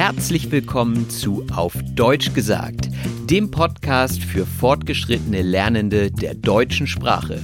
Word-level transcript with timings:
Herzlich 0.00 0.52
willkommen 0.52 1.10
zu 1.10 1.44
Auf 1.52 1.74
Deutsch 1.96 2.32
gesagt, 2.32 2.88
dem 3.28 3.50
Podcast 3.50 4.22
für 4.22 4.46
fortgeschrittene 4.46 5.42
Lernende 5.42 6.12
der 6.12 6.34
deutschen 6.36 6.86
Sprache. 6.86 7.42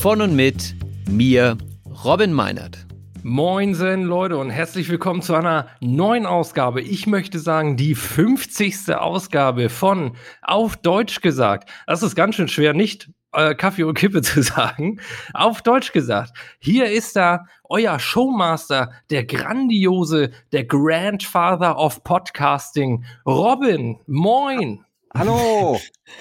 Von 0.00 0.20
und 0.20 0.36
mit 0.36 0.76
mir, 1.10 1.58
Robin 2.04 2.32
Meinert. 2.32 2.86
Moinsen 3.24 4.04
Leute 4.04 4.38
und 4.38 4.50
herzlich 4.50 4.88
willkommen 4.88 5.20
zu 5.20 5.34
einer 5.34 5.66
neuen 5.80 6.26
Ausgabe. 6.26 6.80
Ich 6.80 7.08
möchte 7.08 7.40
sagen, 7.40 7.76
die 7.76 7.96
50. 7.96 8.94
Ausgabe 8.94 9.68
von 9.68 10.12
Auf 10.42 10.76
Deutsch 10.76 11.22
gesagt. 11.22 11.68
Das 11.88 12.04
ist 12.04 12.14
ganz 12.14 12.36
schön 12.36 12.46
schwer, 12.46 12.72
nicht 12.72 13.10
äh, 13.34 13.54
Kaffee 13.54 13.84
und 13.84 13.94
Kippe 13.94 14.22
zu 14.22 14.42
sagen. 14.42 15.00
Auf 15.32 15.62
Deutsch 15.62 15.92
gesagt, 15.92 16.32
hier 16.58 16.90
ist 16.90 17.16
da 17.16 17.46
euer 17.68 17.98
Showmaster, 17.98 18.92
der 19.10 19.24
grandiose, 19.24 20.30
der 20.52 20.64
Grandfather 20.64 21.78
of 21.78 22.04
Podcasting, 22.04 23.04
Robin. 23.26 23.98
Moin. 24.06 24.84
Hallo. 25.16 25.80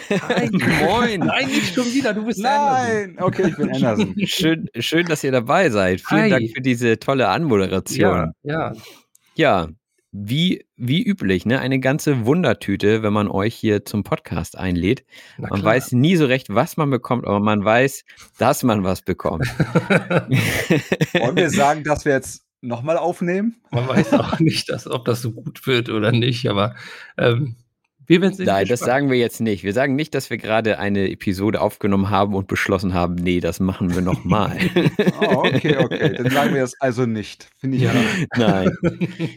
Hi, 0.10 0.50
moin. 0.86 1.20
Nein, 1.22 1.48
nicht 1.48 1.74
schon 1.74 1.86
wieder. 1.86 2.14
Du 2.14 2.26
bist 2.26 2.40
Nein. 2.40 3.18
Anderson. 3.18 3.24
Okay, 3.24 3.48
ich 3.48 3.58
bin 3.58 3.72
Anderson. 3.72 4.16
Schön, 4.26 4.70
schön, 4.80 5.06
dass 5.08 5.24
ihr 5.24 5.32
dabei 5.32 5.70
seid. 5.72 6.02
Vielen 6.02 6.22
Hi. 6.22 6.30
Dank 6.30 6.52
für 6.54 6.62
diese 6.62 7.00
tolle 7.00 7.28
Anmoderation. 7.28 8.34
Ja, 8.44 8.72
ja. 8.72 8.74
Ja, 9.36 9.68
wie, 10.16 10.68
wie 10.78 11.04
üblich, 11.04 11.48
ne? 11.48 11.60
Eine 11.60 11.80
ganze 11.80 12.26
Wundertüte, 12.26 13.02
wenn 13.02 13.14
man 13.14 13.28
euch 13.28 13.56
hier 13.56 13.84
zum 13.84 14.04
Podcast 14.04 14.56
einlädt. 14.56 15.04
Man 15.40 15.64
weiß 15.64 15.94
nie 15.94 16.16
so 16.16 16.28
recht, 16.28 16.54
was 16.54 16.78
man 16.78 16.92
bekommt, 16.92 17.26
aber 17.26 17.40
man 17.40 17.66
weiß, 17.66 18.06
dass 18.38 18.62
man 18.62 18.84
was 18.84 19.02
bekommt. 19.02 19.48
Wollen 21.20 21.36
wir 21.36 21.50
sagen, 21.50 21.84
dass 21.84 22.06
wir 22.06 22.14
jetzt 22.14 22.46
nochmal 22.62 22.98
aufnehmen? 22.98 23.56
Man 23.72 23.88
weiß 23.88 24.14
auch 24.14 24.40
nicht, 24.40 24.70
dass, 24.70 24.88
ob 24.88 25.06
das 25.06 25.24
so 25.24 25.32
gut 25.32 25.66
wird 25.66 25.90
oder 25.90 26.12
nicht, 26.12 26.48
aber 26.48 26.76
ähm, 27.18 27.56
wir 28.08 28.22
werden 28.22 28.34
es 28.34 28.40
Nein, 28.40 28.68
das 28.68 28.80
sagen 28.82 29.10
wir 29.10 29.18
jetzt 29.18 29.40
nicht. 29.42 29.64
Wir 29.64 29.74
sagen 29.74 29.96
nicht, 29.96 30.14
dass 30.16 30.30
wir 30.30 30.38
gerade 30.38 30.80
eine 30.80 31.10
Episode 31.10 31.62
aufgenommen 31.62 32.10
haben 32.10 32.34
und 32.36 32.48
beschlossen 32.48 32.94
haben, 32.94 33.16
nee, 33.16 33.40
das 33.40 33.60
machen 33.60 33.94
wir 33.94 34.02
nochmal. 34.02 34.58
Oh, 35.22 35.44
okay, 35.46 35.78
okay. 35.78 36.14
Dann 36.18 36.30
sagen 36.30 36.54
wir 36.54 36.62
das 36.62 36.74
also 36.80 37.06
nicht. 37.06 37.50
Finde 37.58 37.78
ich 37.78 37.84
Ja. 37.84 37.94
Nein. 38.38 38.72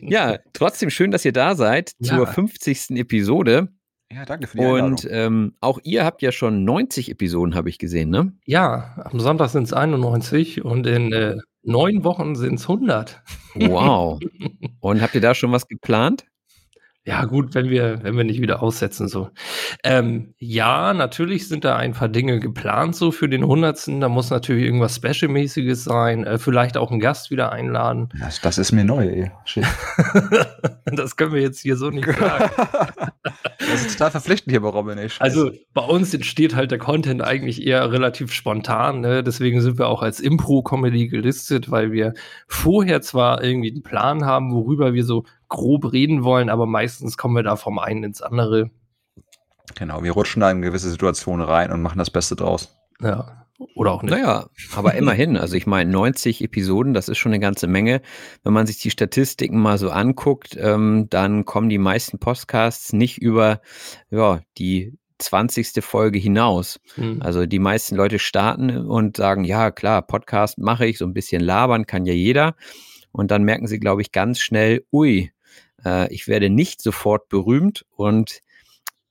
Ja, 0.03 0.39
trotzdem 0.53 0.91
schön, 0.91 1.11
dass 1.11 1.25
ihr 1.25 1.33
da 1.33 1.55
seid 1.55 1.93
Ja. 1.99 2.17
zur 2.17 2.27
50. 2.27 2.91
Episode. 2.91 3.69
Ja, 4.13 4.25
danke 4.25 4.47
für 4.47 4.59
die. 4.59 4.65
Und 4.65 5.07
ähm, 5.11 5.55
auch 5.61 5.81
ihr 5.83 6.05
habt 6.05 6.23
ja 6.23 6.31
schon 6.33 6.65
90 6.65 7.11
Episoden, 7.11 7.55
habe 7.55 7.69
ich 7.69 7.79
gesehen, 7.79 8.11
ne? 8.11 8.33
Ja, 8.45 8.95
am 9.11 9.19
Sonntag 9.19 9.49
sind 9.51 9.65
es 9.65 9.73
91 9.73 10.65
und 10.65 10.87
in 10.87 11.13
äh, 11.13 11.37
neun 11.65 12.05
Wochen 12.05 12.37
sind 12.37 12.55
es 12.55 12.63
100. 12.63 13.23
Wow. 13.55 14.21
Und 14.81 15.03
habt 15.03 15.15
ihr 15.17 15.21
da 15.21 15.35
schon 15.35 15.51
was 15.51 15.67
geplant? 15.67 16.27
Ja, 17.07 17.25
gut, 17.25 17.55
wenn 17.55 17.71
wir, 17.71 18.03
wenn 18.03 18.17
wir 18.17 18.25
nicht 18.25 18.41
wieder 18.41 18.61
aussetzen, 18.65 19.07
so. 19.07 19.31
Ähm, 19.85 20.35
ja, 20.39 20.93
natürlich 20.93 21.47
sind 21.47 21.65
da 21.65 21.77
ein 21.77 21.93
paar 21.93 22.09
Dinge 22.09 22.41
geplant, 22.41 22.97
so 22.97 23.13
für 23.13 23.29
den 23.29 23.43
100. 23.43 23.87
Da 24.01 24.09
muss 24.09 24.31
natürlich 24.31 24.65
irgendwas 24.65 24.97
Special-mäßiges 24.97 25.85
sein, 25.85 26.25
äh, 26.25 26.39
vielleicht 26.39 26.77
auch 26.77 26.91
einen 26.91 26.99
Gast 26.99 27.31
wieder 27.31 27.53
einladen. 27.53 28.09
Das, 28.19 28.41
das 28.41 28.59
ist 28.59 28.73
mir 28.73 28.85
neu, 28.85 29.31
das 30.87 31.15
können 31.15 31.33
wir 31.33 31.43
jetzt 31.43 31.61
hier 31.61 31.77
so 31.77 31.91
nicht 31.91 32.11
sagen. 32.11 32.51
Das 33.59 33.85
ist 33.85 33.99
total 33.99 34.13
verpflichtend 34.13 34.53
hier 34.53 34.61
bei 34.61 34.69
Robin, 34.69 34.99
ey. 34.99 35.09
Also 35.19 35.51
bei 35.75 35.83
uns 35.83 36.15
entsteht 36.15 36.55
halt 36.55 36.71
der 36.71 36.79
Content 36.79 37.23
eigentlich 37.23 37.67
eher 37.67 37.91
relativ 37.91 38.33
spontan. 38.33 39.01
Ne? 39.01 39.25
Deswegen 39.25 39.61
sind 39.61 39.79
wir 39.79 39.89
auch 39.89 40.03
als 40.03 40.21
Impro-Comedy 40.21 41.09
gelistet, 41.09 41.71
weil 41.71 41.91
wir 41.91 42.15
vorher 42.47 43.01
zwar 43.01 43.43
irgendwie 43.43 43.73
einen 43.73 43.83
Plan 43.83 44.25
haben, 44.25 44.53
worüber 44.53 44.95
wir 44.95 45.05
so 45.05 45.25
grob 45.49 45.93
reden 45.93 46.25
wollen, 46.25 46.49
aber 46.49 46.67
meistens 46.67 47.17
kommen 47.17 47.37
wir 47.37 47.43
da 47.43 47.57
vom 47.57 47.79
einen 47.79 48.05
ins 48.05 48.23
andere. 48.23 48.71
Genau, 49.75 50.03
wir 50.03 50.13
rutschen 50.13 50.41
da 50.41 50.51
in 50.51 50.63
gewisse 50.63 50.91
Situationen 50.91 51.45
rein 51.45 51.73
und 51.73 51.83
machen 51.83 51.99
das 51.99 52.11
Beste 52.11 52.37
draus. 52.37 52.77
Ja. 53.01 53.47
Oder 53.75 53.93
auch 53.93 54.03
nicht. 54.03 54.13
Naja, 54.13 54.49
aber 54.75 54.95
immerhin. 54.95 55.37
Also 55.37 55.57
ich 55.57 55.67
meine, 55.67 55.91
90 55.91 56.45
Episoden, 56.45 56.93
das 56.93 57.09
ist 57.09 57.19
schon 57.19 57.33
eine 57.33 57.41
ganze 57.41 57.67
Menge. 57.67 58.03
Wenn 58.43 58.53
man 58.53 58.67
sich 58.67 58.79
die 58.79 58.91
Statistiken 58.91 59.59
mal 59.61 59.79
so 59.79 59.91
anguckt, 59.91 60.57
ähm, 60.61 61.07
dann 61.09 61.47
kommen 61.47 61.71
die 61.71 61.79
meisten 61.79 62.19
Podcasts 62.19 62.93
nicht 62.93 63.19
über 63.19 63.63
ja, 64.11 64.41
die 64.59 64.99
20. 65.19 65.83
Folge 65.83 66.19
hinaus. 66.19 66.81
Hm. 66.97 67.23
Also 67.23 67.47
die 67.47 67.59
meisten 67.59 67.97
Leute 67.97 68.19
starten 68.19 68.77
und 68.77 69.17
sagen, 69.17 69.45
ja 69.45 69.71
klar, 69.71 70.03
Podcast 70.03 70.59
mache 70.59 70.87
ich, 70.87 70.99
so 70.99 71.07
ein 71.07 71.15
bisschen 71.15 71.41
labern 71.41 71.87
kann 71.87 72.05
ja 72.05 72.13
jeder. 72.13 72.57
Und 73.11 73.31
dann 73.31 73.45
merken 73.45 73.67
sie, 73.67 73.79
glaube 73.79 74.03
ich, 74.03 74.13
ganz 74.13 74.41
schnell, 74.41 74.85
ui, 74.93 75.33
äh, 75.87 76.13
ich 76.13 76.27
werde 76.27 76.51
nicht 76.51 76.83
sofort 76.83 77.29
berühmt 77.29 77.85
und 77.91 78.41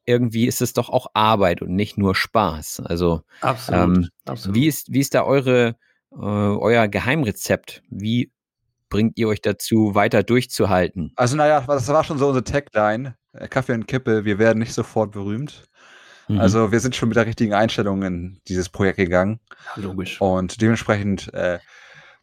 irgendwie 0.05 0.45
ist 0.45 0.61
es 0.61 0.73
doch 0.73 0.89
auch 0.89 1.07
Arbeit 1.13 1.61
und 1.61 1.73
nicht 1.73 1.97
nur 1.97 2.13
Spaß. 2.13 2.81
Also 2.85 3.21
Absolut. 3.41 3.81
ähm, 3.81 4.09
absolut. 4.25 4.55
wie 4.55 4.67
ist, 4.67 4.93
wie 4.93 4.99
ist 4.99 5.15
da 5.15 5.23
eure, 5.23 5.77
äh, 6.11 6.15
euer 6.15 6.87
Geheimrezept? 6.87 7.81
Wie 7.89 8.31
bringt 8.89 9.17
ihr 9.17 9.27
euch 9.27 9.41
dazu, 9.41 9.95
weiter 9.95 10.21
durchzuhalten? 10.21 11.11
Also, 11.15 11.35
naja, 11.35 11.61
das 11.61 11.87
war 11.87 12.03
schon 12.03 12.19
so 12.19 12.27
unsere 12.27 12.43
Tagline. 12.43 13.15
äh, 13.33 13.47
Kaffee 13.47 13.73
und 13.73 13.87
Kippe, 13.87 14.25
wir 14.25 14.37
werden 14.37 14.59
nicht 14.59 14.73
sofort 14.73 15.11
berühmt. 15.11 15.63
Mhm. 16.27 16.39
Also, 16.39 16.71
wir 16.71 16.79
sind 16.79 16.95
schon 16.95 17.09
mit 17.09 17.15
der 17.15 17.25
richtigen 17.25 17.53
Einstellung 17.53 18.03
in 18.03 18.39
dieses 18.47 18.69
Projekt 18.69 18.97
gegangen. 18.97 19.39
Logisch. 19.75 20.21
Und 20.21 20.61
dementsprechend 20.61 21.33
äh, 21.33 21.57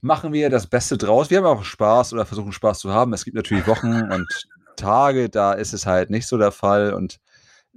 machen 0.03 0.33
wir 0.33 0.51
das 0.51 0.67
Beste 0.67 0.99
draus. 0.99 1.31
Wir 1.31 1.39
haben 1.39 1.47
auch 1.47 1.65
Spaß 1.65 2.13
oder 2.13 2.27
versuchen 2.27 2.53
Spaß 2.53 2.81
zu 2.81 2.93
haben. 2.93 3.15
Es 3.15 3.25
gibt 3.25 3.37
natürlich 3.37 3.67
Wochen 3.67 4.03
und 4.13 4.49
Tage, 4.77 5.31
da 5.31 5.53
ist 5.53 5.73
es 5.73 5.87
halt 5.87 6.11
nicht 6.11 6.27
so 6.27 6.37
der 6.37 6.51
Fall. 6.51 6.93
Und 6.93 7.19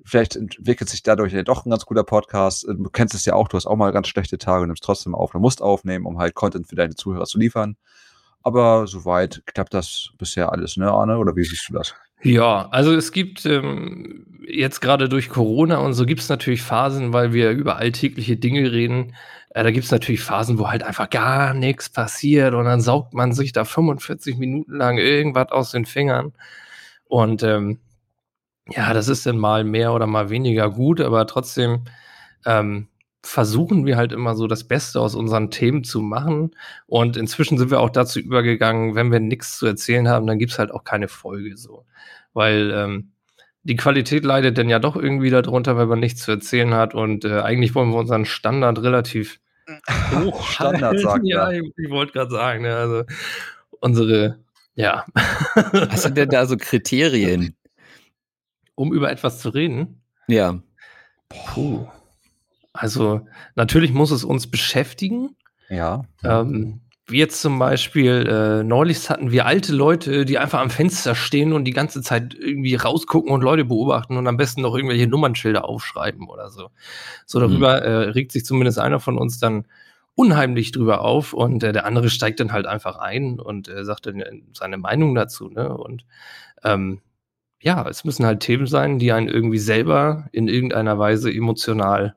vielleicht 0.04 0.36
entwickelt 0.36 0.90
sich 0.90 1.04
dadurch 1.04 1.34
ja 1.34 1.44
doch 1.44 1.66
ein 1.66 1.70
ganz 1.70 1.86
guter 1.86 2.04
Podcast. 2.04 2.66
Du 2.68 2.90
kennst 2.90 3.14
es 3.14 3.26
ja 3.26 3.34
auch, 3.34 3.48
du 3.48 3.58
hast 3.58 3.68
auch 3.68 3.76
mal 3.76 3.92
ganz 3.92 4.08
schlechte 4.08 4.40
Tage 4.40 4.64
und 4.64 4.70
nimmst 4.70 4.84
trotzdem 4.84 5.14
auf. 5.14 5.32
Du 5.32 5.40
musst 5.40 5.62
aufnehmen, 5.62 6.06
um 6.06 6.18
halt 6.18 6.34
Content 6.34 6.68
für 6.68 6.76
deine 6.76 6.96
Zuhörer 6.96 7.26
zu 7.26 7.38
liefern. 7.38 7.78
Aber 8.42 8.88
soweit 8.88 9.44
klappt 9.46 9.74
das 9.74 10.10
bisher 10.18 10.52
alles, 10.52 10.78
ne, 10.78 10.92
Arne? 10.92 11.20
Oder 11.20 11.36
wie 11.36 11.44
siehst 11.44 11.70
du 11.70 11.74
das? 11.74 11.94
Ja, 12.22 12.70
also 12.72 12.94
es 12.94 13.12
gibt 13.12 13.46
ähm, 13.46 14.40
jetzt 14.48 14.82
gerade 14.82 15.10
durch 15.10 15.30
Corona 15.30 15.78
und 15.78 15.94
so 15.94 16.06
gibt 16.08 16.22
es 16.22 16.30
natürlich 16.30 16.64
Phasen, 16.64 17.14
weil 17.14 17.34
wir 17.34 17.52
über 17.52 17.76
alltägliche 17.78 18.38
Dinge 18.38 18.72
reden. 18.72 19.16
Äh, 19.56 19.64
da 19.64 19.72
gibt 19.72 19.86
es 19.86 19.92
natürlich 19.92 20.22
Phasen, 20.22 20.60
wo 20.60 20.68
halt 20.70 20.84
einfach 20.84 21.10
gar 21.10 21.54
nichts 21.54 21.90
passiert 21.90 22.54
und 22.54 22.66
dann 22.66 22.82
saugt 22.82 23.14
man 23.14 23.32
sich 23.32 23.54
da 23.54 23.64
45 23.64 24.38
Minuten 24.38 24.74
lang 24.76 24.98
irgendwas 24.98 25.52
aus 25.52 25.72
den 25.72 25.86
Fingern. 25.86 26.34
Und 27.06 27.42
ähm, 27.44 27.80
ja, 28.70 28.94
das 28.94 29.08
ist 29.08 29.26
dann 29.26 29.38
mal 29.38 29.64
mehr 29.64 29.94
oder 29.94 30.08
mal 30.08 30.30
weniger 30.30 30.70
gut, 30.70 31.00
aber 31.00 31.26
trotzdem 31.26 31.86
ähm, 32.46 32.90
versuchen 33.24 33.86
wir 33.86 33.96
halt 33.98 34.12
immer 34.12 34.36
so 34.36 34.48
das 34.48 34.66
Beste 34.66 35.00
aus 35.00 35.16
unseren 35.16 35.52
Themen 35.52 35.86
zu 35.86 36.02
machen. 36.02 36.52
Und 36.88 37.16
inzwischen 37.16 37.58
sind 37.58 37.72
wir 37.72 37.80
auch 37.80 37.90
dazu 37.92 38.20
übergegangen, 38.20 38.96
wenn 38.96 39.12
wir 39.12 39.22
nichts 39.22 39.58
zu 39.58 39.66
erzählen 39.68 40.10
haben, 40.10 40.28
dann 40.28 40.40
gibt's 40.40 40.60
halt 40.60 40.72
auch 40.72 40.84
keine 40.84 41.08
Folge 41.08 41.56
so. 41.56 41.86
Weil 42.34 42.72
ähm, 42.72 43.12
die 43.64 43.78
Qualität 43.78 44.26
leidet 44.26 44.58
dann 44.58 44.70
ja 44.70 44.80
doch 44.80 44.98
irgendwie 44.98 45.30
darunter, 45.30 45.78
weil 45.78 45.88
man 45.88 46.02
nichts 46.02 46.24
zu 46.24 46.32
erzählen 46.32 46.74
hat. 46.74 46.94
Und 46.94 47.24
äh, 47.24 47.40
eigentlich 47.40 47.74
wollen 47.74 47.92
wir 47.92 48.00
unseren 48.00 48.26
Standard 48.26 48.80
relativ 48.84 49.40
hoch 50.12 50.48
Standard, 50.48 50.84
halten. 50.84 51.04
sagt 51.04 51.22
Ja, 51.28 51.52
er. 51.52 51.62
ich, 51.62 51.72
ich 51.78 51.90
wollte 51.90 52.14
gerade 52.14 52.32
sagen, 52.32 52.64
ne, 52.64 52.76
also 52.76 53.04
unsere, 53.80 54.40
ja, 54.76 55.06
Hast 55.56 56.06
du 56.06 56.10
denn 56.12 56.30
da 56.30 56.46
so 56.46 56.58
Kriterien? 56.58 57.56
um 58.76 58.94
über 58.94 59.10
etwas 59.10 59.40
zu 59.40 59.50
reden. 59.50 60.02
Ja. 60.28 60.60
Puh. 61.30 61.88
Also 62.74 63.26
natürlich 63.56 63.94
muss 63.94 64.12
es 64.12 64.26
uns 64.26 64.48
beschäftigen. 64.52 65.36
Ja. 65.70 66.04
Ähm, 66.24 66.82
wie 67.08 67.20
jetzt 67.20 67.40
zum 67.42 67.60
Beispiel, 67.60 68.28
äh, 68.28 68.64
neulich 68.64 69.10
hatten 69.10 69.32
wir 69.32 69.46
alte 69.46 69.74
Leute, 69.74 70.26
die 70.26 70.40
einfach 70.40 70.60
am 70.60 70.72
Fenster 70.72 71.14
stehen 71.14 71.54
und 71.54 71.66
die 71.66 71.72
ganze 71.72 72.02
Zeit 72.02 72.34
irgendwie 72.34 72.76
rausgucken 72.76 73.32
und 73.32 73.42
Leute 73.42 73.66
beobachten 73.66 74.18
und 74.18 74.28
am 74.28 74.38
besten 74.38 74.62
noch 74.62 74.76
irgendwelche 74.76 75.06
Nummernschilder 75.08 75.66
aufschreiben 75.66 76.28
oder 76.28 76.50
so. 76.50 76.70
So 77.28 77.40
darüber 77.40 77.82
äh, 77.82 78.10
regt 78.10 78.32
sich 78.32 78.44
zumindest 78.44 78.80
einer 78.80 79.00
von 79.00 79.20
uns 79.20 79.40
dann 79.40 79.68
unheimlich 80.16 80.72
drüber 80.72 81.02
auf 81.02 81.34
und 81.34 81.64
äh, 81.64 81.74
der 81.74 81.86
andere 81.86 82.10
steigt 82.10 82.40
dann 82.40 82.52
halt 82.52 82.66
einfach 82.66 82.98
ein 82.98 83.40
und 83.40 83.68
äh, 83.68 83.86
sagt 83.86 84.08
dann 84.08 84.24
seine 84.54 84.78
Meinung 84.78 85.14
dazu. 85.14 85.50
Ne? 85.50 85.78
Und 85.78 86.06
ähm, 86.64 87.02
ja, 87.62 87.88
es 87.88 88.04
müssen 88.04 88.26
halt 88.26 88.40
Themen 88.40 88.66
sein, 88.66 88.98
die 88.98 89.12
einen 89.12 89.28
irgendwie 89.28 89.60
selber 89.60 90.28
in 90.32 90.48
irgendeiner 90.48 90.98
Weise 90.98 91.32
emotional 91.32 92.16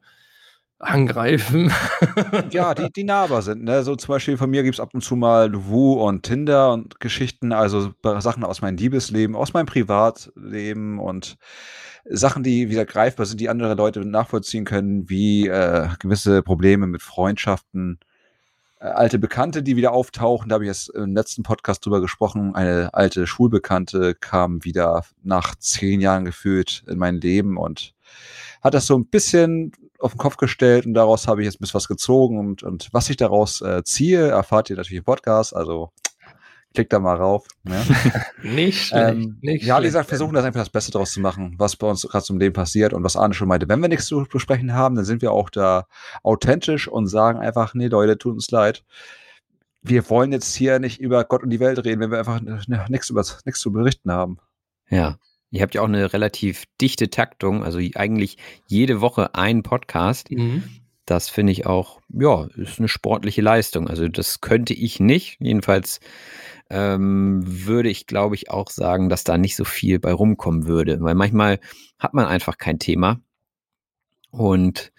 angreifen. 0.78 1.72
ja, 2.50 2.74
die, 2.74 2.90
die 2.90 3.04
nahbar 3.04 3.42
sind. 3.42 3.64
Ne? 3.64 3.82
So 3.82 3.96
zum 3.96 4.14
Beispiel 4.14 4.36
von 4.36 4.50
mir 4.50 4.62
gibt 4.62 4.76
es 4.76 4.80
ab 4.80 4.90
und 4.94 5.02
zu 5.02 5.16
mal 5.16 5.52
Wu 5.66 5.94
und 5.94 6.22
Tinder 6.22 6.72
und 6.72 7.00
Geschichten, 7.00 7.52
also 7.52 7.92
Sachen 8.20 8.44
aus 8.44 8.60
meinem 8.60 8.76
Liebesleben, 8.76 9.34
aus 9.34 9.52
meinem 9.52 9.66
Privatleben 9.66 10.98
und 10.98 11.36
Sachen, 12.04 12.42
die 12.42 12.70
wieder 12.70 12.86
greifbar 12.86 13.26
sind, 13.26 13.40
die 13.40 13.48
andere 13.48 13.74
Leute 13.74 14.04
nachvollziehen 14.04 14.64
können, 14.64 15.08
wie 15.10 15.48
äh, 15.48 15.88
gewisse 15.98 16.42
Probleme 16.42 16.86
mit 16.86 17.02
Freundschaften. 17.02 17.98
äh, 18.80 18.86
alte 18.86 19.18
Bekannte, 19.18 19.62
die 19.62 19.76
wieder 19.76 19.92
auftauchen. 19.92 20.48
Da 20.48 20.54
habe 20.54 20.64
ich 20.64 20.68
jetzt 20.68 20.90
im 20.90 21.14
letzten 21.14 21.42
Podcast 21.42 21.84
drüber 21.84 22.00
gesprochen. 22.00 22.54
Eine 22.54 22.94
alte 22.94 23.26
Schulbekannte 23.26 24.14
kam 24.14 24.64
wieder 24.64 25.04
nach 25.22 25.56
zehn 25.56 26.00
Jahren 26.00 26.24
gefühlt 26.24 26.84
in 26.86 26.98
mein 26.98 27.20
Leben 27.20 27.56
und 27.56 27.94
hat 28.62 28.74
das 28.74 28.86
so 28.86 28.96
ein 28.96 29.06
bisschen 29.06 29.72
auf 29.98 30.12
den 30.12 30.18
Kopf 30.18 30.36
gestellt 30.36 30.86
und 30.86 30.94
daraus 30.94 31.26
habe 31.26 31.42
ich 31.42 31.46
jetzt 31.46 31.56
ein 31.56 31.60
bisschen 31.60 31.74
was 31.74 31.88
gezogen 31.88 32.38
und, 32.38 32.62
und 32.62 32.88
was 32.92 33.10
ich 33.10 33.16
daraus 33.16 33.60
äh, 33.60 33.82
ziehe, 33.84 34.28
erfahrt 34.28 34.70
ihr 34.70 34.76
natürlich 34.76 34.98
im 34.98 35.04
Podcast. 35.04 35.54
Also 35.54 35.90
klickt 36.74 36.92
da 36.92 36.98
mal 37.00 37.16
rauf. 37.16 37.46
Ne? 37.64 37.82
nicht 38.42 38.86
schlecht. 38.86 39.12
Ähm, 39.12 39.38
nicht 39.40 39.64
ja, 39.64 39.80
wie 39.80 39.86
gesagt, 39.86 40.08
versuchen 40.08 40.34
das 40.34 40.44
einfach 40.44 40.60
das 40.60 40.70
Beste 40.70 40.92
daraus 40.92 41.12
zu 41.12 41.20
machen, 41.20 41.54
was 41.58 41.76
bei 41.76 41.88
uns 41.88 42.02
gerade 42.02 42.24
zum 42.24 42.38
Leben 42.38 42.52
passiert 42.52 42.92
und 42.92 43.02
was 43.02 43.16
Arne 43.16 43.34
schon 43.34 43.48
meinte. 43.48 43.68
Wenn 43.68 43.80
wir 43.80 43.88
nichts 43.88 44.06
zu 44.06 44.24
besprechen 44.30 44.72
haben, 44.72 44.94
dann 44.94 45.04
sind 45.04 45.22
wir 45.22 45.32
auch 45.32 45.50
da 45.50 45.86
authentisch 46.22 46.88
und 46.88 47.08
sagen 47.08 47.38
einfach, 47.38 47.74
nee, 47.74 47.88
Leute, 47.88 48.18
tut 48.18 48.34
uns 48.34 48.50
leid. 48.50 48.84
Wir 49.82 50.08
wollen 50.10 50.32
jetzt 50.32 50.54
hier 50.54 50.78
nicht 50.78 51.00
über 51.00 51.24
Gott 51.24 51.42
und 51.42 51.50
die 51.50 51.60
Welt 51.60 51.84
reden, 51.84 52.00
wenn 52.00 52.10
wir 52.10 52.18
einfach 52.18 52.40
nichts 52.40 53.10
nichts 53.44 53.60
zu 53.60 53.72
berichten 53.72 54.12
haben. 54.12 54.38
Ja, 54.90 55.18
Ihr 55.50 55.62
habt 55.62 55.74
ja 55.74 55.82
auch 55.82 55.88
eine 55.88 56.12
relativ 56.12 56.64
dichte 56.80 57.10
Taktung, 57.10 57.64
also 57.64 57.78
eigentlich 57.94 58.36
jede 58.66 59.00
Woche 59.00 59.34
ein 59.34 59.62
Podcast. 59.62 60.30
Mhm. 60.30 60.62
Das 61.06 61.30
finde 61.30 61.52
ich 61.52 61.64
auch, 61.64 62.00
ja, 62.10 62.48
ist 62.56 62.78
eine 62.78 62.88
sportliche 62.88 63.40
Leistung. 63.40 63.88
Also 63.88 64.08
das 64.08 64.42
könnte 64.42 64.74
ich 64.74 65.00
nicht. 65.00 65.38
Jedenfalls 65.40 66.00
ähm, 66.68 67.40
würde 67.44 67.88
ich, 67.88 68.06
glaube 68.06 68.34
ich, 68.34 68.50
auch 68.50 68.68
sagen, 68.68 69.08
dass 69.08 69.24
da 69.24 69.38
nicht 69.38 69.56
so 69.56 69.64
viel 69.64 69.98
bei 70.00 70.12
rumkommen 70.12 70.66
würde. 70.66 71.00
Weil 71.00 71.14
manchmal 71.14 71.60
hat 71.98 72.12
man 72.12 72.26
einfach 72.26 72.58
kein 72.58 72.78
Thema. 72.78 73.22
Und 74.38 74.92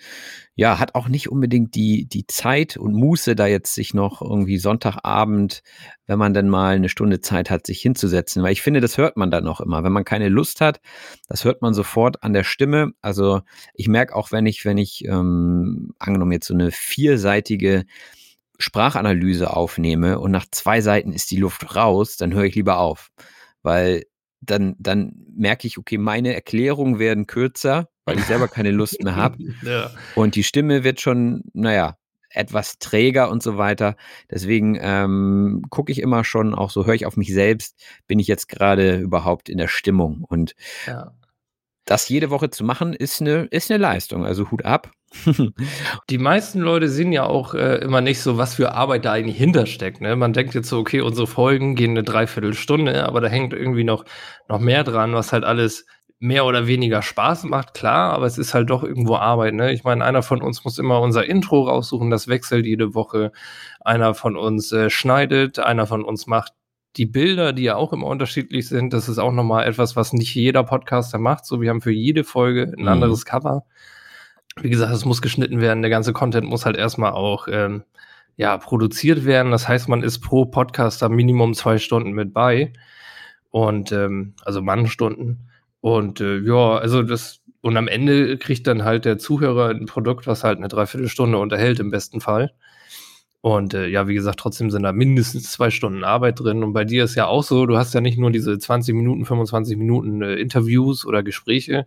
ja, 0.55 0.79
hat 0.79 0.95
auch 0.95 1.07
nicht 1.07 1.29
unbedingt 1.29 1.73
die, 1.73 2.05
die 2.09 2.27
Zeit 2.27 2.75
und 2.75 2.93
Muße, 2.93 3.37
da 3.37 3.47
jetzt 3.47 3.73
sich 3.73 3.93
noch 3.93 4.21
irgendwie 4.21 4.57
Sonntagabend, 4.57 5.61
wenn 6.07 6.19
man 6.19 6.33
dann 6.33 6.49
mal 6.49 6.75
eine 6.75 6.89
Stunde 6.89 7.21
Zeit 7.21 7.49
hat, 7.49 7.65
sich 7.65 7.79
hinzusetzen. 7.81 8.43
Weil 8.43 8.51
ich 8.51 8.61
finde, 8.61 8.81
das 8.81 8.97
hört 8.97 9.15
man 9.15 9.31
dann 9.31 9.47
auch 9.47 9.61
immer. 9.61 9.81
Wenn 9.85 9.93
man 9.93 10.03
keine 10.03 10.27
Lust 10.27 10.59
hat, 10.59 10.81
das 11.29 11.45
hört 11.45 11.61
man 11.61 11.73
sofort 11.73 12.21
an 12.21 12.33
der 12.33 12.43
Stimme. 12.43 12.91
Also 13.01 13.39
ich 13.73 13.87
merke 13.87 14.13
auch, 14.13 14.33
wenn 14.33 14.45
ich, 14.45 14.65
wenn 14.65 14.77
ich, 14.77 15.05
ähm, 15.05 15.93
angenommen 15.99 16.33
jetzt 16.33 16.47
so 16.47 16.53
eine 16.53 16.71
vierseitige 16.71 17.85
Sprachanalyse 18.57 19.55
aufnehme 19.55 20.19
und 20.19 20.31
nach 20.31 20.47
zwei 20.51 20.81
Seiten 20.81 21.13
ist 21.13 21.31
die 21.31 21.37
Luft 21.37 21.77
raus, 21.77 22.17
dann 22.17 22.33
höre 22.33 22.43
ich 22.43 22.55
lieber 22.55 22.79
auf. 22.79 23.09
Weil 23.63 24.03
dann, 24.41 24.75
dann 24.79 25.13
merke 25.33 25.65
ich, 25.65 25.77
okay, 25.77 25.97
meine 25.97 26.33
Erklärungen 26.33 26.99
werden 26.99 27.25
kürzer 27.25 27.87
weil 28.09 28.19
ich 28.19 28.25
selber 28.25 28.47
keine 28.47 28.71
Lust 28.71 29.03
mehr 29.03 29.15
habe. 29.15 29.37
ja. 29.61 29.91
Und 30.15 30.35
die 30.35 30.43
Stimme 30.43 30.83
wird 30.83 30.99
schon, 31.01 31.43
naja, 31.53 31.95
etwas 32.31 32.79
träger 32.79 33.29
und 33.29 33.41
so 33.41 33.57
weiter. 33.57 33.95
Deswegen 34.29 34.77
ähm, 34.79 35.63
gucke 35.69 35.91
ich 35.91 36.01
immer 36.01 36.23
schon, 36.23 36.53
auch 36.53 36.69
so 36.69 36.85
höre 36.85 36.93
ich 36.93 37.05
auf 37.05 37.17
mich 37.17 37.33
selbst, 37.33 37.79
bin 38.07 38.19
ich 38.19 38.27
jetzt 38.27 38.49
gerade 38.49 38.97
überhaupt 38.97 39.49
in 39.49 39.57
der 39.57 39.67
Stimmung. 39.67 40.23
Und 40.27 40.55
ja. 40.85 41.11
das 41.85 42.07
jede 42.09 42.29
Woche 42.29 42.49
zu 42.49 42.63
machen, 42.63 42.93
ist 42.93 43.21
eine, 43.21 43.45
ist 43.51 43.71
eine 43.71 43.81
Leistung. 43.81 44.25
Also 44.25 44.51
Hut 44.51 44.65
ab. 44.65 44.91
Die 46.11 46.19
meisten 46.19 46.59
Leute 46.59 46.87
sehen 46.87 47.11
ja 47.11 47.25
auch 47.25 47.55
äh, 47.55 47.77
immer 47.77 48.01
nicht 48.01 48.21
so, 48.21 48.37
was 48.37 48.55
für 48.55 48.73
Arbeit 48.73 49.05
da 49.05 49.13
eigentlich 49.13 49.37
hintersteckt. 49.37 49.99
Ne? 49.99 50.15
Man 50.15 50.33
denkt 50.33 50.53
jetzt 50.53 50.69
so, 50.69 50.77
okay, 50.77 51.01
unsere 51.01 51.25
Folgen 51.25 51.73
gehen 51.73 51.91
eine 51.91 52.03
Dreiviertelstunde, 52.03 53.05
aber 53.05 53.21
da 53.21 53.27
hängt 53.27 53.53
irgendwie 53.53 53.83
noch, 53.83 54.05
noch 54.47 54.59
mehr 54.59 54.83
dran, 54.83 55.13
was 55.13 55.33
halt 55.33 55.43
alles 55.43 55.85
mehr 56.19 56.45
oder 56.45 56.67
weniger 56.67 57.01
Spaß 57.01 57.45
macht, 57.45 57.73
klar, 57.73 58.13
aber 58.13 58.25
es 58.25 58.37
ist 58.37 58.53
halt 58.53 58.69
doch 58.69 58.83
irgendwo 58.83 59.15
Arbeit. 59.15 59.53
Ne? 59.53 59.71
Ich 59.71 59.85
meine, 59.85 60.03
einer 60.03 60.21
von 60.21 60.41
uns 60.41 60.65
muss 60.65 60.77
immer 60.77 60.99
unser 60.99 61.25
Intro 61.25 61.63
raussuchen, 61.63 62.09
das 62.09 62.27
wechselt 62.27 62.65
jede 62.65 62.93
Woche. 62.93 63.31
Einer 63.79 64.13
von 64.13 64.35
uns 64.35 64.71
äh, 64.73 64.89
schneidet, 64.89 65.59
einer 65.59 65.87
von 65.87 66.03
uns 66.03 66.27
macht 66.27 66.53
die 66.97 67.05
Bilder, 67.05 67.53
die 67.53 67.63
ja 67.63 67.75
auch 67.75 67.93
immer 67.93 68.07
unterschiedlich 68.07 68.67
sind. 68.67 68.93
Das 68.93 69.07
ist 69.07 69.19
auch 69.19 69.31
nochmal 69.31 69.65
etwas, 69.65 69.95
was 69.95 70.11
nicht 70.11 70.35
jeder 70.35 70.63
Podcaster 70.63 71.19
macht. 71.19 71.45
So, 71.45 71.61
wir 71.61 71.69
haben 71.69 71.81
für 71.81 71.91
jede 71.91 72.23
Folge 72.25 72.73
ein 72.77 72.81
mhm. 72.81 72.87
anderes 72.87 73.25
Cover. 73.25 73.63
Wie 74.61 74.69
gesagt, 74.69 74.93
es 74.93 75.05
muss 75.05 75.21
geschnitten 75.21 75.61
werden. 75.61 75.81
Der 75.81 75.91
ganze 75.91 76.11
Content 76.11 76.47
muss 76.47 76.65
halt 76.65 76.75
erstmal 76.75 77.11
auch 77.11 77.47
ähm, 77.49 77.83
ja, 78.35 78.57
produziert 78.57 79.23
werden. 79.25 79.51
Das 79.51 79.67
heißt, 79.67 79.87
man 79.87 80.03
ist 80.03 80.19
pro 80.19 80.45
Podcaster 80.45 81.07
Minimum 81.07 81.53
zwei 81.53 81.77
Stunden 81.77 82.11
mit 82.11 82.33
bei. 82.33 82.73
Und 83.51 83.91
ähm, 83.91 84.33
also 84.43 84.61
Mannstunden. 84.61 85.48
Und 85.81 86.21
äh, 86.21 86.39
ja, 86.39 86.77
also 86.77 87.03
das, 87.03 87.41
und 87.61 87.77
am 87.77 87.87
Ende 87.87 88.37
kriegt 88.37 88.67
dann 88.67 88.83
halt 88.83 89.05
der 89.05 89.17
Zuhörer 89.17 89.69
ein 89.69 89.85
Produkt, 89.85 90.27
was 90.27 90.43
halt 90.43 90.57
eine 90.57 90.67
Dreiviertelstunde 90.67 91.37
unterhält, 91.37 91.79
im 91.79 91.91
besten 91.91 92.21
Fall. 92.21 92.51
Und 93.41 93.73
äh, 93.73 93.87
ja, 93.87 94.07
wie 94.09 94.15
gesagt, 94.15 94.39
trotzdem 94.39 94.69
sind 94.69 94.83
da 94.83 94.91
mindestens 94.91 95.51
zwei 95.51 95.69
Stunden 95.69 96.03
Arbeit 96.03 96.41
drin. 96.41 96.61
Und 96.61 96.73
bei 96.73 96.83
dir 96.83 97.05
ist 97.05 97.15
ja 97.15 97.27
auch 97.27 97.43
so, 97.43 97.65
du 97.65 97.77
hast 97.77 97.93
ja 97.93 98.01
nicht 98.01 98.17
nur 98.17 98.31
diese 98.31 98.59
20 98.59 98.93
Minuten, 98.93 99.25
25 99.25 99.77
Minuten 99.77 100.21
äh, 100.21 100.35
Interviews 100.35 101.05
oder 101.05 101.23
Gespräche, 101.23 101.85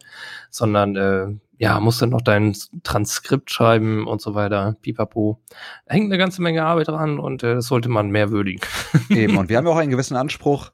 sondern 0.48 0.96
äh, 0.96 1.26
ja, 1.58 1.78
musst 1.78 2.00
dann 2.00 2.08
noch 2.08 2.22
dein 2.22 2.56
Transkript 2.84 3.50
schreiben 3.50 4.06
und 4.06 4.22
so 4.22 4.34
weiter, 4.34 4.76
pipapo. 4.80 5.42
Da 5.86 5.94
hängt 5.94 6.06
eine 6.06 6.16
ganze 6.16 6.40
Menge 6.40 6.64
Arbeit 6.64 6.88
dran 6.88 7.18
und 7.18 7.42
äh, 7.42 7.56
das 7.56 7.66
sollte 7.66 7.90
man 7.90 8.08
mehr 8.08 8.30
würdigen. 8.30 8.62
Eben, 9.10 9.36
und 9.38 9.50
wir 9.50 9.58
haben 9.58 9.66
ja 9.66 9.72
auch 9.72 9.76
einen 9.76 9.90
gewissen 9.90 10.16
Anspruch, 10.16 10.72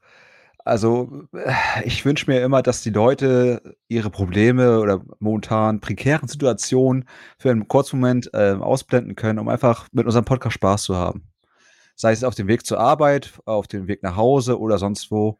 also, 0.69 1.27
ich 1.83 2.05
wünsche 2.05 2.29
mir 2.29 2.41
immer, 2.41 2.61
dass 2.61 2.81
die 2.81 2.91
Leute 2.91 3.75
ihre 3.87 4.09
Probleme 4.09 4.79
oder 4.79 5.03
momentan 5.19 5.79
prekären 5.79 6.27
Situationen 6.27 7.05
für 7.37 7.49
einen 7.49 7.67
kurzen 7.67 7.99
Moment 7.99 8.29
äh, 8.33 8.53
ausblenden 8.53 9.15
können, 9.15 9.39
um 9.39 9.49
einfach 9.49 9.87
mit 9.91 10.05
unserem 10.05 10.25
Podcast 10.25 10.55
Spaß 10.55 10.83
zu 10.83 10.95
haben. 10.95 11.23
Sei 11.95 12.11
es 12.11 12.23
auf 12.23 12.35
dem 12.35 12.47
Weg 12.47 12.65
zur 12.65 12.79
Arbeit, 12.79 13.33
auf 13.45 13.67
dem 13.67 13.87
Weg 13.87 14.03
nach 14.03 14.15
Hause 14.15 14.59
oder 14.59 14.77
sonst 14.77 15.11
wo, 15.11 15.39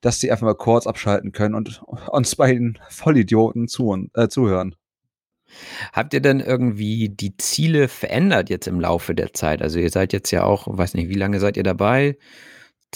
dass 0.00 0.20
sie 0.20 0.30
einfach 0.30 0.46
mal 0.46 0.54
kurz 0.54 0.86
abschalten 0.86 1.32
können 1.32 1.54
und 1.54 1.82
uns 2.08 2.36
bei 2.36 2.52
den 2.52 2.78
Vollidioten 2.88 3.68
zu, 3.68 4.08
äh, 4.14 4.28
zuhören. 4.28 4.74
Habt 5.92 6.12
ihr 6.12 6.20
denn 6.20 6.40
irgendwie 6.40 7.08
die 7.08 7.36
Ziele 7.36 7.88
verändert 7.88 8.50
jetzt 8.50 8.66
im 8.66 8.80
Laufe 8.80 9.14
der 9.14 9.32
Zeit? 9.32 9.62
Also 9.62 9.78
ihr 9.78 9.90
seid 9.90 10.12
jetzt 10.12 10.32
ja 10.32 10.42
auch, 10.42 10.66
weiß 10.68 10.94
nicht, 10.94 11.08
wie 11.08 11.14
lange 11.14 11.38
seid 11.38 11.56
ihr 11.56 11.62
dabei? 11.62 12.18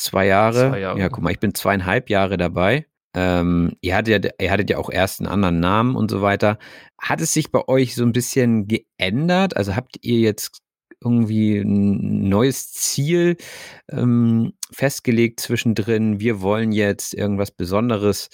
Zwei 0.00 0.26
Jahre. 0.26 0.70
Zwei 0.70 0.80
Jahre. 0.80 0.98
Ja, 0.98 1.08
guck 1.10 1.22
mal, 1.22 1.30
ich 1.30 1.40
bin 1.40 1.54
zweieinhalb 1.54 2.08
Jahre 2.08 2.38
dabei. 2.38 2.86
Ähm, 3.12 3.72
ihr, 3.82 3.96
hattet 3.96 4.24
ja, 4.24 4.30
ihr 4.40 4.50
hattet 4.50 4.70
ja 4.70 4.78
auch 4.78 4.88
erst 4.88 5.20
einen 5.20 5.28
anderen 5.28 5.60
Namen 5.60 5.94
und 5.94 6.10
so 6.10 6.22
weiter. 6.22 6.58
Hat 6.98 7.20
es 7.20 7.34
sich 7.34 7.52
bei 7.52 7.68
euch 7.68 7.94
so 7.94 8.02
ein 8.02 8.12
bisschen 8.12 8.66
geändert? 8.66 9.56
Also 9.56 9.76
habt 9.76 9.98
ihr 10.00 10.20
jetzt 10.20 10.62
irgendwie 11.02 11.58
ein 11.58 12.28
neues 12.28 12.72
Ziel 12.72 13.36
ähm, 13.90 14.54
festgelegt 14.72 15.40
zwischendrin? 15.40 16.18
Wir 16.18 16.40
wollen 16.40 16.72
jetzt 16.72 17.12
irgendwas 17.12 17.50
Besonderes 17.50 18.30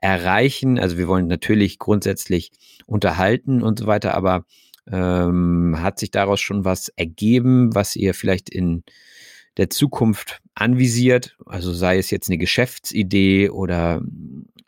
erreichen. 0.00 0.78
Also 0.78 0.98
wir 0.98 1.08
wollen 1.08 1.26
natürlich 1.26 1.80
grundsätzlich 1.80 2.52
unterhalten 2.86 3.62
und 3.62 3.80
so 3.80 3.86
weiter, 3.86 4.14
aber 4.14 4.44
ähm, 4.90 5.76
hat 5.80 5.98
sich 5.98 6.12
daraus 6.12 6.40
schon 6.40 6.64
was 6.64 6.88
ergeben, 6.90 7.74
was 7.74 7.96
ihr 7.96 8.14
vielleicht 8.14 8.50
in 8.50 8.84
der 9.58 9.70
Zukunft 9.70 10.40
anvisiert, 10.54 11.36
also 11.46 11.72
sei 11.72 11.98
es 11.98 12.10
jetzt 12.10 12.28
eine 12.28 12.38
Geschäftsidee 12.38 13.50
oder 13.50 14.00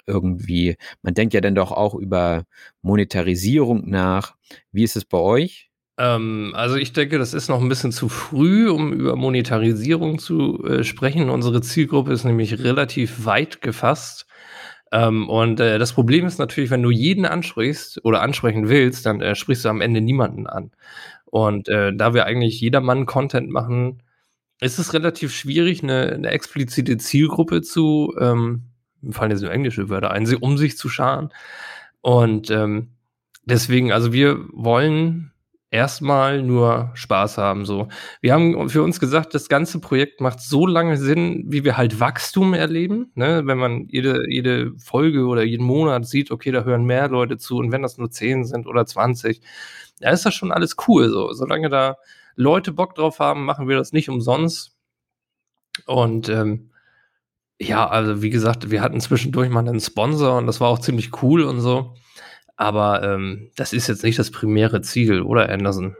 irgendwie, 0.07 0.77
man 1.03 1.15
denkt 1.15 1.35
ja 1.35 1.41
dann 1.41 1.55
doch 1.55 1.73
auch 1.73 1.95
über 1.95 2.45
Monetarisierung 2.83 3.89
nach. 3.89 4.35
Wie 4.73 4.83
ist 4.83 4.97
es 4.97 5.05
bei 5.05 5.19
euch? 5.19 5.71
Ähm, 5.99 6.53
also 6.55 6.77
ich 6.77 6.93
denke, 6.93 7.19
das 7.19 7.35
ist 7.35 7.49
noch 7.49 7.61
ein 7.61 7.69
bisschen 7.69 7.93
zu 7.93 8.09
früh, 8.09 8.69
um 8.69 8.93
über 8.93 9.17
Monetarisierung 9.17 10.19
zu 10.19 10.65
äh, 10.65 10.83
sprechen. 10.83 11.31
Unsere 11.31 11.61
Zielgruppe 11.61 12.13
ist 12.13 12.25
nämlich 12.25 12.59
relativ 12.65 13.25
weit 13.25 13.61
gefasst. 13.61 14.27
Ähm, 14.93 15.29
und 15.29 15.61
äh, 15.61 15.79
das 15.79 15.93
Problem 15.93 16.27
ist 16.27 16.39
natürlich, 16.39 16.71
wenn 16.71 16.83
du 16.83 16.91
jeden 16.91 17.27
ansprichst 17.27 18.05
oder 18.05 18.23
ansprechen 18.23 18.69
willst, 18.69 19.07
dann 19.07 19.21
äh, 19.21 19.35
sprichst 19.35 19.65
du 19.65 19.69
am 19.69 19.81
Ende 19.81 20.01
niemanden 20.01 20.47
an. 20.47 20.73
Und 21.27 21.69
äh, 21.69 21.95
da 21.95 22.13
wir 22.15 22.27
eigentlich 22.27 22.61
jedermann 22.61 23.07
Content 23.07 23.51
machen, 23.51 24.03
ist 24.61 24.79
es 24.79 24.93
relativ 24.93 25.35
schwierig, 25.35 25.83
eine, 25.83 26.13
eine 26.13 26.31
explizite 26.31 26.99
Zielgruppe 26.99 27.63
zu, 27.63 28.15
ähm, 28.21 28.65
fallen 29.11 29.31
jetzt 29.31 29.43
nur 29.43 29.53
englische 29.53 29.89
Wörter 29.89 30.11
ein, 30.11 30.27
um 30.37 30.59
sich 30.59 30.77
zu 30.77 30.89
scharen. 30.89 31.31
Und 32.03 32.51
ähm, 32.51 32.91
deswegen, 33.45 33.93
also 33.93 34.13
wir 34.13 34.39
wollen 34.53 35.33
erstmal 35.71 36.43
nur 36.43 36.91
Spaß 36.95 37.39
haben. 37.39 37.65
So, 37.65 37.89
wir 38.21 38.33
haben 38.33 38.69
für 38.69 38.83
uns 38.83 39.01
gesagt, 39.01 39.35
das 39.35 39.49
ganze 39.49 39.81
Projekt 39.81 40.21
macht 40.21 40.41
so 40.41 40.67
lange 40.67 40.97
Sinn, 40.97 41.45
wie 41.47 41.65
wir 41.65 41.77
halt 41.77 42.01
Wachstum 42.01 42.55
erleben. 42.55 43.13
Ne? 43.15 43.43
Wenn 43.47 43.59
man 43.59 43.87
jede, 43.89 44.25
jede 44.29 44.73
Folge 44.79 45.27
oder 45.27 45.43
jeden 45.45 45.65
Monat 45.65 46.07
sieht, 46.07 46.31
okay, 46.31 46.51
da 46.51 46.65
hören 46.65 46.85
mehr 46.85 47.09
Leute 47.09 47.39
zu 47.39 47.59
und 47.59 47.73
wenn 47.73 47.83
das 47.83 47.99
nur 47.99 48.11
10 48.11 48.45
sind 48.45 48.67
oder 48.67 48.85
20, 48.85 49.41
ja, 50.01 50.11
ist 50.11 50.27
das 50.27 50.35
schon 50.35 50.53
alles 50.53 50.77
cool. 50.89 51.09
So, 51.09 51.33
solange 51.33 51.69
da 51.69 51.97
Leute 52.37 52.73
Bock 52.73 52.95
drauf 52.95 53.19
haben, 53.19 53.45
machen 53.45 53.69
wir 53.69 53.77
das 53.77 53.93
nicht 53.93 54.09
umsonst. 54.09 54.77
Und 55.87 56.29
ähm, 56.29 56.71
ja, 57.61 57.89
also 57.89 58.23
wie 58.23 58.31
gesagt, 58.31 58.71
wir 58.71 58.81
hatten 58.81 59.01
zwischendurch 59.01 59.51
mal 59.51 59.61
einen 59.61 59.81
Sponsor 59.81 60.39
und 60.39 60.47
das 60.47 60.61
war 60.61 60.69
auch 60.69 60.79
ziemlich 60.79 61.23
cool 61.23 61.43
und 61.43 61.61
so. 61.61 61.95
Aber 62.57 63.03
ähm, 63.03 63.51
das 63.57 63.73
ist 63.73 63.89
jetzt 63.89 64.03
nicht 64.03 64.19
das 64.19 64.31
primäre 64.31 64.83
Ziel, 64.83 65.23
oder 65.23 65.49
Anderson? 65.49 65.97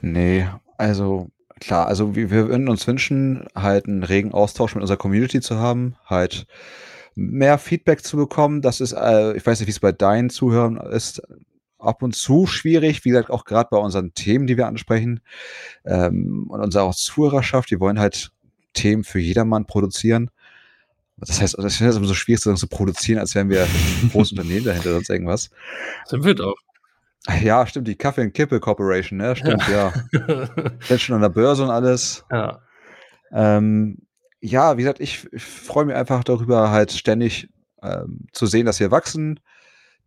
Nee, 0.00 0.48
also 0.78 1.28
klar, 1.60 1.86
also 1.86 2.16
wir, 2.16 2.30
wir 2.30 2.48
würden 2.48 2.68
uns 2.68 2.86
wünschen, 2.86 3.46
halt 3.54 3.86
einen 3.86 4.02
regen 4.02 4.32
Austausch 4.32 4.74
mit 4.74 4.82
unserer 4.82 4.96
Community 4.96 5.40
zu 5.40 5.56
haben, 5.56 5.96
halt 6.06 6.46
mehr 7.14 7.58
Feedback 7.58 8.02
zu 8.02 8.16
bekommen. 8.16 8.62
Das 8.62 8.80
ist, 8.80 8.92
äh, 8.92 9.36
ich 9.36 9.44
weiß 9.44 9.60
nicht, 9.60 9.66
wie 9.66 9.72
es 9.72 9.80
bei 9.80 9.92
deinen 9.92 10.30
Zuhörern 10.30 10.76
ist, 10.76 11.22
ab 11.80 12.02
und 12.02 12.14
zu 12.14 12.46
schwierig, 12.46 13.04
wie 13.04 13.10
gesagt, 13.10 13.30
auch 13.30 13.44
gerade 13.44 13.68
bei 13.70 13.78
unseren 13.78 14.14
Themen, 14.14 14.46
die 14.46 14.56
wir 14.56 14.66
ansprechen. 14.66 15.20
Ähm, 15.84 16.46
und 16.48 16.60
unsere 16.60 16.90
Zuhörerschaft, 16.92 17.70
die 17.70 17.80
wollen 17.80 17.98
halt 17.98 18.32
Themen 18.72 19.04
für 19.04 19.18
jedermann 19.18 19.66
produzieren. 19.66 20.30
Das 21.16 21.40
heißt, 21.40 21.56
finde 21.56 21.68
es 21.68 21.96
immer 21.96 22.06
so 22.06 22.14
schwierig, 22.14 22.40
zu 22.40 22.66
produzieren, 22.68 23.18
als 23.18 23.34
wären 23.34 23.50
wir 23.50 23.64
ein 23.64 24.10
großes 24.10 24.32
Unternehmen 24.32 24.64
dahinter, 24.64 24.92
sonst 24.92 25.10
irgendwas. 25.10 25.50
Sind 26.06 26.24
wir 26.24 26.34
doch. 26.34 26.56
Ja, 27.42 27.66
stimmt, 27.66 27.86
die 27.88 27.96
Kaffee 27.96 28.22
und 28.22 28.32
Kippe 28.32 28.60
Corporation, 28.60 29.18
ne? 29.18 29.36
Stimmt, 29.36 29.68
ja. 29.68 29.92
ja. 30.12 30.48
Jetzt 30.88 31.02
schon 31.02 31.16
an 31.16 31.20
der 31.20 31.28
Börse 31.28 31.62
und 31.64 31.70
alles. 31.70 32.24
Ja. 32.30 32.62
Ähm, 33.30 33.98
ja, 34.40 34.78
wie 34.78 34.82
gesagt, 34.82 35.00
ich, 35.00 35.28
ich 35.32 35.42
freue 35.42 35.84
mich 35.84 35.94
einfach 35.94 36.24
darüber, 36.24 36.70
halt 36.70 36.92
ständig 36.92 37.50
ähm, 37.82 38.26
zu 38.32 38.46
sehen, 38.46 38.64
dass 38.64 38.80
wir 38.80 38.90
wachsen, 38.90 39.40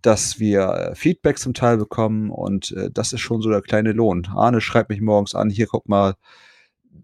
dass 0.03 0.39
wir 0.39 0.61
äh, 0.69 0.95
Feedback 0.95 1.39
zum 1.39 1.53
Teil 1.53 1.77
bekommen 1.77 2.29
und 2.29 2.71
äh, 2.73 2.91
das 2.91 3.13
ist 3.13 3.21
schon 3.21 3.41
so 3.41 3.49
der 3.49 3.61
kleine 3.61 3.93
Lohn. 3.93 4.27
Arne 4.35 4.61
schreibt 4.61 4.89
mich 4.89 5.01
morgens 5.01 5.33
an, 5.33 5.49
hier 5.49 5.65
guck 5.65 5.89
mal, 5.89 6.15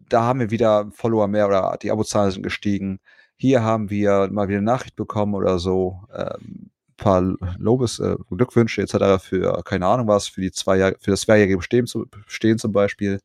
da 0.10 0.24
haben 0.24 0.40
wir 0.40 0.52
wieder 0.52 0.92
Follower 0.92 1.28
mehr 1.28 1.48
oder 1.48 1.78
die 1.82 1.92
Abozahlen 1.92 2.32
sind 2.32 2.44
gestiegen. 2.44 3.00
Hier 3.38 3.64
haben 3.64 3.90
wir 3.90 4.30
mal 4.32 4.50
wieder 4.50 4.58
eine 4.58 4.66
Nachricht 4.66 4.96
bekommen 4.96 5.34
oder 5.34 5.60
so. 5.60 6.02
Ähm, 6.14 6.72
paar 6.98 7.22
Lobes, 7.58 8.00
äh, 8.00 8.18
Glückwünsche 8.30 8.82
etc. 8.82 9.24
für, 9.24 9.64
keine 9.64 9.88
Ahnung 9.88 10.08
was, 10.08 10.28
für 10.28 10.42
die 10.42 10.52
zwei 10.52 10.78
Jahre, 10.78 10.98
für 11.00 11.12
das 11.12 11.22
zweijährige 11.22 11.58
Bestehen, 11.58 11.88
Bestehen 12.26 12.60
zum 12.60 12.74
Beispiel. 12.74 13.22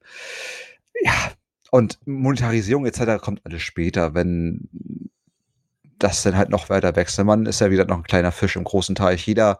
Ja, 1.02 1.33
und 1.73 1.99
Monetarisierung 2.07 2.87
etc. 2.87 3.21
kommt 3.21 3.45
alles 3.45 3.62
später, 3.62 4.14
wenn 4.14 4.69
das 6.04 6.23
dann 6.23 6.37
halt 6.37 6.50
noch 6.50 6.68
weiter 6.68 6.94
wächst. 6.96 7.16
Der 7.16 7.25
Mann 7.25 7.46
ist 7.46 7.61
ja 7.61 7.70
wieder 7.70 7.87
noch 7.87 7.96
ein 7.96 8.02
kleiner 8.02 8.30
Fisch 8.30 8.56
im 8.56 8.64
großen 8.64 8.94
Teich. 8.94 9.26
Jeder, 9.26 9.58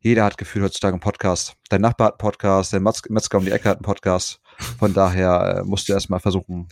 jeder 0.00 0.24
hat 0.24 0.38
gefühlt 0.38 0.64
heutzutage 0.64 0.94
einen 0.94 1.00
Podcast. 1.00 1.54
Dein 1.68 1.82
Nachbar 1.82 2.08
hat 2.08 2.14
einen 2.14 2.30
Podcast, 2.30 2.72
der 2.72 2.80
Metzger 2.80 3.38
um 3.38 3.44
die 3.44 3.50
Ecke 3.50 3.68
hat 3.68 3.76
einen 3.76 3.84
Podcast. 3.84 4.40
Von 4.78 4.94
daher 4.94 5.58
äh, 5.58 5.64
musst 5.64 5.88
du 5.88 5.92
erstmal 5.92 6.20
versuchen, 6.20 6.68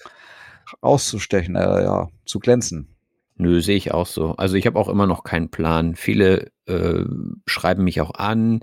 auszustechen, 0.80 1.54
äh, 1.54 1.82
ja, 1.82 2.08
zu 2.24 2.38
glänzen. 2.38 2.96
Nö, 3.36 3.60
sehe 3.60 3.76
ich 3.76 3.92
auch 3.92 4.06
so. 4.06 4.32
Also 4.36 4.56
ich 4.56 4.66
habe 4.66 4.78
auch 4.78 4.88
immer 4.88 5.06
noch 5.06 5.22
keinen 5.22 5.50
Plan. 5.50 5.96
Viele 5.96 6.50
äh, 6.66 7.04
schreiben 7.46 7.84
mich 7.84 8.00
auch 8.00 8.14
an. 8.14 8.60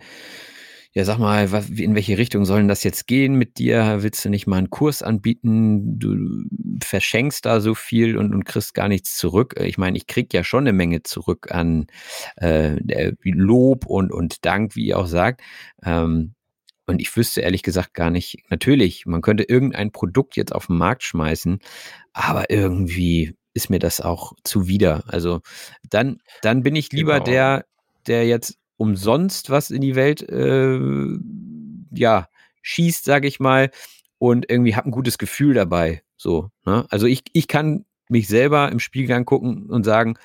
Ja, 0.97 1.03
sag 1.03 1.19
mal, 1.19 1.51
was, 1.51 1.69
in 1.69 1.93
welche 1.93 2.17
Richtung 2.17 2.43
soll 2.43 2.57
denn 2.57 2.67
das 2.67 2.83
jetzt 2.83 3.05
gehen 3.05 3.35
mit 3.35 3.59
dir? 3.59 3.97
Willst 4.01 4.25
du 4.25 4.29
nicht 4.31 4.47
mal 4.47 4.57
einen 4.57 4.71
Kurs 4.71 5.03
anbieten? 5.03 5.99
Du 5.99 6.17
verschenkst 6.83 7.45
da 7.45 7.61
so 7.61 7.75
viel 7.75 8.17
und, 8.17 8.33
und 8.33 8.45
kriegst 8.45 8.73
gar 8.73 8.87
nichts 8.87 9.15
zurück. 9.15 9.53
Ich 9.59 9.77
meine, 9.77 9.95
ich 9.95 10.07
krieg 10.07 10.33
ja 10.33 10.43
schon 10.43 10.63
eine 10.63 10.73
Menge 10.73 11.03
zurück 11.03 11.51
an 11.51 11.85
äh, 12.37 12.77
Lob 13.21 13.85
und, 13.85 14.11
und 14.11 14.43
Dank, 14.43 14.75
wie 14.75 14.87
ihr 14.87 14.97
auch 14.97 15.05
sagt. 15.05 15.41
Ähm, 15.85 16.33
und 16.87 16.99
ich 16.99 17.15
wüsste 17.15 17.41
ehrlich 17.41 17.61
gesagt 17.61 17.93
gar 17.93 18.09
nicht, 18.09 18.45
natürlich, 18.49 19.05
man 19.05 19.21
könnte 19.21 19.43
irgendein 19.43 19.91
Produkt 19.91 20.35
jetzt 20.35 20.55
auf 20.55 20.65
den 20.65 20.77
Markt 20.77 21.03
schmeißen, 21.03 21.59
aber 22.11 22.49
irgendwie 22.49 23.35
ist 23.53 23.69
mir 23.69 23.77
das 23.77 24.01
auch 24.01 24.33
zuwider. 24.43 25.03
Also 25.05 25.41
dann, 25.91 26.23
dann 26.41 26.63
bin 26.63 26.75
ich 26.75 26.91
lieber 26.91 27.19
genau. 27.19 27.25
der, 27.25 27.65
der 28.07 28.25
jetzt 28.25 28.57
umsonst 28.77 29.49
was 29.49 29.71
in 29.71 29.81
die 29.81 29.95
Welt 29.95 30.21
äh, 30.29 30.79
ja, 31.91 32.27
schießt, 32.61 33.05
sage 33.05 33.27
ich 33.27 33.39
mal, 33.39 33.71
und 34.19 34.49
irgendwie 34.49 34.75
habe 34.75 34.89
ein 34.89 34.91
gutes 34.91 35.17
Gefühl 35.17 35.53
dabei. 35.53 36.03
So, 36.15 36.49
ne? 36.65 36.85
Also 36.89 37.05
ich, 37.05 37.23
ich 37.33 37.47
kann 37.47 37.85
mich 38.09 38.27
selber 38.27 38.71
im 38.71 38.79
Spielgang 38.79 39.25
gucken 39.25 39.67
und 39.69 39.83
sagen, 39.83 40.17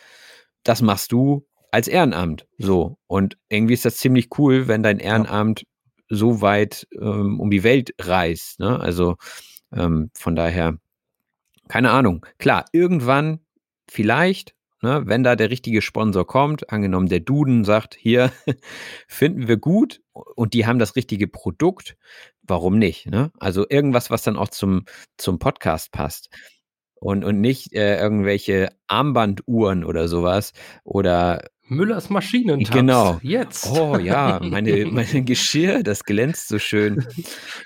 das 0.64 0.82
machst 0.82 1.12
du 1.12 1.46
als 1.70 1.88
Ehrenamt. 1.88 2.46
So. 2.58 2.98
Und 3.06 3.36
irgendwie 3.48 3.74
ist 3.74 3.84
das 3.84 3.96
ziemlich 3.96 4.28
cool, 4.38 4.68
wenn 4.68 4.82
dein 4.82 4.98
Ehrenamt 4.98 5.64
so 6.08 6.40
weit 6.40 6.86
ähm, 7.00 7.40
um 7.40 7.50
die 7.50 7.64
Welt 7.64 7.94
reist. 8.00 8.60
Ne? 8.60 8.78
Also 8.78 9.16
ähm, 9.72 10.10
von 10.14 10.36
daher 10.36 10.78
keine 11.68 11.90
Ahnung. 11.90 12.26
Klar, 12.38 12.66
irgendwann 12.72 13.40
vielleicht, 13.88 14.54
ne, 14.82 15.02
wenn 15.06 15.22
da 15.22 15.36
der 15.36 15.50
richtige 15.50 15.82
Sponsor 15.82 16.26
kommt, 16.26 16.70
angenommen 16.70 17.08
der 17.08 17.20
Duden 17.20 17.64
sagt, 17.64 17.94
hier 17.94 18.32
finden 19.08 19.48
wir 19.48 19.56
gut 19.56 20.02
und 20.12 20.54
die 20.54 20.66
haben 20.66 20.78
das 20.78 20.96
richtige 20.96 21.28
Produkt, 21.28 21.96
warum 22.42 22.78
nicht? 22.78 23.06
Ne? 23.06 23.30
Also 23.38 23.64
irgendwas, 23.68 24.10
was 24.10 24.22
dann 24.22 24.36
auch 24.36 24.48
zum, 24.48 24.84
zum 25.16 25.38
Podcast 25.38 25.92
passt. 25.92 26.28
Und, 26.94 27.24
und 27.24 27.40
nicht 27.40 27.72
äh, 27.72 27.98
irgendwelche 27.98 28.68
Armbanduhren 28.86 29.84
oder 29.84 30.06
sowas 30.06 30.52
oder 30.84 31.42
Müllers 31.68 32.10
Maschinen. 32.10 32.64
Genau. 32.64 33.18
Jetzt. 33.22 33.70
Oh 33.70 33.96
ja, 33.96 34.40
meine, 34.42 34.86
mein 34.90 35.24
Geschirr, 35.24 35.82
das 35.82 36.04
glänzt 36.04 36.48
so 36.48 36.58
schön. 36.58 37.06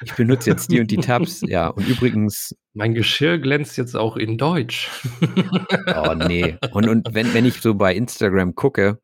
Ich 0.05 0.15
benutze 0.15 0.50
jetzt 0.50 0.71
die 0.71 0.81
und 0.81 0.91
die 0.91 0.99
Tabs. 0.99 1.43
Ja, 1.47 1.69
und 1.69 1.88
übrigens. 1.88 2.55
Mein 2.75 2.95
Geschirr 2.95 3.38
glänzt 3.38 3.76
jetzt 3.79 3.97
auch 3.97 4.17
in 4.17 4.37
Deutsch. 4.38 4.91
oh 5.97 6.15
nee. 6.15 6.57
Und, 6.73 6.88
und 6.88 7.09
wenn, 7.12 7.33
wenn 7.33 7.47
ich 7.47 7.61
so 7.61 7.75
bei 7.75 7.95
Instagram 7.95 8.55
gucke, 8.55 9.00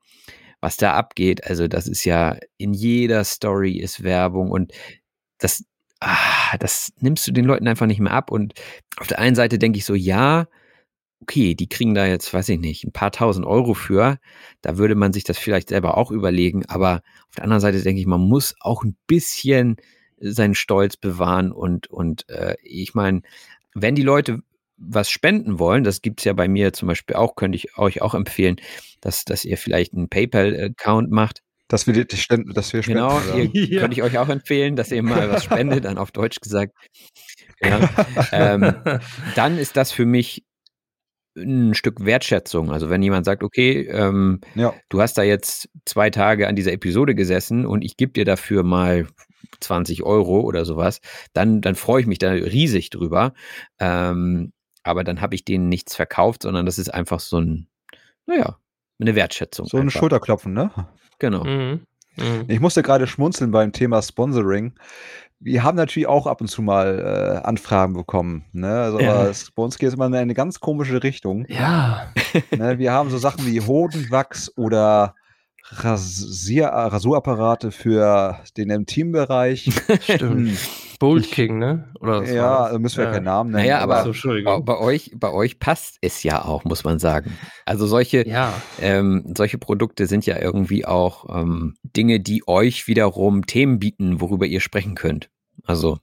was 0.61 0.77
da 0.77 0.93
abgeht, 0.93 1.45
also 1.47 1.69
das 1.69 1.89
ist 1.89 2.05
ja 2.05 2.37
in 2.59 2.75
jeder 2.75 3.25
Story 3.25 3.79
ist 3.79 4.03
Werbung 4.03 4.51
und 4.51 4.73
das, 5.39 5.65
ah, 6.01 6.57
das 6.61 6.93
nimmst 7.01 7.27
du 7.27 7.33
den 7.33 7.47
Leuten 7.47 7.67
einfach 7.67 7.87
nicht 7.87 8.01
mehr 8.01 8.13
ab. 8.13 8.31
Und 8.31 8.55
auf 8.99 9.09
der 9.09 9.19
einen 9.19 9.35
Seite 9.35 9.59
denke 9.59 9.79
ich 9.79 9.85
so, 9.85 9.95
ja, 9.95 10.47
okay, 11.23 11.55
die 11.55 11.69
kriegen 11.69 11.95
da 11.95 12.07
jetzt, 12.07 12.33
weiß 12.35 12.49
ich 12.51 12.59
nicht, 12.59 12.85
ein 12.85 12.93
paar 12.93 13.13
tausend 13.13 13.47
Euro 13.47 13.75
für. 13.75 14.19
Da 14.61 14.77
würde 14.77 14.95
man 14.95 15.13
sich 15.13 15.25
das 15.25 15.39
vielleicht 15.39 15.69
selber 15.69 15.97
auch 15.97 16.11
überlegen. 16.11 16.67
Aber 16.67 17.03
auf 17.29 17.37
der 17.37 17.45
anderen 17.45 17.61
Seite 17.61 17.81
denke 17.83 18.01
ich, 18.01 18.07
man 18.07 18.21
muss 18.21 18.55
auch 18.61 18.83
ein 18.83 18.97
bisschen 19.07 19.77
seinen 20.19 20.55
Stolz 20.55 20.97
bewahren. 20.97 21.53
Und, 21.53 21.89
und 21.89 22.29
äh, 22.29 22.57
ich 22.63 22.95
meine, 22.95 23.23
wenn 23.75 23.95
die 23.95 24.03
Leute 24.03 24.41
was 24.77 25.11
spenden 25.11 25.59
wollen, 25.59 25.85
das 25.85 26.03
gibt 26.03 26.21
es 26.21 26.25
ja 26.25 26.33
bei 26.33 26.49
mir 26.49 26.73
zum 26.73 26.89
Beispiel 26.89 27.15
auch, 27.15 27.37
könnte 27.37 27.57
ich 27.57 27.79
euch 27.79 28.03
auch 28.03 28.15
empfehlen, 28.15 28.57
dass, 29.01 29.25
dass 29.25 29.45
ihr 29.45 29.57
vielleicht 29.57 29.95
einen 29.95 30.09
PayPal-Account 30.09 31.11
macht. 31.11 31.41
Dass 31.69 31.87
wir, 31.87 31.95
die, 31.95 32.05
dass 32.05 32.73
wir 32.73 32.83
spenden. 32.83 32.87
Genau, 32.87 33.21
ihr, 33.35 33.45
ja. 33.53 33.81
könnte 33.81 33.97
ich 33.97 34.03
euch 34.03 34.19
auch 34.19 34.29
empfehlen, 34.29 34.75
dass 34.77 34.91
ihr 34.91 35.03
mal 35.03 35.31
was 35.31 35.45
spendet, 35.45 35.85
dann 35.85 35.99
auf 35.99 36.11
Deutsch 36.11 36.41
gesagt. 36.41 36.75
Ja. 37.65 37.89
ähm, 38.33 38.75
dann 39.37 39.57
ist 39.57 39.77
das 39.77 39.93
für 39.93 40.05
mich 40.05 40.43
ein 41.37 41.75
Stück 41.75 42.05
Wertschätzung. 42.05 42.71
Also 42.71 42.91
wenn 42.91 43.03
jemand 43.03 43.25
sagt, 43.25 43.43
okay, 43.43 43.87
ähm, 43.89 44.41
ja. 44.55 44.75
du 44.89 45.01
hast 45.01 45.17
da 45.19 45.23
jetzt 45.23 45.69
zwei 45.85 46.11
Tage 46.11 46.49
an 46.49 46.57
dieser 46.57 46.73
Episode 46.73 47.15
gesessen 47.15 47.67
und 47.67 47.83
ich 47.83 47.97
gebe 47.97 48.13
dir 48.13 48.25
dafür 48.25 48.63
mal 48.63 49.07
20 49.61 50.03
Euro 50.03 50.41
oder 50.41 50.65
sowas, 50.65 51.01
dann, 51.33 51.61
dann 51.61 51.75
freue 51.75 52.01
ich 52.03 52.07
mich 52.07 52.19
da 52.19 52.31
riesig 52.31 52.91
drüber. 52.91 53.33
Ähm, 53.79 54.53
aber 54.83 55.05
dann 55.05 55.21
habe 55.21 55.35
ich 55.35 55.45
denen 55.45 55.69
nichts 55.69 55.95
verkauft, 55.95 56.43
sondern 56.43 56.67
das 56.67 56.79
ist 56.79 56.93
einfach 56.93 57.21
so 57.21 57.39
ein, 57.39 57.69
naja, 58.27 58.59
eine 59.01 59.15
Wertschätzung. 59.15 59.67
So 59.67 59.79
ein 59.79 59.91
Schulterklopfen, 59.91 60.53
ne? 60.53 60.71
Genau. 61.19 61.45
Mhm. 61.45 61.87
Mhm. 62.17 62.45
Ich 62.49 62.61
musste 62.61 62.83
gerade 62.83 63.07
schmunzeln 63.07 63.51
beim 63.51 63.73
Thema 63.73 64.03
Sponsoring 64.03 64.75
wir 65.43 65.63
haben 65.65 65.77
natürlich 65.77 66.07
auch 66.07 66.27
ab 66.27 66.41
und 66.41 66.49
zu 66.49 66.63
mal 66.63 67.41
äh, 67.43 67.47
Anfragen 67.47 67.95
bekommen. 67.95 68.45
Ne? 68.53 68.81
Also 68.81 69.01
ja. 69.01 69.27
es, 69.27 69.51
bei 69.51 69.63
uns 69.63 69.79
geht 69.79 69.89
es 69.89 69.95
immer 69.95 70.07
in 70.07 70.15
eine 70.15 70.35
ganz 70.35 70.61
komische 70.61 71.03
Richtung. 71.03 71.47
Ja. 71.49 72.13
Ne? 72.57 72.79
Wir 72.79 72.93
haben 72.93 73.11
so 73.11 73.19
Sachen 73.19 73.47
wie 73.47 73.61
Hodenwachs 73.61 74.57
oder 74.57 75.15
Rasier 75.71 76.67
Rasurapparate 76.69 77.71
für 77.71 78.39
den 78.57 78.71
Intimbereich. 78.71 79.71
Stimmt. 80.01 80.49
Hm. 80.49 80.57
Bold 80.99 81.31
King, 81.33 81.59
ne? 81.59 81.93
Oder 81.99 82.23
ja, 82.25 82.71
da 82.71 82.79
müssen 82.79 82.99
wir 82.99 83.07
ja. 83.07 83.11
keinen 83.11 83.25
Namen 83.25 83.51
nennen. 83.51 83.65
Naja, 83.65 83.81
aber, 83.81 83.99
aber 83.99 84.13
bei, 84.45 84.61
bei, 84.61 84.79
euch, 84.79 85.11
bei 85.17 85.33
euch 85.33 85.59
passt 85.59 85.99
es 86.01 86.23
ja 86.23 86.45
auch, 86.45 86.65
muss 86.65 86.85
man 86.85 87.01
sagen. 87.01 87.37
Also 87.67 87.87
solche, 87.87 88.27
ja. 88.29 88.55
ähm, 88.81 89.35
solche 89.37 89.59
Produkte 89.59 90.07
sind 90.07 90.27
ja 90.27 90.39
irgendwie 90.39 90.87
auch 90.87 91.27
ähm, 91.29 91.75
Dinge, 91.83 92.21
die 92.21 92.47
euch 92.47 92.87
wiederum 92.87 93.47
Themen 93.47 93.81
bieten, 93.81 94.21
worüber 94.21 94.47
ihr 94.47 94.61
sprechen 94.61 94.95
könnt. 94.95 95.29
Also 95.65 95.99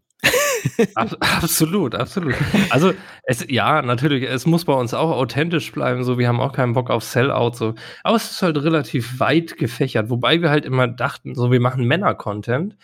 absolut, 0.95 1.95
absolut. 1.95 2.35
Also 2.69 2.93
es, 3.23 3.45
ja, 3.49 3.81
natürlich, 3.81 4.27
es 4.29 4.45
muss 4.45 4.65
bei 4.65 4.73
uns 4.73 4.93
auch 4.93 5.11
authentisch 5.11 5.71
bleiben, 5.71 6.03
so 6.03 6.17
wir 6.17 6.27
haben 6.27 6.39
auch 6.39 6.53
keinen 6.53 6.73
Bock 6.73 6.89
auf 6.89 7.03
Sellout, 7.03 7.53
so. 7.53 7.75
Aber 8.03 8.15
es 8.15 8.31
ist 8.31 8.41
halt 8.41 8.57
relativ 8.57 9.19
weit 9.19 9.57
gefächert, 9.57 10.09
wobei 10.09 10.41
wir 10.41 10.49
halt 10.49 10.65
immer 10.65 10.87
dachten, 10.87 11.35
so 11.35 11.51
wir 11.51 11.59
machen 11.59 11.85
Männer-Content, 11.85 12.77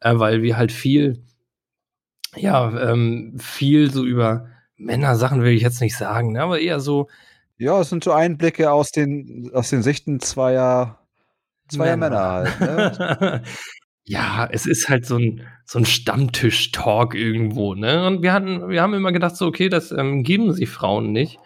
äh, 0.00 0.12
weil 0.14 0.42
wir 0.42 0.56
halt 0.56 0.72
viel, 0.72 1.22
ja, 2.36 2.90
ähm, 2.90 3.36
viel 3.38 3.90
so 3.90 4.04
über 4.04 4.48
Männer-Sachen 4.76 5.42
will 5.42 5.52
ich 5.52 5.62
jetzt 5.62 5.80
nicht 5.80 5.96
sagen, 5.96 6.32
ne, 6.32 6.42
aber 6.42 6.60
eher 6.60 6.80
so. 6.80 7.08
Ja, 7.58 7.80
es 7.80 7.90
sind 7.90 8.02
so 8.04 8.12
Einblicke 8.12 8.72
aus 8.72 8.90
den, 8.90 9.50
aus 9.52 9.68
den 9.68 9.82
Sichten 9.82 10.20
zweier, 10.20 10.98
zweier 11.68 11.96
Männer, 11.98 12.46
Männer 12.58 12.58
halt. 12.58 13.20
Ne? 13.20 13.42
Ja, 14.06 14.48
es 14.50 14.66
ist 14.66 14.88
halt 14.88 15.04
so 15.06 15.16
ein 15.18 15.42
so 15.66 15.78
'n 15.78 15.84
Stammtisch-Talk 15.84 17.14
irgendwo, 17.14 17.74
ne? 17.74 18.06
Und 18.06 18.22
wir 18.22 18.32
hatten 18.32 18.68
wir 18.68 18.82
haben 18.82 18.94
immer 18.94 19.12
gedacht 19.12 19.36
so: 19.36 19.46
„Okay, 19.46 19.68
das, 19.68 19.92
ähm, 19.92 20.22
geben 20.24 20.52
sich 20.52 20.68
Frauen 20.70 21.12
nicht.“ 21.12 21.38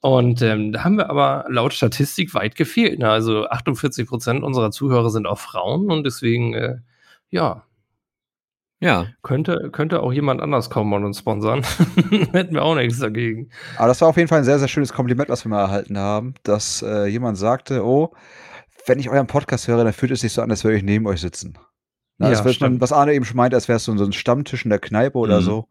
Und, 0.00 0.42
ähm, 0.42 0.72
da 0.72 0.84
haben 0.84 0.98
wir 0.98 1.08
aber 1.10 1.46
laut 1.48 1.72
Statistik 1.72 2.34
weit 2.34 2.56
gefehlt, 2.56 2.98
ne? 2.98 3.08
Also 3.10 3.46
48% 3.48 4.42
unserer 4.44 4.70
Zuhörer 4.70 5.10
sind 5.10 5.26
auch 5.26 5.38
Frauen 5.38 5.90
und 5.90 6.04
deswegen, 6.04 6.52
äh, 6.54 6.76
ja. 7.30 7.64
Ja. 8.82 9.06
Könnte 9.22 9.70
könnte 9.72 10.02
auch 10.02 10.12
jemand 10.12 10.40
anders 10.42 10.68
kommen 10.68 10.92
und 10.92 11.04
uns 11.04 11.18
sponsern. 11.18 11.62
Hätten 12.32 12.54
wir 12.54 12.62
auch 12.64 12.74
nix 12.74 12.98
dagegen. 12.98 13.50
Aber 13.76 13.88
das 13.88 14.00
war 14.00 14.08
auf 14.08 14.16
jeden 14.16 14.28
Fall 14.28 14.40
'n 14.40 14.44
sehr, 14.44 14.58
sehr 14.58 14.68
schönes 14.68 14.92
Kompliment, 14.92 15.28
was 15.28 15.44
wir 15.44 15.48
mal 15.50 15.62
erhalten 15.62 15.96
haben, 15.98 16.34
dass, 16.42 16.82
äh, 16.82 17.06
jemand 17.06 17.38
sagte: 17.38 17.84
„Oh, 17.84 18.12
wenn 18.86 18.98
ich 19.00 19.10
euren 19.10 19.26
Podcast 19.28 19.68
höre, 19.68 19.84
dann 19.84 19.92
fühlt 19.92 20.12
es 20.12 20.20
sich 20.22 20.32
so 20.32 20.42
an, 20.42 20.50
als 20.50 20.64
würde 20.64 20.76
ich 20.78 20.82
neben 20.84 21.06
euch 21.06 21.20
sitzen.“ 21.20 21.58
Ne, 22.20 22.30
Ja, 22.30 22.44
würde 22.44 22.58
man 22.60 22.80
was 22.80 22.92
Arne 22.92 23.12
eben 23.14 23.24
schon 23.24 23.36
meinte, 23.36 23.56
als 23.56 23.66
wäre 23.68 23.76
es 23.76 23.84
so 23.84 23.92
'n 23.92 23.98
so 23.98 24.04
'n 24.04 24.12
Stammtisch 24.12 24.64
in 24.64 24.70
der 24.70 24.78
Kneipe 24.78 25.18
oder 25.18 25.40
Mhm. 25.40 25.44
so, 25.44 25.68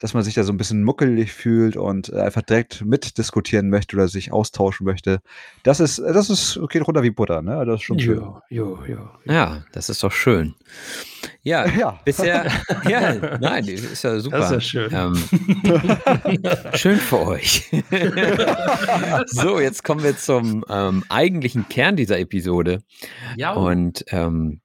dass 0.00 0.14
man 0.14 0.22
sich 0.24 0.34
da 0.34 0.44
so 0.44 0.52
'n 0.52 0.58
bisschen 0.58 0.84
muckelig 0.84 1.32
fühlt 1.32 1.76
und, 1.76 2.10
äh, 2.10 2.20
einfach 2.20 2.42
direkt 2.42 2.84
mitdiskutieren 2.84 3.70
möchte 3.70 3.96
oder 3.96 4.08
sich 4.08 4.32
austauschen 4.32 4.84
möchte. 4.86 5.20
Das 5.64 5.80
ist 5.80 5.98
das 5.98 6.30
ist 6.30 6.60
geht 6.70 6.86
runter 6.86 7.02
wie 7.02 7.10
Butter, 7.10 7.42
ne? 7.42 7.64
Das 7.66 7.76
ist 7.76 7.82
schon 7.84 7.98
schön. 8.00 8.18
Ja, 8.20 8.42
ja, 8.50 8.86
ja. 8.88 9.12
Ja, 9.26 9.64
das 9.72 9.88
ist 9.90 10.02
doch 10.04 10.12
schön. 10.12 10.54
Ja, 11.42 11.64
Ja. 11.76 12.00
bisher 12.04 12.46
ja, 12.88 13.14
nein, 13.40 13.66
das 13.66 13.82
ist 13.84 14.04
ja 14.04 14.20
super. 14.20 14.38
Das 14.38 14.52
ist 14.52 14.74
ja 14.74 14.88
schön. 14.90 14.92
Ähm, 14.94 15.30
schön 16.74 16.98
für 17.00 17.20
euch. 17.20 17.70
So, 19.28 19.60
jetzt 19.60 19.84
kommen 19.84 20.04
wir 20.04 20.16
zum, 20.16 20.64
ähm, 20.70 21.04
eigentlichen 21.10 21.68
Kern 21.68 21.96
dieser 21.96 22.18
Episode. 22.20 22.80
Ja. 23.36 23.54
Und, 23.54 24.04
ähm, 24.10 24.61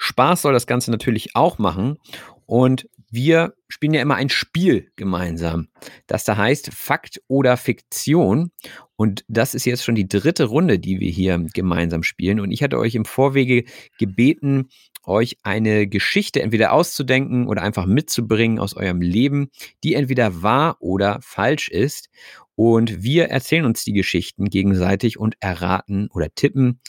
Spaß 0.00 0.42
soll 0.42 0.54
das 0.54 0.66
Ganze 0.66 0.90
natürlich 0.90 1.36
auch 1.36 1.58
machen. 1.58 1.98
Und 2.46 2.88
wir 3.10 3.54
spielen 3.68 3.92
ja 3.92 4.00
immer 4.00 4.14
ein 4.14 4.28
Spiel 4.28 4.90
gemeinsam, 4.96 5.68
das 6.06 6.24
da 6.24 6.36
heißt 6.36 6.72
Fakt 6.72 7.20
oder 7.28 7.56
Fiktion. 7.56 8.50
Und 8.96 9.24
das 9.28 9.54
ist 9.54 9.66
jetzt 9.66 9.84
schon 9.84 9.94
die 9.94 10.08
dritte 10.08 10.44
Runde, 10.44 10.78
die 10.78 11.00
wir 11.00 11.10
hier 11.10 11.44
gemeinsam 11.52 12.02
spielen. 12.02 12.40
Und 12.40 12.50
ich 12.50 12.62
hatte 12.62 12.78
euch 12.78 12.94
im 12.94 13.04
Vorwege 13.04 13.64
gebeten, 13.98 14.68
euch 15.04 15.36
eine 15.42 15.86
Geschichte 15.86 16.40
entweder 16.42 16.72
auszudenken 16.72 17.46
oder 17.46 17.62
einfach 17.62 17.86
mitzubringen 17.86 18.58
aus 18.58 18.74
eurem 18.74 19.00
Leben, 19.00 19.50
die 19.84 19.94
entweder 19.94 20.42
wahr 20.42 20.76
oder 20.80 21.18
falsch 21.22 21.68
ist. 21.68 22.08
Und 22.54 23.02
wir 23.02 23.28
erzählen 23.28 23.64
uns 23.64 23.84
die 23.84 23.92
Geschichten 23.92 24.46
gegenseitig 24.46 25.18
und 25.18 25.36
erraten 25.40 26.08
oder 26.12 26.34
tippen, 26.34 26.80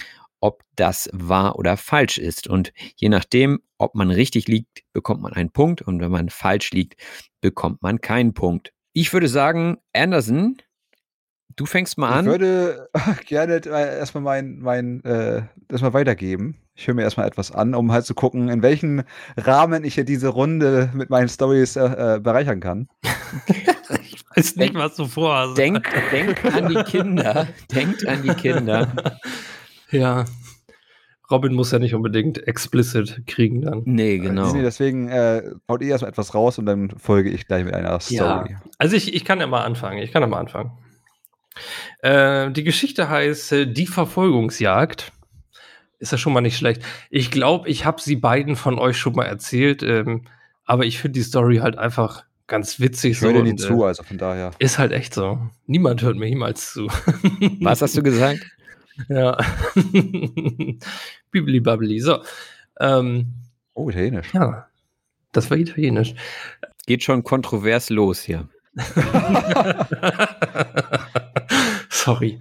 ob 0.41 0.63
das 0.75 1.10
wahr 1.13 1.57
oder 1.57 1.77
falsch 1.77 2.17
ist. 2.17 2.48
Und 2.48 2.74
je 2.98 3.10
nachdem, 3.10 3.62
ob 3.77 3.95
man 3.95 4.12
richtig 4.12 4.48
liegt, 4.48 4.81
bekommt 4.93 5.21
man 5.21 5.33
einen 5.33 5.51
Punkt. 5.51 5.81
Und 5.81 6.01
wenn 6.01 6.12
man 6.12 6.29
falsch 6.29 6.71
liegt, 6.71 6.95
bekommt 7.39 7.81
man 7.81 8.01
keinen 8.01 8.33
Punkt. 8.33 8.74
Ich 8.93 9.13
würde 9.13 9.29
sagen, 9.29 9.77
Anderson, 9.93 10.57
du 11.55 11.65
fängst 11.65 11.98
mal 11.98 12.10
Ich 12.10 12.15
an. 12.17 12.25
würde 12.25 12.89
gerne 13.25 13.55
äh, 13.65 13.98
erst 14.00 14.13
mal 14.15 14.21
mein 14.21 14.60
mein, 14.60 15.03
äh 15.05 15.43
das 15.69 15.81
mal 15.81 15.93
weitergeben. 15.93 16.57
Ich 16.75 16.88
höre 16.88 16.95
mir 16.95 17.03
erst 17.03 17.17
mal 17.17 17.27
etwas 17.27 17.51
an, 17.51 17.75
um 17.75 17.91
halt 17.91 18.05
zu 18.05 18.15
gucken, 18.15 18.50
in 18.50 18.62
welchem 18.63 19.03
Rahmen 19.38 19.83
ich 19.83 19.95
hier 19.95 20.03
diese 20.05 20.29
Runde 20.29 20.89
mit 20.93 21.10
meinen 21.10 21.29
Storys, 21.29 21.75
äh, 21.75 22.15
äh, 22.15 22.19
bereichern 22.19 22.60
kann. 22.60 22.88
Ich 24.03 24.38
weiß 24.38 24.55
nicht, 24.55 24.74
was 24.75 24.95
du 24.95 25.05
vorhast. 25.05 25.57
Denk, 25.57 25.86
denk 26.12 26.45
an 26.45 26.69
die 26.69 26.83
Kinder. 26.83 27.48
Denkt 27.74 28.07
an 28.07 28.24
die 28.24 28.33
Kinder. 28.33 28.88
Ja. 29.91 30.25
Robin 31.29 31.53
muss 31.53 31.71
ja 31.71 31.79
nicht 31.79 31.95
unbedingt 31.95 32.45
explicit 32.45 33.24
kriegen 33.25 33.62
dann. 33.62 33.83
Nee, 33.86 34.17
genau. 34.17 34.51
ne, 34.51 34.63
deswegen, 34.63 35.07
äh, 35.07 35.43
haut 35.69 35.81
ihr 35.81 35.89
erst 35.89 36.01
mal 36.01 36.10
etwas 36.10 36.33
raus 36.33 36.57
und 36.60 36.65
dann 36.65 36.89
folge 36.89 37.29
ich 37.29 37.48
gleich 37.48 37.63
mit 37.63 37.74
einer 37.74 37.98
Story. 38.01 38.57
Also 38.77 38.95
ich 38.98 39.13
ich 39.13 39.24
kann 39.24 39.39
ja 39.39 39.48
mal 39.48 39.63
anfangen. 39.63 40.00
Ich 40.00 40.12
kann 40.12 40.21
ja 40.21 40.27
mal 40.27 40.39
anfangen. 40.39 40.71
Äh, 42.01 42.51
die 42.51 42.63
Geschichte 42.63 43.10
heißt, 43.10 43.51
äh, 43.53 43.65
„Die 43.71 43.88
Verfolgungsjagd“. 43.88 45.12
Ist 46.00 46.12
ja 46.12 46.17
schon 46.17 46.33
mal 46.33 46.41
nicht 46.41 46.57
schlecht. 46.57 46.81
Ich 47.10 47.31
glaube, 47.31 47.69
ich 47.69 47.86
habe 47.86 48.01
sie 48.01 48.15
beiden 48.15 48.55
von 48.55 48.79
euch 48.79 48.98
schon 48.98 49.13
mal 49.13 49.25
erzählt, 49.25 49.83
ähm, 49.83 50.25
aber 50.66 50.85
ich 50.85 51.00
finde 51.00 51.20
die 51.20 51.24
Story 51.24 51.57
halt 51.57 51.77
einfach 51.77 52.24
ganz 52.48 52.79
witzig 52.79 53.11
Ich 53.13 53.22
höre 53.22 53.33
dir 53.33 53.44
nie 53.44 53.51
und, 53.51 53.59
zu, 53.59 53.83
äh, 53.83 53.87
also 53.87 54.03
von 54.03 54.18
daher. 54.18 54.51
ist 54.59 54.79
halt 54.79 54.92
echt 54.92 55.13
so. 55.13 55.39
Niemand 55.68 56.01
hört 56.01 56.18
mir 56.18 56.27
jemals 56.27 56.74
zu. 56.74 56.87
Was 57.61 57.81
hast 57.81 57.96
du 57.96 58.03
gesagt? 58.03 58.39
Ja. 59.09 59.37
Bibli-Babli. 61.31 62.00
So, 62.00 62.22
ähm, 62.79 63.33
Oh, 63.74 63.90
italienisch. 63.90 64.33
ja, 64.33 64.68
das 65.31 65.50
war 65.50 65.57
italienisch. 65.57 66.14
Geht 66.85 67.03
schon 67.03 67.24
kontrovers 67.24 67.90
los 67.90 68.22
hier. 68.22 68.50
Sorry. 71.90 72.40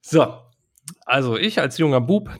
So, 0.00 0.38
also 1.06 1.36
ich 1.36 1.60
als 1.60 1.78
junger 1.78 2.00
Bub, 2.00 2.30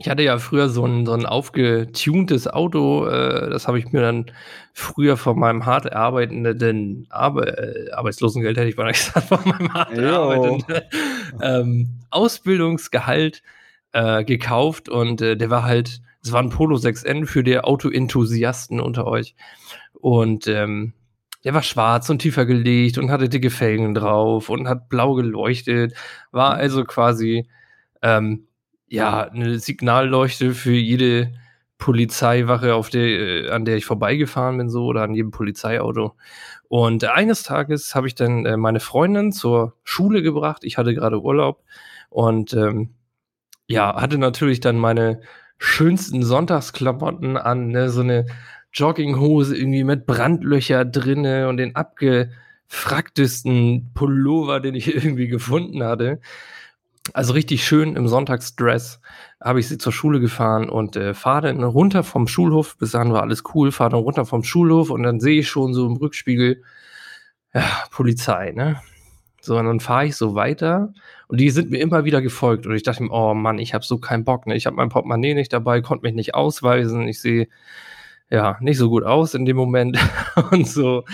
ich 0.00 0.08
hatte 0.08 0.22
ja 0.22 0.38
früher 0.38 0.68
so 0.68 0.86
ein 0.86 1.04
so 1.06 1.12
'n 1.14 1.26
aufgetuntes 1.26 2.46
Auto, 2.48 3.06
äh, 3.06 3.50
das 3.50 3.66
habe 3.68 3.80
ich 3.80 3.90
mir 3.92 4.00
dann 4.00 4.26
früher 4.72 5.16
von 5.16 5.38
meinem 5.38 5.66
hart 5.66 5.86
erarbeitenden 5.86 7.06
Arbe 7.10 7.48
äh, 7.88 7.90
Arbeitslosengeld 7.92 8.56
hätte 8.56 8.68
ich 8.68 8.76
beinahe 8.76 8.92
gesagt, 8.94 9.28
von 9.28 9.40
meinem 9.44 9.72
hart 9.74 9.92
erarbeitenden, 9.98 10.64
ähm, 11.42 11.90
Ausbildungsgehalt, 12.10 13.42
äh, 13.92 14.24
gekauft 14.24 14.88
und, 14.88 15.20
äh, 15.22 15.36
der 15.36 15.50
war 15.50 15.64
halt 15.64 16.00
es 16.22 16.32
war 16.32 16.42
'n 16.42 16.50
Polo 16.50 16.76
6N 16.76 17.26
für 17.26 17.42
die 17.44 17.58
Autoenthusiasten 17.60 18.80
unter 18.80 19.06
euch. 19.06 19.34
Und, 19.94 20.46
ähm, 20.48 20.94
der 21.44 21.54
war 21.54 21.62
schwarz 21.62 22.10
und 22.10 22.20
tiefer 22.20 22.46
gelegt 22.46 22.98
und 22.98 23.10
hatte 23.10 23.28
dicke 23.28 23.50
Felgen 23.50 23.94
drauf 23.94 24.48
und 24.50 24.68
hat 24.68 24.88
blau 24.90 25.14
geleuchtet. 25.14 25.94
War 26.32 26.54
also 26.54 26.84
quasi, 26.84 27.48
ähm, 28.02 28.47
ja, 28.88 29.28
'ne 29.32 29.58
Signalleuchte 29.58 30.52
für 30.54 30.72
jede 30.72 31.32
Polizeiwache, 31.78 32.74
auf 32.74 32.90
der 32.90 33.04
äh, 33.46 33.50
an 33.50 33.64
der 33.64 33.76
ich 33.76 33.84
vorbeigefahren 33.86 34.56
bin 34.58 34.68
so 34.70 34.84
oder 34.86 35.02
an 35.02 35.14
jedem 35.14 35.30
Polizeiauto. 35.32 36.14
Und 36.68 37.04
eines 37.04 37.42
Tages 37.44 37.94
habe 37.94 38.06
ich 38.08 38.14
dann, 38.16 38.44
äh, 38.46 38.56
meine 38.56 38.80
Freundin 38.80 39.32
zur 39.32 39.74
Schule 39.84 40.22
gebracht. 40.22 40.64
Ich 40.64 40.76
hatte 40.78 40.94
grade 40.94 41.20
Urlaub 41.22 41.62
und, 42.10 42.52
ähm, 42.54 42.90
ja, 43.68 44.00
hatte 44.00 44.18
natürlich 44.18 44.60
dann 44.60 44.76
meine 44.78 45.20
schönsten 45.58 46.22
Sonntagsklamotten 46.24 47.36
an, 47.38 47.68
ne? 47.70 47.90
So 47.90 48.02
'ne 48.04 48.26
Jogginghose 48.74 49.56
irgendwie 49.58 49.84
mit 49.84 50.06
Brandlöcher 50.06 50.84
drinne 50.86 51.48
und 51.48 51.56
den 51.58 51.74
abgefracktesten 51.76 53.90
Pullover, 53.94 54.60
den 54.60 54.74
ich 54.76 54.88
irgendwie 54.94 55.28
gefunden 55.28 55.82
hatte. 55.84 56.20
Also, 57.14 57.32
richtig 57.32 57.64
schön 57.66 57.96
im 57.96 58.06
Sonntagsdress 58.08 59.00
habe 59.42 59.60
ich 59.60 59.68
sie 59.68 59.78
zur 59.78 59.92
Schule 59.92 60.20
gefahren 60.20 60.68
und, 60.68 60.96
äh, 60.96 61.14
fahre 61.14 61.42
dann 61.42 61.62
runter 61.62 62.02
vom 62.02 62.26
Schulhof. 62.28 62.76
Bis 62.78 62.90
dahin 62.92 63.12
war 63.12 63.22
alles 63.22 63.42
cool, 63.54 63.72
fahre 63.72 63.90
dann 63.90 64.00
runter 64.00 64.26
vom 64.26 64.42
Schulhof 64.44 64.90
und 64.90 65.02
dann 65.04 65.20
sehe 65.20 65.40
ich 65.40 65.48
schon 65.48 65.72
so 65.74 65.86
im 65.86 65.96
Rückspiegel, 65.96 66.62
ja, 67.54 67.64
Polizei, 67.92 68.52
ne? 68.52 68.80
So, 69.42 69.58
und 69.58 69.66
dann 69.66 69.80
fahre 69.80 70.06
ich 70.06 70.16
so 70.16 70.34
weiter 70.36 70.92
und 71.28 71.40
die 71.40 71.50
sind 71.50 71.70
mir 71.70 71.78
immer 71.80 72.04
wieder 72.04 72.22
gefolgt 72.22 72.66
und 72.66 72.74
ich 72.76 72.82
dachte 72.84 73.02
mir: 73.04 73.10
„Oh 73.12 73.34
Mann, 73.34 73.58
ich 73.58 73.74
habe 73.74 73.84
so 73.84 73.98
keinen 73.98 74.24
Bock, 74.24 74.46
ne?“ 74.46 74.56
Ich 74.56 74.66
habe 74.66 74.76
mein 74.76 74.90
Portemonnaie 74.90 75.34
nicht 75.34 75.52
dabei, 75.52 75.80
konnte 75.82 76.04
mich 76.06 76.14
nicht 76.14 76.34
ausweisen. 76.34 77.08
Ich 77.08 77.20
sehe, 77.20 77.48
ja, 78.30 78.58
nicht 78.60 78.78
so 78.78 78.90
gut 78.90 79.04
aus 79.04 79.34
in 79.34 79.44
dem 79.46 79.56
Moment 79.56 79.98
und 80.52 80.66
so. 80.68 81.04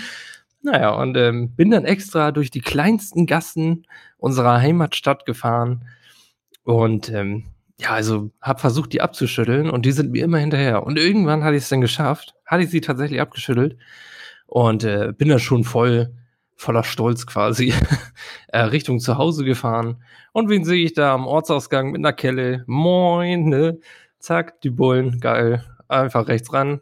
Na 0.65 0.79
ja, 0.81 0.89
und, 0.95 1.15
ähm, 1.15 1.51
bin 1.55 1.69
dann 1.69 1.85
extra 1.85 2.31
durch 2.31 2.49
die 2.49 2.59
kleinsten 2.61 3.27
Gassen 3.27 3.85
unserer 4.17 4.59
Heimatstadt 4.59 5.23
gefahren 5.27 5.85
und, 6.63 7.09
ähm, 7.11 7.45
ja, 7.79 7.91
also, 7.91 8.31
habe 8.41 8.59
versucht, 8.61 8.93
die 8.93 9.01
abzuschütteln 9.01 9.69
und 9.69 9.85
die 9.85 9.91
sind 9.93 10.11
mir 10.11 10.23
immer 10.25 10.39
hinterher. 10.39 10.83
Und 10.85 10.97
irgendwann 10.99 11.43
hatte 11.43 11.57
ich's 11.57 11.69
dann 11.69 11.81
geschafft, 11.81 12.35
hatte 12.45 12.63
ich 12.63 12.71
sie 12.71 12.81
tatsächlich 12.81 13.21
abgeschüttelt 13.21 13.77
und, 14.47 14.83
äh, 14.85 15.13
bin 15.17 15.29
dann 15.29 15.39
schon 15.39 15.63
voll 15.65 16.13
voller 16.57 16.83
Stolz 16.85 17.27
quasi, 17.27 17.73
äh, 18.49 18.59
Richtung 18.61 18.99
zu 19.01 19.17
Hause 19.17 19.45
gefahren. 19.45 20.03
Und 20.33 20.49
wen 20.49 20.65
sehe 20.65 20.83
ich 20.85 20.93
da 20.93 21.13
am 21.15 21.27
Ortsausgang 21.27 21.91
mit 21.91 22.01
'ner 22.01 22.13
Kelle? 22.13 22.63
Moin, 22.67 23.49
ne? 23.49 23.79
Zack, 24.19 24.61
die 24.61 24.71
Bullen, 24.71 25.19
geil. 25.21 25.63
Einfach 25.89 26.27
rechts 26.29 26.53
ran. 26.53 26.81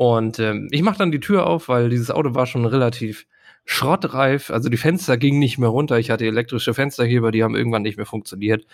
Und, 0.00 0.38
ähm, 0.38 0.68
ich 0.70 0.80
mache 0.80 0.96
dann 0.96 1.10
die 1.12 1.20
Tür 1.20 1.46
auf, 1.46 1.68
weil 1.68 1.90
dieses 1.90 2.10
Auto 2.10 2.34
war 2.34 2.46
schon 2.46 2.64
relativ 2.64 3.26
schrottreif. 3.66 4.50
Also, 4.50 4.70
die 4.70 4.78
Fenster 4.78 5.18
gingen 5.18 5.38
nicht 5.38 5.58
mehr 5.58 5.68
runter. 5.68 5.98
Ich 5.98 6.08
hatte 6.10 6.24
elektrische 6.24 6.72
Fensterheber, 6.72 7.30
die 7.32 7.44
haben 7.44 7.54
irgendwann 7.54 7.82
nicht 7.82 7.98
mehr 7.98 8.06
funktioniert. 8.06 8.64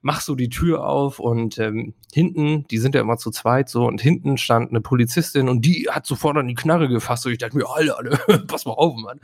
Mache 0.00 0.24
so 0.24 0.34
die 0.34 0.48
Tür 0.48 0.84
auf 0.88 1.20
und, 1.20 1.56
ähm, 1.58 1.94
hinten 2.12 2.66
die 2.68 2.78
sind 2.78 2.96
ja 2.96 3.00
immer 3.00 3.16
zu 3.16 3.30
zweit 3.30 3.68
so 3.68 3.86
und 3.86 4.00
hinten 4.00 4.38
stand 4.38 4.72
'ne 4.72 4.80
Polizistin 4.80 5.48
und 5.48 5.64
die 5.64 5.86
hat 5.88 6.04
sofort 6.04 6.36
an 6.36 6.48
die 6.48 6.54
Knarre 6.56 6.88
gefasst 6.88 7.26
und 7.26 7.32
ich 7.32 7.38
dachte 7.38 7.56
mir: 7.56 7.68
„Alter, 7.70 8.02
ne, 8.02 8.10
pass 8.48 8.64
mal 8.64 8.72
auf, 8.72 8.96
Mann. 8.96 9.20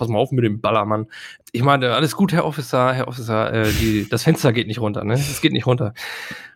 Pass 0.00 0.08
mal 0.08 0.18
auf 0.18 0.32
mit 0.32 0.44
dem 0.44 0.60
Ballermann.“ 0.60 1.06
Ich 1.52 1.62
meinte: 1.62 1.94
„Alles 1.94 2.16
gut, 2.16 2.32
Herr 2.32 2.44
Officer, 2.44 2.92
Herr 2.92 3.06
Officer, 3.06 3.52
äh, 3.52 3.72
die 3.72 4.08
das 4.08 4.24
Fenster 4.24 4.52
geht 4.52 4.66
nicht 4.66 4.80
runter, 4.80 5.04
ne? 5.04 5.14
Es 5.14 5.40
geht 5.40 5.52
nicht 5.52 5.66
runter.“ 5.66 5.94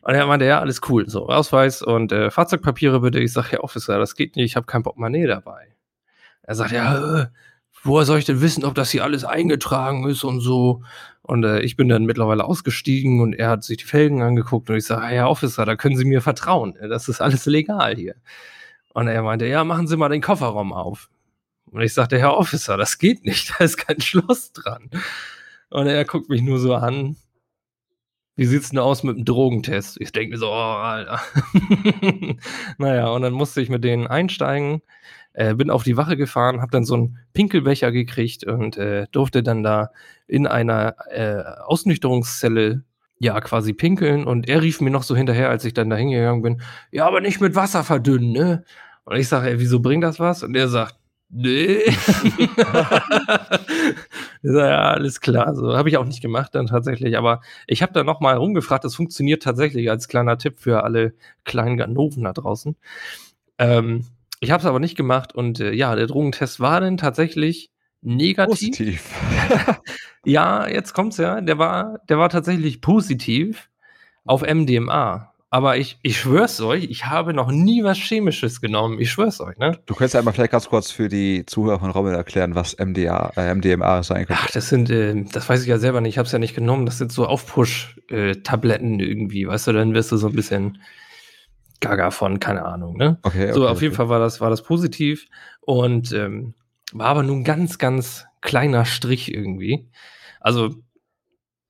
Und 0.02 0.14
er 0.14 0.26
meinte, 0.26 0.44
ja, 0.44 0.61
alles 0.61 0.80
cool, 0.88 1.09
so 1.09 1.28
Ausweis 1.28 1.83
und 1.83 2.12
äh, 2.12 2.30
Fahrzeugpapiere 2.30 3.00
bitte. 3.00 3.20
Ich 3.20 3.33
sage, 3.33 3.48
ja, 3.52 3.61
Officer, 3.61 3.98
das 3.98 4.16
geht 4.16 4.37
nicht, 4.37 4.46
ich 4.46 4.57
habe 4.57 4.66
kein 4.66 4.83
Portemonnaie 4.83 5.26
dabei. 5.26 5.68
Er 6.42 6.54
sagt, 6.54 6.72
ja, 6.72 7.22
äh, 7.22 7.26
woher 7.85 8.04
soll 8.04 8.18
ich 8.18 8.24
denn 8.24 8.40
wissen, 8.40 8.64
ob 8.64 8.74
das 8.74 8.90
hier 8.90 9.04
alles 9.04 9.24
eingetragen 9.24 10.09
ist 10.09 10.24
und 10.24 10.40
so. 10.40 10.83
Und 11.22 11.44
äh, 11.44 11.61
ich 11.61 11.76
bin 11.76 11.88
dann 11.88 12.04
mittlerweile 12.04 12.44
ausgestiegen 12.44 13.20
und 13.20 13.35
er 13.35 13.48
hat 13.50 13.64
sich 13.64 13.78
die 13.78 13.85
Felgen 13.85 14.22
angeguckt 14.22 14.68
und 14.68 14.76
ich 14.76 14.85
sage, 14.85 15.07
Herr 15.07 15.30
Officer, 15.30 15.64
da 15.64 15.76
können 15.76 15.96
Sie 15.96 16.04
mir 16.04 16.20
vertrauen, 16.20 16.76
das 16.88 17.09
ist 17.09 17.20
alles 17.22 17.46
legal 17.46 17.94
hier. 17.96 18.16
Und 18.92 19.09
er 19.09 19.22
meinte, 19.22 19.46
ja, 19.46 19.64
machen 19.64 19.87
Sie 19.87 19.96
mal 19.96 20.09
den 20.11 20.20
Kofferraum 20.20 20.72
auf. 20.72 21.09
Und 21.75 21.83
ich 21.83 21.93
sagte, 21.93 22.21
Herr 22.21 22.37
Officer, 22.37 22.77
das 22.77 22.99
geht 22.99 23.25
nicht, 23.25 23.53
da 23.59 23.65
ist 23.65 23.77
kein 23.77 24.01
Schloss 24.01 24.53
dran. 24.53 24.89
Und 25.71 25.89
er 25.89 26.05
guckt 26.05 26.29
mich 26.29 26.41
nur 26.41 26.61
so 26.61 26.75
an. 26.75 27.17
Wie 28.37 28.47
sieht's 28.47 28.71
denn 28.71 28.79
aus 28.79 29.03
mit 29.03 29.17
dem 29.17 29.25
Drogentest? 29.25 30.01
Ich 30.01 30.13
denke 30.13 30.33
mir 30.33 30.39
so, 30.39 30.49
oh, 30.49 30.53
Alter. 30.53 31.21
naja, 32.79 33.09
und 33.09 33.23
dann 33.23 33.33
musste 33.33 33.61
ich 33.61 33.71
mit 33.71 33.83
denen 33.83 34.07
einsteigen, 34.07 34.83
äh, 35.33 35.55
bin 35.55 35.71
auf 35.71 35.83
die 35.83 35.97
Wache 35.97 36.17
gefahren, 36.17 36.61
habe 36.61 36.71
dann 36.71 36.85
so 36.85 36.95
einen 36.95 37.19
Pinkelbecher 37.33 37.91
gekriegt 37.91 38.45
und 38.45 38.77
äh, 38.77 39.07
durfte 39.11 39.43
dann 39.43 39.65
da 39.65 39.91
in 40.29 40.47
einer 40.47 40.95
äh, 41.11 41.43
Ausnüchterungszelle 41.65 42.85
ja 43.19 43.41
quasi 43.41 43.73
pinkeln. 43.73 44.27
Und 44.27 44.49
er 44.49 44.63
rief 44.63 44.81
mir 44.81 44.91
noch 44.91 45.03
so 45.03 45.17
hinterher, 45.17 45.51
als 45.51 45.65
ich 45.65 45.75
dann 45.75 45.91
da 45.91 45.97
hingegangen 45.97 46.43
bin, 46.43 46.63
ja, 46.93 47.05
aber 47.07 47.21
nicht 47.21 47.41
mit 47.41 47.57
Wasser 47.57 47.83
verdünnen, 47.83 48.31
ne? 48.31 48.65
Und 49.05 49.17
ich 49.17 49.29
sage, 49.29 49.59
wieso 49.59 49.81
bringt 49.81 50.05
das 50.05 50.19
was? 50.19 50.43
Und 50.43 50.57
er 50.57 50.69
sagt, 50.69 50.97
Nee. 51.37 51.83
ja, 54.42 54.92
alles 54.92 55.20
klar. 55.20 55.57
So 55.57 55.77
habe 55.77 55.88
ich 55.88 55.97
auch 55.97 56.05
nicht 56.05 56.20
gemacht 56.20 56.55
dann 56.55 56.68
tatsächlich. 56.68 57.18
Aber 57.18 57.40
ich 57.66 57.83
habe 57.83 57.92
da 57.92 58.05
nochmal 58.05 58.37
rumgefragt. 58.37 58.85
Das 58.85 58.94
funktioniert 58.94 59.42
tatsächlich 59.42 59.90
als 59.90 60.07
kleiner 60.07 60.38
Tipp 60.38 60.61
für 60.61 60.85
alle 60.85 61.12
kleinen 61.42 61.77
Ganoven 61.77 62.23
da 62.23 62.33
draußen. 62.33 62.77
Ähm, 63.59 64.07
ich 64.38 64.53
habe 64.53 64.61
es 64.61 64.66
aber 64.66 64.79
nicht 64.79 64.97
gemacht 64.97 65.35
und 65.35 65.59
äh, 65.59 65.73
ja, 65.73 65.97
der 65.97 66.07
Drogentest 66.07 66.61
war 66.61 66.81
dann 66.81 66.99
tatsächlich 66.99 67.73
negativ. 68.01 68.70
Positiv. 68.70 69.11
ja, 70.25 70.68
jetzt 70.68 70.92
kommt's 70.92 71.16
ja. 71.16 71.40
Der 71.40 71.59
war, 71.59 71.99
der 72.09 72.18
war 72.18 72.29
tatsächlich 72.29 72.81
positiv 72.81 73.70
auf 74.25 74.42
MDMA. 74.42 75.34
Aber 75.55 75.77
ich, 75.77 76.01
ich 76.03 76.19
schwör's 76.19 76.61
euch, 76.61 76.90
ich 76.90 77.07
habe 77.07 77.33
noch 77.33 77.53
nie 77.53 77.85
was 77.85 77.97
Chemisches 77.97 78.61
genommen. 78.61 78.99
Ich 78.99 79.12
schwör's 79.12 79.40
euch, 79.40 79.57
ne? 79.57 79.79
Du 79.87 79.95
könntest 79.95 80.17
einmal 80.17 80.35
vielleicht 80.35 80.51
ganz 80.51 80.69
kurz 80.69 80.90
für 80.90 81.09
die 81.09 81.47
Zuhörer 81.47 81.79
von 81.79 81.93
Rommel 81.93 82.12
erklären, 82.12 82.57
was 82.57 82.77
MDA, 82.77 83.31
äh, 83.37 83.55
MDMA 83.55 84.03
sein 84.03 84.27
könnte. 84.27 84.43
Ach, 84.45 84.51
das 84.51 84.69
sind, 84.69 84.90
äh, 84.90 85.14
das 85.33 85.49
weiß 85.49 85.62
ich 85.62 85.69
ja 85.69 85.79
selber 85.79 86.01
nicht, 86.01 86.14
ich 86.14 86.19
hab's 86.19 86.33
ja 86.33 86.40
nicht 86.40 86.57
genommen. 86.57 86.87
Das 86.87 86.99
sind 86.99 87.12
so 87.12 87.29
Aufpush-Tabletten 87.29 88.99
irgendwie, 88.99 89.47
weißt 89.47 89.69
du, 89.69 89.73
dann 89.75 89.95
wirst 89.95 90.11
du 90.11 90.17
so 90.17 90.27
ein 90.27 90.35
bisschen 90.35 90.83
gaga 91.79 92.11
von, 92.11 92.40
keine 92.40 92.64
Ahnung, 92.64 92.97
ne? 92.97 93.19
Okay, 93.23 93.45
okay 93.45 93.53
so, 93.53 93.69
auf 93.69 93.77
okay. 93.77 93.85
jeden 93.85 93.95
Fall 93.95 94.09
war 94.09 94.19
das, 94.19 94.40
war 94.40 94.51
das 94.51 94.64
positiv 94.64 95.29
und 95.61 96.11
ähm, 96.11 96.55
war 96.93 97.07
aber 97.07 97.23
nur 97.23 97.37
ein 97.37 97.45
ganz, 97.45 97.79
ganz 97.79 98.27
kleiner 98.40 98.87
Strich 98.87 99.33
irgendwie. 99.33 99.88
Also 100.40 100.75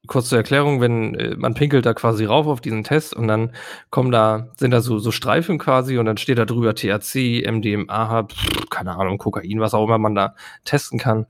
kurz 0.07 0.29
zur 0.29 0.39
Erklärung, 0.39 0.81
wenn 0.81 1.15
äh, 1.15 1.37
man 1.37 1.55
pinkelt 1.55 1.87
da 1.87 1.95
quasi 1.95 2.25
rauf 2.25 2.47
auf 2.47 2.61
diesen 2.61 2.85
Test 2.85 3.15
und 3.15 3.29
dann 3.29 3.53
kommen 3.91 4.11
da, 4.11 4.49
sind 4.57 4.71
da 4.71 4.81
so, 4.81 4.99
so 4.99 5.11
Streifen 5.11 5.59
quasi 5.59 5.99
und 5.99 6.07
dann 6.07 6.17
steht 6.17 6.39
da 6.39 6.45
drüber 6.45 6.75
THC, 6.75 7.45
MDMA, 7.51 8.27
keine 8.71 8.97
Ahnung, 8.97 9.19
Kokain, 9.19 9.61
was 9.61 9.75
auch 9.75 9.85
immer 9.85 9.99
man 9.99 10.15
da 10.15 10.35
testen 10.65 10.99
kann. 10.99 11.27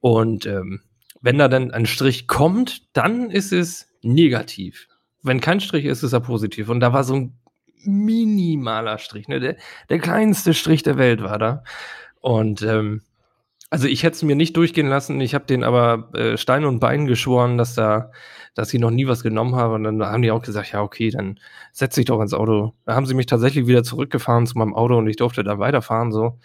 Und 0.00 0.46
ähm, 0.46 0.80
wenn 1.20 1.38
da 1.38 1.48
dann 1.48 1.70
ein 1.70 1.86
Strich 1.86 2.26
kommt, 2.26 2.82
dann 2.94 3.30
ist 3.30 3.52
es 3.52 3.88
negativ. 4.02 4.88
Wenn 5.22 5.40
kein 5.40 5.60
Strich 5.60 5.84
ist, 5.84 6.02
ist 6.02 6.12
er 6.12 6.20
positiv. 6.20 6.68
Und 6.68 6.80
da 6.80 6.92
war 6.92 7.04
so 7.04 7.14
ein 7.14 7.38
minimaler 7.84 8.98
Strich, 8.98 9.28
ne? 9.28 9.40
Der, 9.40 9.56
der 9.88 9.98
kleinste 9.98 10.54
Strich 10.54 10.82
der 10.82 10.98
Welt 10.98 11.22
war 11.22 11.38
da. 11.38 11.64
Und 12.20 12.62
ähm, 12.62 13.02
also 13.70 13.86
ich 13.86 14.02
hätte 14.02 14.16
es 14.16 14.22
mir 14.24 14.34
nicht 14.34 14.56
durchgehen 14.56 14.88
lassen. 14.88 15.20
Ich 15.20 15.34
habe 15.34 15.46
den 15.46 15.62
aber 15.62 16.10
äh, 16.14 16.36
Stein 16.36 16.64
und 16.64 16.80
Bein 16.80 17.06
geschworen, 17.06 17.56
dass 17.56 17.74
da, 17.74 18.10
dass 18.54 18.74
ich 18.74 18.80
noch 18.80 18.90
nie 18.90 19.06
was 19.06 19.22
genommen 19.22 19.54
habe. 19.54 19.74
Und 19.74 19.84
dann 19.84 20.02
haben 20.02 20.22
die 20.22 20.32
auch 20.32 20.42
gesagt, 20.42 20.72
ja 20.72 20.82
okay, 20.82 21.10
dann 21.10 21.38
setz 21.72 21.94
dich 21.94 22.06
doch 22.06 22.20
ins 22.20 22.34
Auto. 22.34 22.74
Da 22.84 22.96
haben 22.96 23.06
sie 23.06 23.14
mich 23.14 23.26
tatsächlich 23.26 23.68
wieder 23.68 23.84
zurückgefahren 23.84 24.46
zu 24.46 24.58
meinem 24.58 24.74
Auto 24.74 24.98
und 24.98 25.08
ich 25.08 25.16
durfte 25.16 25.44
dann 25.44 25.60
weiterfahren 25.60 26.10
so. 26.10 26.38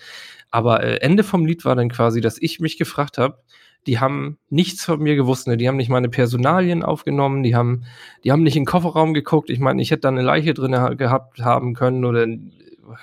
Aber 0.52 0.84
äh, 0.84 0.98
Ende 0.98 1.24
vom 1.24 1.46
Lied 1.46 1.66
war 1.66 1.76
dann 1.76 1.90
quasi, 1.90 2.22
dass 2.22 2.40
ich 2.40 2.60
mich 2.60 2.78
gefragt 2.78 3.18
habe. 3.18 3.40
Die 3.88 4.00
haben 4.00 4.38
nichts 4.50 4.86
von 4.86 5.00
mir 5.00 5.16
gewusst, 5.16 5.48
ne? 5.48 5.58
Die 5.58 5.68
haben 5.68 5.78
nicht 5.78 5.90
meine 5.90 6.10
Personalien 6.10 6.84
aufgenommen, 6.84 7.44
die 7.44 7.56
haben, 7.56 7.86
die 8.24 8.32
haben 8.32 8.42
nicht 8.44 8.56
in 8.56 8.64
den 8.64 8.68
Kofferraum 8.68 9.14
geguckt. 9.14 9.50
Ich 9.50 9.60
meine, 9.60 9.82
ich 9.82 9.92
hätte 9.92 10.02
da 10.02 10.10
eine 10.10 10.24
Leiche 10.24 10.54
drin 10.54 10.98
gehabt 10.98 11.40
haben 11.40 11.76
können 11.76 12.06
oder 12.06 12.26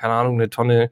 keine 0.00 0.14
Ahnung, 0.14 0.34
eine 0.34 0.50
Tonne 0.50 0.90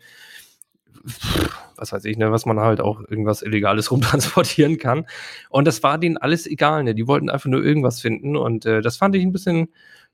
was 1.77 1.93
weiß 1.93 2.05
ich, 2.05 2.17
ne, 2.17 2.31
was 2.31 2.47
man 2.47 2.61
halt 2.61 2.81
auch 2.81 3.01
irgendwas 3.01 3.43
Illegales 3.43 3.91
rumtransportieren 3.91 4.79
kann. 4.79 5.07
Und 5.49 5.67
das 5.67 5.83
war 5.83 5.99
denen 5.99 6.17
alles 6.17 6.47
egal, 6.47 6.85
ne? 6.85 6.95
Die 6.95 7.07
wollten 7.07 7.31
einfach 7.31 7.51
nur 7.51 7.65
irgendwas 7.65 8.01
finden 8.01 8.37
und 8.37 8.67
äh, 8.67 8.83
das 8.83 8.97
fand 8.97 9.15
ich 9.17 9.23
ein 9.23 9.33
bisschen 9.33 9.69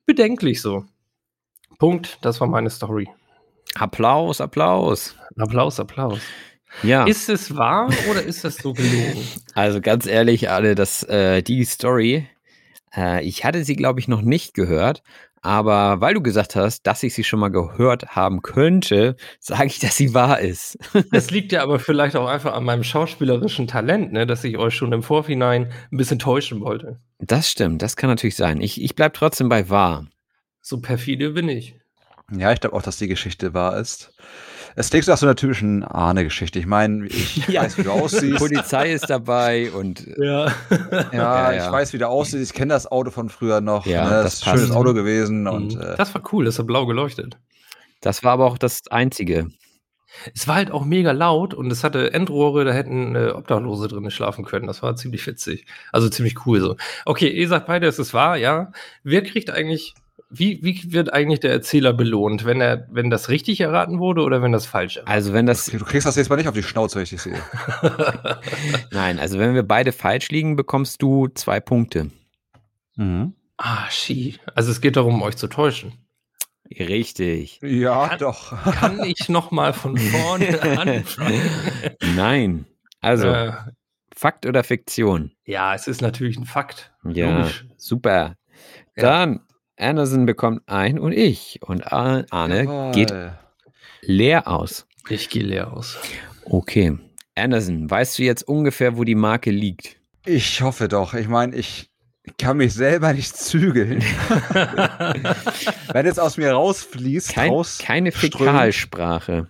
bedenklich 0.07 0.61
so. 0.61 0.85
Punkt, 1.79 2.19
das 2.23 2.41
war 2.41 2.47
meine 2.47 2.71
Story. 2.71 3.09
Applaus, 3.75 4.41
Applaus. 4.41 5.15
Applaus, 5.37 5.79
Applaus. 5.81 6.21
Ja. 6.83 7.05
Ist 7.05 7.29
es 7.29 7.57
wahr 7.57 7.91
oder 8.11 8.23
ist 8.23 8.45
das 8.45 8.57
so 8.57 8.73
gelogen? 8.73 9.23
Also 9.55 9.81
ganz 9.81 10.07
ehrlich, 10.07 10.51
alle, 10.51 10.75
das, 10.75 11.03
äh, 11.05 11.43
die 11.43 11.65
Story, 11.65 12.29
äh, 12.95 13.25
ich 13.25 13.45
hatte 13.45 13.65
sie, 13.65 13.75
glaube 13.75 14.01
ich, 14.01 14.09
noch 14.09 14.21
nicht 14.21 14.53
gehört, 14.53 15.03
aber 15.43 16.01
weil 16.01 16.15
du 16.15 16.23
gesagt 16.23 16.57
hast, 16.57 16.83
dass 16.87 17.03
ich 17.03 17.15
sie 17.15 17.25
schon 17.25 17.41
mal 17.41 17.51
gehört 17.51 18.17
haben 18.17 18.43
könnte, 18.43 19.17
sage 19.39 19.67
ich, 19.67 19.79
dass 19.79 19.97
sie 19.97 20.15
wahr 20.15 20.41
ist. 20.41 20.79
Das 21.13 21.31
liegt 21.31 21.53
ja 21.53 21.63
aber 21.63 21.79
vielleicht 21.79 22.17
auch 22.17 22.27
einfach 22.27 22.55
an 22.55 22.65
meinem 22.65 22.83
schauspielerischen 22.83 23.67
Talent, 23.67 24.13
ne, 24.13 24.27
dass 24.27 24.45
ich 24.45 24.59
euch 24.59 24.75
schon 24.75 24.93
im 24.93 25.03
Vorhinein 25.03 25.73
ein 25.93 25.97
bisschen 25.97 26.19
täuschen 26.19 26.61
wollte. 26.61 27.01
Das 27.19 27.51
stimmt, 27.51 27.83
das 27.83 27.97
kann 27.97 28.11
natürlich 28.11 28.37
sein. 28.37 28.61
Ich, 28.61 28.83
ich 28.83 28.95
bleibe 28.95 29.17
trotzdem 29.17 29.49
bei 29.49 29.69
wahr. 29.71 30.07
So 30.61 30.81
perfide 30.81 31.31
bin 31.31 31.49
ich. 31.49 31.77
Ja, 32.33 32.53
ich 32.53 32.61
glaube 32.61 32.77
auch, 32.77 32.83
dass 32.83 32.99
die 32.99 33.09
Geschichte 33.09 33.55
wahr 33.55 33.79
ist. 33.79 34.13
Es 34.79 34.91
klingt 34.91 35.05
so 35.07 35.11
nach 35.13 35.19
so 35.19 35.27
einer 35.27 35.35
typischen 35.37 35.83
Ahne-Geschichte. 35.85 36.59
Ich 36.59 36.67
meine, 36.67 37.07
ich 37.07 37.37
Ja. 37.49 37.63
weiß, 37.63 37.79
wie 37.79 37.83
du 37.85 37.91
aussiehst. 37.93 38.37
Polizei 38.39 38.93
ist 38.93 39.09
dabei 39.09 39.71
und 39.73 40.07
Ja. 40.19 40.47
Ja, 40.71 41.13
Ja, 41.13 41.53
ich 41.53 41.59
ja. 41.59 41.73
weiß, 41.73 41.93
wie 41.95 41.99
du 41.99 42.07
aussiehst. 42.09 42.51
Ich 42.51 42.57
kenne 42.57 42.75
das 42.75 42.87
Auto 42.87 43.11
von 43.11 43.29
früher 43.31 43.61
noch. 43.63 43.87
Ja, 43.87 44.05
ne? 44.05 44.11
das 44.11 44.23
das 44.25 44.35
ist 44.35 44.47
ein 44.47 44.59
schönes 44.59 44.71
Auto 44.73 44.93
gewesen. 44.95 45.49
Und 45.49 45.75
äh, 45.81 45.97
das 45.97 46.15
war 46.15 46.23
cool, 46.33 46.45
das 46.45 46.59
hat 46.59 46.67
blau 46.67 46.85
geleuchtet. 46.87 47.39
das 48.03 48.23
war 48.23 48.33
aber 48.33 48.45
auch 48.47 48.59
das 48.59 48.83
Einzige. 48.91 49.49
Es 50.35 50.47
war 50.49 50.55
halt 50.57 50.71
auch 50.71 50.85
mega 50.85 51.13
laut 51.13 51.53
und 51.53 51.71
es 51.71 51.83
hatte 51.85 52.13
Endrohre, 52.15 52.65
da 52.65 52.73
hätten 52.73 53.15
äh, 53.17 53.31
Obdachlose 53.31 53.89
drin 53.89 54.11
schlafen 54.11 54.45
können. 54.45 54.67
Das 54.67 54.83
war 54.83 54.95
ziemlich 54.97 55.27
witzig. 55.27 55.67
Also 55.93 56.09
ziemlich 56.09 56.47
cool 56.47 56.61
so. 56.61 56.77
Okay, 57.05 57.29
ihr 57.29 57.49
sagt 57.49 57.67
beide, 57.67 57.87
es 57.87 57.99
ist 57.99 58.15
wahr, 58.15 58.37
ja. 58.37 58.73
Wer 59.05 59.23
kriegt 59.23 59.51
eigentlich, 59.51 59.95
wie, 60.29 60.59
wie 60.63 60.93
wird 60.93 61.13
eigentlich 61.13 61.41
der 61.41 61.53
Erzähler 61.53 61.93
belohnt? 61.93 62.45
Wenn 62.45 62.61
er, 62.61 62.87
wenn 62.91 63.11
das 63.11 63.29
richtig 63.29 63.61
erraten 63.61 63.99
wurde 64.01 64.23
oder 64.23 64.43
wenn 64.43 64.53
das 64.53 64.67
falsch 64.67 64.97
erraten 64.97 65.13
Also 65.13 65.33
wenn 65.33 65.47
das, 65.47 65.67
du 65.67 65.85
kriegst 65.85 66.07
das 66.07 66.17
jetzt 66.17 66.29
mal 66.29 66.37
nicht 66.37 66.49
auf 66.49 66.55
die 66.55 66.63
Schnauze, 66.63 66.97
wenn 66.97 67.05
ich 67.05 67.11
sehe. 67.23 67.41
nein, 68.91 69.19
also 69.19 69.39
wenn 69.39 69.55
wir 69.55 69.63
beide 69.63 69.93
falsch 69.93 70.31
liegen, 70.31 70.57
bekommst 70.57 71.01
du 71.03 71.29
zwei 71.29 71.61
Punkte. 71.61 72.11
Mhm. 72.97 73.35
Ah, 73.59 73.89
schi. 73.91 74.39
Also 74.55 74.71
es 74.71 74.81
geht 74.81 74.97
darum, 74.97 75.23
euch 75.23 75.37
zu 75.37 75.47
täuschen. 75.49 75.93
Richtig. 76.77 77.61
Ja, 77.63 78.09
Kann- 78.09 78.19
doch. 78.19 78.63
Kann 78.65 79.03
ich 79.05 79.29
noch 79.29 79.51
mal 79.51 79.73
von 79.73 79.97
vorne 79.99 80.61
anfangen? 80.63 81.41
Nein. 82.17 82.67
Also, 83.01 83.29
äh, 83.29 83.53
Fakt 84.15 84.47
oder 84.47 84.65
Fiktion? 84.65 85.33
ja, 85.45 85.75
es 85.75 85.87
ist 85.87 86.01
natürlich 86.01 86.37
ein 86.39 86.47
Fakt. 86.47 86.93
Ja, 87.05 87.39
Logisch. 87.39 87.67
super. 87.77 88.35
Ja. 88.97 89.03
Dann, 89.03 89.41
Anderson 89.79 90.27
bekommt 90.27 90.63
ein 90.67 90.99
und 90.99 91.13
ich. 91.13 91.61
Und 91.63 91.93
Ar- 91.93 92.25
Arne 92.31 92.91
geht 92.95 93.11
Jawohl. 93.11 93.33
leer 94.03 94.49
aus. 94.49 94.87
Ich 95.09 95.29
gehe 95.29 95.43
leer 95.43 95.73
aus. 95.73 95.99
Okay. 96.45 96.99
Anderson, 97.35 97.89
weißt 97.91 98.19
du 98.19 98.23
jetzt 98.23 98.43
ungefähr, 98.49 98.97
wo 98.97 99.05
die 99.05 99.15
Marke 99.15 99.51
liegt? 99.51 99.97
Ich 100.25 100.63
hoffe 100.63 100.89
doch. 100.89 101.15
Ich 101.15 101.29
meine, 101.29 101.55
ich 101.55 101.91
kann 102.39 102.57
mich 102.57 102.73
selber 102.75 103.13
nicht 103.13 103.37
zügeln. 103.37 104.01
Wenn 105.93 106.07
es 106.07 106.19
aus 106.19 106.37
mir 106.37 106.53
rausfließt, 106.53 107.33
Kein, 107.35 107.51
raus, 107.51 107.79
keine 107.81 108.13
Fäkalsprache. 108.13 109.49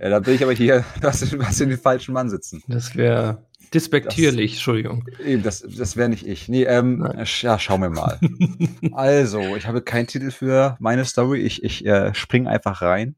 Ja, 0.00 0.08
dann 0.10 0.22
bin 0.24 0.34
ich 0.34 0.42
aber 0.42 0.52
hier, 0.52 0.84
was, 1.00 1.38
was 1.38 1.60
in 1.60 1.68
den 1.70 1.78
falschen 1.78 2.12
Mann 2.12 2.28
sitzen. 2.28 2.62
Das 2.66 2.96
wäre 2.96 3.46
despektierlich, 3.70 4.52
Entschuldigung. 4.54 5.04
Eben, 5.24 5.42
das, 5.42 5.60
das 5.60 5.96
wäre 5.96 6.08
nicht 6.08 6.26
ich. 6.26 6.48
Nee, 6.48 6.64
ähm, 6.64 6.98
Nein. 6.98 7.20
sch- 7.20 7.44
ja, 7.44 7.58
schauen 7.58 7.82
wir 7.82 7.90
mal. 7.90 8.18
also, 8.92 9.56
ich 9.56 9.66
habe 9.66 9.82
keinen 9.82 10.06
Titel 10.06 10.30
für 10.30 10.76
meine 10.80 11.04
Story. 11.04 11.40
Ich, 11.40 11.62
ich 11.64 11.84
äh, 11.86 12.14
spring 12.14 12.46
einfach 12.46 12.82
rein. 12.82 13.16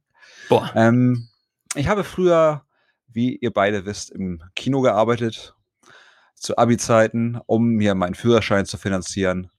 Boah. 0.49 0.71
Ähm, 0.75 1.29
ich 1.75 1.89
habe 1.89 2.05
früher, 2.05 2.63
wie 3.09 3.37
ihr 3.37 3.53
beide 3.53 3.85
wisst, 3.87 4.11
im 4.11 4.43
Kino 4.57 4.81
gearbeitet, 4.81 5.55
zu 6.35 6.57
Abi-Zeiten, 6.57 7.39
um 7.47 7.69
mir 7.71 7.95
meinen 7.95 8.15
Führerschein 8.15 8.67
zu 8.67 8.79
finanzieren. 8.79 9.51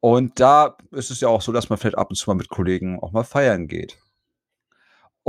Und 0.00 0.38
da 0.40 0.76
ist 0.92 1.10
es 1.10 1.20
ja 1.20 1.28
auch 1.28 1.42
so, 1.42 1.52
dass 1.52 1.70
man 1.70 1.78
vielleicht 1.78 1.98
ab 1.98 2.10
und 2.10 2.16
zu 2.16 2.30
mal 2.30 2.34
mit 2.36 2.48
Kollegen 2.48 3.00
auch 3.00 3.12
mal 3.12 3.24
feiern 3.24 3.66
geht. 3.66 3.98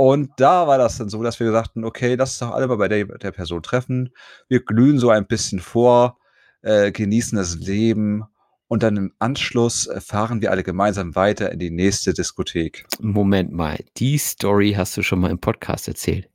Und 0.00 0.30
da 0.38 0.66
war 0.66 0.78
das 0.78 0.96
dann 0.96 1.10
so, 1.10 1.22
dass 1.22 1.38
wir 1.40 1.52
sagten, 1.52 1.84
okay, 1.84 2.14
lass 2.14 2.30
uns 2.30 2.38
doch 2.38 2.54
alle 2.56 2.66
mal 2.68 2.78
bei 2.78 2.88
der, 2.88 3.04
der 3.04 3.32
Person 3.32 3.62
treffen. 3.62 4.14
Wir 4.48 4.64
glühen 4.64 4.98
so 4.98 5.10
ein 5.10 5.26
bisschen 5.26 5.60
vor, 5.60 6.16
äh, 6.62 6.90
genießen 6.90 7.36
das 7.36 7.56
Leben 7.56 8.24
und 8.66 8.82
dann 8.82 8.96
im 8.96 9.12
Anschluss 9.18 9.88
äh, 9.88 10.00
fahren 10.00 10.40
wir 10.40 10.52
alle 10.52 10.62
gemeinsam 10.62 11.14
weiter 11.16 11.52
in 11.52 11.58
die 11.58 11.70
nächste 11.70 12.14
Diskothek. 12.14 12.86
Moment 12.98 13.52
mal, 13.52 13.76
die 13.98 14.16
Story 14.16 14.72
hast 14.74 14.96
du 14.96 15.02
schon 15.02 15.20
mal 15.20 15.30
im 15.30 15.38
Podcast 15.38 15.86
erzählt. 15.86 16.30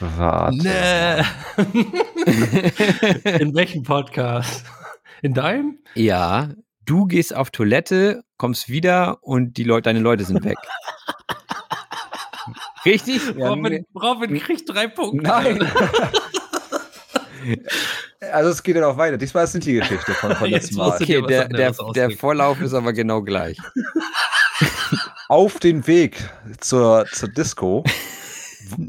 Warte. 0.00 0.58
Nee. 0.58 1.22
In 3.40 3.54
welchem 3.54 3.82
Podcast? 3.82 4.62
In 5.22 5.32
deinem? 5.32 5.78
Ja, 5.94 6.50
du 6.84 7.06
gehst 7.06 7.34
auf 7.34 7.48
Toilette, 7.48 8.24
kommst 8.36 8.68
wieder 8.68 9.22
und 9.22 9.56
die 9.56 9.64
Leute, 9.64 9.84
deine 9.84 10.00
Leute 10.00 10.24
sind 10.26 10.44
weg. 10.44 10.58
Richtig? 12.84 13.22
Ja, 13.36 13.48
Robin. 13.48 13.84
Robin 13.94 14.38
kriegt 14.38 14.68
drei 14.68 14.88
Punkte. 14.88 15.22
Nein. 15.22 15.60
also 18.32 18.50
es 18.50 18.62
geht 18.62 18.76
ja 18.76 18.82
noch 18.82 18.96
weiter. 18.96 19.16
Diesmal 19.16 19.44
ist 19.44 19.54
nicht 19.54 19.66
die 19.66 19.74
Geschichte 19.74 20.12
von, 20.14 20.34
von 20.36 20.48
Jetzt 20.48 20.72
letztem 20.72 20.78
Mal. 20.78 20.96
Okay, 21.00 21.22
der, 21.22 21.48
der, 21.48 21.74
der. 21.94 22.10
Vorlauf 22.10 22.60
ist 22.60 22.74
aber 22.74 22.92
genau 22.92 23.22
gleich. 23.22 23.58
Auf 25.28 25.58
dem 25.58 25.86
Weg 25.86 26.16
zur, 26.60 27.06
zur 27.12 27.28
Disco, 27.28 27.84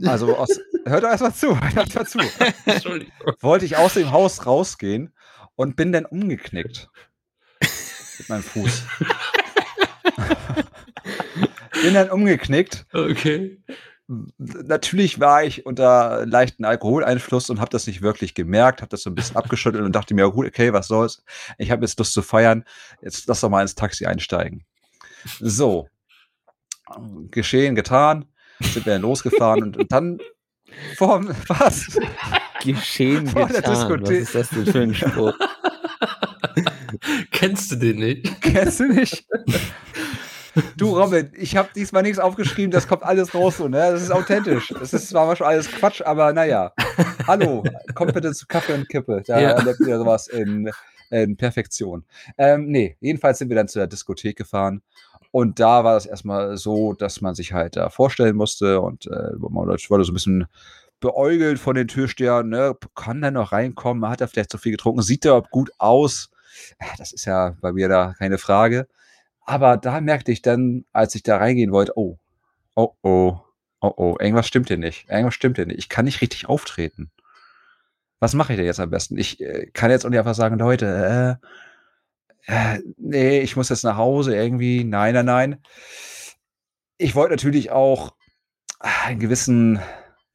also 0.06 0.36
aus, 0.38 0.60
hört 0.86 1.04
doch 1.04 1.10
erstmal 1.10 1.34
zu, 1.34 1.60
hört 1.76 1.96
erst 1.96 2.16
mal 2.16 2.26
zu, 2.26 2.42
Entschuldigung. 2.66 3.14
wollte 3.42 3.66
ich 3.66 3.78
aus 3.78 3.96
dem 3.96 4.12
Haus 4.12 4.46
rausgehen 4.46 5.14
und 5.56 5.76
bin 5.76 5.92
dann 5.92 6.06
umgeknickt. 6.06 6.90
Mit 8.18 8.30
meinem 8.30 8.44
Fuß. 8.44 8.84
Bin 11.82 11.94
dann 11.94 12.10
umgeknickt. 12.10 12.86
Okay. 12.94 13.62
Natürlich 14.38 15.20
war 15.20 15.44
ich 15.44 15.68
unter 15.68 16.26
leichten 16.26 16.66
Alkoholeinfluss 16.66 17.50
und 17.52 17.60
habe 17.60 17.70
das 17.70 17.86
nicht 17.86 18.02
wirklich 18.02 18.34
gemerkt, 18.34 18.82
habe 18.82 18.90
das 18.90 19.04
so 19.04 19.10
ein 19.12 19.16
bisschen 19.16 19.36
abgeschüttelt 19.36 19.84
und 19.84 19.94
dachte 19.94 20.16
mir, 20.16 20.32
gut, 20.32 20.48
okay, 20.48 20.74
was 20.74 20.88
soll's. 20.88 21.24
Ich 21.60 21.70
habe 21.70 21.86
jetzt 21.86 22.00
Lust 22.00 22.14
zu 22.14 22.24
feiern. 22.24 22.64
Jetzt 23.04 23.28
lass 23.28 23.42
doch 23.42 23.50
mal 23.50 23.62
ins 23.62 23.76
Taxi 23.76 24.08
einsteigen. 24.08 24.66
So. 25.40 25.90
Geschehen, 27.30 27.76
getan. 27.76 28.26
Sind 28.60 28.86
wir 28.86 28.94
dann 28.94 29.04
losgefahren 29.04 29.62
und, 29.64 29.78
und 29.78 29.92
dann 29.92 30.20
vor 30.98 31.24
was? 31.48 31.98
Geschehen 32.64 33.28
Vor 33.28 33.48
der 33.48 33.58
getan. 33.62 33.74
Was 33.74 33.80
Diskothek. 33.80 34.22
ist 34.22 34.36
das 34.36 34.50
denn 34.50 34.66
für 34.66 34.82
ein 34.82 34.96
Spruch? 34.96 35.34
Kennst 37.32 37.72
du 37.72 37.76
den 37.76 38.00
nicht? 38.00 38.42
Kennst 38.42 38.80
du 38.80 38.86
nicht? 38.86 39.26
Du, 40.78 40.98
Robin, 40.98 41.32
ich 41.36 41.56
habe 41.58 41.70
diesmal 41.76 42.04
nichts 42.04 42.20
aufgeschrieben, 42.20 42.72
das 42.72 42.88
kommt 42.88 43.04
alles 43.04 43.34
raus 43.34 43.58
so, 43.58 43.68
ne? 43.68 43.78
Das 43.92 44.02
ist 44.02 44.12
authentisch. 44.12 44.74
Das 44.80 44.94
ist 44.94 45.10
zwar 45.10 45.36
schon 45.36 45.48
alles 45.48 45.70
Quatsch, 45.72 46.02
aber 46.02 46.34
naja. 46.34 46.74
Hallo, 47.28 47.64
kommt 47.96 48.14
bitte 48.14 48.34
zu 48.34 48.48
Kaffee 48.48 48.74
und 48.74 48.90
Kippe. 48.90 49.22
Da 49.26 49.40
Ja. 49.40 49.50
erlebt 49.52 49.80
ihr 49.82 49.98
sowas 49.98 50.28
in, 50.28 50.70
in 51.12 51.38
Perfektion. 51.38 52.04
Ähm, 52.38 52.68
nee, 52.68 52.98
jedenfalls 53.00 53.38
sind 53.40 53.50
wir 53.50 53.56
dann 53.56 53.68
zu 53.68 53.80
der 53.80 53.88
Diskothek 53.88 54.38
gefahren. 54.38 54.82
Und 55.32 55.60
da 55.60 55.84
war 55.84 55.96
es 55.96 56.06
erstmal 56.08 56.58
so, 56.58 56.94
dass 56.94 57.22
man 57.22 57.36
sich 57.36 57.54
halt 57.54 57.76
da 57.76 57.90
vorstellen 57.90 58.36
musste 58.36 58.82
und 58.82 59.06
äh, 59.06 59.34
man 59.38 59.68
wurde 59.68 60.04
so 60.04 60.12
ein 60.12 60.14
bisschen 60.14 60.48
beäugelt 61.00 61.60
von 61.60 61.76
den 61.76 61.88
Türstehern, 61.88 62.50
ne? 62.50 62.76
Kann 62.96 63.22
der 63.22 63.32
noch 63.32 63.52
reinkommen? 63.52 64.10
Hat 64.10 64.22
er 64.22 64.28
vielleicht 64.28 64.52
zu 64.52 64.58
viel 64.58 64.72
getrunken? 64.72 65.02
Sieht 65.02 65.24
er 65.26 65.32
überhaupt 65.32 65.52
gut 65.52 65.72
aus? 65.78 66.32
Das 66.98 67.14
ist 67.14 67.26
ja 67.26 67.56
bei 67.62 67.72
mir 67.72 67.88
da 67.88 68.16
keine 68.18 68.38
Frage. 68.38 68.88
Aber 69.50 69.78
da 69.78 70.00
merkte 70.00 70.32
ich 70.32 70.44
dann, 70.44 70.86
als 70.94 71.16
ich 71.16 71.24
da 71.24 71.38
reingehen 71.38 71.72
wollte, 71.72 71.98
oh, 71.98 72.20
oh, 72.76 72.94
oh, 73.02 73.40
oh, 73.82 73.94
oh, 73.98 74.16
irgendwas 74.20 74.46
stimmt 74.46 74.68
hier 74.68 74.78
nicht. 74.78 75.10
Irgendwas 75.10 75.34
stimmt 75.34 75.56
hier 75.56 75.66
nicht. 75.66 75.80
Ich 75.80 75.90
kann 75.90 76.06
nicht 76.06 76.22
richtig 76.22 76.48
auftreten. 76.48 77.10
Was 78.20 78.36
mache 78.36 78.54
ich 78.54 78.58
denn 78.58 78.68
jetzt 78.68 78.80
am 78.80 78.92
besten? 78.92 79.18
Ich 79.18 79.42
äh, 79.42 79.66
kann 79.74 79.90
jetzt 79.90 80.06
auch 80.06 80.12
nicht 80.12 80.20
einfach 80.20 80.36
sagen, 80.36 80.60
Leute, 80.60 81.40
äh, 82.46 82.76
äh, 82.76 82.80
nee, 82.98 83.40
ich 83.40 83.56
muss 83.56 83.70
jetzt 83.70 83.84
nach 83.84 83.98
Hause 83.98 84.36
irgendwie. 84.36 84.84
Nein, 84.84 85.16
nein, 85.16 85.26
nein. 85.26 85.58
Ich 87.00 87.16
wollte 87.16 87.34
natürlich 87.34 87.72
auch 87.72 88.14
einen 88.80 89.20
gewissen 89.20 89.80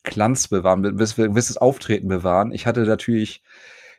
Glanz 0.03 0.49
bewahren, 0.49 0.85
ein 0.85 0.97
gewisses 0.97 1.57
Auftreten 1.57 2.09
bewahren. 2.09 2.51
Ich 2.51 2.67
hatte 2.67 2.81
natürlich 2.81 3.45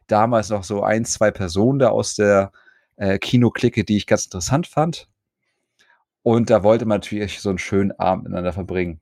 damals 0.07 0.49
noch 0.49 0.65
so 0.65 0.83
ein, 0.83 1.05
zwei 1.05 1.31
Personen 1.31 1.79
da 1.79 1.87
aus 1.87 2.15
der 2.15 2.51
äh, 2.97 3.17
Kinoklicke, 3.17 3.83
die 3.83 3.97
ich 3.97 4.07
ganz 4.07 4.25
interessant 4.25 4.67
fand. 4.67 5.07
Und 6.23 6.49
da 6.49 6.63
wollte 6.63 6.85
man 6.85 6.99
natürlich 6.99 7.39
so 7.39 7.49
einen 7.49 7.59
schönen 7.59 7.91
Abend 7.91 8.23
miteinander 8.23 8.53
verbringen. 8.53 8.99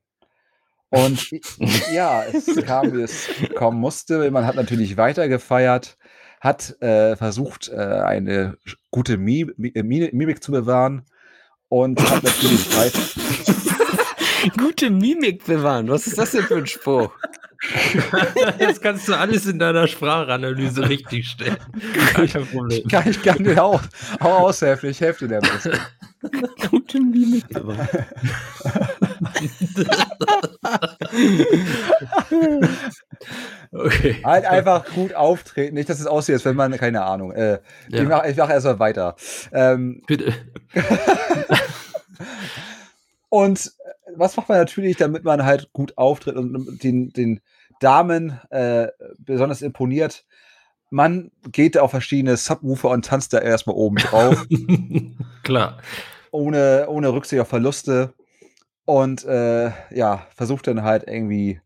Und 0.89 1.31
ja, 1.93 2.23
es 2.23 2.55
kam, 2.65 2.93
wie 2.93 3.01
es 3.01 3.27
kommen 3.55 3.79
musste. 3.79 4.29
Man 4.29 4.45
hat 4.45 4.55
natürlich 4.55 4.97
weiter 4.97 5.27
gefeiert, 5.27 5.97
hat 6.39 6.79
äh, 6.81 7.15
versucht, 7.15 7.69
äh, 7.69 7.77
eine 7.77 8.57
gute 8.91 9.17
Mi 9.17 9.47
Mi 9.57 9.71
Mi 9.75 10.09
Mimik 10.11 10.43
zu 10.43 10.51
bewahren 10.51 11.05
und 11.69 11.99
hat 12.11 12.23
natürlich 12.23 12.77
weiter. 12.77 12.99
Gute 14.57 14.89
Mimik 14.89 15.45
bewahren. 15.45 15.87
Was 15.87 16.05
ist 16.05 16.17
das 16.17 16.31
denn 16.31 16.43
für 16.43 16.57
ein 16.57 16.67
Spruch? 16.67 17.11
Jetzt 18.59 18.81
kannst 18.81 19.07
du 19.07 19.13
alles 19.13 19.45
in 19.45 19.59
deiner 19.59 19.87
Sprachanalyse 19.87 20.81
richtig 20.89 21.29
stellen. 21.29 21.57
Gar 22.13 22.27
kein 22.27 22.45
Problem. 22.45 22.87
Kann 22.87 23.09
ich 23.09 23.21
kann 23.21 23.43
dir 23.43 23.63
auch, 23.63 23.81
auch 24.19 24.39
aushelfen. 24.41 24.89
Ich 24.89 24.99
helfe 24.99 25.27
dir 25.27 25.37
ein 25.37 25.41
bisschen. 25.41 25.79
Gute 26.69 26.99
Mimik 26.99 27.47
bewahren. 27.49 27.87
Okay. 33.71 34.21
Halt 34.23 34.45
einfach 34.45 34.85
gut 34.93 35.15
auftreten. 35.15 35.75
Nicht, 35.75 35.89
dass 35.89 35.99
es 35.99 36.05
aussieht, 36.05 36.33
als 36.35 36.45
wenn 36.45 36.55
man, 36.55 36.71
keine 36.77 37.03
Ahnung. 37.03 37.31
Äh, 37.31 37.59
Ja. 37.87 38.01
Ich 38.01 38.07
mache 38.07 38.29
ich 38.29 38.37
mach 38.37 38.49
erstmal 38.49 38.79
weiter. 38.79 39.15
Ähm, 39.51 40.03
Bitte. 40.05 40.33
Und 43.29 43.71
was 44.15 44.37
macht 44.37 44.49
man 44.49 44.59
natürlich, 44.59 44.97
damit 44.97 45.23
man 45.23 45.43
halt 45.43 45.73
gut 45.73 45.97
auftritt 45.97 46.35
und 46.35 46.83
den, 46.83 47.11
den 47.13 47.39
Damen 47.83 48.39
äh, 48.49 48.87
besonders 49.19 49.61
imponiert? 49.61 50.25
Man 50.89 51.31
geht 51.51 51.77
auf 51.77 51.91
verschiedene 51.91 52.37
Subwoofer 52.37 52.89
und 52.89 53.05
tanzt 53.05 53.33
da 53.33 53.39
erstmal 53.39 53.75
oben 53.75 53.95
drauf, 53.97 54.45
Klar. 55.43 55.79
ohne, 56.31 56.85
ohne 56.87 57.13
Rücksicht 57.13 57.41
auf 57.41 57.47
Verluste. 57.47 58.13
Und 58.85 59.23
äh, 59.25 59.71
ja, 59.91 60.27
versucht 60.35 60.67
dann 60.67 60.83
halt 60.83 61.05
irgendwie 61.07 61.61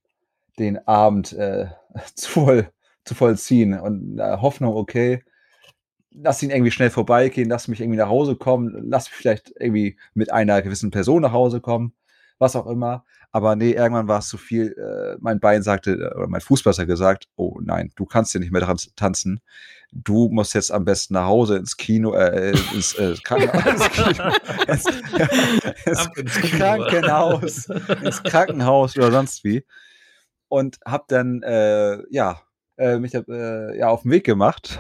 den 0.60 0.88
Abend 0.88 1.34
äh, 1.34 1.67
zu, 2.15 2.30
voll, 2.30 2.69
zu 3.03 3.15
vollziehen. 3.15 3.80
Und 3.80 4.19
äh, 4.19 4.38
Hoffnung, 4.38 4.75
okay, 4.75 5.23
lass 6.12 6.41
ihn 6.43 6.49
irgendwie 6.49 6.71
schnell 6.71 6.89
vorbeigehen, 6.89 7.49
lass 7.49 7.67
mich 7.67 7.82
irgendwie 7.82 7.99
nach 7.99 8.10
Hause 8.10 8.36
kommen, 8.36 8.89
lass 8.89 9.06
mich 9.10 9.15
vielleicht 9.15 9.53
irgendwie 9.60 9.97
mit 10.13 10.32
einer 10.32 10.62
gewissen 10.62 10.91
Person 10.91 11.21
nach 11.21 11.32
Hause 11.32 11.62
kommen, 11.62 11.93
was 12.39 12.56
auch 12.56 12.67
immer. 12.67 13.04
Aber 13.32 13.56
nee, 13.56 13.71
irgendwann 13.71 14.08
war 14.08 14.19
es 14.19 14.30
zu 14.30 14.38
viel. 14.38 14.73
Äh, 14.73 15.17
mein 15.19 15.39
Bein 15.39 15.62
sagte, 15.62 15.91
äh, 15.91 16.17
oder 16.17 16.28
mein 16.28 16.41
Fuß 16.41 16.63
besser 16.63 16.86
gesagt, 16.86 17.26
oh 17.36 17.60
nein, 17.62 17.91
du 17.95 18.06
kannst 18.06 18.32
hier 18.32 18.41
nicht 18.41 18.52
mehr 18.52 18.62
dran 18.62 18.78
tanzen. 18.95 19.41
Du 19.91 20.30
musst 20.30 20.54
jetzt 20.54 20.71
am 20.71 20.86
besten 20.86 21.13
nach 21.13 21.26
Hause 21.26 21.58
ins 21.58 21.78
Kino, 21.78 22.13
äh, 22.13 22.52
ins, 22.73 22.93
äh, 22.95 23.15
Krankenhaus, 23.23 23.89
ins, 24.67 24.86
ins, 25.86 26.10
ins. 26.15 26.41
Krankenhaus, 26.58 27.69
ins 28.02 28.23
Krankenhaus 28.23 28.97
oder 28.97 29.12
sonst 29.12 29.43
wie. 29.43 29.65
Und 30.50 30.78
hab 30.86 31.08
dann, 31.08 31.41
äh, 31.43 32.00
ja, 32.10 32.41
äh, 32.78 32.97
mich 32.97 33.13
äh, 33.13 33.78
ja, 33.78 33.89
auf 33.89 34.04
den 34.04 34.12
Weg 34.12 34.26
gemacht. 34.26 34.78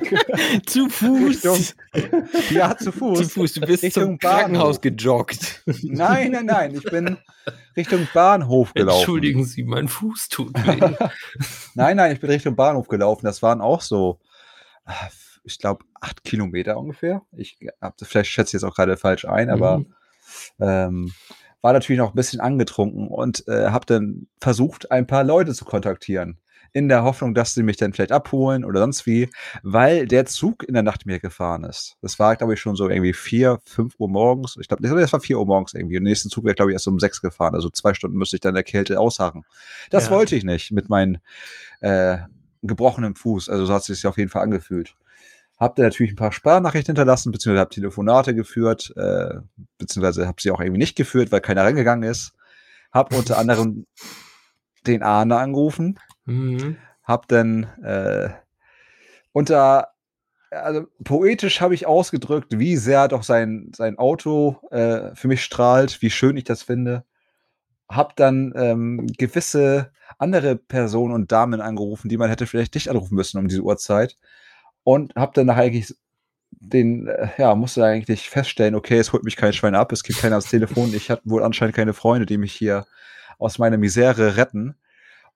Zu 0.66 0.88
Fuß. 0.88 1.44
Richtung- 1.44 1.64
ja, 2.50 2.76
zu 2.76 2.92
Fuß. 2.92 3.18
Zu 3.18 3.28
Fuß. 3.28 3.52
Du 3.54 3.60
bist 3.62 3.82
Richtung 3.82 4.02
zum 4.04 4.18
Krankenhaus 4.18 4.78
Bahnhof. 4.78 4.80
gejoggt. 4.80 5.62
Nein, 5.82 6.32
nein, 6.32 6.46
nein. 6.46 6.74
Ich 6.74 6.82
bin 6.84 7.16
Richtung 7.76 8.06
Bahnhof 8.12 8.74
gelaufen. 8.74 8.98
Entschuldigen 9.00 9.44
Sie, 9.44 9.64
mein 9.64 9.88
Fuß 9.88 10.28
tut 10.28 10.54
weh. 10.66 10.80
Nein, 11.74 11.96
nein, 11.96 12.12
ich 12.12 12.20
bin 12.20 12.30
Richtung 12.30 12.56
Bahnhof 12.56 12.88
gelaufen. 12.88 13.26
Das 13.26 13.42
waren 13.42 13.60
auch 13.60 13.80
so, 13.82 14.18
ich 15.44 15.58
glaube, 15.58 15.84
acht 16.00 16.24
Kilometer 16.24 16.76
ungefähr. 16.78 17.22
Ich 17.32 17.58
hab, 17.80 17.94
vielleicht 18.02 18.30
schätze 18.30 18.50
ich 18.50 18.52
jetzt 18.54 18.64
auch 18.64 18.74
gerade 18.74 18.96
falsch 18.96 19.24
ein, 19.26 19.50
aber 19.50 19.78
Mhm. 19.78 19.86
ähm, 20.60 21.12
war 21.66 21.72
natürlich 21.72 21.98
noch 21.98 22.12
ein 22.12 22.14
bisschen 22.14 22.38
angetrunken 22.38 23.08
und 23.08 23.42
äh, 23.48 23.70
habe 23.70 23.86
dann 23.86 24.28
versucht, 24.40 24.92
ein 24.92 25.08
paar 25.08 25.24
Leute 25.24 25.52
zu 25.52 25.64
kontaktieren. 25.64 26.38
In 26.72 26.88
der 26.88 27.02
Hoffnung, 27.02 27.34
dass 27.34 27.54
sie 27.54 27.64
mich 27.64 27.76
dann 27.76 27.92
vielleicht 27.92 28.12
abholen 28.12 28.64
oder 28.64 28.78
sonst 28.78 29.04
wie, 29.04 29.28
weil 29.64 30.06
der 30.06 30.26
Zug 30.26 30.62
in 30.62 30.74
der 30.74 30.84
Nacht 30.84 31.06
mir 31.06 31.18
gefahren 31.18 31.64
ist. 31.64 31.96
Das 32.02 32.20
war, 32.20 32.36
glaube 32.36 32.54
ich, 32.54 32.60
schon 32.60 32.76
so 32.76 32.88
irgendwie 32.88 33.12
vier, 33.12 33.58
fünf 33.64 33.96
Uhr 33.98 34.08
morgens. 34.08 34.56
Ich 34.60 34.68
glaube, 34.68 34.86
das 34.86 35.12
war 35.12 35.18
vier 35.18 35.40
Uhr 35.40 35.46
morgens 35.46 35.74
irgendwie. 35.74 35.96
Und 35.96 36.04
der 36.04 36.10
nächste 36.10 36.28
Zug 36.28 36.44
wäre, 36.44 36.54
glaube 36.54 36.70
ich, 36.70 36.74
erst 36.74 36.86
um 36.86 37.00
sechs 37.00 37.20
gefahren. 37.20 37.56
Also 37.56 37.68
zwei 37.70 37.92
Stunden 37.94 38.16
müsste 38.16 38.36
ich 38.36 38.42
dann 38.42 38.54
der 38.54 38.62
Kälte 38.62 39.00
ausharren. 39.00 39.42
Das 39.90 40.04
Ja. 40.06 40.12
wollte 40.12 40.36
ich 40.36 40.44
nicht 40.44 40.70
mit 40.70 40.88
meinem 40.88 41.16
äh, 41.80 42.18
gebrochenen 42.62 43.16
Fuß. 43.16 43.48
Also 43.48 43.66
so 43.66 43.74
hat 43.74 43.80
es 43.80 43.86
sich 43.86 44.06
auf 44.06 44.18
jeden 44.18 44.30
Fall 44.30 44.42
angefühlt. 44.42 44.94
Hab 45.56 45.76
da 45.76 45.84
natürlich 45.84 46.12
ein 46.12 46.16
paar 46.16 46.32
Sprachnachrichten 46.32 46.92
hinterlassen, 46.92 47.32
beziehungsweise 47.32 47.60
habe 47.60 47.74
Telefonate 47.74 48.34
geführt, 48.34 48.92
äh, 48.96 49.36
beziehungsweise 49.78 50.26
habe 50.26 50.40
sie 50.40 50.50
auch 50.50 50.60
irgendwie 50.60 50.78
nicht 50.78 50.96
geführt, 50.96 51.32
weil 51.32 51.40
keiner 51.40 51.64
reingegangen 51.64 52.08
ist. 52.08 52.34
Hab 52.92 53.14
unter 53.14 53.38
anderem 53.38 53.86
den 54.86 55.02
Arne 55.02 55.36
angerufen, 55.36 55.98
Mhm. 56.28 56.76
hab 57.04 57.28
dann 57.28 57.64
äh, 57.84 58.30
unter 59.32 59.92
also 60.50 60.86
poetisch 61.04 61.60
habe 61.60 61.74
ich 61.74 61.86
ausgedrückt, 61.86 62.58
wie 62.58 62.76
sehr 62.76 63.08
doch 63.08 63.22
sein, 63.22 63.70
sein 63.74 63.98
Auto 63.98 64.60
äh, 64.70 65.14
für 65.14 65.28
mich 65.28 65.42
strahlt, 65.42 66.00
wie 66.02 66.10
schön 66.10 66.36
ich 66.36 66.44
das 66.44 66.62
finde. 66.62 67.04
Hab 67.88 68.16
dann 68.16 68.52
ähm, 68.56 69.06
gewisse 69.18 69.90
andere 70.18 70.56
Personen 70.56 71.12
und 71.14 71.32
Damen 71.32 71.60
angerufen, 71.60 72.08
die 72.08 72.16
man 72.16 72.30
hätte 72.30 72.46
vielleicht 72.46 72.74
nicht 72.74 72.88
anrufen 72.88 73.14
müssen 73.14 73.38
um 73.38 73.48
diese 73.48 73.62
Uhrzeit. 73.62 74.16
Und 74.86 75.16
hab 75.16 75.34
dann 75.34 75.50
eigentlich 75.50 75.92
den, 76.52 77.08
äh, 77.08 77.28
ja, 77.38 77.56
musste 77.56 77.84
eigentlich 77.84 78.30
feststellen, 78.30 78.76
okay, 78.76 78.98
es 78.98 79.12
holt 79.12 79.24
mich 79.24 79.34
kein 79.34 79.52
Schwein 79.52 79.74
ab, 79.74 79.90
es 79.90 80.04
gibt 80.04 80.20
keiner 80.20 80.36
ans 80.36 80.48
Telefon, 80.48 80.94
ich 80.94 81.10
hatte 81.10 81.22
wohl 81.24 81.42
anscheinend 81.42 81.74
keine 81.74 81.92
Freunde, 81.92 82.24
die 82.24 82.38
mich 82.38 82.52
hier 82.52 82.86
aus 83.40 83.58
meiner 83.58 83.78
Misere 83.78 84.36
retten. 84.36 84.76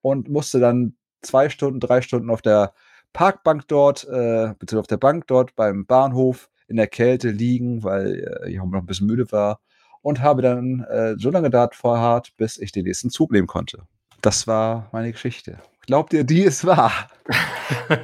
Und 0.02 0.28
musste 0.28 0.60
dann 0.60 0.94
zwei 1.20 1.48
Stunden, 1.48 1.80
drei 1.80 2.00
Stunden 2.00 2.30
auf 2.30 2.42
der 2.42 2.74
Parkbank 3.12 3.66
dort, 3.66 4.04
äh, 4.04 4.54
beziehungsweise 4.56 4.78
auf 4.78 4.86
der 4.86 4.98
Bank 4.98 5.26
dort 5.26 5.56
beim 5.56 5.84
Bahnhof 5.84 6.48
in 6.68 6.76
der 6.76 6.86
Kälte 6.86 7.30
liegen, 7.30 7.82
weil 7.82 8.40
äh, 8.44 8.52
ich 8.52 8.60
auch 8.60 8.66
noch 8.66 8.78
ein 8.78 8.86
bisschen 8.86 9.08
müde 9.08 9.32
war. 9.32 9.58
Und 10.00 10.20
habe 10.20 10.42
dann 10.42 10.84
äh, 10.84 11.16
so 11.18 11.28
lange 11.28 11.50
dort 11.50 11.74
verharrt, 11.74 12.36
bis 12.36 12.56
ich 12.56 12.70
den 12.70 12.84
nächsten 12.84 13.10
Zug 13.10 13.32
nehmen 13.32 13.48
konnte. 13.48 13.82
Das 14.22 14.46
war 14.46 14.88
meine 14.92 15.10
Geschichte. 15.10 15.58
Glaubt 15.86 16.12
ihr, 16.12 16.24
die 16.24 16.42
ist 16.42 16.64
wahr? 16.64 16.92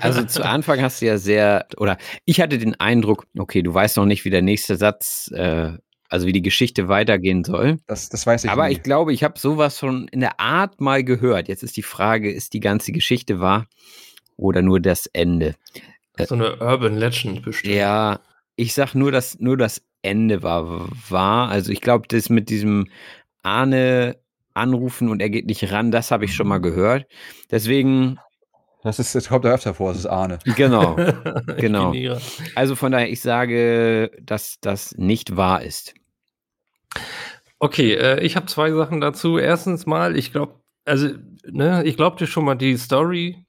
Also 0.01 0.23
zu 0.23 0.45
Anfang 0.45 0.81
hast 0.81 1.03
du 1.03 1.07
ja 1.07 1.19
sehr, 1.19 1.67
oder 1.77 1.99
ich 2.25 2.41
hatte 2.41 2.59
den 2.59 2.79
Eindruck, 2.79 3.27
okay, 3.37 3.63
du 3.63 3.75
weißt 3.75 3.97
noch 3.97 4.07
nicht, 4.07 4.25
wie 4.25 4.31
der 4.31 4.43
nächste 4.43 4.77
Satz, 4.77 5.29
äh, 5.35 5.73
also 6.09 6.27
wie 6.27 6.33
die 6.33 6.43
Geschichte 6.43 6.87
weitergehen 6.89 7.43
soll. 7.43 7.79
Das, 7.89 8.09
das 8.09 8.27
weiß 8.27 8.45
ich 8.45 8.51
Aber 8.51 8.67
nie. 8.69 8.75
ich 8.75 8.83
glaube, 8.83 9.13
ich 9.13 9.25
habe 9.25 9.39
sowas 9.39 9.79
schon 9.79 10.07
in 10.09 10.21
der 10.21 10.39
Art 10.39 10.81
mal 10.81 11.03
gehört. 11.03 11.49
Jetzt 11.49 11.65
ist 11.65 11.77
die 11.77 11.83
Frage, 11.83 12.31
ist 12.31 12.53
die 12.53 12.61
ganze 12.61 12.93
Geschichte 12.93 13.41
wahr 13.41 13.67
oder 14.37 14.63
nur 14.63 14.79
das 14.81 15.07
Ende? 15.07 15.57
So 16.19 16.37
eine 16.37 16.57
Urban 16.59 16.97
Legend 16.97 17.43
bestimmt. 17.43 17.75
Ja, 17.75 18.21
ich 18.55 18.73
sag 18.73 18.95
nur, 18.95 19.11
dass 19.11 19.39
nur 19.41 19.57
das 19.57 19.83
Ende 20.03 20.43
war 20.43 20.89
wahr. 21.09 21.49
Also 21.49 21.73
ich 21.73 21.81
glaube, 21.81 22.07
das 22.09 22.31
mit 22.31 22.49
diesem 22.49 22.87
Ahne 23.43 24.17
anrufen 24.57 25.09
und 25.09 25.21
er 25.21 25.31
geht 25.31 25.47
nicht 25.47 25.71
ran, 25.73 25.91
das 25.91 26.11
habe 26.11 26.25
ich 26.25 26.35
schon 26.35 26.49
mal 26.49 26.61
gehört. 26.61 27.07
Deswegen, 27.51 28.19
Das, 28.83 28.99
ist, 28.99 29.15
das 29.15 29.29
kommt 29.29 29.45
ja 29.45 29.53
öfter 29.53 29.75
vor, 29.75 29.91
das 29.91 30.01
ist 30.01 30.07
Ahne. 30.07 30.39
genau. 30.57 30.97
Genau. 31.59 31.93
Also 32.55 32.75
von 32.77 32.93
daher, 32.93 33.11
ich 33.11 33.21
sage, 33.21 34.11
dass 34.23 34.57
das 34.61 34.95
nicht 34.97 35.37
wahr 35.37 35.63
ist. 35.63 35.95
Okay, 37.59 37.95
äh, 37.95 38.21
ich 38.21 38.37
habe 38.37 38.47
zwei 38.47 38.71
Sachen 38.73 39.01
dazu. 39.01 39.39
Erstens 39.39 39.87
mal, 39.87 40.17
ich 40.17 40.33
glaube, 40.33 40.61
also, 40.85 41.09
ne, 41.51 41.83
ich 41.85 41.97
glaube 41.97 42.17
dir 42.19 42.27
schon 42.27 42.45
mal 42.45 42.55
die 42.55 42.77
Story 42.77 43.45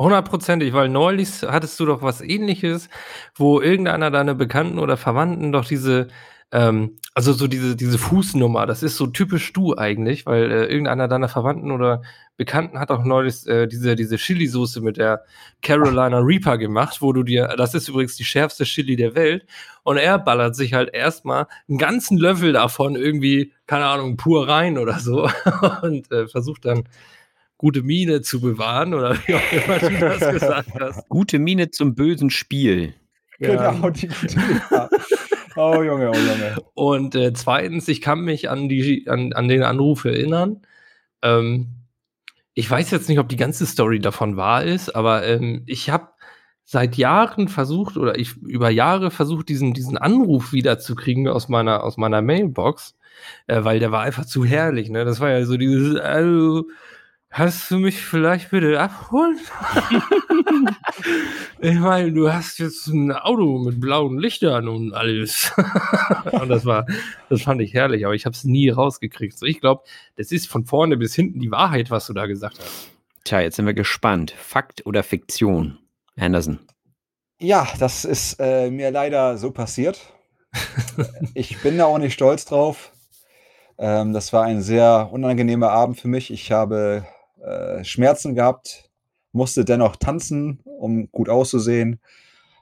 hundertprozentig, 0.00 0.72
weil 0.74 0.88
neulich 0.88 1.42
hattest 1.42 1.80
du 1.80 1.86
doch 1.86 2.02
was 2.02 2.20
ähnliches, 2.20 2.88
wo 3.36 3.60
irgendeiner 3.60 4.10
deiner 4.10 4.34
Bekannten 4.34 4.78
oder 4.78 4.96
Verwandten 4.96 5.50
doch 5.50 5.64
diese, 5.64 6.08
ähm, 6.50 6.96
also 7.14 7.32
so 7.32 7.46
diese, 7.46 7.76
diese 7.76 7.98
Fußnummer, 7.98 8.66
das 8.66 8.82
ist 8.82 8.96
so 8.96 9.06
typisch 9.06 9.52
du 9.52 9.76
eigentlich, 9.76 10.24
weil 10.24 10.50
äh, 10.50 10.64
irgendeiner 10.66 11.08
deiner 11.08 11.28
Verwandten 11.28 11.70
oder 11.70 12.02
Bekannten 12.36 12.78
hat 12.78 12.90
auch 12.90 13.04
neulich 13.04 13.46
äh, 13.48 13.66
diese, 13.66 13.96
diese 13.96 14.16
Chili-Soße 14.16 14.80
mit 14.80 14.96
der 14.96 15.24
Carolina 15.60 16.20
Reaper 16.20 16.56
gemacht, 16.56 17.02
wo 17.02 17.12
du 17.12 17.24
dir, 17.24 17.48
das 17.58 17.74
ist 17.74 17.88
übrigens 17.88 18.16
die 18.16 18.24
schärfste 18.24 18.64
Chili 18.64 18.96
der 18.96 19.14
Welt, 19.14 19.44
und 19.82 19.96
er 19.96 20.18
ballert 20.18 20.54
sich 20.54 20.74
halt 20.74 20.94
erstmal 20.94 21.46
einen 21.68 21.78
ganzen 21.78 22.16
Löffel 22.16 22.52
davon 22.52 22.94
irgendwie, 22.94 23.52
keine 23.66 23.86
Ahnung, 23.86 24.16
pur 24.16 24.48
rein 24.48 24.78
oder 24.78 25.00
so 25.00 25.28
und 25.82 26.10
äh, 26.12 26.28
versucht 26.28 26.64
dann 26.64 26.84
gute 27.58 27.82
Miene 27.82 28.22
zu 28.22 28.40
bewahren 28.40 28.94
oder 28.94 29.16
wie 29.26 29.34
auch 29.34 29.52
immer 29.52 29.78
du 29.78 29.98
das 29.98 30.30
gesagt 30.30 30.70
hast. 30.80 31.08
Gute 31.08 31.38
Miene 31.38 31.70
zum 31.70 31.94
bösen 31.94 32.30
Spiel. 32.30 32.94
Ja. 33.38 33.72
Genau, 33.72 33.90
die 33.90 34.08
gute 34.08 34.36
ja. 34.70 34.88
Oh 35.58 35.82
Junge, 35.82 36.10
oh 36.10 36.14
Junge. 36.14 36.56
Und 36.74 37.16
äh, 37.16 37.32
zweitens, 37.32 37.88
ich 37.88 38.00
kann 38.00 38.20
mich 38.20 38.48
an, 38.48 38.68
die, 38.68 39.06
an, 39.08 39.32
an 39.32 39.48
den 39.48 39.64
Anruf 39.64 40.04
erinnern. 40.04 40.62
Ähm, 41.20 41.78
ich 42.54 42.70
weiß 42.70 42.92
jetzt 42.92 43.08
nicht, 43.08 43.18
ob 43.18 43.28
die 43.28 43.36
ganze 43.36 43.66
Story 43.66 43.98
davon 43.98 44.36
wahr 44.36 44.62
ist, 44.62 44.94
aber 44.94 45.26
ähm, 45.26 45.64
ich 45.66 45.90
habe 45.90 46.10
seit 46.64 46.96
Jahren 46.96 47.48
versucht 47.48 47.96
oder 47.96 48.18
ich 48.18 48.36
über 48.36 48.70
Jahre 48.70 49.10
versucht, 49.10 49.48
diesen, 49.48 49.74
diesen 49.74 49.98
Anruf 49.98 50.52
wiederzukriegen 50.52 51.26
aus 51.26 51.48
meiner, 51.48 51.82
aus 51.82 51.96
meiner 51.96 52.22
Mailbox, 52.22 52.96
äh, 53.48 53.64
weil 53.64 53.80
der 53.80 53.90
war 53.90 54.02
einfach 54.02 54.26
zu 54.26 54.44
herrlich. 54.44 54.90
Ne? 54.90 55.04
Das 55.04 55.18
war 55.18 55.30
ja 55.30 55.44
so 55.44 55.56
dieses, 55.56 55.98
also, 55.98 56.68
hast 57.30 57.70
du 57.70 57.78
mich 57.78 58.00
vielleicht 58.00 58.50
bitte 58.50 58.80
abholen? 58.80 59.38
ich 61.60 61.78
meine, 61.78 62.12
du 62.12 62.32
hast 62.32 62.58
jetzt 62.58 62.86
ein 62.88 63.12
Auto 63.12 63.58
mit 63.58 63.80
blauen 63.80 64.18
Lichtern 64.18 64.68
und 64.68 64.94
alles. 64.94 65.52
und 66.32 66.48
das 66.48 66.64
war, 66.64 66.86
das 67.28 67.42
fand 67.42 67.60
ich 67.60 67.74
herrlich, 67.74 68.04
aber 68.04 68.14
ich 68.14 68.26
habe 68.26 68.34
es 68.34 68.44
nie 68.44 68.70
rausgekriegt. 68.70 69.38
So, 69.38 69.46
ich 69.46 69.60
glaube, 69.60 69.84
das 70.16 70.32
ist 70.32 70.48
von 70.48 70.64
vorne 70.64 70.96
bis 70.96 71.14
hinten 71.14 71.40
die 71.40 71.50
Wahrheit, 71.50 71.90
was 71.90 72.06
du 72.06 72.12
da 72.12 72.26
gesagt 72.26 72.58
hast. 72.58 72.90
Tja, 73.24 73.40
jetzt 73.40 73.56
sind 73.56 73.66
wir 73.66 73.74
gespannt. 73.74 74.30
Fakt 74.30 74.86
oder 74.86 75.02
Fiktion? 75.02 75.78
Anderson. 76.16 76.58
Ja, 77.40 77.68
das 77.78 78.04
ist 78.04 78.36
äh, 78.40 78.70
mir 78.70 78.90
leider 78.90 79.38
so 79.38 79.50
passiert. 79.50 80.00
ich 81.34 81.60
bin 81.62 81.78
da 81.78 81.84
auch 81.84 81.98
nicht 81.98 82.14
stolz 82.14 82.44
drauf. 82.44 82.92
Ähm, 83.78 84.12
das 84.12 84.32
war 84.32 84.44
ein 84.44 84.60
sehr 84.60 85.10
unangenehmer 85.12 85.70
Abend 85.70 86.00
für 86.00 86.08
mich. 86.08 86.32
Ich 86.32 86.50
habe 86.50 87.06
äh, 87.44 87.84
Schmerzen 87.84 88.34
gehabt, 88.34 88.90
musste 89.32 89.64
dennoch 89.64 89.96
tanzen, 89.96 90.60
um 90.64 91.10
gut 91.12 91.28
auszusehen. 91.28 92.00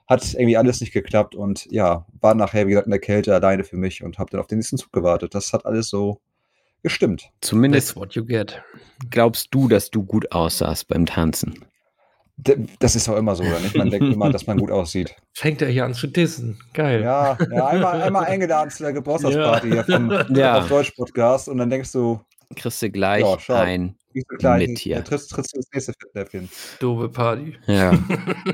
Hat 0.07 0.33
irgendwie 0.33 0.57
alles 0.57 0.79
nicht 0.79 0.93
geklappt 0.93 1.35
und 1.35 1.65
ja, 1.69 2.05
war 2.21 2.33
nachher, 2.33 2.65
wie 2.65 2.71
gesagt, 2.71 2.87
in 2.87 2.91
der 2.91 2.99
Kälte 3.01 3.33
alleine 3.35 3.63
für 3.65 3.75
mich 3.77 4.03
und 4.03 4.19
habe 4.19 4.29
dann 4.31 4.39
auf 4.39 4.47
den 4.47 4.57
nächsten 4.59 4.77
Zug 4.77 4.91
gewartet. 4.93 5.35
Das 5.35 5.51
hat 5.51 5.65
alles 5.65 5.89
so 5.89 6.21
gestimmt. 6.81 7.29
Zumindest 7.41 7.89
That's 7.89 7.97
what 7.97 8.13
you 8.15 8.23
get. 8.25 8.61
glaubst 9.09 9.53
du, 9.53 9.67
dass 9.67 9.89
du 9.91 10.03
gut 10.03 10.31
aussahst 10.31 10.87
beim 10.87 11.05
Tanzen. 11.05 11.65
Das 12.79 12.95
ist 12.95 13.09
auch 13.09 13.17
immer 13.17 13.35
so, 13.35 13.43
oder 13.43 13.59
nicht? 13.59 13.75
Man 13.75 13.89
denkt 13.89 14.13
immer, 14.13 14.29
dass 14.31 14.45
man 14.45 14.59
gut 14.59 14.69
aussieht. 14.69 15.15
Fängt 15.33 15.59
er 15.63 15.69
hier 15.69 15.85
an 15.85 15.95
zu 15.95 16.05
dissen. 16.05 16.59
Geil. 16.73 17.01
Ja, 17.01 17.35
ja 17.51 17.65
einmal, 17.67 17.99
einmal 18.01 18.25
eingeladen 18.25 18.69
zu 18.69 18.83
der 18.83 18.93
Geburtstagsparty 18.93 19.71
hier 19.71 19.83
vom 19.83 20.11
Ja. 20.35 20.59
auf 20.59 20.67
Deutsch 20.69 20.91
Podcast 20.91 21.49
und 21.49 21.57
dann 21.57 21.71
denkst 21.71 21.91
du, 21.93 22.21
Kriegst 22.55 22.81
du 22.81 22.89
gleich 22.89 23.23
Ja, 23.47 23.61
ein. 23.61 23.95
wie 24.13 24.21
so 24.21 24.37
klein, 24.37 24.69
Mit 24.69 24.79
hier. 24.79 25.03
trittst, 25.03 25.31
trittst 25.31 25.53
du 25.53 25.59
das 25.59 25.67
nächste 25.73 25.93
Fettnäpfchen. 25.99 26.49
Doofe 26.79 27.09
Party. 27.09 27.57
Ja. 27.67 27.97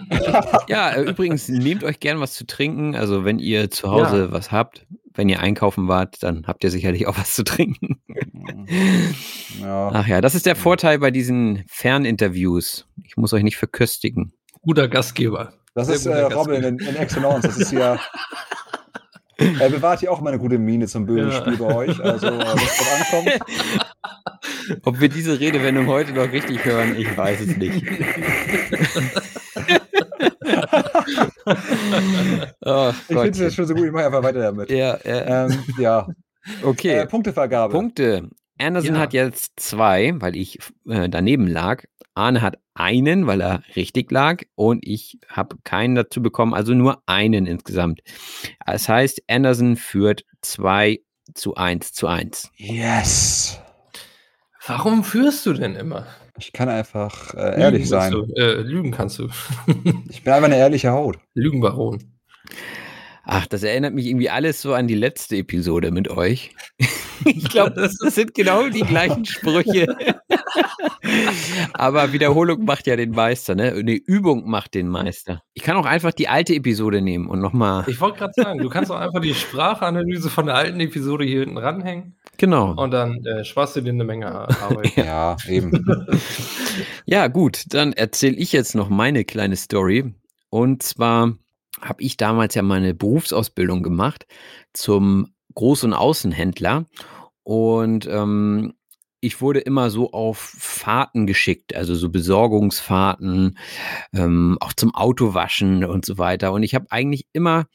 ja, 0.68 0.90
äh, 0.92 1.04
übrigens, 1.04 1.48
nehmt 1.48 1.84
euch 1.84 2.00
gern 2.00 2.20
was 2.20 2.34
zu 2.34 2.46
trinken. 2.46 2.96
Also, 2.96 3.24
wenn 3.24 3.40
ihr 3.40 3.70
zu 3.70 3.90
Hause 3.92 4.32
was 4.32 4.52
habt, 4.52 4.86
wenn 5.14 5.30
ihr 5.30 5.40
einkaufen 5.42 5.88
wart, 5.88 6.24
dann 6.24 6.48
habt 6.48 6.64
ihr 6.64 6.72
sicherlich 6.72 7.06
auch 7.08 7.18
was 7.18 7.36
zu 7.36 7.44
trinken. 7.44 8.02
Ja. 9.62 9.90
Ach 9.94 10.08
ja, 10.08 10.22
das 10.22 10.36
ist 10.36 10.46
der 10.46 10.56
Vorteil 10.56 11.00
bei 11.00 11.12
diesen 11.12 11.64
Ferninterviews. 11.68 12.88
Ich 13.04 13.16
muss 13.16 13.32
euch 13.34 13.44
nicht 13.44 13.58
verköstigen. 13.58 14.34
Guter 14.64 14.88
Gastgeber. 14.88 15.54
Das 15.76 15.88
Sehr 15.88 15.96
ist 15.96 16.06
äh, 16.06 16.22
Robin 16.34 16.64
in, 16.64 16.80
in 16.80 16.96
Excellence. 16.96 17.44
Das 17.44 17.58
ist 17.58 17.72
ja. 17.72 18.00
Er 19.60 19.70
bewahrt 19.70 20.00
hier 20.02 20.12
auch 20.12 20.22
mal 20.22 20.30
eine 20.30 20.40
gute 20.40 20.58
Miene 20.58 20.88
zum 20.88 21.06
bösen 21.06 21.32
Ja. 21.32 21.38
Spiel 21.42 21.58
bei 21.58 21.76
euch. 21.76 22.00
Also, 22.00 22.28
äh, 22.28 22.38
was 22.40 22.78
drauf 22.78 23.14
ankommt. 23.14 23.40
Ob 24.86 25.00
wir 25.00 25.10
diese 25.10 25.40
Redewendung 25.40 25.88
heute 25.88 26.14
noch 26.14 26.32
richtig 26.32 26.64
hören, 26.66 26.96
ich 26.98 27.16
weiß 27.18 27.42
es 27.42 27.58
nicht. 27.58 27.84
oh, 32.66 32.92
Ich 33.10 33.18
finde 33.18 33.46
es 33.46 33.56
schon 33.56 33.66
so 33.66 33.74
gut, 33.74 33.86
ich 33.86 33.92
mache 33.92 34.06
einfach 34.06 34.24
weiter 34.24 34.40
damit. 34.42 34.70
Ja, 34.70 34.98
ja. 35.04 35.46
Ähm, 35.48 35.60
ja. 35.78 36.08
Okay. 36.64 37.00
Äh, 37.00 37.06
Punktevergabe. 37.08 37.74
Punkte. 37.74 38.30
Anderson 38.60 38.96
Ja. 38.96 39.02
hat 39.02 39.14
jetzt 39.14 39.54
zwei, 39.58 40.14
weil 40.18 40.36
ich 40.36 40.60
äh, 40.88 41.10
daneben 41.10 41.48
lag. 41.48 41.84
Arne 42.16 42.42
hat 42.42 42.58
einen, 42.74 43.28
weil 43.28 43.42
er 43.42 43.64
richtig 43.76 44.12
lag. 44.12 44.44
Und 44.56 44.86
ich 44.88 45.20
habe 45.28 45.58
keinen 45.64 45.96
dazu 45.96 46.22
bekommen, 46.22 46.54
also 46.54 46.74
nur 46.74 47.02
einen 47.06 47.46
insgesamt. 47.46 48.02
Das 48.66 48.88
heißt, 48.90 49.24
Anderson 49.28 49.76
führt 49.76 50.26
2 50.42 51.00
zu 51.34 51.56
1 51.56 51.94
zu 51.94 52.08
1. 52.08 52.52
Yes. 52.56 53.60
Warum 54.66 55.04
führst 55.04 55.46
du 55.46 55.54
denn 55.54 55.76
immer? 55.76 56.08
Ich 56.38 56.52
kann 56.52 56.70
einfach 56.70 57.34
äh, 57.36 57.62
ehrlich 57.62 57.82
Lügen 57.82 57.90
sein. 57.90 58.12
Du, 58.12 58.26
äh, 58.36 58.62
lügen 58.62 58.92
kannst 58.92 59.20
du. 59.20 59.30
Ich 60.10 60.24
bin 60.24 60.34
einfach 60.34 60.48
eine 60.48 60.58
ehrliche 60.58 60.92
Haut. 60.92 61.18
Lügenbaron. 61.34 62.00
Ach, 63.26 63.48
das 63.48 63.64
erinnert 63.64 63.94
mich 63.94 64.08
irgendwie 64.08 64.30
alles 64.30 64.62
so 64.62 64.74
an 64.74 64.88
die 64.88 64.96
letzte 64.96 65.38
Episode 65.38 65.92
mit 65.92 66.10
euch. 66.10 66.56
Ich 67.26 67.48
glaube, 67.48 67.72
das, 67.76 67.96
das 68.00 68.16
sind 68.16 68.34
genau 68.34 68.68
die 68.68 68.82
gleichen 68.82 69.24
Sprüche. 69.24 69.88
Aber 71.74 72.14
Wiederholung 72.14 72.66
macht 72.66 72.88
ja 72.88 72.96
den 72.96 73.12
Meister, 73.12 73.56
ne? 73.56 73.74
Eine 73.74 73.94
Übung 73.94 74.50
macht 74.50 74.74
den 74.74 74.88
Meister. 74.88 75.42
Ich 75.54 75.64
kann 75.64 75.78
auch 75.78 75.86
einfach 75.86 76.12
die 76.12 76.28
alte 76.28 76.54
Episode 76.54 77.02
nehmen 77.02 77.28
und 77.28 77.40
nochmal. 77.40 77.86
Ich 77.88 78.00
wollte 78.00 78.20
gerade 78.20 78.34
sagen, 78.36 78.60
du 78.60 78.70
kannst 78.70 78.92
auch 78.92 79.00
einfach 79.00 79.22
die 79.22 79.34
Sprachanalyse 79.34 80.30
von 80.30 80.46
der 80.46 80.56
alten 80.56 80.80
Episode 80.80 81.26
hier 81.26 81.42
hinten 81.42 81.58
ranhängen. 81.58 82.16
Genau. 82.38 82.74
Und 82.76 82.92
dann 82.92 83.24
äh, 83.26 83.44
sparst 83.44 83.76
du 83.76 83.82
dir 83.82 83.92
eine 83.92 84.04
Menge 84.04 84.28
Arbeit. 84.28 84.94
ja, 84.96 85.38
eben. 85.48 85.86
ja, 87.06 87.28
gut, 87.28 87.66
dann 87.70 87.94
erzähle 87.94 88.36
ich 88.36 88.52
jetzt 88.52 88.76
noch 88.76 88.90
meine 88.90 89.24
kleine 89.24 89.56
Story. 89.56 90.14
Und 90.50 90.84
zwar 90.84 91.34
habe 91.82 92.02
ich 92.02 92.18
damals 92.18 92.56
ja 92.56 92.62
meine 92.62 92.94
Berufsausbildung 92.94 93.84
gemacht 93.84 94.26
zum 94.74 95.34
Groß- 95.56 95.86
und 95.86 95.94
Außenhändler. 95.94 96.86
Und 97.44 98.08
ähm, 98.08 98.74
ich 99.24 99.40
wurde 99.40 99.60
immer 99.60 99.90
so 99.90 100.12
auf 100.12 100.38
Fahrten 100.38 101.26
geschickt, 101.26 101.76
also 101.76 101.96
so 101.96 102.10
Besorgungsfahrten, 102.10 103.58
ähm, 104.14 104.58
auch 104.60 104.74
zum 104.74 104.94
Autowaschen 104.94 105.86
und 105.86 106.06
so 106.06 106.18
weiter. 106.18 106.52
Und 106.52 106.64
ich 106.64 106.76
habe 106.76 106.88
eigentlich 106.90 107.28
immer 107.32 107.68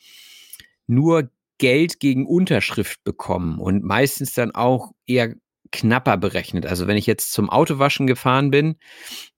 nur 0.86 1.30
Geld 1.56 2.00
gegen 2.00 2.26
Unterschrift 2.26 3.02
bekommen 3.02 3.58
und 3.58 3.82
meistens 3.82 4.34
dann 4.34 4.54
auch 4.54 4.92
eher 5.06 5.34
knapper 5.72 6.18
berechnet. 6.18 6.66
Also 6.66 6.86
wenn 6.86 6.98
ich 6.98 7.06
jetzt 7.06 7.32
zum 7.32 7.48
Autowaschen 7.48 8.06
gefahren 8.06 8.50
bin, 8.50 8.76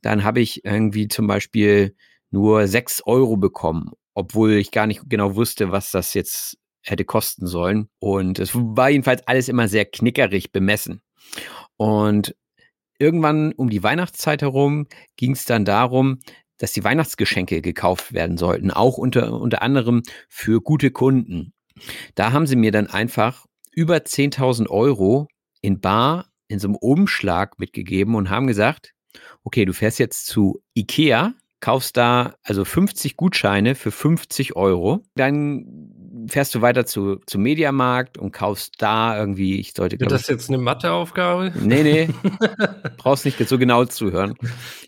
dann 0.02 0.24
habe 0.24 0.40
ich 0.40 0.64
irgendwie 0.64 1.06
zum 1.06 1.28
Beispiel 1.28 1.94
nur 2.30 2.66
sechs 2.66 3.02
Euro 3.06 3.36
bekommen, 3.36 3.92
obwohl 4.14 4.54
ich 4.54 4.72
gar 4.72 4.88
nicht 4.88 5.02
genau 5.08 5.36
wusste, 5.36 5.70
was 5.70 5.92
das 5.92 6.14
jetzt 6.14 6.58
hätte 6.82 7.04
kosten 7.04 7.46
sollen. 7.46 7.88
Und 8.00 8.40
es 8.40 8.50
war 8.54 8.90
jedenfalls 8.90 9.26
alles 9.28 9.48
immer 9.48 9.68
sehr 9.68 9.84
knickerig 9.84 10.50
bemessen. 10.50 11.02
Und 11.80 12.36
irgendwann 12.98 13.52
um 13.52 13.70
die 13.70 13.82
Weihnachtszeit 13.82 14.42
herum 14.42 14.86
ging 15.16 15.32
es 15.32 15.46
dann 15.46 15.64
darum, 15.64 16.18
dass 16.58 16.72
die 16.72 16.84
Weihnachtsgeschenke 16.84 17.62
gekauft 17.62 18.12
werden 18.12 18.36
sollten, 18.36 18.70
auch 18.70 18.98
unter, 18.98 19.32
unter 19.32 19.62
anderem 19.62 20.02
für 20.28 20.60
gute 20.60 20.90
Kunden. 20.90 21.54
Da 22.16 22.32
haben 22.32 22.46
sie 22.46 22.56
mir 22.56 22.70
dann 22.70 22.86
einfach 22.86 23.46
über 23.72 23.96
10.000 23.96 24.68
Euro 24.68 25.28
in 25.62 25.80
Bar 25.80 26.26
in 26.48 26.58
so 26.58 26.68
einem 26.68 26.76
Umschlag 26.76 27.58
mitgegeben 27.58 28.14
und 28.14 28.28
haben 28.28 28.46
gesagt, 28.46 28.92
okay, 29.42 29.64
du 29.64 29.72
fährst 29.72 29.98
jetzt 29.98 30.26
zu 30.26 30.60
Ikea, 30.74 31.32
kaufst 31.60 31.96
da 31.96 32.34
also 32.42 32.66
50 32.66 33.16
Gutscheine 33.16 33.74
für 33.74 33.90
50 33.90 34.54
Euro, 34.54 35.02
dann 35.14 35.64
fährst 36.28 36.54
du 36.54 36.60
weiter 36.60 36.86
zu, 36.86 37.16
zum 37.26 37.42
Mediamarkt 37.42 38.18
und 38.18 38.32
kaufst 38.32 38.74
da 38.78 39.18
irgendwie, 39.18 39.60
ich 39.60 39.72
sollte. 39.72 39.98
Wird 39.98 40.10
das 40.10 40.28
jetzt 40.28 40.48
eine 40.48 40.58
Matheaufgabe? 40.58 41.52
Nee, 41.60 41.82
nee. 41.82 42.08
brauchst 42.96 43.24
nicht 43.24 43.38
so 43.48 43.58
genau 43.58 43.84
zuhören. 43.84 44.34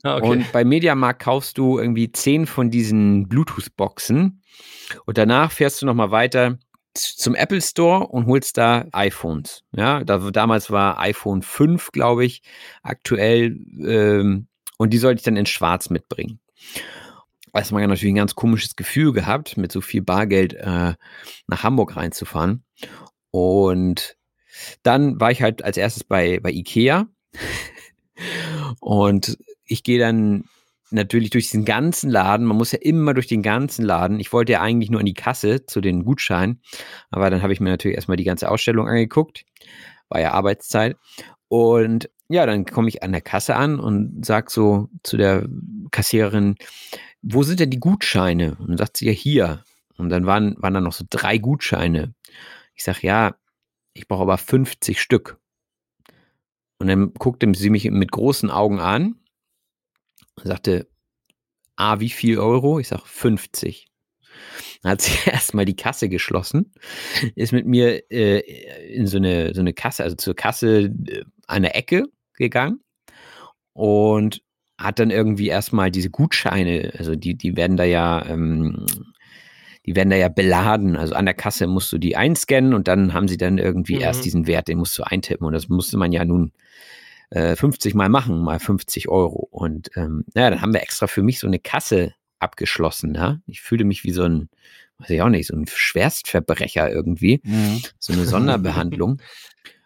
Ah, 0.02 0.16
okay. 0.16 0.28
Und 0.28 0.52
bei 0.52 0.64
Mediamarkt 0.64 1.22
kaufst 1.22 1.58
du 1.58 1.78
irgendwie 1.78 2.12
zehn 2.12 2.46
von 2.46 2.70
diesen 2.70 3.28
Bluetooth-Boxen 3.28 4.42
und 5.06 5.18
danach 5.18 5.52
fährst 5.52 5.82
du 5.82 5.86
nochmal 5.86 6.10
weiter 6.10 6.58
zum 6.94 7.34
Apple 7.34 7.60
Store 7.60 8.06
und 8.06 8.26
holst 8.26 8.58
da 8.58 8.86
iPhones. 8.92 9.64
Ja, 9.74 10.04
da, 10.04 10.18
damals 10.30 10.70
war 10.70 10.98
iPhone 11.00 11.42
5, 11.42 11.90
glaube 11.92 12.24
ich, 12.24 12.42
aktuell. 12.82 13.58
Ähm, 13.80 14.48
und 14.76 14.90
die 14.90 14.98
sollte 14.98 15.20
ich 15.20 15.24
dann 15.24 15.36
in 15.36 15.46
Schwarz 15.46 15.90
mitbringen. 15.90 16.40
Erstmal 17.55 17.86
natürlich 17.86 18.12
ein 18.12 18.16
ganz 18.16 18.34
komisches 18.34 18.76
Gefühl 18.76 19.12
gehabt, 19.12 19.57
mit 19.57 19.72
so 19.72 19.80
viel 19.80 20.03
Bargeld 20.03 20.55
äh, 20.55 20.94
nach 21.46 21.62
Hamburg 21.62 21.96
reinzufahren. 21.96 22.64
Und 23.30 24.16
dann 24.82 25.20
war 25.20 25.30
ich 25.30 25.42
halt 25.42 25.64
als 25.64 25.76
erstes 25.76 26.05
bei, 26.05 26.40
bei 26.40 26.50
Ikea. 26.50 27.09
und 28.80 29.38
ich 29.64 29.82
gehe 29.82 29.98
dann 29.98 30.44
natürlich 30.92 31.30
durch 31.30 31.46
diesen 31.46 31.64
ganzen 31.64 32.11
Laden. 32.11 32.46
Man 32.46 32.57
muss 32.57 32.72
ja 32.72 32.78
immer 32.80 33.14
durch 33.14 33.26
den 33.26 33.42
ganzen 33.42 33.84
Laden. 33.84 34.20
Ich 34.20 34.32
wollte 34.32 34.53
ja 34.53 34.61
eigentlich 34.61 34.90
nur 34.90 35.00
an 35.00 35.07
die 35.07 35.14
Kasse 35.14 35.66
zu 35.66 35.80
den 35.80 36.05
Gutscheinen. 36.05 36.61
Aber 37.11 37.30
dann 37.30 37.42
habe 37.42 37.53
ich 37.53 37.61
mir 37.61 37.70
natürlich 37.70 37.96
erstmal 37.96 38.16
die 38.16 38.24
ganze 38.24 38.50
Ausstellung 38.50 38.88
angeguckt. 38.88 39.44
War 40.09 40.20
ja 40.20 40.32
Arbeitszeit. 40.32 40.96
Und 41.48 42.11
ja, 42.32 42.46
dann 42.46 42.64
komme 42.64 42.88
ich 42.88 43.02
an 43.02 43.12
der 43.12 43.20
Kasse 43.20 43.56
an 43.56 43.78
und 43.78 44.24
sage 44.24 44.50
so 44.50 44.88
zu 45.02 45.16
der 45.16 45.46
Kassiererin, 45.90 46.56
wo 47.22 47.42
sind 47.42 47.60
denn 47.60 47.70
die 47.70 47.80
Gutscheine? 47.80 48.56
Und 48.58 48.70
dann 48.70 48.78
sagt 48.78 48.96
sie 48.96 49.06
ja 49.06 49.12
hier. 49.12 49.64
Und 49.96 50.08
dann 50.08 50.26
waren, 50.26 50.56
waren 50.60 50.74
da 50.74 50.80
noch 50.80 50.92
so 50.92 51.04
drei 51.08 51.38
Gutscheine. 51.38 52.14
Ich 52.74 52.84
sage, 52.84 53.00
ja, 53.02 53.36
ich 53.94 54.08
brauche 54.08 54.22
aber 54.22 54.38
50 54.38 55.00
Stück. 55.00 55.38
Und 56.78 56.88
dann 56.88 57.14
guckte 57.14 57.50
sie 57.54 57.70
mich 57.70 57.88
mit 57.90 58.10
großen 58.10 58.50
Augen 58.50 58.80
an 58.80 59.20
und 60.36 60.46
sagte, 60.46 60.88
ah, 61.76 62.00
wie 62.00 62.10
viel 62.10 62.38
Euro? 62.38 62.80
Ich 62.80 62.88
sage, 62.88 63.02
50. 63.04 63.86
Dann 64.82 64.92
hat 64.92 65.02
sie 65.02 65.12
erstmal 65.30 65.64
die 65.64 65.76
Kasse 65.76 66.08
geschlossen, 66.08 66.72
ist 67.36 67.52
mit 67.52 67.66
mir 67.66 68.10
äh, 68.10 68.40
in 68.94 69.06
so 69.06 69.18
eine, 69.18 69.54
so 69.54 69.60
eine 69.60 69.74
Kasse, 69.74 70.02
also 70.02 70.16
zur 70.16 70.34
Kasse 70.34 70.92
äh, 71.06 71.24
an 71.46 71.62
der 71.62 71.76
Ecke 71.76 72.06
gegangen 72.43 72.80
und 73.72 74.43
hat 74.78 74.99
dann 74.99 75.11
irgendwie 75.11 75.49
erstmal 75.49 75.90
diese 75.90 76.11
Gutscheine, 76.11 76.93
also 76.99 77.14
die, 77.14 77.36
die 77.36 77.57
werden 77.57 77.76
da 77.76 77.84
ja, 77.84 78.26
ähm, 78.26 78.84
die 79.86 79.97
werden 79.97 80.11
da 80.11 80.16
ja 80.16 80.28
beladen. 80.28 80.97
Also 80.97 81.14
an 81.14 81.24
der 81.24 81.34
Kasse 81.34 81.66
musst 81.66 81.93
du 81.93 81.99
die 81.99 82.16
einscannen 82.16 82.74
und 82.74 82.88
dann 82.88 83.14
haben 83.14 83.28
sie 83.28 83.36
dann 83.36 83.59
irgendwie 83.59 83.97
mhm. 83.97 84.03
erst 84.03 84.24
diesen 84.24 84.47
Wert, 84.47 84.68
den 84.68 84.78
musst 84.78 84.99
du 84.99 85.03
eintippen. 85.05 85.47
Und 85.47 85.53
das 85.53 85.68
musste 85.68 85.97
man 85.97 86.12
ja 86.12 86.24
nun 86.24 86.53
äh, 87.30 87.57
50 87.57 87.95
Mal 87.95 88.09
machen, 88.09 88.43
mal 88.43 88.59
50 88.59 89.09
Euro. 89.09 89.49
Und 89.51 89.90
ähm, 89.97 90.24
ja, 90.34 90.51
dann 90.51 90.61
haben 90.61 90.72
wir 90.72 90.82
extra 90.82 91.07
für 91.07 91.22
mich 91.22 91.38
so 91.38 91.47
eine 91.47 91.59
Kasse 91.59 92.14
abgeschlossen. 92.38 93.14
Ja? 93.14 93.40
Ich 93.47 93.61
fühlte 93.61 93.84
mich 93.84 94.05
wie 94.05 94.12
so 94.12 94.24
ein, 94.24 94.49
weiß 94.99 95.11
ich 95.11 95.22
auch 95.22 95.28
nicht, 95.28 95.47
so 95.47 95.57
ein 95.57 95.66
Schwerstverbrecher 95.66 96.90
irgendwie. 96.90 97.40
Mhm. 97.45 97.82
So 97.99 98.12
eine 98.12 98.26
Sonderbehandlung. 98.26 99.20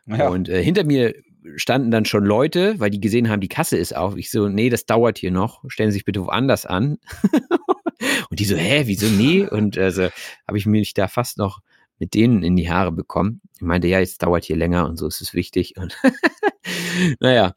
Ja. 0.08 0.28
Und 0.28 0.48
äh, 0.48 0.62
hinter 0.62 0.84
mir 0.84 1.16
standen 1.56 1.90
dann 1.90 2.04
schon 2.04 2.24
Leute, 2.24 2.78
weil 2.78 2.90
die 2.90 3.00
gesehen 3.00 3.28
haben, 3.28 3.40
die 3.40 3.48
Kasse 3.48 3.76
ist 3.76 3.96
auf. 3.96 4.16
Ich 4.16 4.30
so, 4.30 4.48
nee, 4.48 4.68
das 4.68 4.86
dauert 4.86 5.18
hier 5.18 5.30
noch. 5.30 5.62
Stellen 5.68 5.90
Sie 5.90 5.96
sich 5.96 6.04
bitte 6.04 6.24
woanders 6.24 6.66
an. 6.66 6.98
und 8.30 8.40
die 8.40 8.44
so, 8.44 8.56
hä, 8.56 8.82
wieso 8.86 9.06
nee? 9.06 9.46
Und 9.46 9.78
also 9.78 10.08
habe 10.46 10.58
ich 10.58 10.66
mich 10.66 10.94
da 10.94 11.08
fast 11.08 11.38
noch 11.38 11.60
mit 11.98 12.14
denen 12.14 12.42
in 12.42 12.56
die 12.56 12.70
Haare 12.70 12.92
bekommen. 12.92 13.40
Ich 13.54 13.62
meinte, 13.62 13.88
ja, 13.88 14.00
jetzt 14.00 14.22
dauert 14.22 14.44
hier 14.44 14.56
länger 14.56 14.86
und 14.86 14.96
so 14.96 15.06
ist 15.06 15.20
es 15.20 15.34
wichtig. 15.34 15.76
Und 15.76 15.96
naja. 17.20 17.54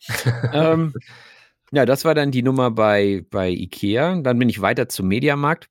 ähm, 0.53 0.93
ja, 1.71 1.85
das 1.85 2.05
war 2.05 2.15
dann 2.15 2.31
die 2.31 2.43
Nummer 2.43 2.71
bei, 2.71 3.25
bei 3.29 3.49
Ikea. 3.49 4.21
Dann 4.21 4.39
bin 4.39 4.49
ich 4.49 4.61
weiter 4.61 4.89
zum 4.89 5.07
Mediamarkt. 5.07 5.69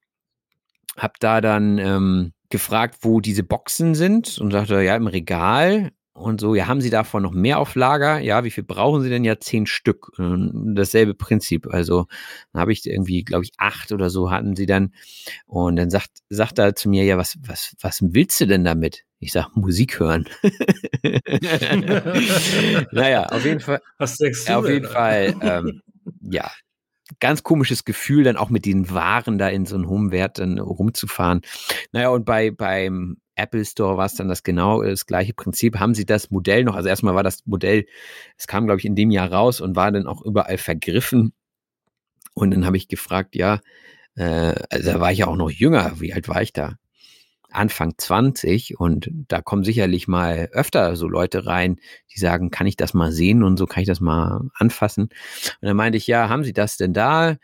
Hab 0.96 1.18
da 1.20 1.40
dann 1.40 1.78
ähm, 1.78 2.32
gefragt, 2.50 2.98
wo 3.02 3.20
diese 3.20 3.42
Boxen 3.42 3.94
sind 3.94 4.38
und 4.38 4.50
sagte, 4.50 4.82
ja, 4.82 4.96
im 4.96 5.06
Regal 5.06 5.92
und 6.18 6.40
so, 6.40 6.54
ja, 6.54 6.66
haben 6.66 6.80
Sie 6.80 6.90
davon 6.90 7.22
noch 7.22 7.32
mehr 7.32 7.58
auf 7.58 7.74
Lager? 7.74 8.18
Ja, 8.18 8.44
wie 8.44 8.50
viel 8.50 8.64
brauchen 8.64 9.02
Sie 9.02 9.08
denn? 9.08 9.24
Ja, 9.24 9.38
zehn 9.38 9.66
Stück. 9.66 10.10
Dasselbe 10.16 11.14
Prinzip. 11.14 11.72
Also 11.72 12.06
habe 12.54 12.72
ich 12.72 12.86
irgendwie, 12.86 13.24
glaube 13.24 13.44
ich, 13.44 13.52
acht 13.58 13.92
oder 13.92 14.10
so 14.10 14.30
hatten 14.30 14.56
sie 14.56 14.66
dann. 14.66 14.92
Und 15.46 15.76
dann 15.76 15.90
sagt, 15.90 16.10
sagt 16.28 16.58
er 16.58 16.74
zu 16.74 16.88
mir, 16.88 17.04
ja, 17.04 17.18
was, 17.18 17.38
was, 17.46 17.74
was 17.80 18.00
willst 18.02 18.40
du 18.40 18.46
denn 18.46 18.64
damit? 18.64 19.04
Ich 19.20 19.32
sage, 19.32 19.48
Musik 19.54 20.00
hören. 20.00 20.28
naja, 22.92 23.26
auf 23.26 23.44
jeden 23.44 23.60
Fall. 23.60 23.80
Was 23.98 24.16
du? 24.16 24.30
Auf 24.48 24.64
denn? 24.64 24.74
jeden 24.74 24.88
Fall, 24.88 25.34
ähm, 25.40 25.82
ja, 26.20 26.50
ganz 27.20 27.42
komisches 27.42 27.84
Gefühl, 27.84 28.24
dann 28.24 28.36
auch 28.36 28.50
mit 28.50 28.64
den 28.64 28.90
Waren 28.90 29.38
da 29.38 29.48
in 29.48 29.66
so 29.66 29.76
einen 29.76 29.88
hohen 29.88 30.10
Wert 30.10 30.38
dann 30.38 30.58
rumzufahren. 30.58 31.42
Naja, 31.92 32.10
und 32.10 32.24
bei, 32.24 32.50
beim 32.50 33.18
Apple 33.38 33.64
Store 33.64 33.96
war 33.96 34.06
es 34.06 34.14
dann 34.14 34.28
das 34.28 34.42
genau 34.42 34.82
das 34.82 35.06
gleiche 35.06 35.34
Prinzip. 35.34 35.78
Haben 35.78 35.94
sie 35.94 36.06
das 36.06 36.30
Modell 36.30 36.64
noch? 36.64 36.74
Also 36.74 36.88
erstmal 36.88 37.14
war 37.14 37.22
das 37.22 37.46
Modell, 37.46 37.86
es 38.36 38.46
kam, 38.46 38.66
glaube 38.66 38.80
ich, 38.80 38.84
in 38.84 38.96
dem 38.96 39.10
Jahr 39.10 39.32
raus 39.32 39.60
und 39.60 39.76
war 39.76 39.90
dann 39.92 40.06
auch 40.06 40.22
überall 40.22 40.58
vergriffen. 40.58 41.32
Und 42.34 42.52
dann 42.52 42.66
habe 42.66 42.76
ich 42.76 42.88
gefragt, 42.88 43.34
ja, 43.36 43.60
äh, 44.16 44.54
also 44.70 44.92
da 44.92 45.00
war 45.00 45.12
ich 45.12 45.18
ja 45.18 45.26
auch 45.28 45.36
noch 45.36 45.50
jünger. 45.50 46.00
Wie 46.00 46.12
alt 46.12 46.28
war 46.28 46.42
ich 46.42 46.52
da? 46.52 46.74
Anfang 47.50 47.94
20 47.96 48.78
und 48.78 49.10
da 49.12 49.40
kommen 49.40 49.64
sicherlich 49.64 50.06
mal 50.06 50.50
öfter 50.52 50.96
so 50.96 51.08
Leute 51.08 51.46
rein, 51.46 51.76
die 52.14 52.20
sagen, 52.20 52.50
kann 52.50 52.66
ich 52.66 52.76
das 52.76 52.92
mal 52.94 53.10
sehen 53.12 53.42
und 53.42 53.56
so 53.56 53.66
kann 53.66 53.82
ich 53.82 53.88
das 53.88 54.00
mal 54.00 54.42
anfassen. 54.54 55.04
Und 55.04 55.12
dann 55.62 55.76
meinte 55.76 55.96
ich, 55.96 56.06
ja, 56.06 56.28
haben 56.28 56.44
Sie 56.44 56.52
das 56.52 56.76
denn 56.76 56.92
da? 56.92 57.36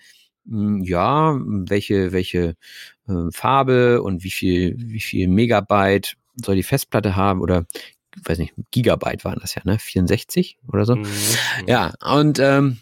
Hm, 0.46 0.82
ja, 0.84 1.38
welche, 1.40 2.12
welche 2.12 2.54
äh, 3.08 3.30
Farbe 3.30 4.02
und 4.02 4.24
wie 4.24 4.30
viel, 4.30 4.76
wie 4.78 5.00
viel 5.00 5.28
Megabyte 5.28 6.16
soll 6.36 6.56
die 6.56 6.62
Festplatte 6.62 7.16
haben 7.16 7.40
oder 7.40 7.66
ich 8.16 8.28
weiß 8.28 8.38
nicht, 8.38 8.54
Gigabyte 8.70 9.24
waren 9.24 9.40
das 9.40 9.54
ja, 9.54 9.62
ne? 9.64 9.78
64 9.78 10.58
oder 10.68 10.84
so. 10.84 10.96
Mhm. 10.96 11.06
Ja, 11.66 11.92
und 12.00 12.38
ähm, 12.38 12.80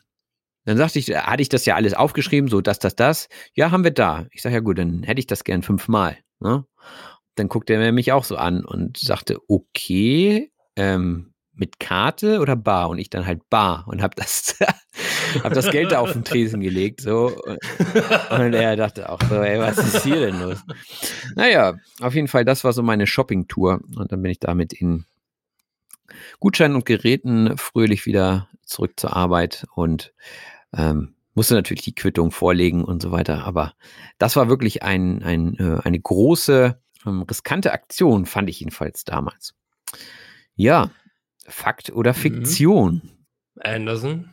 dann 0.64 0.76
sagte 0.76 0.98
ich, 0.98 1.08
hatte 1.08 1.42
ich 1.42 1.48
das 1.48 1.64
ja 1.64 1.74
alles 1.74 1.94
aufgeschrieben, 1.94 2.48
so 2.48 2.60
das, 2.60 2.78
das, 2.78 2.94
das. 2.94 3.28
Ja, 3.54 3.70
haben 3.70 3.84
wir 3.84 3.90
da. 3.90 4.26
Ich 4.30 4.42
sage, 4.42 4.54
ja 4.56 4.60
gut, 4.60 4.78
dann 4.78 5.02
hätte 5.02 5.18
ich 5.18 5.26
das 5.26 5.44
gern 5.44 5.62
fünfmal. 5.62 6.18
Ne? 6.40 6.64
Dann 7.34 7.48
guckte 7.48 7.74
er 7.74 7.92
mich 7.92 8.12
auch 8.12 8.24
so 8.24 8.36
an 8.36 8.64
und 8.64 8.98
sagte, 8.98 9.38
okay, 9.48 10.52
ähm, 10.76 11.32
mit 11.54 11.80
Karte 11.80 12.40
oder 12.40 12.56
Bar? 12.56 12.90
Und 12.90 12.98
ich 12.98 13.10
dann 13.10 13.26
halt 13.26 13.48
Bar 13.50 13.84
und 13.88 14.02
habe 14.02 14.14
das 14.16 14.56
habe 15.42 15.54
das 15.54 15.70
Geld 15.70 15.92
da 15.92 16.00
auf 16.00 16.12
den 16.12 16.24
Tresen 16.24 16.60
gelegt, 16.60 17.00
so. 17.00 17.36
Und 18.30 18.54
er 18.54 18.76
dachte 18.76 19.08
auch 19.08 19.20
so, 19.28 19.36
ey, 19.36 19.58
was 19.58 19.78
ist 19.78 20.02
hier 20.02 20.20
denn 20.20 20.40
los? 20.40 20.58
Naja, 21.34 21.74
auf 22.00 22.14
jeden 22.14 22.28
Fall, 22.28 22.44
das 22.44 22.64
war 22.64 22.72
so 22.72 22.82
meine 22.82 23.06
Shopping-Tour. 23.06 23.80
Und 23.96 24.12
dann 24.12 24.22
bin 24.22 24.30
ich 24.30 24.40
damit 24.40 24.72
in 24.72 25.04
Gutscheinen 26.40 26.76
und 26.76 26.86
Geräten 26.86 27.56
fröhlich 27.56 28.06
wieder 28.06 28.48
zurück 28.64 28.92
zur 28.96 29.16
Arbeit 29.16 29.66
und 29.74 30.12
ähm, 30.76 31.14
musste 31.34 31.54
natürlich 31.54 31.82
die 31.82 31.94
Quittung 31.94 32.30
vorlegen 32.30 32.84
und 32.84 33.02
so 33.02 33.10
weiter. 33.10 33.44
Aber 33.44 33.74
das 34.18 34.36
war 34.36 34.48
wirklich 34.48 34.82
ein, 34.82 35.22
ein, 35.22 35.56
äh, 35.58 35.80
eine 35.82 35.98
große, 35.98 36.78
ähm, 37.06 37.22
riskante 37.22 37.72
Aktion, 37.72 38.26
fand 38.26 38.50
ich 38.50 38.60
jedenfalls 38.60 39.04
damals. 39.04 39.54
Ja, 40.54 40.90
Fakt 41.46 41.90
oder 41.90 42.12
mhm. 42.12 42.16
Fiktion? 42.16 43.02
Anderson? 43.60 44.30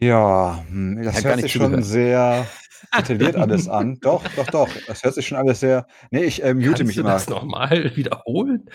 Ja, 0.00 0.64
hm, 0.68 1.02
das 1.02 1.24
hört 1.24 1.40
sich 1.40 1.52
schon 1.52 1.82
sehr 1.82 2.46
detailliert 2.96 3.36
alles 3.36 3.68
an. 3.68 3.98
Doch, 4.00 4.24
doch, 4.36 4.46
doch. 4.46 4.68
Das 4.86 5.02
hört 5.02 5.14
sich 5.14 5.26
schon 5.26 5.38
alles 5.38 5.60
sehr. 5.60 5.86
Nee, 6.10 6.24
ich 6.24 6.42
äh, 6.44 6.54
mute 6.54 6.68
Kannst 6.68 6.84
mich 6.84 6.94
du 6.96 7.00
immer. 7.00 7.10
das 7.10 7.28
nochmal 7.28 7.92
wiederholen? 7.96 8.70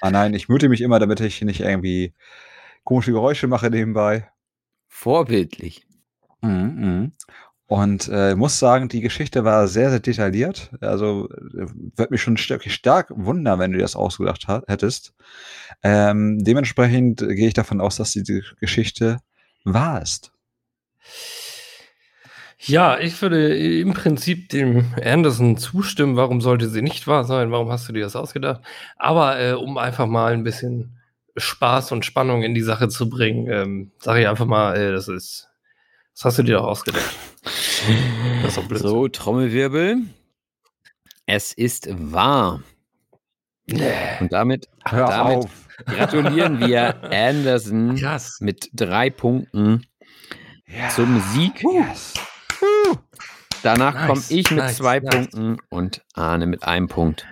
ah 0.00 0.10
nein, 0.10 0.34
ich 0.34 0.48
mute 0.48 0.68
mich 0.68 0.80
immer, 0.80 0.98
damit 0.98 1.20
ich 1.20 1.40
nicht 1.42 1.60
irgendwie 1.60 2.14
komische 2.84 3.12
Geräusche 3.12 3.46
mache 3.46 3.70
nebenbei. 3.70 4.28
Vorbildlich. 4.88 5.86
Mhm, 6.42 6.50
mhm. 6.50 7.12
Und 7.66 8.08
äh, 8.10 8.34
muss 8.34 8.58
sagen, 8.58 8.88
die 8.88 9.02
Geschichte 9.02 9.44
war 9.44 9.68
sehr, 9.68 9.90
sehr 9.90 10.00
detailliert. 10.00 10.70
Also 10.80 11.28
äh, 11.28 11.66
wird 11.96 12.10
mich 12.10 12.22
schon 12.22 12.38
stark, 12.38 12.64
stark 12.70 13.12
wundern, 13.14 13.58
wenn 13.58 13.72
du 13.72 13.78
das 13.78 13.94
ausgedacht 13.94 14.46
hättest. 14.66 15.12
Ähm, 15.82 16.38
dementsprechend 16.42 17.18
gehe 17.18 17.48
ich 17.48 17.54
davon 17.54 17.82
aus, 17.82 17.96
dass 17.96 18.12
diese 18.12 18.40
Geschichte 18.58 19.18
wahr 19.64 20.02
ist. 20.02 20.32
Ja, 22.60 22.98
ich 22.98 23.20
würde 23.22 23.56
im 23.56 23.94
Prinzip 23.94 24.48
dem 24.48 24.92
Anderson 25.02 25.56
zustimmen. 25.56 26.16
Warum 26.16 26.40
sollte 26.40 26.68
sie 26.68 26.82
nicht 26.82 27.06
wahr 27.06 27.24
sein? 27.24 27.52
Warum 27.52 27.70
hast 27.70 27.88
du 27.88 27.92
dir 27.92 28.02
das 28.02 28.16
ausgedacht? 28.16 28.62
Aber 28.96 29.40
äh, 29.40 29.52
um 29.52 29.78
einfach 29.78 30.06
mal 30.06 30.32
ein 30.32 30.42
bisschen 30.42 30.98
Spaß 31.36 31.92
und 31.92 32.04
Spannung 32.04 32.42
in 32.42 32.54
die 32.54 32.62
Sache 32.62 32.88
zu 32.88 33.08
bringen, 33.08 33.46
ähm, 33.50 33.92
sage 34.00 34.22
ich 34.22 34.28
einfach 34.28 34.46
mal, 34.46 34.76
äh, 34.76 34.92
das 34.92 35.08
ist, 35.08 35.48
das 36.14 36.24
hast 36.24 36.38
du 36.38 36.42
dir 36.42 36.56
doch 36.56 36.66
ausgedacht. 36.66 37.14
Das 38.42 38.56
ist. 38.56 38.78
So, 38.80 39.06
Trommelwirbel. 39.08 40.02
Es 41.26 41.52
ist 41.52 41.88
wahr. 41.90 42.62
Und 44.20 44.32
damit, 44.32 44.68
damit 44.90 45.46
gratulieren 45.86 46.60
wir 46.60 47.02
Anderson 47.12 47.96
Krass. 47.96 48.38
mit 48.40 48.70
drei 48.72 49.10
Punkten 49.10 49.86
ja. 50.66 50.88
zum 50.88 51.20
Sieg. 51.32 51.62
Yes. 51.62 52.14
Danach 53.62 53.94
nice, 53.94 54.06
komme 54.06 54.22
ich 54.28 54.50
mit 54.50 54.58
nice, 54.58 54.76
zwei 54.76 55.00
nice. 55.00 55.14
Punkten 55.14 55.56
und 55.68 56.04
Arne 56.14 56.46
mit 56.46 56.62
einem 56.62 56.88
Punkt. 56.88 57.26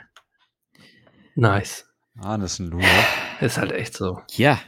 Nice. 1.34 1.86
Arne 2.18 2.46
ist 2.46 2.58
ein 2.58 2.68
Loser. 2.68 2.86
Ist 3.40 3.58
halt 3.58 3.72
echt 3.72 3.94
so. 3.94 4.20
Ja. 4.30 4.58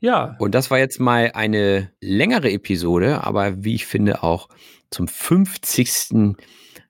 Ja. 0.00 0.36
Und 0.40 0.54
das 0.54 0.70
war 0.70 0.78
jetzt 0.78 0.98
mal 0.98 1.30
eine 1.34 1.92
längere 2.00 2.50
Episode, 2.50 3.22
aber 3.24 3.64
wie 3.64 3.76
ich 3.76 3.86
finde 3.86 4.24
auch 4.24 4.48
zum 4.90 5.06
50. 5.06 6.36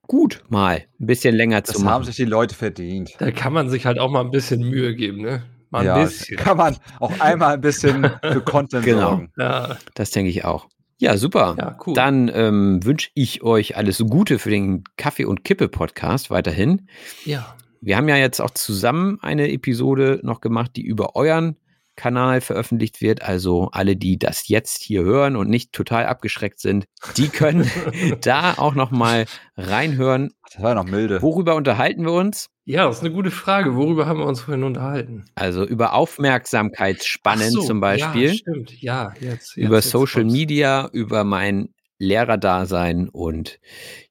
gut 0.07 0.43
mal 0.49 0.85
ein 0.99 1.07
bisschen 1.07 1.35
länger 1.35 1.61
das 1.61 1.74
zu 1.74 1.80
machen. 1.80 1.85
Das 1.85 1.95
haben 1.95 2.05
sich 2.05 2.16
die 2.16 2.24
Leute 2.24 2.55
verdient. 2.55 3.12
Da 3.18 3.30
kann 3.30 3.53
man 3.53 3.68
sich 3.68 3.85
halt 3.85 3.99
auch 3.99 4.11
mal 4.11 4.22
ein 4.22 4.30
bisschen 4.30 4.61
Mühe 4.61 4.95
geben, 4.95 5.20
ne? 5.20 5.43
Mal 5.73 5.87
ja, 5.87 5.95
ein 5.95 6.05
bisschen. 6.05 6.37
Kann 6.37 6.59
man 6.59 6.77
auch 7.01 7.18
einmal 7.18 7.55
ein 7.55 7.61
bisschen 7.61 8.09
für 8.23 8.41
Content 8.45 8.85
genau. 8.85 9.01
sorgen. 9.01 9.33
Ja. 9.39 9.79
Das 9.95 10.11
denke 10.11 10.31
ich 10.31 10.45
auch. 10.45 10.68
Ja, 10.99 11.16
super. 11.16 11.57
Ja, 11.59 11.77
cool. 11.87 11.95
Dann 11.95 12.31
ähm, 12.33 12.85
wünsche 12.85 13.09
ich 13.14 13.43
euch 13.43 13.77
alles 13.77 13.99
Gute 13.99 14.39
für 14.39 14.51
den 14.51 14.85
Kaffee- 14.97 15.25
und 15.25 15.45
Kippe-Podcast 15.45 16.31
weiterhin. 16.31 16.89
Ja. 17.25 17.57
Wir 17.81 17.97
haben 17.97 18.09
ja 18.09 18.16
jetzt 18.16 18.41
auch 18.41 18.51
zusammen 18.51 19.18
eine 19.23 19.51
Episode 19.51 20.20
noch 20.23 20.41
gemacht, 20.43 20.73
die 20.77 20.83
über 20.83 21.16
euren 21.16 21.57
Kanal 21.97 22.41
veröffentlicht 22.41 23.01
wird. 23.01 23.23
Also 23.23 23.70
alle, 23.73 23.97
die 23.97 24.18
das 24.18 24.49
jetzt 24.49 24.83
hier 24.83 25.03
hören 25.03 25.37
und 25.37 25.49
nicht 25.49 25.73
total 25.73 26.07
abgeschreckt 26.07 26.61
sind, 26.61 26.85
die 27.16 27.29
können 27.31 27.68
da 28.20 28.55
auch 28.59 28.75
noch 28.75 28.91
mal 28.91 29.25
reinhören. 29.57 30.33
Das 30.53 30.62
war 30.62 30.75
noch 30.75 30.85
milde. 30.85 31.23
Worüber 31.23 31.55
unterhalten 31.55 32.05
wir 32.05 32.12
uns? 32.12 32.51
Ja, 32.65 32.87
das 32.87 32.99
ist 32.99 33.05
eine 33.05 33.13
gute 33.13 33.31
Frage. 33.31 33.75
Worüber 33.75 34.07
haben 34.07 34.21
wir 34.21 34.27
uns 34.27 34.41
vorhin 34.41 34.63
unterhalten? 34.63 35.25
Also 35.35 35.65
über 35.65 35.95
Aufmerksamkeitsspannen 35.95 37.51
so, 37.51 37.63
zum 37.63 37.81
Beispiel. 37.81 38.29
Ja, 38.29 38.35
stimmt. 38.35 38.81
Ja, 38.81 39.15
jetzt. 39.21 39.57
jetzt 39.57 39.57
über 39.57 39.77
jetzt 39.77 39.91
Social 39.91 40.23
kommt's. 40.23 40.35
Media, 40.35 40.89
über 40.93 41.25
mein 41.25 41.71
Lehrerdasein 41.99 43.09
und 43.09 43.61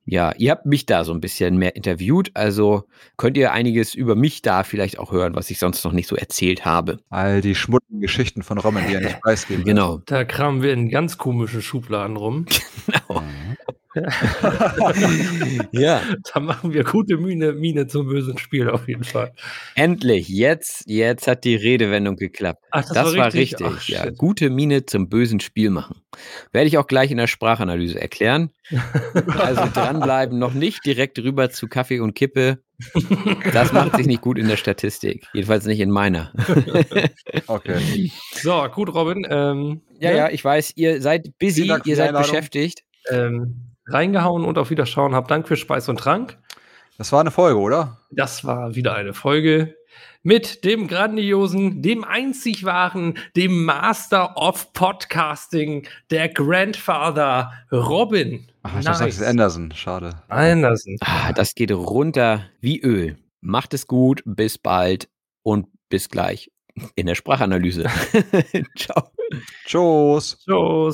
ja, 0.06 0.34
ihr 0.38 0.52
habt 0.52 0.66
mich 0.66 0.86
da 0.86 1.04
so 1.04 1.14
ein 1.14 1.22
bisschen 1.22 1.58
mehr 1.58 1.76
interviewt, 1.76 2.32
also 2.34 2.84
könnt 3.18 3.38
ihr 3.38 3.52
einiges 3.52 3.94
über 3.94 4.16
mich 4.16 4.42
da 4.42 4.64
vielleicht 4.64 4.98
auch 4.98 5.12
hören, 5.12 5.36
was 5.36 5.50
ich 5.52 5.60
sonst 5.60 5.84
noch 5.84 5.92
nicht 5.92 6.08
so 6.08 6.16
erzählt 6.16 6.66
habe. 6.66 7.00
All 7.10 7.42
die 7.42 7.54
schmutzigen 7.54 8.02
Geschichten 8.02 8.44
von 8.44 8.58
Robin, 8.58 8.86
die 8.88 8.96
er 8.96 9.02
nicht 9.02 9.20
preisgeben. 9.22 9.64
Genau. 9.64 10.00
Da 10.06 10.24
kramen 10.24 10.62
wir 10.64 10.74
in 10.74 10.90
ganz 10.90 11.18
komischen 11.18 11.62
Schubladen 11.62 12.18
rum. 12.18 12.46
Genau. 12.88 13.22
ja, 15.72 16.02
Da 16.34 16.40
machen 16.40 16.74
wir 16.74 16.84
gute 16.84 17.18
Miene, 17.18 17.54
Miene 17.54 17.88
zum 17.88 18.08
bösen 18.08 18.38
Spiel 18.38 18.70
auf 18.70 18.88
jeden 18.88 19.04
Fall. 19.04 19.34
endlich, 19.76 20.30
jetzt, 20.30 20.84
jetzt 20.88 21.28
hat 21.28 21.44
die 21.44 21.56
Redewendung 21.56 22.16
geklappt. 22.16 22.64
Ach, 22.72 22.86
Das, 22.94 23.16
war 23.16 23.34
richtig, 23.34 23.66
Ach, 23.68 23.88
ja. 23.88 24.10
Gute 24.12 24.50
Miene 24.50 24.86
zum 24.86 25.10
bösen 25.10 25.40
Spiel 25.40 25.70
machen. 25.70 26.02
Werde 26.52 26.68
ich 26.68 26.78
auch 26.78 26.88
gleich 26.88 27.12
in 27.12 27.18
der 27.18 27.28
Sprachanalyse 27.28 28.00
erklären. 28.00 28.52
Also 29.38 29.64
dranbleiben, 29.74 30.40
noch 30.40 30.54
nicht 30.54 30.86
direkt 30.86 31.20
rüber 31.20 31.50
zu 31.50 31.68
Kaffee 31.68 32.00
und 32.00 32.14
Kippe. 32.14 32.60
Das 33.52 33.74
macht 33.74 33.98
sich 33.98 34.06
nicht 34.08 34.22
gut 34.22 34.38
in 34.38 34.48
der 34.48 34.56
Statistik. 34.56 35.26
Jedenfalls 35.34 35.66
nicht 35.66 35.80
in 35.82 35.92
meiner. 35.92 36.32
Okay. 37.48 38.12
So, 38.34 38.64
gut, 38.74 38.94
Robin. 38.94 39.26
Ähm, 39.30 39.82
Ja, 40.00 40.12
ne? 40.12 40.18
ja, 40.18 40.30
ich 40.30 40.44
weiß, 40.44 40.74
ihr 40.76 41.02
seid 41.02 41.38
busy, 41.40 41.64
ihr 41.84 41.96
seid 41.96 42.10
Einladung. 42.10 42.30
beschäftigt. 42.32 42.84
Ähm, 43.10 43.71
reingehauen 43.86 44.46
und 44.46 44.58
auf 44.58 44.70
Wiederschauen. 44.70 45.16
Hab 45.16 45.28
Dank 45.28 45.48
für 45.48 45.56
Speis 45.56 45.90
und 45.90 46.00
Trank. 46.00 46.38
Das 46.98 47.12
war 47.12 47.22
eine 47.22 47.32
Folge, 47.32 47.60
oder? 47.60 47.98
Das 48.12 48.44
war 48.46 48.76
wieder 48.76 48.94
eine 48.96 49.14
Folge 49.14 49.76
mit 50.24 50.64
dem 50.64 50.88
grandiosen, 50.88 51.82
dem 51.82 52.04
einzig 52.04 52.64
wahren, 52.64 53.18
dem 53.36 53.66
Master 53.66 54.38
of 54.38 54.74
Podcasting, 54.74 55.88
der 56.10 56.30
Grandfather 56.30 57.52
Robin. 57.72 58.48
Ach, 58.64 58.78
ich 58.78 58.86
dachte, 58.86 59.06
das 59.06 59.16
ist 59.16 59.24
Anderson. 59.24 59.72
Schade. 59.74 60.22
Anderson. 60.30 60.98
Ah, 61.02 61.34
das 61.34 61.56
geht 61.56 61.72
runter 61.72 62.46
wie 62.60 62.80
Öl. 62.82 63.18
Macht 63.42 63.74
es 63.74 63.88
gut, 63.88 64.22
bis 64.26 64.58
bald 64.60 65.10
und 65.44 65.68
bis 65.90 66.10
gleich 66.10 66.52
in 66.96 67.08
der 67.08 67.16
Sprachanalyse. 67.16 67.86
Ciao. 68.78 69.10
Tschüss. 69.66 70.38
Tschüss. 70.46 70.94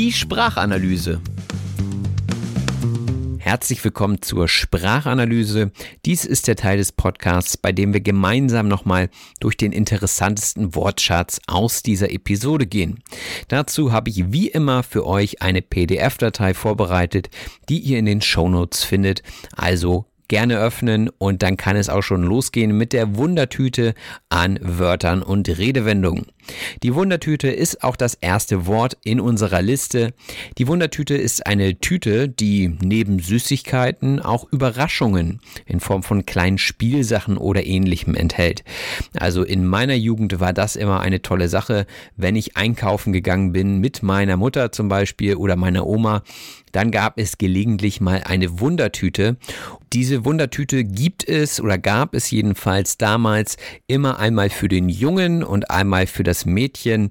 Die 0.00 0.12
Sprachanalyse. 0.12 1.20
Herzlich 3.36 3.84
willkommen 3.84 4.22
zur 4.22 4.48
Sprachanalyse. 4.48 5.72
Dies 6.06 6.24
ist 6.24 6.48
der 6.48 6.56
Teil 6.56 6.78
des 6.78 6.90
Podcasts, 6.90 7.58
bei 7.58 7.70
dem 7.70 7.92
wir 7.92 8.00
gemeinsam 8.00 8.66
nochmal 8.66 9.10
durch 9.40 9.58
den 9.58 9.72
interessantesten 9.72 10.74
Wortschatz 10.74 11.38
aus 11.46 11.82
dieser 11.82 12.10
Episode 12.12 12.64
gehen. 12.64 13.02
Dazu 13.48 13.92
habe 13.92 14.08
ich 14.08 14.32
wie 14.32 14.48
immer 14.48 14.82
für 14.84 15.06
euch 15.06 15.42
eine 15.42 15.60
PDF-Datei 15.60 16.54
vorbereitet, 16.54 17.28
die 17.68 17.80
ihr 17.80 17.98
in 17.98 18.06
den 18.06 18.22
Shownotes 18.22 18.84
findet. 18.84 19.22
Also 19.54 20.06
gerne 20.28 20.58
öffnen 20.58 21.10
und 21.18 21.42
dann 21.42 21.58
kann 21.58 21.76
es 21.76 21.90
auch 21.90 22.02
schon 22.02 22.22
losgehen 22.22 22.74
mit 22.74 22.94
der 22.94 23.16
Wundertüte 23.16 23.94
an 24.28 24.58
Wörtern 24.62 25.22
und 25.22 25.46
Redewendungen. 25.48 26.26
Die 26.82 26.94
Wundertüte 26.94 27.48
ist 27.48 27.82
auch 27.82 27.96
das 27.96 28.14
erste 28.14 28.66
Wort 28.66 28.96
in 29.04 29.20
unserer 29.20 29.62
Liste. 29.62 30.14
Die 30.58 30.68
Wundertüte 30.68 31.14
ist 31.14 31.46
eine 31.46 31.78
Tüte, 31.78 32.28
die 32.28 32.76
neben 32.82 33.18
Süßigkeiten 33.18 34.20
auch 34.20 34.46
Überraschungen 34.50 35.40
in 35.66 35.80
Form 35.80 36.02
von 36.02 36.26
kleinen 36.26 36.58
Spielsachen 36.58 37.36
oder 37.36 37.64
ähnlichem 37.64 38.14
enthält. 38.14 38.64
Also 39.18 39.42
in 39.42 39.66
meiner 39.66 39.94
Jugend 39.94 40.40
war 40.40 40.52
das 40.52 40.76
immer 40.76 41.00
eine 41.00 41.22
tolle 41.22 41.48
Sache, 41.48 41.86
wenn 42.16 42.36
ich 42.36 42.56
einkaufen 42.56 43.12
gegangen 43.12 43.52
bin 43.52 43.78
mit 43.78 44.02
meiner 44.02 44.36
Mutter 44.36 44.72
zum 44.72 44.88
Beispiel 44.88 45.36
oder 45.36 45.56
meiner 45.56 45.86
Oma 45.86 46.22
dann 46.72 46.90
gab 46.90 47.18
es 47.18 47.38
gelegentlich 47.38 48.00
mal 48.00 48.22
eine 48.24 48.60
Wundertüte. 48.60 49.36
Diese 49.92 50.24
Wundertüte 50.24 50.84
gibt 50.84 51.28
es 51.28 51.60
oder 51.60 51.78
gab 51.78 52.14
es 52.14 52.30
jedenfalls 52.30 52.96
damals 52.96 53.56
immer 53.88 54.18
einmal 54.18 54.50
für 54.50 54.68
den 54.68 54.88
Jungen 54.88 55.42
und 55.42 55.70
einmal 55.70 56.06
für 56.06 56.22
das 56.22 56.39
Mädchen. 56.46 57.10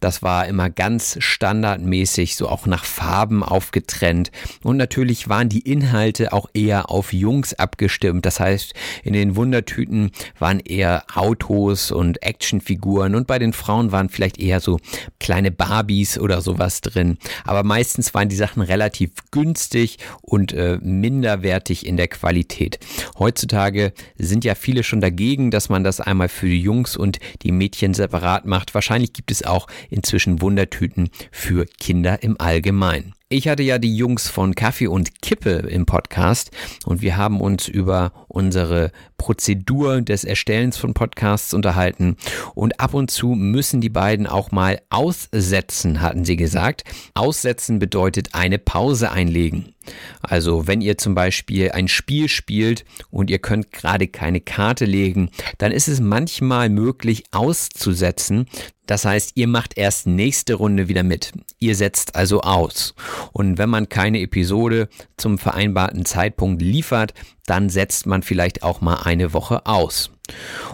Das 0.00 0.22
war 0.22 0.46
immer 0.46 0.70
ganz 0.70 1.16
standardmäßig, 1.20 2.36
so 2.36 2.48
auch 2.48 2.66
nach 2.66 2.84
Farben 2.84 3.42
aufgetrennt. 3.42 4.30
Und 4.62 4.78
natürlich 4.78 5.28
waren 5.28 5.48
die 5.48 5.60
Inhalte 5.60 6.32
auch 6.32 6.48
eher 6.54 6.90
auf 6.90 7.12
Jungs 7.12 7.54
abgestimmt. 7.54 8.24
Das 8.26 8.40
heißt, 8.40 8.74
in 9.04 9.12
den 9.12 9.36
Wundertüten 9.36 10.10
waren 10.38 10.60
eher 10.60 11.04
Autos 11.14 11.92
und 11.92 12.22
Actionfiguren 12.22 13.14
und 13.14 13.26
bei 13.26 13.38
den 13.38 13.52
Frauen 13.52 13.92
waren 13.92 14.08
vielleicht 14.08 14.38
eher 14.38 14.60
so 14.60 14.78
kleine 15.18 15.50
Barbies 15.50 16.18
oder 16.18 16.40
sowas 16.40 16.80
drin. 16.80 17.18
Aber 17.44 17.62
meistens 17.62 18.14
waren 18.14 18.28
die 18.28 18.36
Sachen 18.36 18.62
relativ 18.62 19.10
günstig 19.30 19.98
und 20.22 20.52
äh, 20.52 20.78
minderwertig 20.82 21.86
in 21.86 21.96
der 21.96 22.08
Qualität. 22.08 22.78
Heutzutage 23.18 23.92
sind 24.16 24.44
ja 24.44 24.54
viele 24.54 24.82
schon 24.82 25.00
dagegen, 25.00 25.50
dass 25.50 25.68
man 25.68 25.84
das 25.84 26.00
einmal 26.00 26.28
für 26.28 26.46
die 26.46 26.60
Jungs 26.60 26.96
und 26.96 27.18
die 27.42 27.52
Mädchen 27.52 27.94
separat 27.94 28.46
macht. 28.46 28.74
Wahrscheinlich 28.74 29.12
gibt 29.12 29.30
es 29.30 29.44
auch 29.44 29.66
inzwischen 29.90 30.40
Wundertüten 30.40 31.10
für 31.30 31.66
Kinder 31.66 32.22
im 32.22 32.40
Allgemeinen. 32.40 33.14
Ich 33.32 33.46
hatte 33.46 33.62
ja 33.62 33.78
die 33.78 33.94
Jungs 33.94 34.28
von 34.28 34.56
Kaffee 34.56 34.88
und 34.88 35.22
Kippe 35.22 35.50
im 35.50 35.86
Podcast 35.86 36.50
und 36.84 37.00
wir 37.00 37.16
haben 37.16 37.40
uns 37.40 37.68
über 37.68 38.12
unsere 38.26 38.90
Prozedur 39.18 40.00
des 40.00 40.24
Erstellens 40.24 40.76
von 40.76 40.94
Podcasts 40.94 41.54
unterhalten 41.54 42.16
und 42.56 42.80
ab 42.80 42.92
und 42.92 43.08
zu 43.08 43.28
müssen 43.28 43.80
die 43.80 43.88
beiden 43.88 44.26
auch 44.26 44.50
mal 44.50 44.80
aussetzen, 44.90 46.00
hatten 46.00 46.24
sie 46.24 46.34
gesagt. 46.34 46.82
Aussetzen 47.14 47.78
bedeutet 47.78 48.30
eine 48.34 48.58
Pause 48.58 49.12
einlegen. 49.12 49.74
Also 50.22 50.66
wenn 50.66 50.80
ihr 50.80 50.98
zum 50.98 51.14
Beispiel 51.14 51.70
ein 51.70 51.86
Spiel 51.86 52.28
spielt 52.28 52.84
und 53.10 53.30
ihr 53.30 53.38
könnt 53.38 53.70
gerade 53.70 54.08
keine 54.08 54.40
Karte 54.40 54.86
legen, 54.86 55.30
dann 55.58 55.70
ist 55.70 55.86
es 55.86 56.00
manchmal 56.00 56.68
möglich 56.68 57.24
auszusetzen. 57.30 58.46
Das 58.90 59.04
heißt, 59.04 59.34
ihr 59.36 59.46
macht 59.46 59.78
erst 59.78 60.08
nächste 60.08 60.54
Runde 60.54 60.88
wieder 60.88 61.04
mit. 61.04 61.30
Ihr 61.60 61.76
setzt 61.76 62.16
also 62.16 62.40
aus. 62.40 62.96
Und 63.32 63.56
wenn 63.56 63.70
man 63.70 63.88
keine 63.88 64.20
Episode 64.20 64.88
zum 65.16 65.38
vereinbarten 65.38 66.04
Zeitpunkt 66.04 66.60
liefert, 66.60 67.14
dann 67.46 67.68
setzt 67.68 68.06
man 68.06 68.24
vielleicht 68.24 68.64
auch 68.64 68.80
mal 68.80 69.02
eine 69.04 69.32
Woche 69.32 69.64
aus. 69.64 70.10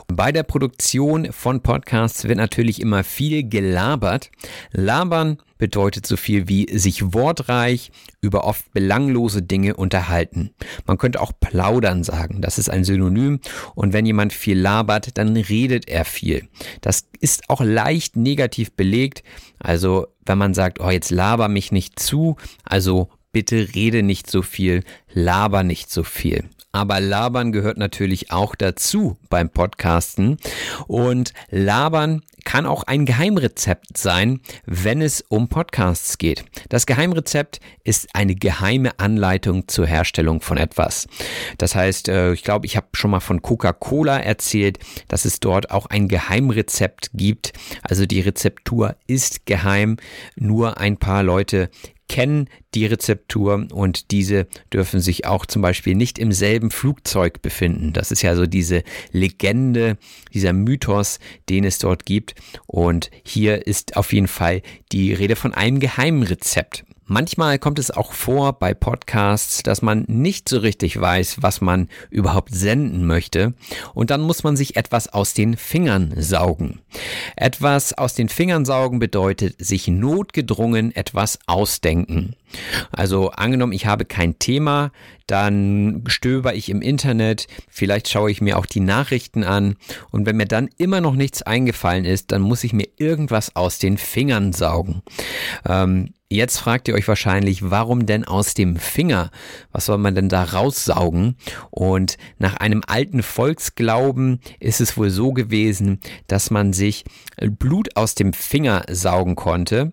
Bei 0.08 0.32
der 0.32 0.42
Produktion 0.42 1.32
von 1.32 1.62
Podcasts 1.62 2.24
wird 2.24 2.38
natürlich 2.38 2.80
immer 2.80 3.04
viel 3.04 3.48
gelabert. 3.48 4.30
Labern 4.72 5.38
bedeutet 5.58 6.06
so 6.06 6.16
viel 6.16 6.48
wie 6.48 6.66
sich 6.76 7.14
wortreich 7.14 7.90
über 8.20 8.44
oft 8.44 8.72
belanglose 8.72 9.42
Dinge 9.42 9.76
unterhalten. 9.76 10.50
Man 10.86 10.98
könnte 10.98 11.20
auch 11.20 11.32
plaudern 11.38 12.04
sagen, 12.04 12.42
das 12.42 12.58
ist 12.58 12.68
ein 12.68 12.84
Synonym 12.84 13.40
und 13.74 13.92
wenn 13.92 14.06
jemand 14.06 14.32
viel 14.32 14.58
labert, 14.58 15.16
dann 15.18 15.36
redet 15.36 15.88
er 15.88 16.04
viel. 16.04 16.48
Das 16.80 17.08
ist 17.20 17.48
auch 17.48 17.62
leicht 17.62 18.16
negativ 18.16 18.72
belegt, 18.72 19.22
also 19.58 20.06
wenn 20.24 20.38
man 20.38 20.54
sagt, 20.54 20.80
oh 20.80 20.90
jetzt 20.90 21.10
laber 21.10 21.48
mich 21.48 21.72
nicht 21.72 21.98
zu, 21.98 22.36
also 22.64 23.08
bitte 23.32 23.74
rede 23.74 24.02
nicht 24.02 24.30
so 24.30 24.42
viel, 24.42 24.82
laber 25.12 25.62
nicht 25.62 25.90
so 25.90 26.02
viel. 26.02 26.44
Aber 26.76 27.00
Labern 27.00 27.52
gehört 27.52 27.78
natürlich 27.78 28.30
auch 28.30 28.54
dazu 28.54 29.16
beim 29.30 29.48
Podcasten. 29.48 30.36
Und 30.86 31.32
Labern 31.48 32.20
kann 32.44 32.66
auch 32.66 32.82
ein 32.82 33.06
Geheimrezept 33.06 33.96
sein, 33.96 34.40
wenn 34.66 35.00
es 35.00 35.24
um 35.26 35.48
Podcasts 35.48 36.18
geht. 36.18 36.44
Das 36.68 36.84
Geheimrezept 36.84 37.60
ist 37.82 38.08
eine 38.12 38.34
geheime 38.34 38.98
Anleitung 38.98 39.68
zur 39.68 39.86
Herstellung 39.86 40.42
von 40.42 40.58
etwas. 40.58 41.08
Das 41.56 41.74
heißt, 41.74 42.10
äh, 42.10 42.34
ich 42.34 42.44
glaube, 42.44 42.66
ich 42.66 42.76
habe 42.76 42.88
schon 42.92 43.10
mal 43.10 43.20
von 43.20 43.40
Coca-Cola 43.40 44.18
erzählt, 44.18 44.78
dass 45.08 45.24
es 45.24 45.40
dort 45.40 45.70
auch 45.70 45.86
ein 45.86 46.08
Geheimrezept 46.08 47.12
gibt. 47.14 47.54
Also 47.82 48.04
die 48.04 48.20
Rezeptur 48.20 48.96
ist 49.06 49.46
geheim. 49.46 49.96
Nur 50.36 50.76
ein 50.76 50.98
paar 50.98 51.22
Leute 51.22 51.70
kennen 52.08 52.48
die 52.74 52.86
Rezeptur 52.86 53.66
und 53.72 54.10
diese 54.10 54.46
dürfen 54.72 55.00
sich 55.00 55.26
auch 55.26 55.46
zum 55.46 55.62
Beispiel 55.62 55.94
nicht 55.94 56.18
im 56.18 56.32
selben 56.32 56.70
Flugzeug 56.70 57.42
befinden. 57.42 57.92
Das 57.92 58.10
ist 58.10 58.22
ja 58.22 58.34
so 58.36 58.46
diese 58.46 58.82
Legende, 59.12 59.98
dieser 60.32 60.52
Mythos, 60.52 61.18
den 61.48 61.64
es 61.64 61.78
dort 61.78 62.06
gibt. 62.06 62.34
Und 62.66 63.10
hier 63.24 63.66
ist 63.66 63.96
auf 63.96 64.12
jeden 64.12 64.28
Fall 64.28 64.62
die 64.92 65.12
Rede 65.12 65.36
von 65.36 65.54
einem 65.54 65.80
geheimen 65.80 66.22
Rezept. 66.22 66.84
Manchmal 67.08 67.60
kommt 67.60 67.78
es 67.78 67.92
auch 67.92 68.12
vor 68.12 68.54
bei 68.54 68.74
Podcasts, 68.74 69.62
dass 69.62 69.80
man 69.80 70.04
nicht 70.08 70.48
so 70.48 70.58
richtig 70.58 71.00
weiß, 71.00 71.36
was 71.40 71.60
man 71.60 71.88
überhaupt 72.10 72.52
senden 72.52 73.06
möchte. 73.06 73.54
Und 73.94 74.10
dann 74.10 74.22
muss 74.22 74.42
man 74.42 74.56
sich 74.56 74.74
etwas 74.74 75.12
aus 75.12 75.32
den 75.32 75.56
Fingern 75.56 76.14
saugen. 76.16 76.80
Etwas 77.36 77.92
aus 77.92 78.14
den 78.14 78.28
Fingern 78.28 78.64
saugen 78.64 78.98
bedeutet 78.98 79.54
sich 79.64 79.86
notgedrungen 79.86 80.94
etwas 80.96 81.38
ausdenken. 81.46 82.34
Also 82.92 83.30
angenommen, 83.30 83.72
ich 83.72 83.86
habe 83.86 84.04
kein 84.04 84.38
Thema, 84.38 84.92
dann 85.26 86.04
stöber 86.06 86.54
ich 86.54 86.68
im 86.68 86.82
Internet, 86.82 87.46
vielleicht 87.68 88.08
schaue 88.08 88.30
ich 88.30 88.40
mir 88.40 88.58
auch 88.58 88.66
die 88.66 88.80
Nachrichten 88.80 89.44
an 89.44 89.76
und 90.10 90.26
wenn 90.26 90.36
mir 90.36 90.46
dann 90.46 90.68
immer 90.78 91.00
noch 91.00 91.14
nichts 91.14 91.42
eingefallen 91.42 92.04
ist, 92.04 92.32
dann 92.32 92.42
muss 92.42 92.64
ich 92.64 92.72
mir 92.72 92.88
irgendwas 92.96 93.56
aus 93.56 93.78
den 93.78 93.98
Fingern 93.98 94.52
saugen. 94.52 95.02
Ähm, 95.68 96.10
Jetzt 96.28 96.58
fragt 96.58 96.88
ihr 96.88 96.94
euch 96.94 97.06
wahrscheinlich, 97.06 97.70
warum 97.70 98.04
denn 98.04 98.24
aus 98.24 98.54
dem 98.54 98.76
Finger? 98.76 99.30
Was 99.70 99.86
soll 99.86 99.98
man 99.98 100.16
denn 100.16 100.28
da 100.28 100.42
raussaugen? 100.42 101.36
Und 101.70 102.18
nach 102.38 102.56
einem 102.56 102.82
alten 102.84 103.22
Volksglauben 103.22 104.40
ist 104.58 104.80
es 104.80 104.96
wohl 104.96 105.10
so 105.10 105.32
gewesen, 105.32 106.00
dass 106.26 106.50
man 106.50 106.72
sich 106.72 107.04
Blut 107.40 107.94
aus 107.94 108.16
dem 108.16 108.32
Finger 108.32 108.84
saugen 108.90 109.36
konnte 109.36 109.92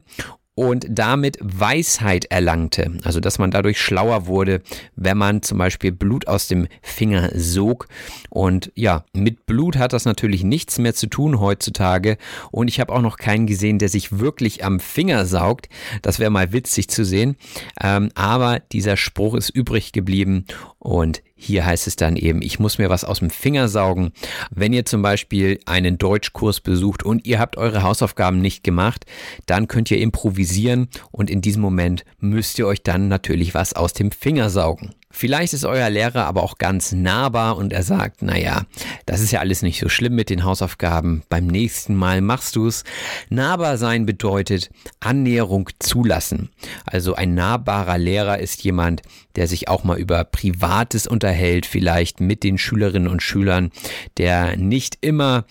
und 0.56 0.86
damit 0.90 1.38
Weisheit 1.42 2.26
erlangte. 2.26 2.92
Also 3.04 3.20
dass 3.20 3.40
man 3.40 3.52
dadurch 3.52 3.82
schlauer 3.82 4.28
wurde, 4.28 4.62
wenn 4.96 5.18
man 5.18 5.42
zum 5.42 5.58
Beispiel 5.58 5.92
Blut 5.92 6.28
aus 6.28 6.48
dem 6.48 6.68
Finger 6.82 7.32
sog. 7.34 7.88
Und 8.30 8.72
ja, 8.76 9.04
mit 9.14 9.46
Blut 9.46 9.78
hat 9.78 9.94
das 9.94 10.06
natürlich 10.06 10.44
nichts 10.44 10.78
mehr 10.78 10.94
zu 10.94 11.08
tun 11.08 11.40
heutzutage. 11.40 12.18
Und 12.52 12.68
ich 12.68 12.80
habe 12.80 12.94
auch 12.94 13.02
noch 13.02 13.18
keinen 13.18 13.48
gesehen, 13.48 13.80
der 13.80 13.90
sich 13.90 14.20
wirklich 14.20 14.64
am 14.64 14.80
Finger 14.80 15.26
saugt. 15.26 15.70
Das 16.02 16.20
wäre 16.20 16.30
mal 16.30 16.52
witzig 16.54 16.90
zu 16.90 17.04
sehen. 17.04 17.36
Ähm, 17.82 18.10
aber 18.16 18.60
dieser 18.60 18.98
Spruch 18.98 19.36
ist 19.36 19.50
übrig 19.50 19.92
geblieben 19.92 20.46
und 20.84 21.24
hier 21.34 21.66
heißt 21.66 21.88
es 21.88 21.96
dann 21.96 22.18
eben, 22.18 22.42
ich 22.42 22.60
muss 22.60 22.78
mir 22.78 22.90
was 22.90 23.06
aus 23.06 23.20
dem 23.20 23.30
Finger 23.30 23.70
saugen. 23.70 24.12
Wenn 24.52 24.74
ihr 24.74 24.84
zum 24.84 25.02
Beispiel 25.02 25.62
einen 25.66 25.98
Deutschkurs 25.98 26.60
besucht 26.60 27.04
und 27.04 27.26
ihr 27.26 27.40
habt 27.40 27.56
eure 27.56 27.84
Hausaufgaben 27.84 28.42
nicht 28.42 28.66
gemacht, 28.66 29.06
dann 29.46 29.70
könnt 29.70 29.92
ihr 29.92 30.00
improvisieren 30.00 30.90
und 31.12 31.30
in 31.30 31.40
diesem 31.40 31.62
Moment 31.62 32.04
müsst 32.20 32.60
ihr 32.60 32.68
euch 32.68 32.84
dann 32.84 33.08
natürlich 33.08 33.54
was 33.54 33.72
aus 33.72 33.94
dem 33.94 34.12
Finger 34.12 34.50
saugen. 34.50 34.94
Vielleicht 35.16 35.54
ist 35.54 35.64
euer 35.64 35.90
Lehrer 35.92 36.26
aber 36.26 36.42
auch 36.42 36.58
ganz 36.58 36.92
nahbar 36.92 37.56
und 37.56 37.72
er 37.72 37.84
sagt, 37.84 38.24
naja, 38.24 38.64
das 39.06 39.22
ist 39.22 39.32
ja 39.32 39.40
alles 39.40 39.62
nicht 39.62 39.80
so 39.80 39.88
schlimm 39.88 40.16
mit 40.16 40.32
den 40.32 40.44
Hausaufgaben, 40.44 41.22
beim 41.30 41.46
nächsten 41.46 41.96
Mal 41.96 42.20
machst 42.22 42.56
du's. 42.56 42.84
Nahbar 43.30 43.78
sein 43.78 44.08
bedeutet 44.08 44.72
Annäherung 45.00 45.70
zulassen. 45.78 46.50
Also 46.86 47.14
ein 47.14 47.36
nahbarer 47.36 48.00
Lehrer 48.00 48.40
ist 48.40 48.64
jemand, 48.64 49.04
der 49.36 49.48
sich 49.48 49.68
auch 49.68 49.84
mal 49.84 50.00
über 50.00 50.24
Privates 50.24 51.06
unterhält, 51.06 51.68
vielleicht 51.68 52.20
mit 52.20 52.44
den 52.44 52.58
Schülerinnen 52.58 53.08
und 53.08 53.22
Schülern, 53.22 53.72
der 54.18 54.58
nicht 54.58 54.98
immer 55.02 55.46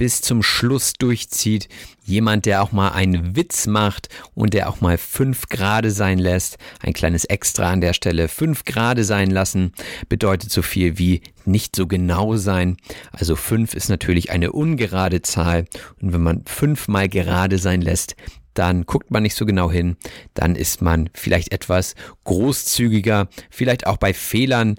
bis 0.00 0.22
zum 0.22 0.42
Schluss 0.42 0.94
durchzieht. 0.94 1.68
Jemand, 2.06 2.46
der 2.46 2.62
auch 2.62 2.72
mal 2.72 2.88
einen 2.88 3.36
Witz 3.36 3.66
macht 3.66 4.08
und 4.34 4.54
der 4.54 4.70
auch 4.70 4.80
mal 4.80 4.96
fünf 4.96 5.50
Grade 5.50 5.90
sein 5.90 6.18
lässt. 6.18 6.56
Ein 6.80 6.94
kleines 6.94 7.26
Extra 7.26 7.70
an 7.70 7.82
der 7.82 7.92
Stelle. 7.92 8.28
Fünf 8.28 8.64
Grade 8.64 9.04
sein 9.04 9.30
lassen 9.30 9.74
bedeutet 10.08 10.50
so 10.52 10.62
viel 10.62 10.96
wie 10.96 11.20
nicht 11.44 11.76
so 11.76 11.86
genau 11.86 12.36
sein. 12.36 12.78
Also 13.12 13.36
fünf 13.36 13.74
ist 13.74 13.90
natürlich 13.90 14.30
eine 14.30 14.52
ungerade 14.52 15.20
Zahl. 15.20 15.66
Und 16.00 16.14
wenn 16.14 16.22
man 16.22 16.44
fünf 16.46 16.88
mal 16.88 17.06
gerade 17.06 17.58
sein 17.58 17.82
lässt, 17.82 18.16
dann 18.60 18.84
guckt 18.84 19.10
man 19.10 19.22
nicht 19.22 19.36
so 19.36 19.46
genau 19.46 19.70
hin, 19.70 19.96
dann 20.34 20.54
ist 20.54 20.82
man 20.82 21.08
vielleicht 21.14 21.50
etwas 21.50 21.94
großzügiger, 22.24 23.28
vielleicht 23.48 23.86
auch 23.86 23.96
bei 23.96 24.12
Fehlern, 24.12 24.76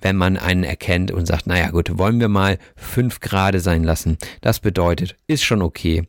wenn 0.00 0.14
man 0.14 0.36
einen 0.36 0.62
erkennt 0.62 1.10
und 1.10 1.26
sagt, 1.26 1.48
naja 1.48 1.70
gut, 1.70 1.98
wollen 1.98 2.20
wir 2.20 2.28
mal 2.28 2.58
fünf 2.76 3.18
Grad 3.18 3.60
sein 3.60 3.82
lassen. 3.82 4.18
Das 4.40 4.60
bedeutet, 4.60 5.16
ist 5.26 5.42
schon 5.42 5.62
okay. 5.62 6.04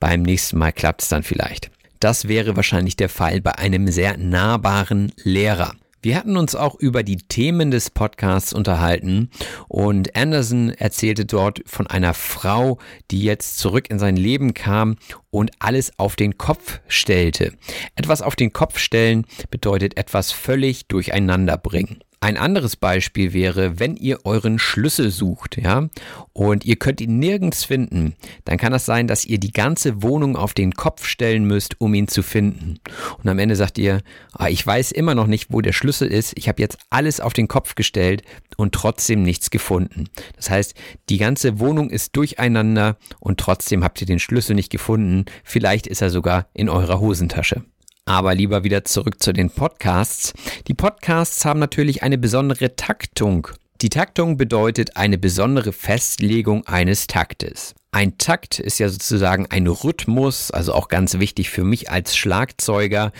Beim 0.00 0.20
nächsten 0.20 0.58
Mal 0.58 0.70
klappt 0.70 1.00
es 1.00 1.08
dann 1.08 1.22
vielleicht. 1.22 1.70
Das 1.98 2.28
wäre 2.28 2.56
wahrscheinlich 2.56 2.96
der 2.96 3.08
Fall 3.08 3.40
bei 3.40 3.56
einem 3.56 3.88
sehr 3.88 4.18
nahbaren 4.18 5.12
Lehrer. 5.24 5.72
Wir 6.06 6.14
hatten 6.14 6.36
uns 6.36 6.54
auch 6.54 6.76
über 6.76 7.02
die 7.02 7.16
Themen 7.16 7.72
des 7.72 7.90
Podcasts 7.90 8.52
unterhalten 8.52 9.28
und 9.66 10.14
Anderson 10.14 10.68
erzählte 10.68 11.26
dort 11.26 11.64
von 11.66 11.88
einer 11.88 12.14
Frau, 12.14 12.78
die 13.10 13.24
jetzt 13.24 13.58
zurück 13.58 13.90
in 13.90 13.98
sein 13.98 14.14
Leben 14.14 14.54
kam 14.54 14.98
und 15.30 15.50
alles 15.58 15.98
auf 15.98 16.14
den 16.14 16.38
Kopf 16.38 16.78
stellte. 16.86 17.54
Etwas 17.96 18.22
auf 18.22 18.36
den 18.36 18.52
Kopf 18.52 18.78
stellen 18.78 19.26
bedeutet 19.50 19.96
etwas 19.96 20.30
völlig 20.30 20.86
durcheinander 20.86 21.58
bringen. 21.58 21.98
Ein 22.20 22.38
anderes 22.38 22.76
Beispiel 22.76 23.34
wäre, 23.34 23.78
wenn 23.78 23.94
ihr 23.94 24.24
euren 24.24 24.58
Schlüssel 24.58 25.10
sucht, 25.10 25.58
ja, 25.58 25.88
und 26.32 26.64
ihr 26.64 26.76
könnt 26.76 27.02
ihn 27.02 27.18
nirgends 27.18 27.64
finden, 27.64 28.14
dann 28.46 28.56
kann 28.56 28.72
das 28.72 28.86
sein, 28.86 29.06
dass 29.06 29.26
ihr 29.26 29.38
die 29.38 29.52
ganze 29.52 30.02
Wohnung 30.02 30.34
auf 30.34 30.54
den 30.54 30.72
Kopf 30.72 31.04
stellen 31.04 31.44
müsst, 31.44 31.78
um 31.78 31.92
ihn 31.92 32.08
zu 32.08 32.22
finden. 32.22 32.80
Und 33.22 33.28
am 33.28 33.38
Ende 33.38 33.54
sagt 33.54 33.76
ihr, 33.76 34.00
ah, 34.32 34.48
ich 34.48 34.66
weiß 34.66 34.92
immer 34.92 35.14
noch 35.14 35.26
nicht, 35.26 35.52
wo 35.52 35.60
der 35.60 35.74
Schlüssel 35.74 36.08
ist, 36.08 36.32
ich 36.36 36.48
habe 36.48 36.62
jetzt 36.62 36.78
alles 36.88 37.20
auf 37.20 37.34
den 37.34 37.48
Kopf 37.48 37.74
gestellt 37.74 38.22
und 38.56 38.74
trotzdem 38.74 39.22
nichts 39.22 39.50
gefunden. 39.50 40.08
Das 40.36 40.48
heißt, 40.48 40.74
die 41.10 41.18
ganze 41.18 41.60
Wohnung 41.60 41.90
ist 41.90 42.16
durcheinander 42.16 42.96
und 43.20 43.38
trotzdem 43.38 43.84
habt 43.84 44.00
ihr 44.00 44.06
den 44.06 44.20
Schlüssel 44.20 44.56
nicht 44.56 44.70
gefunden, 44.70 45.26
vielleicht 45.44 45.86
ist 45.86 46.00
er 46.00 46.08
sogar 46.08 46.48
in 46.54 46.70
eurer 46.70 46.98
Hosentasche. 46.98 47.62
Aber 48.08 48.36
lieber 48.36 48.62
wieder 48.62 48.84
zurück 48.84 49.20
zu 49.20 49.32
den 49.32 49.50
Podcasts. 49.50 50.32
Die 50.68 50.74
Podcasts 50.74 51.44
haben 51.44 51.58
natürlich 51.58 52.04
eine 52.04 52.18
besondere 52.18 52.76
Taktung. 52.76 53.48
Die 53.82 53.88
Taktung 53.88 54.36
bedeutet 54.36 54.96
eine 54.96 55.18
besondere 55.18 55.72
Festlegung 55.72 56.64
eines 56.68 57.08
Taktes. 57.08 57.74
Ein 57.96 58.18
Takt 58.18 58.58
ist 58.58 58.78
ja 58.78 58.90
sozusagen 58.90 59.46
ein 59.48 59.66
Rhythmus, 59.66 60.50
also 60.50 60.74
auch 60.74 60.88
ganz 60.88 61.18
wichtig 61.18 61.48
für 61.48 61.64
mich 61.64 61.90
als 61.90 62.14
Schlagzeuger, 62.14 63.10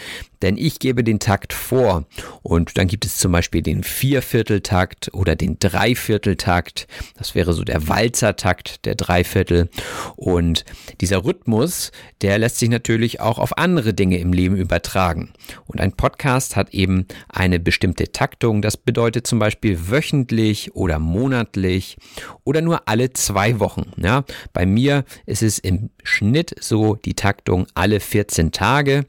denn 0.43 0.59
ich 0.59 0.79
gebe 0.79 1.03
den 1.03 1.19
Takt 1.19 1.53
vor 1.53 2.05
und 2.43 2.77
dann 2.77 2.87
gibt 2.87 3.07
es 3.07 3.17
zum 3.17 3.33
Beispiel 3.33 3.63
den 3.63 3.83
Viervierteltakt 3.83 5.11
oder 5.15 5.35
den 5.35 5.59
Dreivierteltakt. 5.59 6.87
Das 7.17 7.35
wäre 7.35 7.55
so 7.55 7.65
der 7.65 7.89
Walzertakt, 7.89 8.85
der 8.85 8.97
Dreiviertel. 8.97 9.71
Und 10.15 10.65
dieser 11.01 11.25
Rhythmus, 11.25 11.91
der 12.21 12.39
lässt 12.39 12.59
sich 12.59 12.69
natürlich 12.69 13.21
auch 13.21 13.39
auf 13.39 13.57
andere 13.57 13.95
Dinge 13.95 14.19
im 14.19 14.33
Leben 14.33 14.57
übertragen. 14.57 15.33
Und 15.67 15.81
ein 15.81 15.93
Podcast 15.93 16.55
hat 16.55 16.75
eben 16.75 17.07
eine 17.29 17.59
bestimmte 17.59 18.13
Taktung. 18.13 18.61
Das 18.61 18.77
bedeutet 18.77 19.27
zum 19.27 19.39
Beispiel 19.39 19.91
wöchentlich 19.91 20.75
oder 20.75 20.99
monatlich 20.99 21.97
oder 22.45 22.61
nur 22.61 22.89
alle 22.89 23.13
zwei 23.15 23.59
Wochen. 23.59 23.91
Ja, 23.97 24.25
bei 24.53 24.66
mir 24.67 25.05
ist 25.25 25.43
es 25.43 25.59
im 25.59 25.91
Schnitt 26.03 26.55
so 26.61 26.97
die 26.97 27.15
Taktung 27.15 27.67
alle 27.75 28.01
14 28.01 28.53
Tage. 28.53 29.07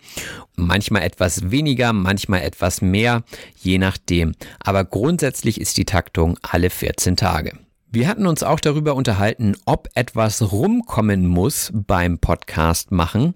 Manchmal 0.56 1.04
etwas 1.04 1.52
weniger, 1.52 1.94
manchmal 1.94 2.42
etwas 2.42 2.82
mehr, 2.82 3.24
je 3.56 3.78
nachdem. 3.78 4.34
Aber 4.60 4.86
grundsätzlich 4.86 5.60
ist 5.60 5.78
die 5.78 5.86
Taktung 5.86 6.38
alle 6.42 6.70
14 6.70 7.16
Tage. 7.16 7.54
Wir 7.90 8.10
hatten 8.10 8.28
uns 8.28 8.44
auch 8.44 8.60
darüber 8.60 8.96
unterhalten, 8.96 9.56
ob 9.66 9.88
etwas 9.96 10.52
rumkommen 10.52 11.26
muss 11.26 11.72
beim 11.74 12.20
Podcast 12.20 12.92
machen 12.92 13.34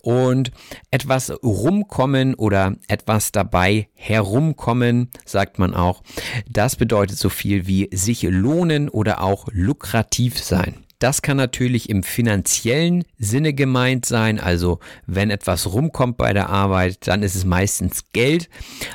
und 0.00 0.50
etwas 0.90 1.32
rumkommen 1.42 2.34
oder 2.34 2.74
etwas 2.88 3.30
dabei 3.30 3.88
herumkommen, 3.94 5.08
sagt 5.24 5.60
man 5.60 5.72
auch. 5.72 6.02
Das 6.50 6.74
bedeutet 6.74 7.16
so 7.16 7.28
viel 7.28 7.68
wie 7.68 7.88
sich 7.92 8.22
lohnen 8.22 8.88
oder 8.88 9.22
auch 9.22 9.46
lukrativ 9.52 10.42
sein. 10.42 10.84
Das 11.02 11.20
kann 11.20 11.36
natürlich 11.36 11.90
im 11.90 12.04
finanziellen 12.04 13.02
Sinne 13.18 13.54
gemeint 13.54 14.06
sein. 14.06 14.38
Also 14.38 14.78
wenn 15.04 15.30
etwas 15.30 15.72
rumkommt 15.72 16.16
bei 16.16 16.32
der 16.32 16.48
Arbeit, 16.48 17.08
dann 17.08 17.24
ist 17.24 17.34
es 17.34 17.44
meistens 17.44 18.04
Geld. 18.12 18.48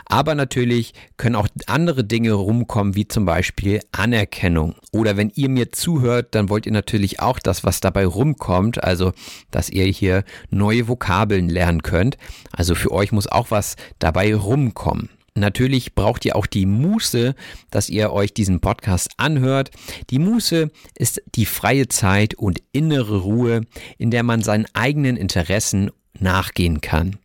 Aber 0.05 0.33
natürlich 0.33 0.93
können 1.17 1.35
auch 1.35 1.49
andere 1.65 2.05
Dinge 2.05 2.31
rumkommen, 2.31 2.95
wie 2.95 3.09
zum 3.09 3.25
Beispiel 3.25 3.81
Anerkennung. 3.91 4.75
Oder 4.93 5.17
wenn 5.17 5.33
ihr 5.35 5.49
mir 5.49 5.73
zuhört, 5.73 6.33
dann 6.33 6.47
wollt 6.47 6.65
ihr 6.65 6.71
natürlich 6.71 7.19
auch 7.19 7.39
das, 7.39 7.65
was 7.65 7.81
dabei 7.81 8.05
rumkommt. 8.05 8.81
Also, 8.81 9.11
dass 9.51 9.69
ihr 9.69 9.83
hier 9.83 10.23
neue 10.49 10.87
Vokabeln 10.87 11.49
lernen 11.49 11.83
könnt. 11.83 12.17
Also 12.53 12.73
für 12.73 12.93
euch 12.93 13.11
muss 13.11 13.27
auch 13.27 13.51
was 13.51 13.75
dabei 13.99 14.33
rumkommen. 14.33 15.09
Natürlich 15.37 15.93
braucht 15.93 16.25
ihr 16.25 16.35
auch 16.35 16.47
die 16.47 16.65
Muße, 16.65 17.35
dass 17.69 17.89
ihr 17.89 18.11
euch 18.11 18.33
diesen 18.33 18.59
Podcast 18.59 19.11
anhört. 19.17 19.71
Die 20.09 20.19
Muße 20.19 20.71
ist 20.97 21.21
die 21.35 21.45
freie 21.45 21.87
Zeit 21.87 22.33
und 22.33 22.63
innere 22.71 23.19
Ruhe, 23.19 23.61
in 23.97 24.11
der 24.11 24.23
man 24.23 24.41
seinen 24.41 24.65
eigenen 24.73 25.15
Interessen 25.15 25.91
nachgehen 26.19 26.81
kann. 26.81 27.17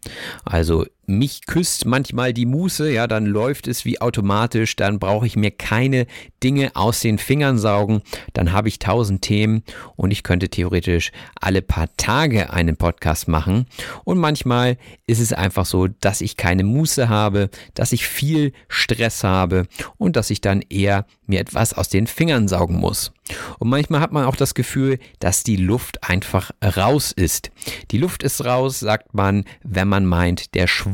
Also 0.45 0.85
mich 1.07 1.47
küsst 1.47 1.85
manchmal 1.85 2.33
die 2.33 2.47
Muße, 2.47 2.91
ja, 2.91 3.07
dann 3.07 3.27
läuft 3.27 3.67
es 3.67 3.85
wie 3.85 4.01
automatisch, 4.01 4.77
dann 4.77 4.99
brauche 4.99 5.27
ich 5.27 5.37
mir 5.37 5.51
keine 5.51 6.07
Dinge 6.43 6.71
aus 6.75 7.01
den 7.01 7.19
Fingern 7.19 7.59
saugen, 7.59 8.03
dann 8.33 8.53
habe 8.53 8.69
ich 8.69 8.79
tausend 8.79 9.23
Themen 9.23 9.63
und 9.97 10.11
ich 10.11 10.23
könnte 10.23 10.49
theoretisch 10.49 11.11
alle 11.41 11.63
paar 11.63 11.89
Tage 11.97 12.53
einen 12.53 12.77
Podcast 12.77 13.29
machen. 13.29 13.67
Und 14.05 14.19
manchmal 14.19 14.77
ist 15.07 15.21
es 15.21 15.33
einfach 15.33 15.67
so, 15.67 15.89
dass 15.89 16.21
ich 16.21 16.37
keine 16.37 16.65
Muße 16.65 17.09
habe, 17.09 17.51
dass 17.75 17.93
ich 17.93 18.07
viel 18.07 18.53
Stress 18.69 19.25
habe 19.25 19.67
und 19.99 20.17
dass 20.17 20.31
ich 20.31 20.41
dann 20.41 20.63
eher 20.69 21.07
mir 21.27 21.41
etwas 21.41 21.73
aus 21.73 21.89
den 21.89 22.07
Fingern 22.07 22.49
saugen 22.49 22.77
muss. 22.77 23.13
Und 23.59 23.69
manchmal 23.71 24.01
hat 24.01 24.13
man 24.13 24.25
auch 24.25 24.37
das 24.37 24.55
Gefühl, 24.55 24.99
dass 25.21 25.43
die 25.43 25.57
Luft 25.57 26.09
einfach 26.09 26.51
raus 26.63 27.13
ist. 27.13 27.51
Die 27.91 27.99
Luft 27.99 28.23
ist 28.23 28.45
raus, 28.45 28.81
sagt 28.81 29.15
man, 29.15 29.45
wenn 29.63 29.89
man 29.89 30.05
meint, 30.05 30.55
der 30.55 30.67
Schwung 30.67 30.92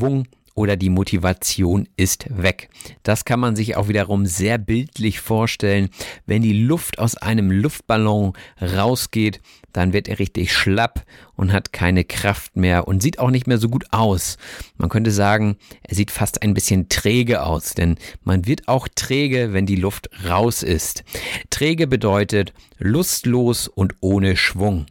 oder 0.59 0.77
die 0.77 0.91
Motivation 0.91 1.89
ist 1.97 2.27
weg. 2.31 2.69
Das 3.05 3.25
kann 3.25 3.39
man 3.39 3.55
sich 3.55 3.77
auch 3.77 3.87
wiederum 3.87 4.27
sehr 4.27 4.59
bildlich 4.59 5.21
vorstellen. 5.21 5.89
Wenn 6.27 6.43
die 6.43 6.65
Luft 6.65 6.99
aus 6.99 7.17
einem 7.17 7.53
Luftballon 7.53 8.33
rausgeht, 8.61 9.41
dann 9.73 9.93
wird 9.93 10.09
er 10.09 10.19
richtig 10.19 10.53
schlapp 10.53 11.05
und 11.37 11.53
hat 11.53 11.73
keine 11.73 12.03
Kraft 12.03 12.57
mehr 12.57 12.89
und 12.89 13.01
sieht 13.01 13.21
auch 13.21 13.31
nicht 13.31 13.47
mehr 13.47 13.59
so 13.59 13.69
gut 13.69 13.85
aus. 13.93 14.37
Man 14.77 14.89
könnte 14.89 15.13
sagen, 15.13 15.57
er 15.83 15.95
sieht 15.95 16.11
fast 16.11 16.43
ein 16.43 16.55
bisschen 16.55 16.89
träge 16.89 17.45
aus, 17.45 17.75
denn 17.75 17.97
man 18.25 18.47
wird 18.47 18.67
auch 18.67 18.89
träge, 18.93 19.53
wenn 19.53 19.65
die 19.65 19.77
Luft 19.77 20.11
raus 20.29 20.65
ist. 20.65 21.05
Träge 21.51 21.87
bedeutet 21.87 22.53
lustlos 22.79 23.69
und 23.69 23.95
ohne 24.01 24.37
Schwung. 24.37 24.87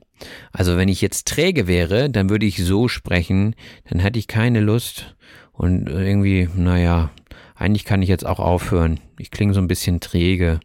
Also 0.52 0.78
wenn 0.78 0.90
ich 0.90 1.02
jetzt 1.02 1.28
träge 1.28 1.68
wäre, 1.68 2.10
dann 2.10 2.30
würde 2.30 2.46
ich 2.46 2.64
so 2.64 2.88
sprechen, 2.88 3.56
dann 3.90 4.00
hätte 4.00 4.20
ich 4.20 4.28
keine 4.28 4.60
Lust 4.60 5.16
und 5.52 5.90
irgendwie, 5.90 6.50
naja, 6.56 7.12
eigentlich 7.56 7.86
kann 7.86 8.02
ich 8.02 8.10
jetzt 8.10 8.26
auch 8.26 8.40
aufhören. 8.40 9.00
Ich 9.18 9.32
klinge 9.32 9.54
so 9.54 9.60
ein 9.60 9.68
bisschen 9.68 10.00
träge. 10.00 10.60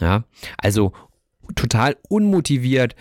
Ja, 0.00 0.24
also 0.58 0.92
total 1.54 1.96
unmotiviert, 2.08 2.94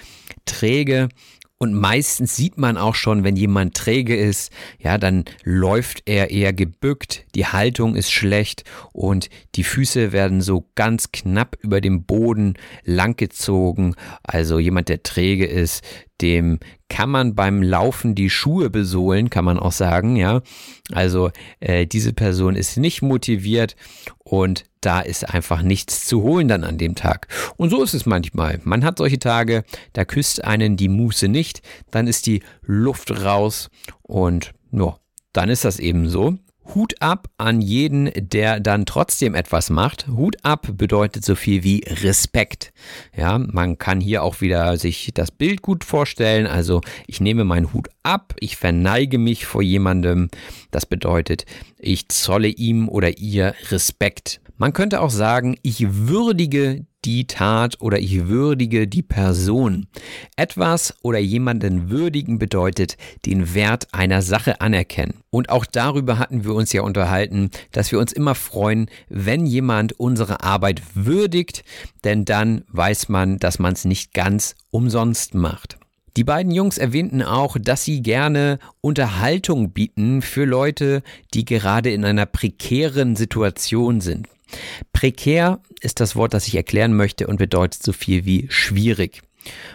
träge 0.45 1.09
und 1.57 1.73
meistens 1.73 2.35
sieht 2.35 2.57
man 2.57 2.77
auch 2.77 2.95
schon, 2.95 3.23
wenn 3.23 3.37
jemand 3.37 3.75
träge 3.75 4.15
ist, 4.15 4.51
ja, 4.77 4.97
dann 4.97 5.23
läuft 5.43 6.03
er 6.05 6.29
eher 6.29 6.51
gebückt, 6.51 7.25
die 7.33 7.45
Haltung 7.45 7.95
ist 7.95 8.11
schlecht 8.11 8.65
und 8.91 9.29
die 9.55 9.63
Füße 9.63 10.11
werden 10.11 10.41
so 10.41 10.69
ganz 10.75 11.11
knapp 11.13 11.57
über 11.61 11.79
dem 11.79 12.03
Boden 12.03 12.55
langgezogen. 12.83 13.95
Also 14.23 14.59
jemand, 14.59 14.89
der 14.89 15.03
träge 15.03 15.45
ist, 15.45 15.81
dem 16.21 16.59
kann 16.89 17.09
man 17.09 17.35
beim 17.35 17.61
Laufen 17.61 18.15
die 18.15 18.29
Schuhe 18.29 18.69
besohlen, 18.69 19.29
kann 19.29 19.45
man 19.45 19.59
auch 19.59 19.71
sagen, 19.71 20.15
ja. 20.15 20.41
Also 20.91 21.31
äh, 21.59 21.85
diese 21.85 22.13
Person 22.13 22.55
ist 22.55 22.77
nicht 22.77 23.01
motiviert 23.01 23.75
und 24.23 24.63
da 24.81 25.01
ist 25.01 25.27
einfach 25.27 25.61
nichts 25.61 26.05
zu 26.05 26.21
holen 26.21 26.47
dann 26.47 26.63
an 26.63 26.77
dem 26.77 26.95
Tag. 26.95 27.27
Und 27.57 27.69
so 27.69 27.83
ist 27.83 27.93
es 27.93 28.05
manchmal. 28.05 28.59
Man 28.63 28.83
hat 28.85 28.99
solche 28.99 29.19
Tage, 29.19 29.63
da 29.93 30.05
küsst 30.05 30.43
einen 30.43 30.77
die 30.77 30.89
Muße 30.89 31.27
nicht, 31.27 31.61
dann 31.91 32.07
ist 32.07 32.27
die 32.27 32.43
Luft 32.61 33.23
raus 33.23 33.69
und 34.03 34.53
ja, 34.71 34.97
dann 35.33 35.49
ist 35.49 35.65
das 35.65 35.79
eben 35.79 36.07
so. 36.07 36.37
Hut 36.73 36.95
ab 36.99 37.27
an 37.37 37.61
jeden, 37.61 38.09
der 38.15 38.59
dann 38.59 38.85
trotzdem 38.85 39.35
etwas 39.35 39.69
macht. 39.69 40.07
Hut 40.07 40.37
ab 40.43 40.67
bedeutet 40.73 41.23
so 41.23 41.35
viel 41.35 41.63
wie 41.63 41.83
Respekt. 41.87 42.73
Ja, 43.15 43.37
man 43.37 43.77
kann 43.77 44.01
hier 44.01 44.23
auch 44.23 44.41
wieder 44.41 44.77
sich 44.77 45.11
das 45.13 45.31
Bild 45.31 45.61
gut 45.61 45.83
vorstellen. 45.83 46.47
Also 46.47 46.81
ich 47.07 47.21
nehme 47.21 47.43
meinen 47.43 47.71
Hut 47.73 47.89
ab, 48.03 48.33
ich 48.39 48.57
verneige 48.57 49.17
mich 49.17 49.45
vor 49.45 49.61
jemandem. 49.61 50.29
Das 50.71 50.85
bedeutet, 50.85 51.45
ich 51.77 52.09
zolle 52.09 52.47
ihm 52.47 52.89
oder 52.89 53.17
ihr 53.19 53.53
Respekt. 53.69 54.41
Man 54.57 54.73
könnte 54.73 55.01
auch 55.01 55.09
sagen, 55.09 55.57
ich 55.61 55.85
würdige 55.89 56.85
die 57.05 57.27
Tat 57.27 57.79
oder 57.79 57.99
ich 57.99 58.27
würdige 58.27 58.87
die 58.87 59.03
Person. 59.03 59.87
Etwas 60.35 60.95
oder 61.03 61.19
jemanden 61.19 61.89
würdigen 61.89 62.39
bedeutet 62.39 62.97
den 63.25 63.53
Wert 63.53 63.93
einer 63.93 64.21
Sache 64.21 64.59
anerkennen. 64.61 65.21
Und 65.29 65.49
auch 65.49 65.65
darüber 65.65 66.17
hatten 66.17 66.43
wir 66.43 66.53
uns 66.53 66.73
ja 66.73 66.81
unterhalten, 66.81 67.51
dass 67.71 67.91
wir 67.91 67.99
uns 67.99 68.11
immer 68.11 68.35
freuen, 68.35 68.89
wenn 69.09 69.45
jemand 69.45 69.99
unsere 69.99 70.43
Arbeit 70.43 70.81
würdigt, 70.93 71.63
denn 72.03 72.25
dann 72.25 72.63
weiß 72.69 73.09
man, 73.09 73.37
dass 73.37 73.59
man 73.59 73.73
es 73.73 73.85
nicht 73.85 74.13
ganz 74.13 74.55
umsonst 74.71 75.35
macht. 75.35 75.77
Die 76.17 76.23
beiden 76.23 76.51
Jungs 76.53 76.77
erwähnten 76.77 77.21
auch, 77.21 77.57
dass 77.59 77.83
sie 77.83 78.01
gerne 78.01 78.59
Unterhaltung 78.79 79.71
bieten 79.71 80.21
für 80.21 80.45
Leute, 80.45 81.03
die 81.33 81.43
gerade 81.43 81.91
in 81.91 82.05
einer 82.05 82.25
prekären 82.25 83.17
Situation 83.17 83.99
sind. 83.99 84.29
Prekär 84.93 85.59
ist 85.81 85.99
das 85.99 86.15
Wort, 86.15 86.33
das 86.33 86.47
ich 86.47 86.55
erklären 86.55 86.95
möchte 86.95 87.27
und 87.27 87.37
bedeutet 87.37 87.83
so 87.83 87.93
viel 87.93 88.25
wie 88.25 88.47
schwierig. 88.49 89.21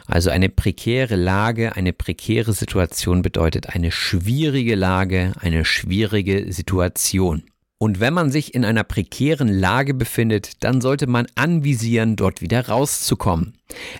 Also 0.06 0.30
eine 0.30 0.48
prekäre 0.48 1.16
Lage, 1.16 1.76
eine 1.76 1.92
prekäre 1.92 2.52
Situation 2.52 3.22
bedeutet 3.22 3.68
eine 3.68 3.92
schwierige 3.92 4.74
Lage, 4.74 5.32
eine 5.40 5.64
schwierige 5.64 6.52
Situation. 6.52 7.44
Und 7.82 7.98
wenn 7.98 8.12
man 8.12 8.30
sich 8.30 8.54
in 8.54 8.66
einer 8.66 8.84
prekären 8.84 9.48
Lage 9.48 9.94
befindet, 9.94 10.62
dann 10.64 10.82
sollte 10.82 11.06
man 11.06 11.26
anvisieren, 11.34 12.14
dort 12.14 12.42
wieder 12.42 12.68
rauszukommen. 12.68 13.54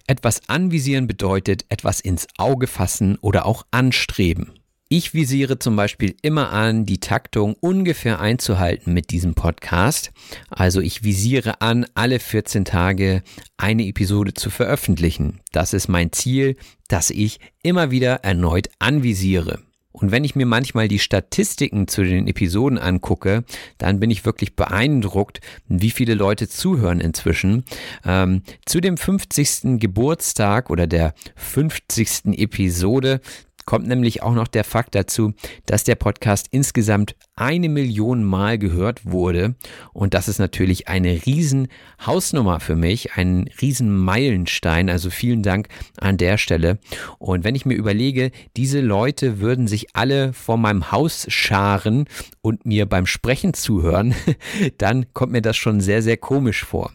Etwas 0.07 0.49
anvisieren 0.49 1.07
bedeutet 1.07 1.65
etwas 1.71 2.01
ins 2.01 2.27
Auge 2.37 2.67
fassen 2.67 3.17
oder 3.23 3.47
auch 3.47 3.65
anstreben. 3.71 4.60
Ich 4.93 5.15
visiere 5.15 5.61
zum 5.61 5.77
Beispiel 5.77 6.17
immer 6.21 6.51
an, 6.51 6.85
die 6.85 6.99
Taktung 6.99 7.55
ungefähr 7.61 8.19
einzuhalten 8.19 8.93
mit 8.93 9.13
diesem 9.13 9.35
Podcast. 9.35 10.11
Also 10.49 10.81
ich 10.81 11.05
visiere 11.05 11.61
an, 11.61 11.87
alle 11.95 12.19
14 12.19 12.65
Tage 12.65 13.23
eine 13.57 13.87
Episode 13.87 14.35
zu 14.35 14.51
veröffentlichen. 14.51 15.43
Das 15.53 15.75
ist 15.75 15.87
mein 15.87 16.11
Ziel, 16.11 16.57
das 16.89 17.11
ich 17.11 17.39
immer 17.63 17.93
wieder 17.93 18.25
erneut 18.25 18.69
anvisiere. 18.81 19.61
Und 19.93 20.13
wenn 20.13 20.25
ich 20.25 20.35
mir 20.35 20.47
manchmal 20.47 20.89
die 20.89 20.99
Statistiken 20.99 21.87
zu 21.89 22.03
den 22.03 22.27
Episoden 22.27 22.79
angucke, 22.79 23.45
dann 23.79 24.01
bin 24.01 24.11
ich 24.11 24.25
wirklich 24.25 24.55
beeindruckt, 24.55 25.41
wie 25.69 25.91
viele 25.91 26.15
Leute 26.15 26.49
zuhören 26.49 27.01
inzwischen. 27.01 27.65
Ähm, 28.05 28.43
zu 28.67 28.81
dem 28.81 28.97
50. 28.97 29.79
Geburtstag 29.81 30.71
oder 30.71 30.87
der 30.87 31.15
50. 31.37 32.39
Episode 32.39 33.21
kommt 33.67 33.87
nämlich 33.87 34.23
auch 34.23 34.35
noch 34.35 34.49
der 34.49 34.65
Fakt 34.65 34.95
dazu, 34.95 35.33
dass 35.67 35.85
der 35.85 35.95
Podcast 35.95 36.49
insgesamt 36.51 37.15
eine 37.37 37.69
Million 37.69 38.25
Mal 38.25 38.59
gehört 38.59 39.07
wurde. 39.07 39.55
Und 39.93 40.15
das 40.15 40.29
ist 40.29 40.39
natürlich 40.39 40.89
eine 40.89 41.25
riesen 41.27 41.69
Hausnummer 42.05 42.61
für 42.61 42.77
mich, 42.77 43.15
ein 43.15 43.49
riesen 43.61 43.97
Meilenstein. 43.97 44.91
Also 44.91 45.11
vielen 45.11 45.43
Dank 45.43 45.69
an 45.99 46.17
der 46.17 46.39
Stelle. 46.39 46.79
Und 47.19 47.45
wenn 47.45 47.55
ich 47.55 47.67
mir 47.67 47.75
überlege, 47.75 48.31
diese 48.57 48.81
Leute 48.81 49.41
würden 49.41 49.69
sich 49.69 49.95
alle 49.95 50.33
vor 50.33 50.57
meinem 50.57 50.93
Haus 50.93 51.27
scharen 51.29 52.07
und 52.43 52.67
mir 52.67 52.87
beim 52.87 53.07
Sprechen 53.07 53.55
zuhören, 53.55 54.15
dann 54.79 55.13
kommt 55.13 55.33
mir 55.33 55.43
das 55.43 55.57
schon 55.57 55.81
sehr, 55.81 56.03
sehr 56.03 56.17
komisch 56.17 56.65
vor. 56.65 56.93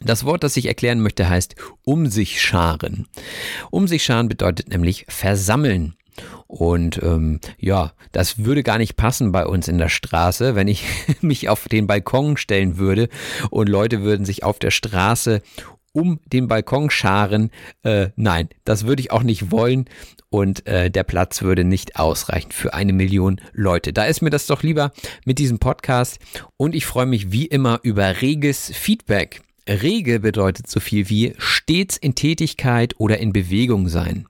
Das 0.00 0.24
Wort, 0.24 0.44
das 0.44 0.56
ich 0.56 0.66
erklären 0.66 1.00
möchte, 1.00 1.28
heißt 1.28 1.56
um 1.82 2.06
sich 2.06 2.42
scharen. 2.42 3.06
Um 3.70 3.88
sich 3.88 4.04
scharen 4.04 4.28
bedeutet 4.28 4.68
nämlich 4.68 5.06
versammeln. 5.08 5.96
Und 6.46 7.02
ähm, 7.02 7.40
ja, 7.58 7.92
das 8.12 8.44
würde 8.44 8.62
gar 8.62 8.78
nicht 8.78 8.96
passen 8.96 9.32
bei 9.32 9.46
uns 9.46 9.68
in 9.68 9.78
der 9.78 9.88
Straße, 9.88 10.54
wenn 10.54 10.68
ich 10.68 10.84
mich 11.20 11.48
auf 11.48 11.68
den 11.68 11.86
Balkon 11.86 12.36
stellen 12.36 12.78
würde 12.78 13.08
und 13.50 13.68
Leute 13.68 14.02
würden 14.02 14.24
sich 14.24 14.44
auf 14.44 14.58
der 14.58 14.70
Straße 14.70 15.42
um 15.92 16.20
den 16.26 16.46
Balkon 16.46 16.90
scharen. 16.90 17.50
Äh, 17.82 18.10
nein, 18.16 18.48
das 18.64 18.86
würde 18.86 19.00
ich 19.00 19.10
auch 19.10 19.22
nicht 19.22 19.50
wollen 19.50 19.86
und 20.28 20.66
äh, 20.66 20.90
der 20.90 21.04
Platz 21.04 21.42
würde 21.42 21.64
nicht 21.64 21.96
ausreichen 21.96 22.52
für 22.52 22.74
eine 22.74 22.92
Million 22.92 23.40
Leute. 23.52 23.92
Da 23.92 24.04
ist 24.04 24.20
mir 24.20 24.30
das 24.30 24.46
doch 24.46 24.62
lieber 24.62 24.92
mit 25.24 25.38
diesem 25.38 25.58
Podcast 25.58 26.18
und 26.56 26.74
ich 26.74 26.84
freue 26.86 27.06
mich 27.06 27.32
wie 27.32 27.46
immer 27.46 27.80
über 27.82 28.20
reges 28.20 28.70
Feedback. 28.74 29.42
Rege 29.68 30.20
bedeutet 30.20 30.68
so 30.68 30.78
viel 30.78 31.08
wie 31.10 31.34
stets 31.38 31.96
in 31.96 32.14
Tätigkeit 32.14 32.94
oder 32.98 33.18
in 33.18 33.32
Bewegung 33.32 33.88
sein. 33.88 34.26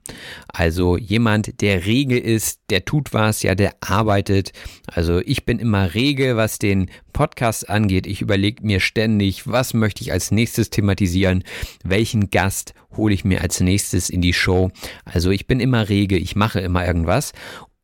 Also 0.47 0.97
jemand, 0.97 1.61
der 1.61 1.85
rege 1.85 2.17
ist, 2.17 2.59
der 2.69 2.85
tut 2.85 3.13
was, 3.13 3.43
ja, 3.43 3.53
der 3.53 3.75
arbeitet. 3.81 4.51
Also 4.87 5.19
ich 5.19 5.45
bin 5.45 5.59
immer 5.59 5.93
rege, 5.93 6.37
was 6.37 6.57
den 6.57 6.89
Podcast 7.13 7.69
angeht. 7.69 8.07
Ich 8.07 8.21
überlege 8.21 8.65
mir 8.65 8.79
ständig, 8.79 9.47
was 9.47 9.73
möchte 9.73 10.01
ich 10.01 10.11
als 10.11 10.31
nächstes 10.31 10.69
thematisieren, 10.69 11.43
welchen 11.83 12.29
Gast 12.29 12.73
hole 12.95 13.13
ich 13.13 13.23
mir 13.23 13.41
als 13.41 13.59
nächstes 13.59 14.09
in 14.09 14.21
die 14.21 14.33
Show. 14.33 14.71
Also 15.05 15.29
ich 15.29 15.45
bin 15.45 15.59
immer 15.59 15.87
rege, 15.89 16.17
ich 16.17 16.35
mache 16.35 16.59
immer 16.59 16.85
irgendwas 16.85 17.33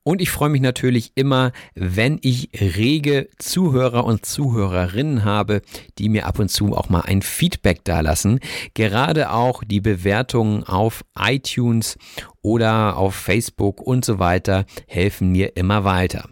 und 0.03 0.21
ich 0.21 0.29
freue 0.29 0.49
mich 0.49 0.61
natürlich 0.61 1.13
immer, 1.15 1.51
wenn 1.75 2.19
ich 2.21 2.49
rege 2.59 3.29
Zuhörer 3.39 4.03
und 4.03 4.25
Zuhörerinnen 4.25 5.23
habe, 5.23 5.61
die 5.97 6.09
mir 6.09 6.25
ab 6.25 6.39
und 6.39 6.49
zu 6.49 6.75
auch 6.75 6.89
mal 6.89 7.01
ein 7.01 7.21
Feedback 7.21 7.85
dalassen. 7.85 8.39
Gerade 8.73 9.31
auch 9.31 9.63
die 9.63 9.79
Bewertungen 9.79 10.63
auf 10.63 11.05
iTunes 11.17 11.97
oder 12.41 12.97
auf 12.97 13.15
Facebook 13.15 13.81
und 13.81 14.03
so 14.03 14.19
weiter 14.19 14.65
helfen 14.87 15.31
mir 15.31 15.55
immer 15.55 15.85
weiter. 15.85 16.27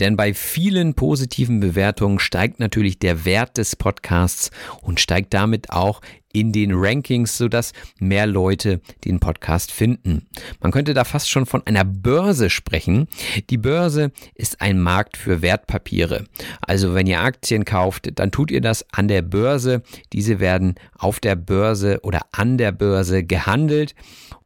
Denn 0.00 0.16
bei 0.16 0.32
vielen 0.32 0.94
positiven 0.94 1.60
Bewertungen 1.60 2.18
steigt 2.20 2.58
natürlich 2.58 2.98
der 2.98 3.26
Wert 3.26 3.58
des 3.58 3.76
Podcasts 3.76 4.50
und 4.80 4.98
steigt 4.98 5.34
damit 5.34 5.68
auch 5.68 6.00
in 6.32 6.52
den 6.52 6.72
Rankings, 6.74 7.36
sodass 7.36 7.72
mehr 7.98 8.26
Leute 8.26 8.80
den 9.04 9.20
Podcast 9.20 9.72
finden. 9.72 10.26
Man 10.60 10.72
könnte 10.72 10.94
da 10.94 11.04
fast 11.04 11.30
schon 11.30 11.46
von 11.46 11.66
einer 11.66 11.84
Börse 11.84 12.50
sprechen. 12.50 13.08
Die 13.50 13.58
Börse 13.58 14.12
ist 14.34 14.60
ein 14.60 14.80
Markt 14.80 15.16
für 15.16 15.42
Wertpapiere. 15.42 16.26
Also 16.60 16.94
wenn 16.94 17.06
ihr 17.06 17.20
Aktien 17.20 17.64
kauft, 17.64 18.10
dann 18.14 18.30
tut 18.30 18.50
ihr 18.50 18.60
das 18.60 18.84
an 18.92 19.08
der 19.08 19.22
Börse. 19.22 19.82
Diese 20.12 20.40
werden 20.40 20.74
auf 20.96 21.20
der 21.20 21.36
Börse 21.36 22.00
oder 22.02 22.20
an 22.32 22.58
der 22.58 22.72
Börse 22.72 23.24
gehandelt. 23.24 23.94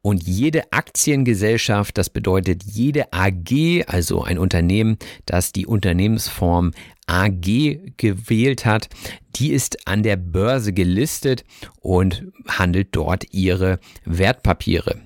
Und 0.01 0.21
jede 0.21 0.71
Aktiengesellschaft, 0.71 1.97
das 1.97 2.11
bedeutet 2.11 2.61
jede 2.63 3.11
AG, 3.11 3.85
also 3.87 4.23
ein 4.23 4.37
Unternehmen, 4.37 4.99
das 5.25 5.51
die 5.51 5.65
Unternehmensform 5.65 6.73
AG 7.07 7.95
gewählt 7.97 8.65
hat, 8.65 8.89
die 9.35 9.51
ist 9.51 9.87
an 9.87 10.03
der 10.03 10.17
Börse 10.17 10.73
gelistet 10.73 11.43
und 11.81 12.25
handelt 12.47 12.89
dort 12.91 13.25
ihre 13.31 13.79
Wertpapiere. 14.05 15.01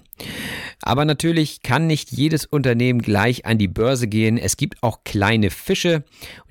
Aber 0.82 1.06
natürlich 1.06 1.62
kann 1.62 1.88
nicht 1.88 2.12
jedes 2.12 2.46
Unternehmen 2.46 3.02
gleich 3.02 3.46
an 3.46 3.58
die 3.58 3.68
Börse 3.68 4.08
gehen. 4.08 4.38
Es 4.38 4.58
gibt 4.58 4.82
auch 4.82 5.04
kleine 5.04 5.50
Fische, 5.50 6.04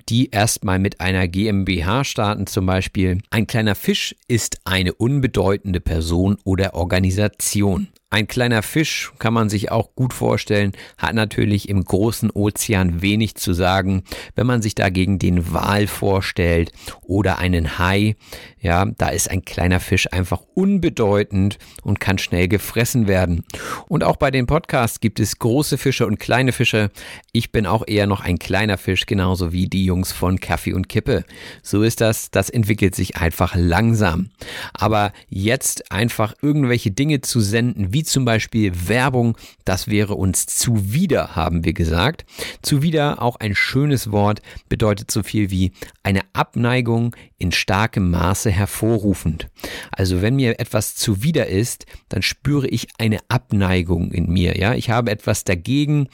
die 0.07 0.29
erstmal 0.29 0.79
mit 0.79 1.01
einer 1.01 1.27
GmbH 1.27 2.03
starten 2.03 2.47
zum 2.47 2.65
Beispiel. 2.65 3.19
Ein 3.29 3.47
kleiner 3.47 3.75
Fisch 3.75 4.15
ist 4.27 4.61
eine 4.65 4.93
unbedeutende 4.93 5.79
Person 5.79 6.37
oder 6.43 6.73
Organisation. 6.73 7.89
Ein 8.11 8.25
kleiner 8.25 8.63
Fisch 8.63 9.11
kann 9.19 9.35
man 9.35 9.49
sich 9.49 9.71
auch 9.71 9.93
gut 9.93 10.15
vorstellen, 10.15 10.71
hat 10.97 11.13
natürlich 11.13 11.69
im 11.69 11.85
großen 11.85 12.31
Ozean 12.31 13.03
wenig 13.03 13.35
zu 13.35 13.53
sagen. 13.53 14.01
Wenn 14.33 14.47
man 14.47 14.63
sich 14.63 14.73
dagegen 14.73 15.19
den 15.19 15.53
Wal 15.53 15.85
vorstellt 15.85 16.71
oder 17.03 17.37
einen 17.37 17.77
Hai, 17.77 18.15
ja, 18.59 18.85
da 18.85 19.09
ist 19.09 19.29
ein 19.29 19.45
kleiner 19.45 19.79
Fisch 19.79 20.11
einfach 20.11 20.41
unbedeutend 20.55 21.59
und 21.83 21.99
kann 21.99 22.17
schnell 22.17 22.47
gefressen 22.47 23.07
werden. 23.07 23.45
Und 23.87 24.03
auch 24.03 24.15
bei 24.15 24.31
den 24.31 24.47
Podcasts 24.47 24.99
gibt 24.99 25.19
es 25.19 25.37
große 25.37 25.77
Fische 25.77 26.07
und 26.07 26.19
kleine 26.19 26.51
Fische. 26.51 26.89
Ich 27.31 27.51
bin 27.51 27.67
auch 27.67 27.83
eher 27.87 28.07
noch 28.07 28.21
ein 28.21 28.39
kleiner 28.39 28.79
Fisch, 28.79 29.05
genauso 29.05 29.53
wie 29.53 29.67
die 29.67 29.85
Jungs 29.85 30.11
von 30.11 30.39
Kaffee 30.39 30.73
und 30.73 30.89
Kippe. 30.89 31.25
So 31.61 31.83
ist 31.83 32.01
das, 32.01 32.31
das 32.31 32.49
entwickelt 32.49 32.95
sich 32.95 33.17
einfach 33.17 33.53
langsam. 33.55 34.31
Aber 34.73 35.13
jetzt 35.29 35.91
einfach 35.91 36.33
irgendwelche 36.41 36.89
Dinge 36.89 37.21
zu 37.21 37.39
senden, 37.39 37.93
wie 37.93 37.98
wie 37.99 38.03
zum 38.05 38.23
Beispiel 38.23 38.71
Werbung, 38.87 39.37
das 39.65 39.89
wäre 39.89 40.15
uns 40.15 40.45
zuwider, 40.45 41.35
haben 41.35 41.65
wir 41.65 41.73
gesagt. 41.73 42.23
Zuwider, 42.61 43.21
auch 43.21 43.35
ein 43.35 43.55
schönes 43.55 44.09
Wort, 44.13 44.41
bedeutet 44.69 45.11
so 45.11 45.21
viel 45.21 45.51
wie 45.51 45.73
eine 46.01 46.21
Abneigung 46.31 47.13
in 47.37 47.51
starkem 47.51 48.09
Maße 48.09 48.51
hervorrufend. 48.51 49.49
Also 49.91 50.21
wenn 50.21 50.37
mir 50.37 50.61
etwas 50.61 50.95
zuwider 50.95 51.47
ist, 51.47 51.87
dann 52.07 52.21
spüre 52.21 52.69
ich 52.69 52.87
eine 52.97 53.19
Abneigung 53.27 54.13
in 54.13 54.31
mir. 54.31 54.57
Ja, 54.57 54.75
ich 54.75 54.89
habe 54.89 55.11
etwas 55.11 55.43
dagegen, 55.43 56.07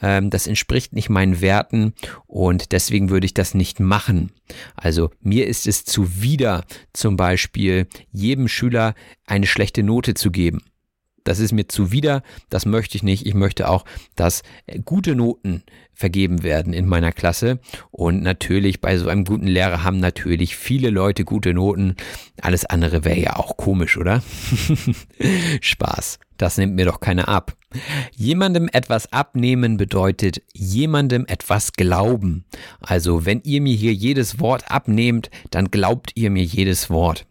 ähm, 0.00 0.30
das 0.30 0.46
entspricht 0.46 0.92
nicht 0.92 1.10
meinen 1.10 1.40
Werten 1.40 1.92
und 2.28 2.70
deswegen 2.70 3.10
würde 3.10 3.26
ich 3.26 3.34
das 3.34 3.54
nicht 3.54 3.80
machen. 3.80 4.30
Also 4.76 5.10
mir 5.20 5.48
ist 5.48 5.66
es 5.66 5.84
zuwider, 5.84 6.62
zum 6.92 7.16
Beispiel 7.16 7.88
jedem 8.12 8.46
Schüler 8.46 8.94
eine 9.26 9.46
schlechte 9.48 9.82
Note 9.82 10.14
zu 10.14 10.30
geben. 10.30 10.62
Das 11.24 11.38
ist 11.38 11.52
mir 11.52 11.68
zuwider, 11.68 12.22
das 12.50 12.66
möchte 12.66 12.96
ich 12.96 13.02
nicht. 13.02 13.26
Ich 13.26 13.34
möchte 13.34 13.68
auch, 13.68 13.84
dass 14.16 14.42
gute 14.84 15.14
Noten 15.14 15.62
vergeben 15.94 16.42
werden 16.42 16.72
in 16.72 16.86
meiner 16.86 17.12
Klasse. 17.12 17.60
Und 17.90 18.22
natürlich 18.22 18.80
bei 18.80 18.96
so 18.98 19.08
einem 19.08 19.24
guten 19.24 19.46
Lehrer 19.46 19.84
haben 19.84 19.98
natürlich 19.98 20.56
viele 20.56 20.90
Leute 20.90 21.24
gute 21.24 21.54
Noten. 21.54 21.96
Alles 22.40 22.64
andere 22.64 23.04
wäre 23.04 23.20
ja 23.20 23.36
auch 23.36 23.56
komisch, 23.56 23.96
oder? 23.96 24.22
Spaß. 25.60 26.18
Das 26.38 26.58
nimmt 26.58 26.74
mir 26.74 26.86
doch 26.86 26.98
keiner 26.98 27.28
ab. 27.28 27.54
Jemandem 28.16 28.68
etwas 28.72 29.12
abnehmen 29.12 29.76
bedeutet 29.76 30.42
jemandem 30.52 31.24
etwas 31.28 31.72
glauben. 31.72 32.44
Also 32.80 33.24
wenn 33.24 33.42
ihr 33.44 33.60
mir 33.60 33.74
hier 33.74 33.94
jedes 33.94 34.40
Wort 34.40 34.70
abnehmt, 34.70 35.30
dann 35.50 35.70
glaubt 35.70 36.10
ihr 36.14 36.30
mir 36.30 36.44
jedes 36.44 36.90
Wort. 36.90 37.26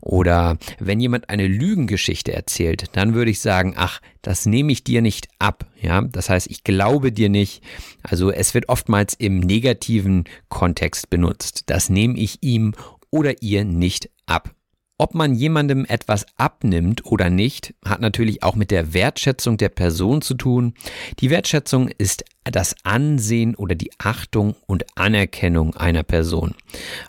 Oder 0.00 0.58
wenn 0.78 1.00
jemand 1.00 1.28
eine 1.28 1.46
Lügengeschichte 1.46 2.32
erzählt, 2.32 2.84
dann 2.92 3.14
würde 3.14 3.30
ich 3.30 3.40
sagen, 3.40 3.74
ach, 3.76 4.00
das 4.22 4.46
nehme 4.46 4.72
ich 4.72 4.84
dir 4.84 5.02
nicht 5.02 5.28
ab. 5.38 5.66
Ja, 5.80 6.02
das 6.02 6.30
heißt, 6.30 6.48
ich 6.50 6.64
glaube 6.64 7.12
dir 7.12 7.28
nicht. 7.28 7.62
Also 8.02 8.30
es 8.30 8.54
wird 8.54 8.68
oftmals 8.68 9.14
im 9.14 9.40
negativen 9.40 10.24
Kontext 10.48 11.10
benutzt. 11.10 11.64
Das 11.66 11.88
nehme 11.90 12.18
ich 12.18 12.42
ihm 12.42 12.74
oder 13.10 13.42
ihr 13.42 13.64
nicht 13.64 14.10
ab. 14.26 14.54
Ob 15.00 15.14
man 15.14 15.36
jemandem 15.36 15.84
etwas 15.84 16.26
abnimmt 16.36 17.06
oder 17.06 17.30
nicht, 17.30 17.72
hat 17.84 18.00
natürlich 18.00 18.42
auch 18.42 18.56
mit 18.56 18.72
der 18.72 18.92
Wertschätzung 18.94 19.56
der 19.56 19.68
Person 19.68 20.22
zu 20.22 20.34
tun. 20.34 20.74
Die 21.20 21.30
Wertschätzung 21.30 21.86
ist 21.86 22.24
das 22.42 22.74
Ansehen 22.82 23.54
oder 23.54 23.76
die 23.76 23.92
Achtung 23.98 24.56
und 24.66 24.84
Anerkennung 24.96 25.76
einer 25.76 26.02
Person. 26.02 26.56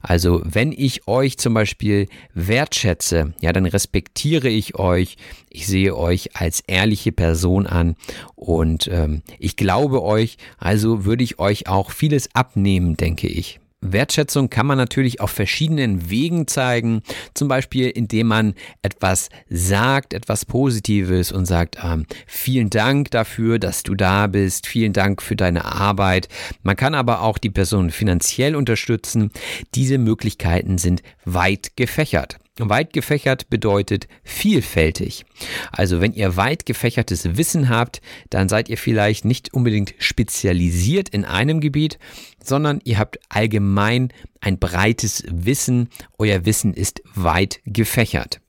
Also 0.04 0.42
wenn 0.44 0.72
ich 0.72 1.08
euch 1.08 1.40
zum 1.40 1.56
Beispiel 1.56 2.08
wertschätze, 2.36 3.34
ja, 3.42 3.54
dann 3.54 3.66
respektiere 3.66 4.50
ich 4.50 4.76
euch, 4.76 5.18
ich 5.50 5.66
sehe 5.66 5.96
euch 5.96 6.36
als 6.36 6.62
ehrliche 6.68 7.12
Person 7.12 7.66
an 7.66 7.96
und 8.36 8.88
ähm, 8.92 9.24
ich 9.40 9.56
glaube 9.56 10.04
euch, 10.04 10.38
also 10.60 11.06
würde 11.06 11.24
ich 11.24 11.40
euch 11.40 11.68
auch 11.68 11.90
vieles 11.90 12.36
abnehmen, 12.36 12.98
denke 12.98 13.28
ich. 13.28 13.60
Wertschätzung 13.82 14.50
kann 14.50 14.66
man 14.66 14.78
natürlich 14.78 15.22
auf 15.22 15.32
verschiedenen 15.32 16.10
Wegen 16.10 16.48
zeigen, 16.48 17.02
zum 17.34 17.48
Beispiel 17.48 17.90
indem 17.90 18.28
man 18.28 18.54
etwas 18.82 19.30
sagt, 19.50 20.14
etwas 20.14 20.46
Positives 20.46 21.32
und 21.32 21.46
sagt, 21.46 21.78
ähm, 21.84 22.06
vielen 22.28 22.70
Dank 22.70 23.12
dafür, 23.12 23.60
dass 23.60 23.84
du 23.84 23.96
da 23.96 24.28
bist, 24.28 24.68
vielen 24.68 24.94
Dank 24.94 25.22
für 25.22 25.36
deine 25.36 25.66
Arbeit. 25.66 26.28
Man 26.62 26.76
kann 26.76 26.94
aber 26.94 27.22
auch 27.22 27.38
die 27.38 27.50
Person 27.50 27.90
finanziell 27.90 28.56
unterstützen. 28.56 29.32
Diese 29.76 29.98
Möglichkeiten 29.98 30.78
sind 30.78 31.02
weit 31.26 31.76
gefächert. 31.76 32.40
Weit 32.68 32.92
gefächert 32.92 33.50
bedeutet 33.50 34.08
vielfältig. 34.24 35.26
Also 35.72 36.02
wenn 36.02 36.14
ihr 36.14 36.36
weit 36.36 36.66
gefächertes 36.66 37.38
Wissen 37.38 37.70
habt, 37.70 38.02
dann 38.30 38.50
seid 38.50 38.68
ihr 38.68 38.78
vielleicht 38.78 39.24
nicht 39.24 39.54
unbedingt 39.54 39.94
spezialisiert 40.00 41.10
in 41.10 41.24
einem 41.24 41.62
Gebiet, 41.62 42.00
sondern 42.44 42.82
ihr 42.84 42.98
habt 42.98 43.20
allgemein 43.30 44.12
ein 44.42 44.60
breites 44.60 45.24
Wissen. 45.30 45.90
Euer 46.18 46.46
Wissen 46.46 46.74
ist 46.74 47.02
weit 47.16 47.62
gefächert. 47.66 48.42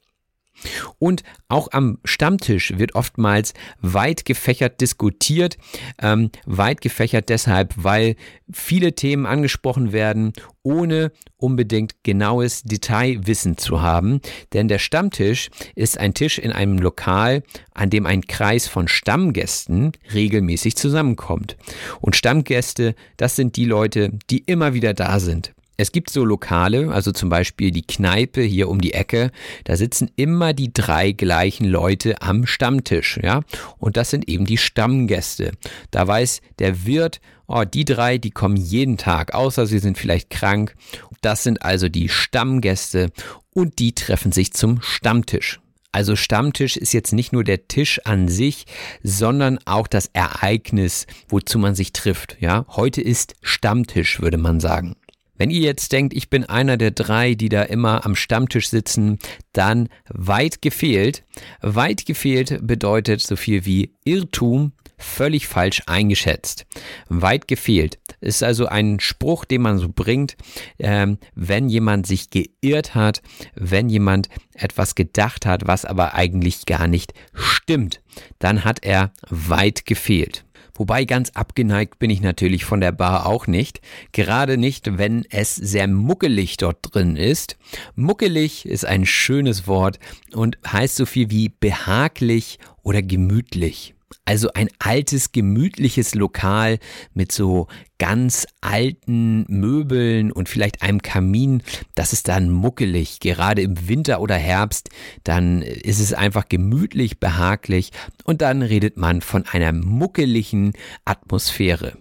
Und 0.98 1.22
auch 1.48 1.68
am 1.72 1.98
Stammtisch 2.04 2.78
wird 2.78 2.94
oftmals 2.94 3.54
weit 3.80 4.24
gefächert 4.24 4.80
diskutiert. 4.80 5.56
Ähm, 6.00 6.30
weit 6.46 6.80
gefächert 6.80 7.28
deshalb, 7.28 7.74
weil 7.76 8.16
viele 8.52 8.94
Themen 8.94 9.26
angesprochen 9.26 9.92
werden, 9.92 10.32
ohne 10.62 11.12
unbedingt 11.36 12.04
genaues 12.04 12.62
Detailwissen 12.62 13.56
zu 13.56 13.80
haben. 13.80 14.20
Denn 14.52 14.68
der 14.68 14.78
Stammtisch 14.78 15.50
ist 15.74 15.98
ein 15.98 16.14
Tisch 16.14 16.38
in 16.38 16.52
einem 16.52 16.78
Lokal, 16.78 17.42
an 17.72 17.90
dem 17.90 18.06
ein 18.06 18.22
Kreis 18.26 18.68
von 18.68 18.88
Stammgästen 18.88 19.92
regelmäßig 20.12 20.76
zusammenkommt. 20.76 21.56
Und 22.00 22.16
Stammgäste, 22.16 22.94
das 23.16 23.36
sind 23.36 23.56
die 23.56 23.64
Leute, 23.64 24.10
die 24.28 24.38
immer 24.38 24.74
wieder 24.74 24.94
da 24.94 25.18
sind. 25.18 25.52
Es 25.80 25.92
gibt 25.92 26.10
so 26.10 26.26
Lokale, 26.26 26.92
also 26.92 27.10
zum 27.10 27.30
Beispiel 27.30 27.70
die 27.70 27.80
Kneipe 27.80 28.42
hier 28.42 28.68
um 28.68 28.82
die 28.82 28.92
Ecke, 28.92 29.30
da 29.64 29.78
sitzen 29.78 30.10
immer 30.14 30.52
die 30.52 30.74
drei 30.74 31.12
gleichen 31.12 31.64
Leute 31.64 32.20
am 32.20 32.44
Stammtisch, 32.44 33.18
ja. 33.22 33.40
Und 33.78 33.96
das 33.96 34.10
sind 34.10 34.28
eben 34.28 34.44
die 34.44 34.58
Stammgäste. 34.58 35.52
Da 35.90 36.06
weiß 36.06 36.42
der 36.58 36.84
Wirt, 36.84 37.22
oh, 37.46 37.64
die 37.64 37.86
drei, 37.86 38.18
die 38.18 38.30
kommen 38.30 38.58
jeden 38.58 38.98
Tag, 38.98 39.32
außer 39.32 39.64
sie 39.66 39.78
sind 39.78 39.96
vielleicht 39.96 40.28
krank. 40.28 40.76
Das 41.22 41.44
sind 41.44 41.62
also 41.62 41.88
die 41.88 42.10
Stammgäste 42.10 43.10
und 43.54 43.78
die 43.78 43.94
treffen 43.94 44.32
sich 44.32 44.52
zum 44.52 44.82
Stammtisch. 44.82 45.60
Also 45.92 46.14
Stammtisch 46.14 46.76
ist 46.76 46.92
jetzt 46.92 47.12
nicht 47.12 47.32
nur 47.32 47.42
der 47.42 47.66
Tisch 47.66 48.00
an 48.04 48.28
sich, 48.28 48.66
sondern 49.02 49.58
auch 49.64 49.88
das 49.88 50.10
Ereignis, 50.12 51.06
wozu 51.28 51.58
man 51.58 51.74
sich 51.74 51.92
trifft. 51.92 52.36
Ja, 52.38 52.64
heute 52.68 53.00
ist 53.00 53.34
Stammtisch, 53.42 54.20
würde 54.20 54.38
man 54.38 54.60
sagen. 54.60 54.94
Wenn 55.40 55.48
ihr 55.48 55.60
jetzt 55.62 55.92
denkt, 55.92 56.12
ich 56.12 56.28
bin 56.28 56.44
einer 56.44 56.76
der 56.76 56.90
drei, 56.90 57.32
die 57.34 57.48
da 57.48 57.62
immer 57.62 58.04
am 58.04 58.14
Stammtisch 58.14 58.68
sitzen, 58.68 59.18
dann 59.54 59.88
weit 60.10 60.60
gefehlt. 60.60 61.24
Weit 61.62 62.04
gefehlt 62.04 62.58
bedeutet 62.60 63.22
so 63.22 63.36
viel 63.36 63.64
wie 63.64 63.94
Irrtum, 64.04 64.72
völlig 64.98 65.46
falsch 65.46 65.80
eingeschätzt. 65.86 66.66
Weit 67.08 67.48
gefehlt 67.48 67.98
ist 68.20 68.42
also 68.42 68.66
ein 68.66 69.00
Spruch, 69.00 69.46
den 69.46 69.62
man 69.62 69.78
so 69.78 69.88
bringt, 69.88 70.36
ähm, 70.78 71.16
wenn 71.34 71.70
jemand 71.70 72.06
sich 72.06 72.28
geirrt 72.28 72.94
hat, 72.94 73.22
wenn 73.54 73.88
jemand 73.88 74.28
etwas 74.52 74.94
gedacht 74.94 75.46
hat, 75.46 75.66
was 75.66 75.86
aber 75.86 76.12
eigentlich 76.12 76.66
gar 76.66 76.86
nicht 76.86 77.14
stimmt, 77.32 78.02
dann 78.40 78.62
hat 78.64 78.84
er 78.84 79.14
weit 79.30 79.86
gefehlt. 79.86 80.44
Wobei 80.80 81.04
ganz 81.04 81.28
abgeneigt 81.34 81.98
bin 81.98 82.08
ich 82.08 82.22
natürlich 82.22 82.64
von 82.64 82.80
der 82.80 82.90
Bar 82.90 83.26
auch 83.26 83.46
nicht. 83.46 83.82
Gerade 84.12 84.56
nicht, 84.56 84.96
wenn 84.96 85.26
es 85.28 85.54
sehr 85.54 85.86
muckelig 85.86 86.56
dort 86.56 86.78
drin 86.80 87.16
ist. 87.16 87.58
Muckelig 87.96 88.64
ist 88.64 88.86
ein 88.86 89.04
schönes 89.04 89.66
Wort 89.66 89.98
und 90.32 90.56
heißt 90.66 90.96
so 90.96 91.04
viel 91.04 91.30
wie 91.30 91.50
behaglich 91.50 92.58
oder 92.82 93.02
gemütlich. 93.02 93.94
Also 94.24 94.52
ein 94.54 94.68
altes, 94.78 95.32
gemütliches 95.32 96.14
Lokal 96.14 96.78
mit 97.14 97.32
so 97.32 97.68
ganz 97.98 98.46
alten 98.60 99.44
Möbeln 99.48 100.32
und 100.32 100.48
vielleicht 100.48 100.82
einem 100.82 101.02
Kamin, 101.02 101.62
das 101.94 102.12
ist 102.12 102.28
dann 102.28 102.50
muckelig. 102.50 103.20
Gerade 103.20 103.62
im 103.62 103.88
Winter 103.88 104.20
oder 104.20 104.36
Herbst, 104.36 104.90
dann 105.24 105.62
ist 105.62 106.00
es 106.00 106.12
einfach 106.12 106.48
gemütlich, 106.48 107.20
behaglich 107.20 107.92
und 108.24 108.40
dann 108.42 108.62
redet 108.62 108.96
man 108.96 109.20
von 109.20 109.46
einer 109.46 109.72
muckeligen 109.72 110.72
Atmosphäre. 111.04 111.96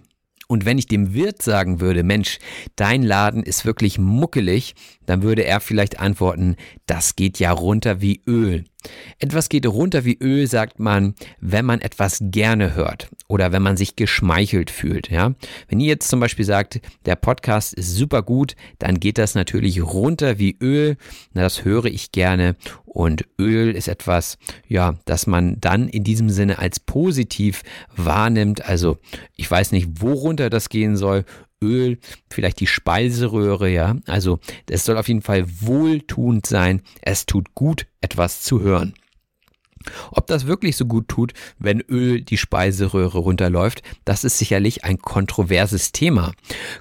Und 0.50 0.64
wenn 0.64 0.78
ich 0.78 0.86
dem 0.86 1.14
Wirt 1.14 1.42
sagen 1.42 1.78
würde, 1.78 2.02
Mensch, 2.02 2.40
dein 2.74 3.04
Laden 3.04 3.44
ist 3.44 3.64
wirklich 3.64 4.00
muckelig, 4.00 4.74
dann 5.06 5.22
würde 5.22 5.44
er 5.44 5.60
vielleicht 5.60 6.00
antworten, 6.00 6.56
das 6.86 7.14
geht 7.14 7.38
ja 7.38 7.52
runter 7.52 8.00
wie 8.00 8.20
Öl. 8.26 8.64
Etwas 9.18 9.48
geht 9.48 9.66
runter 9.66 10.04
wie 10.04 10.18
Öl, 10.20 10.48
sagt 10.48 10.80
man, 10.80 11.14
wenn 11.38 11.64
man 11.64 11.80
etwas 11.80 12.18
gerne 12.20 12.74
hört 12.74 13.10
oder 13.28 13.52
wenn 13.52 13.62
man 13.62 13.76
sich 13.76 13.94
geschmeichelt 13.94 14.70
fühlt. 14.70 15.08
Ja? 15.08 15.34
Wenn 15.68 15.78
ihr 15.78 15.86
jetzt 15.86 16.08
zum 16.08 16.18
Beispiel 16.18 16.44
sagt, 16.44 16.80
der 17.06 17.14
Podcast 17.14 17.74
ist 17.74 17.94
super 17.94 18.22
gut, 18.22 18.56
dann 18.80 18.98
geht 18.98 19.18
das 19.18 19.36
natürlich 19.36 19.80
runter 19.82 20.40
wie 20.40 20.56
Öl. 20.60 20.96
Das 21.32 21.64
höre 21.64 21.84
ich 21.84 22.10
gerne 22.10 22.56
und 22.92 23.24
Öl 23.38 23.76
ist 23.76 23.86
etwas, 23.86 24.36
ja, 24.66 24.96
das 25.04 25.28
man 25.28 25.60
dann 25.60 25.88
in 25.88 26.02
diesem 26.02 26.28
Sinne 26.28 26.58
als 26.58 26.80
positiv 26.80 27.62
wahrnimmt. 27.94 28.64
Also 28.64 28.98
ich 29.36 29.48
weiß 29.48 29.70
nicht, 29.70 30.02
worunter 30.02 30.50
das 30.50 30.68
gehen 30.68 30.96
soll. 30.96 31.24
Öl, 31.62 31.98
vielleicht 32.30 32.58
die 32.58 32.66
Speiseröhre, 32.66 33.70
ja. 33.70 33.96
Also 34.06 34.40
es 34.68 34.84
soll 34.84 34.98
auf 34.98 35.06
jeden 35.06 35.22
Fall 35.22 35.44
wohltuend 35.60 36.46
sein. 36.46 36.82
Es 37.00 37.26
tut 37.26 37.54
gut, 37.54 37.86
etwas 38.00 38.42
zu 38.42 38.60
hören. 38.60 38.94
Ob 40.10 40.26
das 40.26 40.46
wirklich 40.46 40.76
so 40.76 40.84
gut 40.84 41.08
tut, 41.08 41.32
wenn 41.58 41.80
Öl 41.80 42.20
die 42.20 42.36
Speiseröhre 42.36 43.18
runterläuft, 43.18 43.82
das 44.04 44.24
ist 44.24 44.38
sicherlich 44.38 44.84
ein 44.84 44.98
kontroverses 44.98 45.92
Thema. 45.92 46.32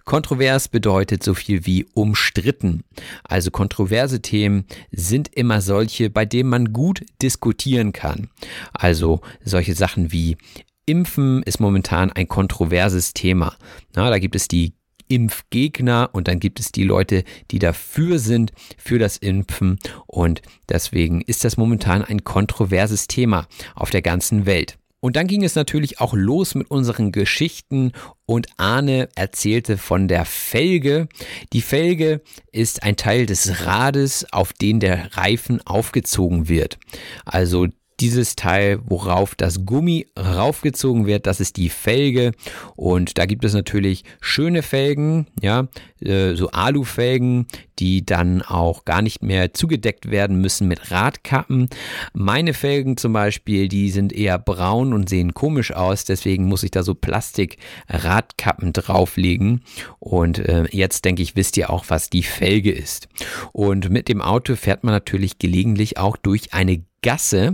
Kontrovers 0.03 0.67
bedeutet 0.67 1.23
so 1.23 1.33
viel 1.33 1.65
wie 1.65 1.85
umstritten. 1.93 2.83
Also 3.23 3.51
kontroverse 3.51 4.21
Themen 4.21 4.65
sind 4.91 5.29
immer 5.33 5.61
solche, 5.61 6.09
bei 6.09 6.25
denen 6.25 6.49
man 6.49 6.73
gut 6.73 7.05
diskutieren 7.21 7.93
kann. 7.93 8.29
Also 8.73 9.21
solche 9.45 9.75
Sachen 9.75 10.11
wie 10.11 10.37
Impfen 10.85 11.43
ist 11.43 11.59
momentan 11.59 12.11
ein 12.11 12.27
kontroverses 12.27 13.13
Thema. 13.13 13.55
Na, 13.95 14.09
da 14.09 14.17
gibt 14.17 14.35
es 14.35 14.47
die 14.47 14.73
Impfgegner 15.09 16.09
und 16.13 16.29
dann 16.29 16.39
gibt 16.39 16.59
es 16.59 16.71
die 16.71 16.85
Leute, 16.85 17.23
die 17.51 17.59
dafür 17.59 18.19
sind, 18.19 18.53
für 18.77 18.99
das 18.99 19.17
Impfen 19.17 19.79
und 20.07 20.41
deswegen 20.69 21.21
ist 21.21 21.43
das 21.43 21.57
momentan 21.57 22.03
ein 22.03 22.23
kontroverses 22.23 23.07
Thema 23.07 23.47
auf 23.75 23.89
der 23.89 24.01
ganzen 24.01 24.45
Welt. 24.45 24.79
Und 25.01 25.15
dann 25.15 25.27
ging 25.27 25.43
es 25.43 25.55
natürlich 25.55 26.01
auch 26.01 26.13
los 26.13 26.55
mit 26.55 26.69
unseren 26.69 27.11
Geschichten 27.11 27.93
und 28.25 28.47
Arne 28.57 29.07
erzählte 29.15 29.77
von 29.77 30.07
der 30.09 30.25
Felge. 30.25 31.07
Die 31.53 31.61
Felge 31.61 32.21
ist 32.51 32.83
ein 32.83 32.97
Teil 32.97 33.25
des 33.25 33.65
Rades, 33.65 34.25
auf 34.31 34.51
den 34.51 34.79
der 34.81 35.15
Reifen 35.15 35.65
aufgezogen 35.65 36.49
wird. 36.49 36.79
Also 37.23 37.67
dieses 37.99 38.35
Teil, 38.35 38.79
worauf 38.85 39.35
das 39.35 39.65
Gummi 39.65 40.07
raufgezogen 40.17 41.05
wird, 41.05 41.27
das 41.27 41.39
ist 41.39 41.57
die 41.57 41.69
Felge. 41.69 42.31
Und 42.75 43.17
da 43.17 43.25
gibt 43.25 43.43
es 43.43 43.53
natürlich 43.53 44.03
schöne 44.21 44.61
Felgen, 44.61 45.27
ja, 45.41 45.67
äh, 46.01 46.35
so 46.35 46.49
Alufelgen, 46.51 47.47
die 47.79 48.05
dann 48.05 48.41
auch 48.41 48.85
gar 48.85 49.01
nicht 49.01 49.21
mehr 49.21 49.53
zugedeckt 49.53 50.11
werden 50.11 50.39
müssen 50.41 50.67
mit 50.67 50.91
Radkappen. 50.91 51.69
Meine 52.13 52.53
Felgen 52.53 52.97
zum 52.97 53.13
Beispiel, 53.13 53.67
die 53.67 53.89
sind 53.89 54.13
eher 54.13 54.37
braun 54.37 54.93
und 54.93 55.09
sehen 55.09 55.33
komisch 55.33 55.71
aus, 55.71 56.05
deswegen 56.05 56.45
muss 56.45 56.63
ich 56.63 56.71
da 56.71 56.83
so 56.83 56.93
Plastik-Radkappen 56.93 58.73
drauflegen. 58.73 59.63
Und 59.99 60.39
äh, 60.39 60.65
jetzt 60.71 61.05
denke 61.05 61.21
ich, 61.21 61.35
wisst 61.35 61.57
ihr 61.57 61.69
auch, 61.69 61.85
was 61.87 62.09
die 62.09 62.23
Felge 62.23 62.71
ist. 62.71 63.07
Und 63.51 63.89
mit 63.89 64.07
dem 64.07 64.21
Auto 64.21 64.55
fährt 64.55 64.83
man 64.83 64.93
natürlich 64.93 65.39
gelegentlich 65.39 65.97
auch 65.97 66.17
durch 66.17 66.53
eine 66.53 66.83
Gasse. 67.01 67.53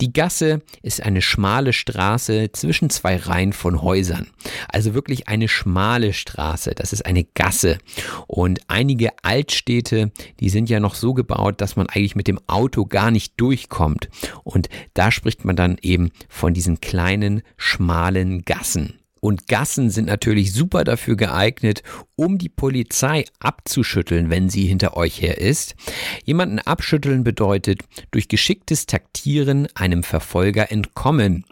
Die 0.00 0.12
Gasse 0.12 0.62
ist 0.82 1.02
eine 1.02 1.22
schmale 1.22 1.72
Straße 1.72 2.50
zwischen 2.52 2.90
zwei 2.90 3.16
Reihen 3.16 3.52
von 3.52 3.82
Häusern. 3.82 4.28
Also 4.68 4.94
wirklich 4.94 5.28
eine 5.28 5.48
schmale 5.48 6.12
Straße. 6.12 6.72
Das 6.74 6.92
ist 6.92 7.06
eine 7.06 7.24
Gasse. 7.24 7.78
Und 8.26 8.60
einige 8.68 9.10
Altstädte, 9.22 10.12
die 10.40 10.48
sind 10.48 10.70
ja 10.70 10.80
noch 10.80 10.94
so 10.94 11.14
gebaut, 11.14 11.60
dass 11.60 11.76
man 11.76 11.88
eigentlich 11.88 12.16
mit 12.16 12.28
dem 12.28 12.40
Auto 12.46 12.86
gar 12.86 13.10
nicht 13.10 13.34
durchkommt. 13.40 14.08
Und 14.42 14.68
da 14.94 15.10
spricht 15.10 15.44
man 15.44 15.56
dann 15.56 15.78
eben 15.82 16.10
von 16.28 16.54
diesen 16.54 16.80
kleinen, 16.80 17.42
schmalen 17.56 18.42
Gassen. 18.44 18.98
Und 19.24 19.48
Gassen 19.48 19.88
sind 19.88 20.04
natürlich 20.04 20.52
super 20.52 20.84
dafür 20.84 21.16
geeignet, 21.16 21.82
um 22.14 22.36
die 22.36 22.50
Polizei 22.50 23.24
abzuschütteln, 23.40 24.28
wenn 24.28 24.50
sie 24.50 24.66
hinter 24.66 24.98
euch 24.98 25.22
her 25.22 25.38
ist. 25.38 25.76
Jemanden 26.26 26.58
abschütteln 26.58 27.24
bedeutet 27.24 27.80
durch 28.10 28.28
geschicktes 28.28 28.84
Taktieren 28.84 29.66
einem 29.74 30.02
Verfolger 30.02 30.70
entkommen. 30.70 31.46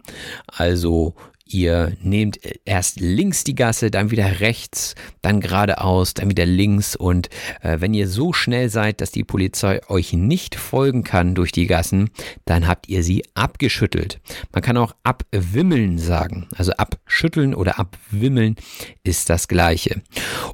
Also 0.49 1.15
Ihr 1.53 1.97
nehmt 2.03 2.39
erst 2.65 3.01
links 3.01 3.45
die 3.45 3.55
Gasse, 3.55 3.91
dann 3.91 4.11
wieder 4.11 4.41
rechts, 4.41 4.95
dann 5.21 5.41
geradeaus, 5.41 6.15
dann 6.15 6.31
wieder 6.31 6.47
links. 6.47 6.97
Und 6.97 7.29
äh, 7.61 7.81
wenn 7.81 7.95
ihr 7.95 8.09
so 8.09 8.33
schnell 8.33 8.69
seid, 8.69 9.01
dass 9.01 9.11
die 9.11 9.25
Polizei 9.25 9.81
euch 9.89 10.13
nicht 10.13 10.55
folgen 10.55 11.05
kann 11.05 11.35
durch 11.35 11.53
die 11.53 11.67
Gassen, 11.67 12.11
dann 12.45 12.67
habt 12.67 12.89
ihr 12.89 13.03
sie 13.03 13.25
abgeschüttelt. 13.35 14.21
Man 14.53 14.63
kann 14.63 14.77
auch 14.77 14.95
abwimmeln 15.03 15.99
sagen. 15.99 16.49
Also 16.57 16.73
abschütteln 16.73 17.55
oder 17.55 17.79
abwimmeln 17.79 18.57
ist 19.03 19.29
das 19.29 19.49
gleiche. 19.49 20.03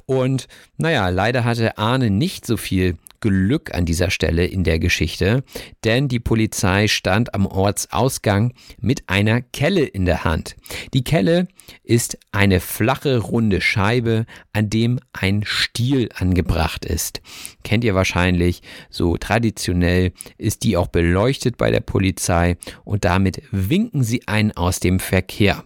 Und 0.05 0.47
naja, 0.77 1.09
leider 1.09 1.43
hatte 1.43 1.77
Arne 1.77 2.09
nicht 2.09 2.45
so 2.45 2.57
viel 2.57 2.97
Glück 3.21 3.73
an 3.73 3.85
dieser 3.85 4.09
Stelle 4.09 4.45
in 4.45 4.63
der 4.63 4.79
Geschichte, 4.79 5.43
denn 5.83 6.07
die 6.07 6.19
Polizei 6.19 6.87
stand 6.87 7.33
am 7.33 7.45
Ortsausgang 7.45 8.53
mit 8.79 9.03
einer 9.07 9.41
Kelle 9.41 9.83
in 9.83 10.05
der 10.05 10.23
Hand. 10.23 10.55
Die 10.93 11.03
Kelle 11.03 11.47
ist 11.83 12.17
eine 12.31 12.59
flache, 12.59 13.17
runde 13.17 13.61
Scheibe, 13.61 14.25
an 14.53 14.69
dem 14.69 14.99
ein 15.13 15.43
Stiel 15.45 16.09
angebracht 16.15 16.85
ist. 16.85 17.21
Kennt 17.63 17.83
ihr 17.83 17.95
wahrscheinlich, 17.95 18.61
so 18.89 19.17
traditionell 19.17 20.11
ist 20.37 20.63
die 20.63 20.77
auch 20.77 20.87
beleuchtet 20.87 21.57
bei 21.57 21.71
der 21.71 21.81
Polizei 21.81 22.57
und 22.83 23.05
damit 23.05 23.41
winken 23.51 24.03
sie 24.03 24.27
einen 24.27 24.51
aus 24.51 24.79
dem 24.79 24.99
Verkehr. 24.99 25.63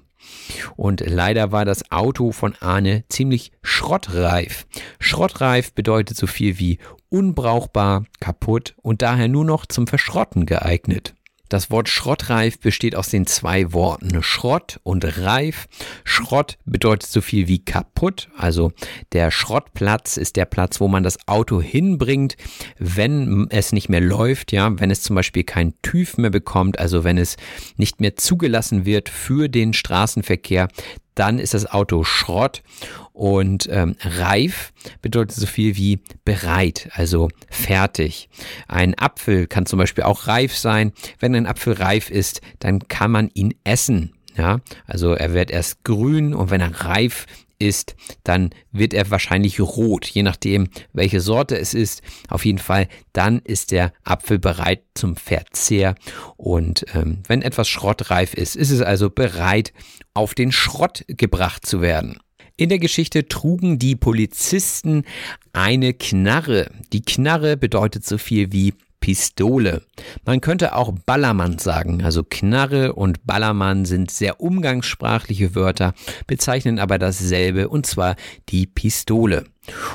Und 0.76 1.04
leider 1.06 1.52
war 1.52 1.66
das 1.66 1.92
Auto 1.92 2.32
von 2.32 2.56
Arne 2.60 3.04
ziemlich 3.10 3.52
schrottreif. 3.62 4.66
Schrottreif 5.00 5.74
bedeutet 5.74 6.18
so 6.18 6.28
viel 6.28 6.60
wie 6.60 6.80
unbrauchbar, 7.14 8.06
kaputt 8.20 8.74
und 8.82 9.04
daher 9.04 9.28
nur 9.28 9.46
noch 9.46 9.68
zum 9.68 9.86
Verschrotten 9.86 10.48
geeignet. 10.48 11.14
Das 11.48 11.70
Wort 11.70 11.88
schrottreif 11.88 12.60
besteht 12.60 12.96
aus 12.96 13.10
den 13.10 13.28
zwei 13.28 13.74
Worten 13.74 14.24
Schrott 14.24 14.80
und 14.82 15.20
reif. 15.20 15.68
Schrott 16.04 16.58
bedeutet 16.66 17.08
so 17.08 17.22
viel 17.22 17.48
wie 17.48 17.64
kaputt, 17.64 18.30
also 18.36 18.72
der 19.12 19.30
Schrottplatz 19.30 20.18
ist 20.18 20.36
der 20.36 20.46
Platz, 20.46 20.80
wo 20.80 20.88
man 20.88 21.04
das 21.04 21.28
Auto 21.28 21.62
hinbringt, 21.62 22.38
wenn 22.80 23.46
es 23.52 23.72
nicht 23.72 23.88
mehr 23.88 24.02
läuft, 24.02 24.52
ja, 24.52 24.80
wenn 24.80 24.90
es 24.90 25.04
zum 25.04 25.16
Beispiel 25.16 25.44
kein 25.44 25.76
TÜV 25.84 26.18
mehr 26.18 26.32
bekommt, 26.32 26.80
also 26.80 27.04
wenn 27.04 27.20
es 27.20 27.38
nicht 27.78 28.02
mehr 28.02 28.16
zugelassen 28.16 28.86
wird 28.86 29.10
für 29.10 29.48
den 29.48 29.74
Straßenverkehr, 29.74 30.70
dann 31.14 31.38
ist 31.38 31.54
das 31.54 31.72
Auto 31.72 32.04
Schrott 32.04 32.64
und 33.14 33.70
ähm, 33.72 33.96
reif 34.02 34.74
bedeutet 35.02 35.36
so 35.36 35.46
viel 35.46 35.78
wie 35.78 36.00
bereit, 36.26 36.90
also 36.94 37.30
fertig. 37.50 38.30
Ein 38.68 38.98
Apfel 38.98 39.48
kann 39.48 39.66
zum 39.66 39.80
Beispiel 39.80 40.04
auch 40.04 40.28
reif 40.28 40.58
sein. 40.58 40.92
Wenn 41.20 41.36
ein 41.36 41.46
Apfel 41.46 41.74
reif 41.74 42.10
ist, 42.10 42.42
dann 42.60 42.88
kann 42.88 43.12
man 43.12 43.30
ihn 43.34 43.54
essen. 43.64 44.14
Ja, 44.36 44.62
also 44.88 45.14
er 45.14 45.34
wird 45.34 45.52
erst 45.52 45.84
grün 45.84 46.34
und 46.34 46.50
wenn 46.50 46.60
er 46.60 46.86
reif 46.86 47.28
ist, 47.60 47.96
dann 48.24 48.50
wird 48.72 48.94
er 48.94 49.10
wahrscheinlich 49.12 49.60
rot, 49.60 50.06
je 50.06 50.24
nachdem, 50.24 50.70
welche 50.92 51.22
Sorte 51.22 51.58
es 51.58 51.74
ist. 51.76 52.02
Auf 52.30 52.46
jeden 52.46 52.58
Fall, 52.58 52.88
dann 53.14 53.40
ist 53.40 53.72
der 53.72 53.94
Apfel 54.04 54.40
bereit 54.40 54.82
zum 54.96 55.16
Verzehr. 55.16 55.96
Und 56.36 56.86
ähm, 56.94 57.20
wenn 57.28 57.42
etwas 57.42 57.70
schrottreif 57.70 58.34
ist, 58.34 58.56
ist 58.56 58.72
es 58.72 58.82
also 58.82 59.10
bereit, 59.10 59.72
auf 60.14 60.34
den 60.34 60.52
Schrott 60.52 61.06
gebracht 61.08 61.66
zu 61.66 61.82
werden. 61.82 62.20
In 62.56 62.70
der 62.70 62.78
Geschichte 62.78 63.28
trugen 63.28 63.80
die 63.80 63.96
Polizisten 63.96 65.06
eine 65.54 65.94
Knarre. 65.96 66.70
Die 66.94 67.02
Knarre 67.02 67.58
bedeutet 67.58 68.06
so 68.06 68.20
viel 68.20 68.52
wie 68.52 68.76
Pistole. 69.00 69.82
Man 70.24 70.40
könnte 70.40 70.76
auch 70.76 70.94
Ballermann 71.06 71.58
sagen. 71.58 72.04
Also 72.04 72.24
Knarre 72.24 72.94
und 72.94 73.26
Ballermann 73.26 73.86
sind 73.86 74.12
sehr 74.12 74.40
umgangssprachliche 74.40 75.56
Wörter, 75.56 75.96
bezeichnen 76.28 76.78
aber 76.78 77.00
dasselbe 77.00 77.70
und 77.70 77.88
zwar 77.88 78.16
die 78.50 78.68
Pistole. 78.68 79.46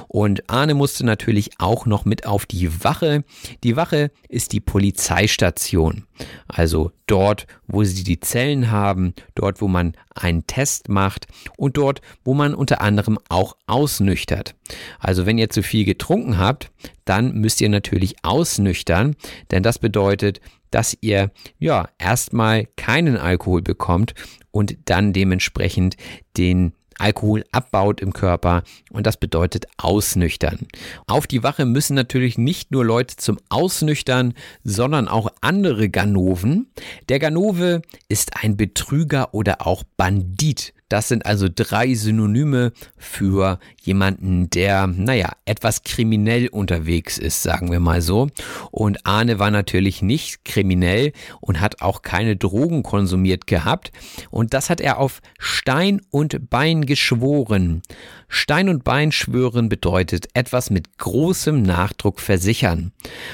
Und 0.09 0.49
Arne 0.49 0.75
musste 0.75 1.05
natürlich 1.05 1.51
auch 1.59 1.87
noch 1.87 2.05
mit 2.05 2.27
auf 2.27 2.47
die 2.47 2.85
Wache. 2.85 3.25
Die 3.65 3.77
Wache 3.77 4.11
ist 4.29 4.53
die 4.53 4.61
Polizeistation. 4.61 6.05
Also 6.47 6.93
dort, 7.07 7.47
wo 7.67 7.85
sie 7.85 8.05
die 8.05 8.21
Zellen 8.21 8.71
haben, 8.71 9.15
dort, 9.35 9.61
wo 9.61 9.69
man 9.69 9.95
einen 10.15 10.47
Test 10.47 10.89
macht 10.89 11.27
und 11.57 11.77
dort, 11.77 12.01
wo 12.25 12.35
man 12.35 12.55
unter 12.55 12.81
anderem 12.81 13.19
auch 13.29 13.57
ausnüchtert. 13.67 14.55
Also 14.99 15.27
wenn 15.27 15.39
ihr 15.39 15.51
zu 15.51 15.63
viel 15.63 15.85
getrunken 15.85 16.39
habt, 16.39 16.71
dann 17.05 17.35
müsst 17.35 17.61
ihr 17.61 17.69
natürlich 17.69 18.17
ausnüchtern, 18.25 19.17
denn 19.51 19.63
das 19.63 19.79
bedeutet, 19.79 20.41
dass 20.71 20.97
ihr 21.01 21.31
ja 21.59 21.89
erstmal 21.99 22.67
keinen 22.77 23.17
Alkohol 23.17 23.63
bekommt 23.63 24.15
und 24.51 24.77
dann 24.87 25.13
dementsprechend 25.13 25.97
den 26.37 26.73
Alkohol 26.99 27.45
abbaut 27.53 28.01
im 28.01 28.13
Körper 28.13 28.63
und 28.91 29.07
das 29.07 29.17
bedeutet 29.17 29.67
ausnüchtern. 29.77 30.67
Auf 31.07 31.27
die 31.27 31.43
Wache 31.43 31.65
müssen 31.65 31.95
natürlich 31.95 32.39
nicht 32.39 32.71
nur 32.71 32.85
Leute 32.85 33.17
zum 33.17 33.39
Ausnüchtern, 33.49 34.35
sondern 34.65 35.09
auch 35.09 35.29
andere 35.41 35.89
Ganoven. 35.89 36.71
Der 37.09 37.19
Ganove 37.19 37.83
ist 38.09 38.43
ein 38.43 38.57
Betrüger 38.57 39.35
oder 39.35 39.67
auch 39.67 39.85
Bandit. 39.97 40.75
Das 40.89 41.09
sind 41.09 41.27
also 41.27 41.49
drei 41.55 41.95
Synonyme 41.95 42.73
für 42.97 43.59
jemanden, 43.83 44.49
der, 44.51 44.87
naja, 44.87 45.33
etwas 45.45 45.83
kriminell 45.83 46.49
unterwegs 46.49 47.19
ist, 47.19 47.43
sagen 47.43 47.71
wir 47.71 47.81
mal 47.81 48.01
so. 48.01 48.29
Und 48.71 49.07
Arne 49.07 49.39
war 49.39 49.51
natürlich 49.51 50.03
nicht 50.03 50.45
kriminell 50.45 51.13
und 51.41 51.61
hat 51.61 51.83
auch 51.83 52.03
keine 52.03 52.37
Drogen 52.37 52.83
konsumiert 52.83 53.47
gehabt. 53.47 53.93
Und 54.31 54.55
das 54.55 54.71
hat 54.71 54.81
er 54.81 54.99
auf 54.99 55.21
Stein 55.39 56.01
und 56.11 56.49
Bein 56.49 56.87
geschworen. 56.87 57.83
Stein 58.29 58.69
und 58.69 58.85
Bein 58.85 59.13
schwören 59.13 59.69
bedeutet 59.69 60.29
etwas 60.35 60.71
mit 60.71 60.99
großem 60.99 61.63
Nachdruck 61.63 62.21
versichern. 62.21 62.93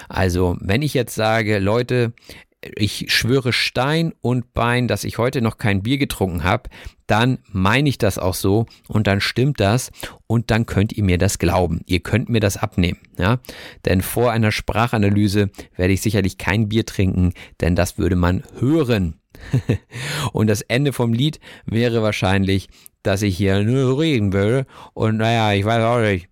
Also, 0.09 0.57
wenn 0.61 0.83
ich 0.83 0.95
jetzt 0.95 1.15
sage, 1.15 1.59
Leute, 1.59 2.13
ich 2.77 3.13
schwöre 3.13 3.53
Stein 3.53 4.13
und 4.21 4.55
Bein, 4.55 4.89
dass 4.89 5.05
ich 5.05 5.19
heute 5.19 5.43
noch 5.43 5.59
kein 5.59 5.83
Bier 5.83 5.99
getrunken 5.99 6.45
habe, 6.45 6.71
dann 7.07 7.39
meine 7.51 7.89
ich 7.89 7.99
das 7.99 8.19
auch 8.19 8.35
so 8.35 8.67
und 8.89 9.07
dann 9.07 9.21
stimmt 9.21 9.61
das 9.61 9.91
und 10.27 10.51
dann 10.51 10.67
könnt 10.67 10.93
ihr 10.93 11.05
mir 11.05 11.19
das 11.19 11.39
glauben. 11.39 11.83
Ihr 11.87 12.01
könnt 12.01 12.29
mir 12.29 12.41
das 12.41 12.57
abnehmen, 12.57 13.01
ja? 13.19 13.39
Denn 13.85 14.01
vor 14.01 14.33
einer 14.33 14.53
Sprachanalyse 14.53 15.51
werde 15.77 15.93
ich 15.93 16.01
sicherlich 16.01 16.39
kein 16.39 16.69
Bier 16.69 16.87
trinken, 16.87 17.33
denn 17.61 17.77
das 17.77 17.99
würde 17.99 18.17
man 18.17 18.43
hören. 18.59 19.21
und 20.33 20.47
das 20.47 20.63
Ende 20.63 20.93
vom 20.93 21.13
Lied 21.13 21.41
wäre 21.67 22.03
wahrscheinlich, 22.03 22.69
dass 23.03 23.23
ich 23.23 23.37
hier 23.37 23.63
nur 23.63 24.01
reden 24.01 24.33
würde 24.33 24.67
und 24.95 25.19
naja, 25.19 25.53
ich 25.53 25.65
weiß 25.65 25.85
auch 25.85 26.01
nicht, 26.01 26.29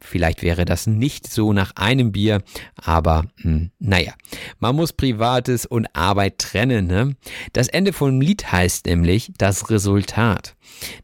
Vielleicht 0.00 0.42
wäre 0.42 0.64
das 0.64 0.86
nicht 0.86 1.30
so 1.30 1.52
nach 1.52 1.72
einem 1.76 2.12
Bier, 2.12 2.42
aber 2.76 3.24
mh, 3.38 3.42
hm, 3.42 3.70
naja, 3.78 4.12
man 4.58 4.76
muss 4.76 4.92
Privates 4.92 5.66
und 5.66 5.86
Arbeit 5.94 6.38
trennen. 6.38 6.86
Ne? 6.86 7.16
Das 7.52 7.68
Ende 7.68 7.92
vom 7.92 8.20
Lied 8.20 8.52
heißt 8.52 8.86
nämlich 8.86 9.32
das 9.38 9.70
Resultat. 9.70 10.54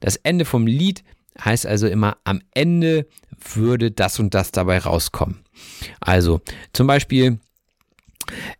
Das 0.00 0.16
Ende 0.16 0.44
vom 0.44 0.66
Lied 0.66 1.04
heißt 1.42 1.66
also 1.66 1.86
immer, 1.86 2.16
am 2.24 2.40
Ende 2.52 3.06
würde 3.54 3.90
das 3.90 4.18
und 4.18 4.34
das 4.34 4.50
dabei 4.52 4.78
rauskommen. 4.78 5.44
Also 6.00 6.40
zum 6.72 6.86
Beispiel, 6.86 7.38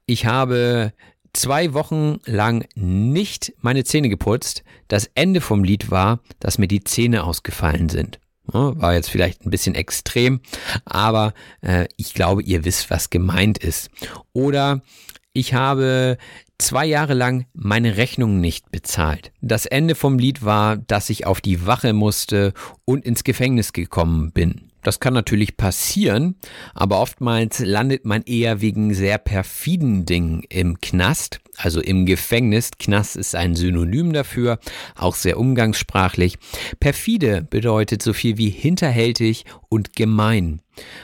ich 0.06 0.26
habe 0.26 0.93
zwei 1.32 1.74
Wochen 1.74 2.18
lang 2.24 2.66
nicht 2.74 3.52
meine 3.60 3.84
Zähne 3.84 4.09
geputzt. 4.09 4.64
Das 4.88 5.10
Ende 5.14 5.40
vom 5.40 5.64
Lied 5.64 5.90
war, 5.90 6.20
dass 6.40 6.59
mir 6.59 6.68
die 6.68 6.84
Zähne 6.84 7.24
ausgefallen 7.24 7.88
sind. 7.88 8.18
War 8.52 8.94
jetzt 8.94 9.10
vielleicht 9.10 9.44
ein 9.44 9.51
bisschen 9.51 9.74
extrem, 9.74 10.40
aber 10.85 11.35
äh, 11.62 11.86
ich 11.97 12.14
glaube, 12.14 12.43
ihr 12.43 12.64
wisst, 12.64 12.90
was 12.90 13.10
gemeint 13.10 13.59
ist. 13.59 13.90
Oder 14.32 14.82
ich 15.32 15.55
habe 15.55 16.16
zwei 16.59 16.86
Jahre 16.86 17.14
lang 17.14 17.47
meine 17.52 17.97
Rechnung 17.97 18.40
nicht 18.40 18.70
bezahlt. 18.70 19.32
Das 19.40 19.66
Ende 19.66 19.94
vom 19.94 20.18
Lied 20.18 20.44
war, 20.44 20.77
dass 20.77 21.10
ich 21.10 21.27
auf 21.27 21.40
die 21.40 21.66
Wache 21.66 21.93
musste 21.93 22.52
und 22.85 23.05
ins 23.05 23.24
Gefängnis 23.24 23.73
gekommen 23.73 24.32
bin. 24.32 24.70
Das 24.82 25.01
kann 25.01 25.14
natürlich 25.14 25.56
passieren, 25.56 26.36
aber 26.73 27.01
oftmals 27.01 27.59
landet 27.59 28.05
man 28.05 28.23
eher 28.23 28.60
wegen 28.60 28.94
sehr 28.94 29.18
perfiden 29.18 30.06
Dingen 30.06 30.44
im 30.48 30.81
Knast, 30.81 31.40
also 31.57 31.81
im 31.81 32.07
Gefängnis. 32.07 32.70
Knast 32.78 33.16
ist 33.16 33.35
ein 33.35 33.55
Synonym 33.55 34.12
dafür, 34.12 34.59
auch 34.95 35.15
sehr 35.15 35.39
umgangssprachlich. 35.39 36.37
Perfide 36.81 37.43
bedeutet 37.43 38.03
so 38.03 38.12
viel 38.12 38.39
wie 38.39 38.51
hinterhältig 38.51 39.45
und 39.69 39.95
gemein. 39.95 40.61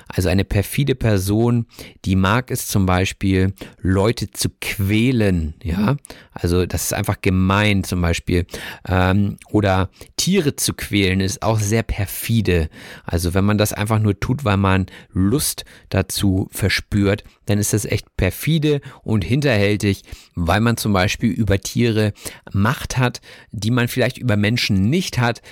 Also 0.09 0.29
eine 0.29 0.45
perfide 0.45 0.95
Person, 0.95 1.67
die 2.05 2.17
mag 2.17 2.51
es 2.51 2.67
zum 2.67 2.87
Beispiel, 2.87 3.55
Leute 3.81 4.31
zu 4.31 4.49
quälen, 4.61 5.55
ja. 5.63 5.97
Also 6.33 6.67
das 6.67 6.85
ist 6.85 6.95
einfach 6.95 7.21
gemein 7.21 7.85
zum 7.85 8.01
Beispiel. 8.01 8.47
Ähm, 8.87 9.37
oder 9.51 9.91
Tiere 10.17 10.57
zu 10.57 10.75
quälen 10.75 11.21
ist 11.21 11.43
auch 11.43 11.59
sehr 11.59 11.83
perfide. 11.83 12.69
Also 13.05 13.35
wenn 13.35 13.45
man 13.45 13.59
das 13.59 13.73
einfach 13.73 13.99
nur 13.99 14.19
tut, 14.19 14.45
weil 14.45 14.57
man 14.57 14.87
Lust 15.13 15.65
dazu 15.89 16.49
verspürt, 16.51 17.25
dann 17.47 17.59
ist 17.59 17.73
das 17.73 17.85
echt 17.85 18.17
perfide 18.17 18.81
und 19.03 19.25
hinterhältig, 19.25 20.03
weil 20.35 20.61
man 20.61 20.77
zum 20.77 20.93
Beispiel 20.93 21.31
über 21.31 21.59
Tiere 21.59 22.13
Macht 22.53 22.99
hat, 22.99 23.21
die 23.51 23.71
man 23.71 23.89
vielleicht 23.89 24.19
über 24.19 24.37
Menschen 24.37 24.89
nicht 24.91 25.19
hat 25.19 25.43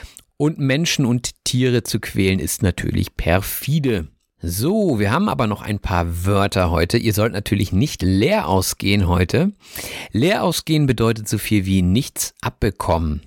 und 0.41 0.59
Menschen 0.59 1.05
und 1.05 1.45
Tiere 1.45 1.83
zu 1.83 2.01
quälen 2.01 2.39
ist 2.39 2.63
natürlich 2.63 3.15
perfide. 3.15 4.09
So, 4.41 4.99
wir 4.99 5.11
haben 5.11 5.29
aber 5.29 5.47
noch 5.47 5.61
ein 5.61 5.81
paar 5.81 6.25
Wörter 6.25 6.71
heute. 6.71 6.97
Ihr 6.97 7.13
sollt 7.13 7.35
natürlich 7.35 7.73
nicht 7.73 8.01
leer 8.01 8.49
ausgehen 8.49 9.07
heute. 9.07 9.53
Leer 10.13 10.43
ausgehen 10.43 10.87
bedeutet 10.87 11.29
so 11.29 11.37
viel 11.37 11.67
wie 11.67 11.83
nichts 11.83 12.33
abbekommen. 12.41 13.21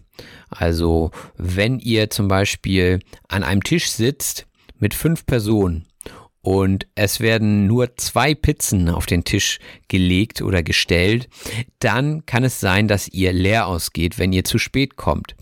Also, 0.49 1.11
wenn 1.38 1.77
ihr 1.77 2.10
zum 2.10 2.27
Beispiel 2.27 2.99
an 3.27 3.44
einem 3.44 3.61
Tisch 3.61 3.91
sitzt 3.91 4.48
mit 4.80 4.95
fünf 4.95 5.27
Personen 5.27 5.85
und 6.41 6.88
es 6.95 7.19
werden 7.19 7.68
nur 7.68 7.95
zwei 7.95 8.34
Pizzen 8.34 8.90
auf 8.90 9.06
den 9.06 9.23
Tisch 9.23 9.60
gelegt 9.88 10.41
oder 10.41 10.64
gestellt, 10.64 11.30
dann 11.77 12.26
kann 12.26 12.44
es 12.44 12.60
sein, 12.60 12.88
dass 12.88 13.07
ihr 13.07 13.34
leer 13.34 13.68
ausgeht, 13.68 14.18
wenn 14.18 14.34
ihr 14.34 14.45
zu 14.45 14.57
spät 14.57 14.95
kommt. 14.95 15.35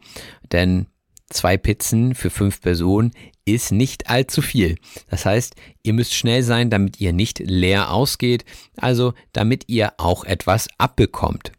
Denn 0.52 0.88
zwei 1.32 1.58
Pizzen 1.58 2.16
für 2.16 2.30
fünf 2.30 2.62
Personen 2.62 3.12
ist 3.46 3.72
nicht 3.72 4.10
allzu 4.10 4.42
viel. 4.42 4.76
Das 5.10 5.26
heißt, 5.26 5.56
ihr 5.84 5.94
müsst 5.94 6.14
schnell 6.14 6.44
sein, 6.44 6.70
damit 6.70 7.02
ihr 7.02 7.14
nicht 7.14 7.40
leer 7.40 7.92
ausgeht, 7.92 8.46
also 8.78 9.14
damit 9.34 9.66
ihr 9.68 9.94
auch 9.98 10.24
etwas 10.24 10.68
abbekommt. 10.78 11.52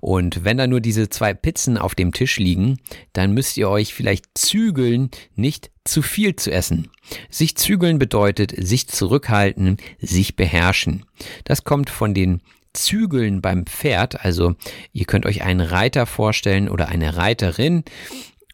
Und 0.00 0.44
wenn 0.44 0.56
da 0.56 0.66
nur 0.66 0.80
diese 0.80 1.08
zwei 1.08 1.32
Pizzen 1.32 1.78
auf 1.78 1.94
dem 1.94 2.12
Tisch 2.12 2.38
liegen, 2.38 2.78
dann 3.12 3.32
müsst 3.32 3.56
ihr 3.56 3.68
euch 3.68 3.94
vielleicht 3.94 4.26
zügeln, 4.34 5.10
nicht 5.36 5.70
zu 5.84 6.02
viel 6.02 6.36
zu 6.36 6.50
essen. 6.50 6.90
Sich 7.30 7.56
zügeln 7.56 7.98
bedeutet 7.98 8.52
sich 8.56 8.88
zurückhalten, 8.88 9.76
sich 10.00 10.36
beherrschen. 10.36 11.04
Das 11.44 11.64
kommt 11.64 11.90
von 11.90 12.14
den 12.14 12.40
Zügeln 12.72 13.40
beim 13.40 13.66
Pferd. 13.66 14.24
Also 14.24 14.56
ihr 14.92 15.06
könnt 15.06 15.26
euch 15.26 15.42
einen 15.42 15.60
Reiter 15.60 16.06
vorstellen 16.06 16.68
oder 16.68 16.88
eine 16.88 17.16
Reiterin 17.16 17.84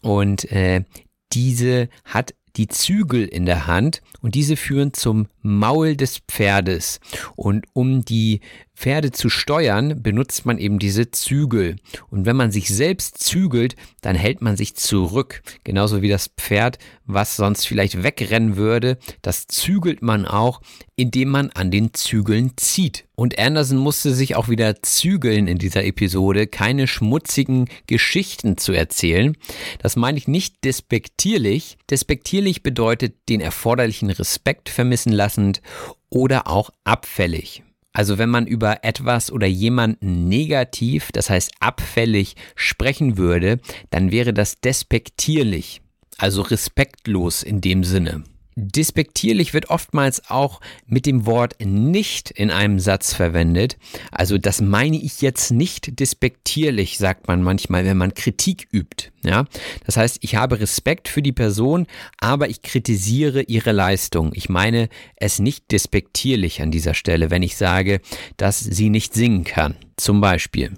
und 0.03 0.51
äh, 0.51 0.85
diese 1.33 1.89
hat 2.05 2.35
die 2.57 2.69
Zügel 2.69 3.27
in 3.27 3.47
der 3.47 3.67
Hand 3.67 4.03
und 4.23 4.35
diese 4.35 4.57
führen 4.57 4.93
zum 4.93 5.29
Maul 5.41 5.97
des 5.97 6.19
Pferdes. 6.29 7.01
Und 7.37 7.67
um 7.73 8.05
die 8.05 8.41
Pferde 8.81 9.11
zu 9.11 9.29
steuern, 9.29 10.03
benutzt 10.03 10.47
man 10.47 10.57
eben 10.57 10.79
diese 10.79 11.11
Zügel. 11.11 11.77
Und 12.09 12.25
wenn 12.25 12.35
man 12.35 12.51
sich 12.51 12.69
selbst 12.69 13.23
zügelt, 13.23 13.77
dann 14.01 14.17
hält 14.17 14.41
man 14.41 14.57
sich 14.57 14.75
zurück. 14.75 15.43
Genauso 15.65 16.01
wie 16.01 16.09
das 16.09 16.29
Pferd, 16.29 16.79
was 17.05 17.37
sonst 17.37 17.67
vielleicht 17.67 18.03
wegrennen 18.03 18.57
würde, 18.57 18.97
das 19.21 19.47
zügelt 19.47 20.01
man 20.01 20.25
auch, 20.25 20.63
indem 20.97 21.29
man 21.29 21.51
an 21.51 21.71
den 21.71 21.93
Zügeln 21.93 22.53
zieht. 22.57 23.05
Und 23.17 23.39
Anderson 23.39 23.77
musste 23.77 24.15
sich 24.15 24.35
auch 24.35 24.49
wieder 24.49 24.83
zügeln 24.83 25.47
in 25.47 25.59
dieser 25.59 25.85
Episode, 25.85 26.47
keine 26.47 26.87
schmutzigen 26.87 27.69
Geschichten 27.87 28.57
zu 28.57 28.73
erzählen. 28.73 29.37
Das 29.81 29.95
meine 29.95 30.17
ich 30.17 30.27
nicht 30.27 30.65
despektierlich. 30.65 31.77
Despektierlich 31.91 32.63
bedeutet 32.63 33.15
den 33.29 33.43
erforderlichen 33.43 34.09
Respekt 34.09 34.71
vermissen 34.71 35.13
lassend 35.13 35.61
oder 36.09 36.47
auch 36.47 36.71
abfällig. 36.85 37.63
Also 37.93 38.19
wenn 38.19 38.29
man 38.31 38.47
über 38.47 38.85
etwas 38.85 39.33
oder 39.33 39.47
jemanden 39.47 40.29
negativ, 40.29 41.11
das 41.13 41.29
heißt 41.29 41.53
abfällig 41.61 42.37
sprechen 42.55 43.17
würde, 43.17 43.59
dann 43.91 44.13
wäre 44.13 44.33
das 44.33 44.61
despektierlich, 44.61 45.83
also 46.19 46.43
respektlos 46.43 47.43
in 47.43 47.61
dem 47.61 47.83
Sinne. 47.83 48.23
Despektierlich 48.61 49.55
wird 49.55 49.71
oftmals 49.71 50.31
auch 50.31 50.61
mit 50.87 51.07
dem 51.07 51.27
Wort 51.27 51.57
nicht 51.65 52.31
in 52.31 52.51
einem 52.51 52.79
Satz 52.79 53.15
verwendet. 53.15 53.79
Also 54.11 54.39
das 54.39 54.61
meine 54.61 54.97
ich 54.97 55.23
jetzt 55.23 55.51
nicht 55.51 55.99
despektierlich, 55.99 56.99
sagt 56.99 57.29
man 57.29 57.43
manchmal, 57.43 57.85
wenn 57.85 57.97
man 57.97 58.15
Kritik 58.15 58.69
übt. 58.73 59.11
Ja, 59.23 59.45
das 59.85 59.97
heißt, 59.97 60.19
ich 60.21 60.37
habe 60.37 60.61
Respekt 60.61 61.09
für 61.09 61.23
die 61.23 61.33
Person, 61.33 61.87
aber 62.19 62.49
ich 62.49 62.63
kritisiere 62.63 63.43
ihre 63.43 63.73
Leistung. 63.73 64.33
Ich 64.35 64.49
meine 64.49 64.89
es 65.17 65.39
nicht 65.39 65.71
despektierlich 65.73 66.63
an 66.63 66.71
dieser 66.71 66.95
Stelle, 66.95 67.31
wenn 67.31 67.43
ich 67.43 67.57
sage, 67.57 68.01
dass 68.37 68.61
sie 68.61 68.89
nicht 68.89 69.13
singen 69.15 69.45
kann. 69.45 69.77
Zum 69.97 70.21
Beispiel 70.21 70.73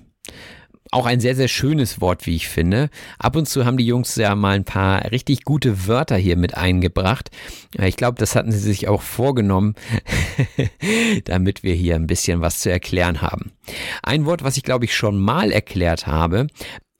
auch 0.93 1.07
ein 1.07 1.21
sehr, 1.21 1.35
sehr 1.35 1.49
schönes 1.49 2.01
Wort, 2.01 2.27
wie 2.27 2.37
ich 2.37 2.49
finde. 2.49 2.91
Ab 3.19 3.35
und 3.35 3.49
zu 3.49 3.65
haben 3.65 3.79
die 3.79 3.87
Jungs 3.87 4.15
ja 4.17 4.35
mal 4.35 4.55
ein 4.55 4.65
paar 4.65 5.11
richtig 5.11 5.43
gute 5.45 5.87
Wörter 5.89 6.17
hier 6.17 6.37
mit 6.37 6.57
eingebracht. 6.57 7.31
Ich 7.79 7.97
glaube, 7.97 8.19
das 8.19 8.37
hatten 8.37 8.53
sie 8.53 8.59
sich 8.59 8.89
auch 8.89 9.03
vorgenommen, 9.03 9.75
damit 11.25 11.63
wir 11.63 11.75
hier 11.75 11.97
ein 11.97 12.07
bisschen 12.07 12.43
was 12.43 12.61
zu 12.61 12.71
erklären 12.71 13.23
haben. 13.23 13.53
Ein 14.03 14.27
Wort, 14.27 14.45
was 14.45 14.57
ich 14.59 14.63
glaube 14.63 14.85
ich 14.85 14.95
schon 14.95 15.19
mal 15.19 15.51
erklärt 15.51 16.07
habe, 16.07 16.47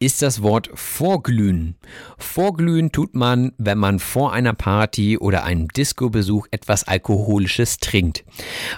ist 0.03 0.21
das 0.21 0.43
Wort 0.43 0.69
vorglühen. 0.75 1.77
Vorglühen 2.19 2.91
tut 2.91 3.15
man, 3.15 3.53
wenn 3.57 3.79
man 3.79 4.01
vor 4.01 4.33
einer 4.33 4.53
Party 4.53 5.17
oder 5.17 5.45
einem 5.45 5.69
Disco-Besuch 5.69 6.49
etwas 6.51 6.83
Alkoholisches 6.85 7.79
trinkt. 7.79 8.25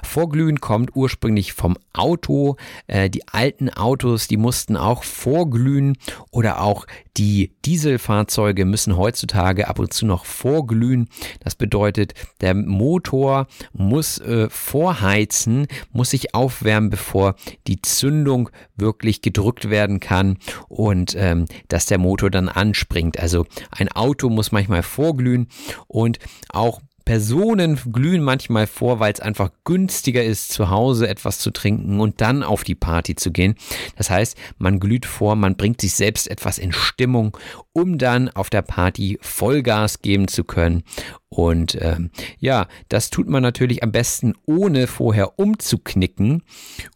Vorglühen 0.02 0.60
kommt 0.60 0.94
ursprünglich 0.94 1.54
vom 1.54 1.78
Auto. 1.94 2.56
Äh, 2.88 3.08
die 3.08 3.26
alten 3.28 3.70
Autos, 3.70 4.28
die 4.28 4.36
mussten 4.36 4.76
auch 4.76 5.02
vorglühen 5.02 5.96
oder 6.30 6.60
auch 6.60 6.86
die 7.16 7.52
Dieselfahrzeuge 7.64 8.64
müssen 8.64 8.96
heutzutage 8.96 9.68
ab 9.68 9.78
und 9.78 9.92
zu 9.92 10.04
noch 10.04 10.24
vorglühen. 10.24 11.08
Das 11.40 11.54
bedeutet, 11.54 12.12
der 12.40 12.54
Motor 12.54 13.46
muss 13.72 14.18
äh, 14.18 14.48
vorheizen, 14.50 15.68
muss 15.92 16.10
sich 16.10 16.34
aufwärmen, 16.34 16.90
bevor 16.90 17.36
die 17.66 17.80
Zündung 17.80 18.50
wirklich 18.76 19.22
gedrückt 19.22 19.70
werden 19.70 20.00
kann 20.00 20.38
und 20.68 21.13
ähm, 21.14 21.46
dass 21.68 21.86
der 21.86 21.98
Motor 21.98 22.30
dann 22.30 22.48
anspringt. 22.48 23.18
Also 23.18 23.46
ein 23.70 23.90
Auto 23.90 24.28
muss 24.30 24.52
manchmal 24.52 24.82
vorglühen 24.82 25.48
und 25.86 26.18
auch 26.48 26.80
Personen 27.04 27.78
glühen 27.92 28.22
manchmal 28.22 28.66
vor, 28.66 28.98
weil 28.98 29.12
es 29.12 29.20
einfach 29.20 29.50
günstiger 29.64 30.24
ist, 30.24 30.52
zu 30.52 30.70
Hause 30.70 31.08
etwas 31.08 31.38
zu 31.38 31.50
trinken 31.50 32.00
und 32.00 32.20
dann 32.20 32.42
auf 32.42 32.64
die 32.64 32.74
Party 32.74 33.14
zu 33.14 33.30
gehen. 33.30 33.56
Das 33.96 34.10
heißt, 34.10 34.36
man 34.58 34.80
glüht 34.80 35.04
vor, 35.04 35.36
man 35.36 35.56
bringt 35.56 35.80
sich 35.80 35.94
selbst 35.94 36.30
etwas 36.30 36.58
in 36.58 36.72
Stimmung, 36.72 37.36
um 37.72 37.98
dann 37.98 38.30
auf 38.30 38.48
der 38.48 38.62
Party 38.62 39.18
Vollgas 39.20 40.00
geben 40.00 40.28
zu 40.28 40.44
können. 40.44 40.82
Und 41.28 41.76
ähm, 41.80 42.10
ja, 42.38 42.68
das 42.88 43.10
tut 43.10 43.28
man 43.28 43.42
natürlich 43.42 43.82
am 43.82 43.90
besten 43.90 44.34
ohne 44.46 44.86
vorher 44.86 45.38
umzuknicken. 45.38 46.42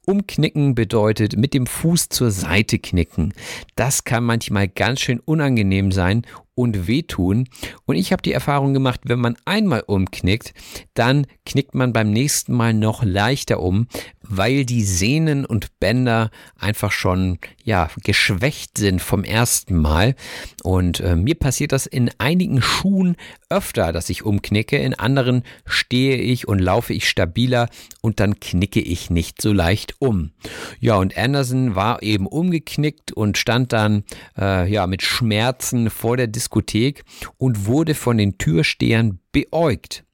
Umknicken 0.06 0.74
bedeutet 0.74 1.36
mit 1.36 1.54
dem 1.54 1.66
Fuß 1.66 2.08
zur 2.08 2.30
Seite 2.30 2.78
knicken. 2.78 3.34
Das 3.74 4.04
kann 4.04 4.24
manchmal 4.24 4.68
ganz 4.68 5.00
schön 5.00 5.18
unangenehm 5.18 5.90
sein 5.90 6.22
und 6.58 6.88
wehtun. 6.88 7.48
Und 7.86 7.94
ich 7.94 8.10
habe 8.10 8.20
die 8.20 8.32
Erfahrung 8.32 8.74
gemacht, 8.74 9.02
wenn 9.04 9.20
man 9.20 9.36
einmal 9.44 9.84
umknickt, 9.86 10.54
dann 10.92 11.24
knickt 11.46 11.76
man 11.76 11.92
beim 11.92 12.10
nächsten 12.10 12.52
Mal 12.52 12.74
noch 12.74 13.04
leichter 13.04 13.60
um, 13.60 13.86
weil 14.28 14.64
die 14.64 14.84
Sehnen 14.84 15.44
und 15.44 15.78
Bänder 15.80 16.30
einfach 16.58 16.92
schon 16.92 17.38
ja 17.64 17.90
geschwächt 18.04 18.78
sind 18.78 19.02
vom 19.02 19.24
ersten 19.24 19.76
Mal. 19.76 20.14
Und 20.62 21.00
äh, 21.00 21.16
mir 21.16 21.34
passiert 21.34 21.72
das 21.72 21.86
in 21.86 22.10
einigen 22.18 22.62
Schuhen 22.62 23.16
öfter, 23.48 23.92
dass 23.92 24.10
ich 24.10 24.24
umknicke, 24.24 24.76
in 24.76 24.94
anderen 24.94 25.42
stehe 25.64 26.16
ich 26.16 26.46
und 26.46 26.58
laufe 26.58 26.92
ich 26.92 27.08
stabiler 27.08 27.68
und 28.00 28.20
dann 28.20 28.38
knicke 28.38 28.80
ich 28.80 29.10
nicht 29.10 29.40
so 29.40 29.52
leicht 29.52 29.94
um. 29.98 30.32
Ja, 30.80 30.96
und 30.96 31.16
Anderson 31.16 31.74
war 31.74 32.02
eben 32.02 32.26
umgeknickt 32.26 33.12
und 33.12 33.38
stand 33.38 33.72
dann 33.72 34.04
äh, 34.38 34.70
ja 34.70 34.86
mit 34.86 35.02
Schmerzen 35.02 35.90
vor 35.90 36.16
der 36.16 36.26
Diskothek 36.26 37.04
und 37.38 37.66
wurde 37.66 37.94
von 37.94 38.18
den 38.18 38.38
Türstehern 38.38 39.20
beäugt. 39.32 40.04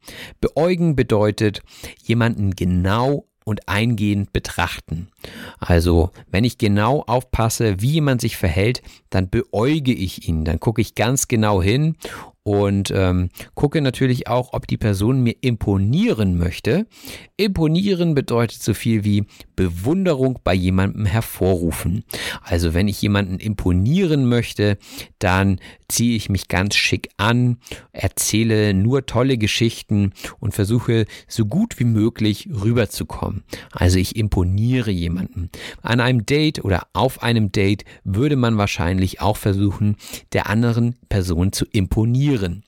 Beäugen 0.40 0.96
bedeutet 0.96 1.62
jemanden 2.02 2.54
genau 2.54 3.26
und 3.44 3.68
eingehend 3.68 4.32
betrachten. 4.32 5.08
Also, 5.58 6.10
wenn 6.30 6.44
ich 6.44 6.58
genau 6.58 7.02
aufpasse, 7.02 7.80
wie 7.80 7.92
jemand 7.92 8.20
sich 8.20 8.36
verhält, 8.36 8.82
dann 9.10 9.28
beäuge 9.28 9.92
ich 9.92 10.28
ihn, 10.28 10.44
dann 10.44 10.60
gucke 10.60 10.80
ich 10.80 10.94
ganz 10.94 11.28
genau 11.28 11.62
hin 11.62 11.96
und 12.44 12.92
ähm, 12.94 13.30
gucke 13.54 13.80
natürlich 13.80 14.28
auch, 14.28 14.52
ob 14.52 14.66
die 14.66 14.76
Person 14.76 15.22
mir 15.22 15.34
imponieren 15.40 16.36
möchte. 16.36 16.86
Imponieren 17.38 18.14
bedeutet 18.14 18.62
so 18.62 18.74
viel 18.74 19.02
wie 19.02 19.24
Bewunderung 19.56 20.38
bei 20.44 20.52
jemandem 20.52 21.06
hervorrufen. 21.06 22.04
Also 22.42 22.74
wenn 22.74 22.86
ich 22.86 23.00
jemanden 23.00 23.38
imponieren 23.38 24.28
möchte, 24.28 24.76
dann 25.18 25.58
ziehe 25.88 26.16
ich 26.16 26.28
mich 26.28 26.48
ganz 26.48 26.76
schick 26.76 27.08
an, 27.16 27.56
erzähle 27.92 28.74
nur 28.74 29.06
tolle 29.06 29.38
Geschichten 29.38 30.12
und 30.38 30.52
versuche 30.52 31.06
so 31.26 31.46
gut 31.46 31.78
wie 31.78 31.84
möglich 31.84 32.48
rüberzukommen. 32.52 33.42
Also 33.72 33.98
ich 33.98 34.16
imponiere 34.16 34.90
jemanden. 34.90 35.48
An 35.80 36.00
einem 36.00 36.26
Date 36.26 36.62
oder 36.62 36.88
auf 36.92 37.22
einem 37.22 37.52
Date 37.52 37.84
würde 38.04 38.36
man 38.36 38.58
wahrscheinlich 38.58 39.22
auch 39.22 39.38
versuchen, 39.38 39.96
der 40.34 40.50
anderen 40.50 40.96
Person 41.08 41.52
zu 41.52 41.64
imponieren 41.72 42.33
verlieren. 42.38 42.63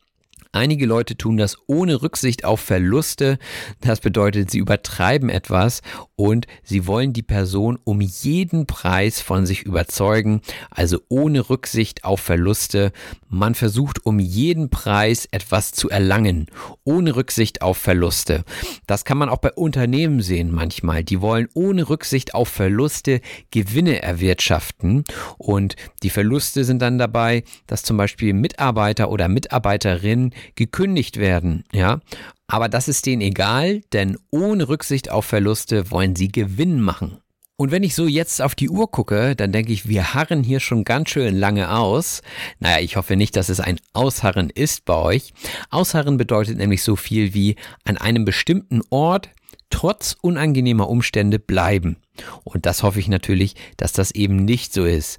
Einige 0.57 0.87
Leute 0.87 1.19
tun 1.19 1.37
das 1.37 1.59
ohne 1.66 2.01
Rücksicht 2.01 2.47
auf 2.47 2.61
Verluste. 2.61 3.39
Das 3.83 4.01
bedeutet, 4.01 4.51
sie 4.51 4.57
übertreiben 4.57 5.28
etwas 5.28 5.83
und 6.16 6.47
sie 6.62 6.87
wollen 6.87 7.12
die 7.12 7.23
Person 7.23 7.78
um 7.85 8.01
jeden 8.01 8.66
Preis 8.66 9.20
von 9.20 9.45
sich 9.45 9.65
überzeugen, 9.65 10.41
also 10.70 10.99
ohne 11.11 11.51
Rücksicht 11.51 12.05
auf 12.05 12.20
Verluste. 12.20 12.93
Man 13.28 13.55
versucht 13.55 14.07
um 14.07 14.19
jeden 14.19 14.70
Preis 14.70 15.28
etwas 15.31 15.73
zu 15.73 15.91
erlangen, 15.91 16.47
ohne 16.85 17.16
Rücksicht 17.16 17.61
auf 17.61 17.77
Verluste. 17.77 18.43
Das 18.87 19.05
kann 19.05 19.19
man 19.19 19.28
auch 19.28 19.39
bei 19.39 19.53
Unternehmen 19.53 20.23
sehen 20.23 20.51
manchmal. 20.51 21.05
Die 21.05 21.20
wollen 21.20 21.49
ohne 21.53 21.91
Rücksicht 21.91 22.35
auf 22.35 22.49
Verluste 22.49 23.20
Gewinne 23.51 24.01
erwirtschaften 24.01 25.05
und 25.37 25.77
die 26.03 26.09
Verluste 26.09 26.65
sind 26.65 26.81
dann 26.81 26.97
dabei, 26.97 27.45
dass 27.66 27.83
zum 27.83 27.99
Beispiel 27.99 28.33
Mitarbeiter 28.33 29.11
oder 29.11 29.28
Mitarbeiterinnen 29.28 30.33
gekündigt 30.55 31.18
werden, 31.18 31.64
ja. 31.73 32.01
Aber 32.48 32.68
das 32.68 32.89
ist 32.89 33.06
denen 33.06 33.23
egal, 33.23 33.81
denn 33.93 34.16
ohne 34.31 34.68
Rücksicht 34.68 35.10
auf 35.10 35.24
Verluste 35.24 35.90
wollen 35.90 36.14
sie 36.14 36.28
Gewinn 36.28 36.81
machen. 36.81 37.18
Und 37.59 37.70
wenn 37.70 37.82
ich 37.82 37.94
so 37.94 38.06
jetzt 38.06 38.43
auf 38.43 38.55
die 38.55 38.68
Uhr 38.68 38.90
gucke, 38.90 39.35
dann 39.35 39.51
denke 39.51 39.73
ich, 39.73 39.89
wir 39.89 40.12
harren 40.12 40.44
hier 40.44 40.60
schon 40.60 40.85
ganz 40.85 41.09
schön 41.09 41.35
lange 41.35 41.70
aus. 41.74 42.20
Naja, 42.60 42.81
ich 42.81 42.97
hoffe 42.97 43.16
nicht, 43.16 43.35
dass 43.35 43.48
es 43.48 43.60
ein 43.60 43.81
Ausharren 43.94 44.51
ist 44.51 44.85
bei 44.85 44.94
euch. 44.94 45.32
Ausharren 45.70 46.18
bedeutet 46.18 46.59
nämlich 46.59 46.82
so 46.82 46.97
viel 46.97 47.32
wie 47.32 47.56
an 47.85 47.97
einem 47.97 48.27
bestimmten 48.27 48.82
Ort 48.90 49.31
trotz 49.70 50.16
unangenehmer 50.20 50.89
Umstände 50.89 51.39
bleiben. 51.39 51.97
Und 52.44 52.66
das 52.66 52.82
hoffe 52.82 53.01
ich 53.01 53.09
natürlich, 53.09 53.55
dass 53.78 53.93
das 53.93 54.10
eben 54.10 54.36
nicht 54.44 54.74
so 54.74 54.85
ist. 54.85 55.18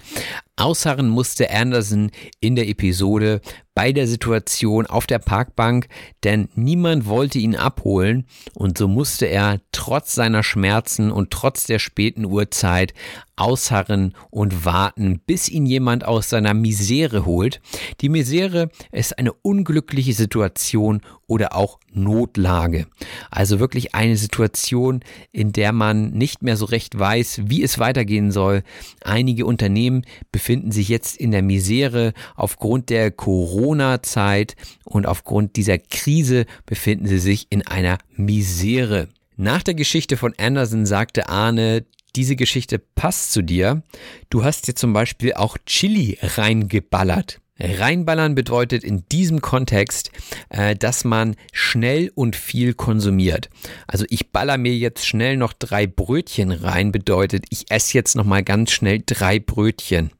Ausharren 0.57 1.07
musste 1.07 1.51
Anderson 1.51 2.09
in 2.39 2.55
der 2.55 2.67
Episode 2.67 3.41
bei 3.77 3.91
der 3.91 4.07
Situation 4.07 4.88
auf 4.88 5.05
der 5.05 5.19
Parkbank, 5.19 5.88
denn 6.23 6.49
niemand 6.55 7.05
wollte 7.05 7.38
ihn 7.38 7.55
abholen 7.55 8.25
und 8.55 8.75
so 8.75 8.88
musste 8.88 9.27
er 9.27 9.61
trotz 9.71 10.15
seiner 10.15 10.41
Schmerzen 10.41 11.11
und 11.11 11.29
trotz 11.29 11.65
der 11.65 11.77
späten 11.77 12.25
Uhrzeit 12.25 12.95
ausharren 13.35 14.15
und 14.31 14.65
warten, 14.65 15.21
bis 15.23 15.47
ihn 15.47 15.67
jemand 15.67 16.05
aus 16.05 16.27
seiner 16.27 16.55
Misere 16.55 17.27
holt. 17.27 17.61
Die 18.01 18.09
Misere 18.09 18.71
ist 18.91 19.19
eine 19.19 19.31
unglückliche 19.31 20.13
Situation 20.13 21.01
oder 21.27 21.55
auch 21.55 21.79
Notlage. 21.91 22.88
Also 23.29 23.59
wirklich 23.59 23.93
eine 23.93 24.17
Situation, 24.17 25.01
in 25.31 25.51
der 25.51 25.71
man 25.71 26.13
nicht 26.13 26.41
mehr 26.41 26.57
so 26.57 26.65
recht 26.65 26.97
weiß, 26.97 27.41
wie 27.45 27.61
es 27.61 27.77
weitergehen 27.77 28.31
soll. 28.31 28.63
Einige 29.03 29.45
Unternehmen 29.45 30.03
befinden 30.31 30.47
sich 30.72 30.90
jetzt 30.90 31.18
in 31.18 31.32
der 31.32 31.41
Misere 31.41 32.14
aufgrund 32.36 32.90
der 32.90 33.11
Corona-Zeit 33.11 34.56
und 34.86 35.06
aufgrund 35.06 35.56
dieser 35.56 35.78
Krise 35.78 36.45
befinden 36.65 37.07
sie 37.07 37.19
sich 37.19 37.48
in 37.49 37.65
einer 37.68 37.98
Misere. 38.15 39.10
Nach 39.36 39.61
der 39.61 39.76
Geschichte 39.76 40.18
von 40.18 40.34
Anderson 40.38 40.86
sagte 40.86 41.30
Arne, 41.30 41.86
diese 42.15 42.36
Geschichte 42.36 42.80
passt 42.80 43.32
zu 43.32 43.44
dir. 43.44 43.84
Du 44.30 44.44
hast 44.44 44.68
dir 44.68 44.74
zum 44.74 44.94
Beispiel 44.94 45.34
auch 45.34 45.57
Chili 45.65 46.18
reingeballert. 46.22 47.40
Reinballern 47.59 48.35
bedeutet 48.35 48.84
in 48.84 49.03
diesem 49.11 49.41
Kontext, 49.41 50.11
äh, 50.49 50.75
dass 50.75 51.03
man 51.03 51.35
schnell 51.51 52.11
und 52.15 52.35
viel 52.35 52.73
konsumiert. 52.73 53.49
Also 53.88 54.05
ich 54.09 54.31
baller 54.31 54.57
mir 54.57 54.75
jetzt 54.75 55.05
schnell 55.05 55.38
noch 55.38 55.53
drei 55.53 55.88
Brötchen 55.88 56.51
rein, 56.51 56.91
bedeutet 56.91 57.45
ich 57.49 57.65
esse 57.69 57.93
jetzt 57.95 58.15
noch 58.15 58.25
mal 58.25 58.43
ganz 58.43 58.71
schnell 58.71 59.01
drei 59.05 59.39
Brötchen. 59.39 60.11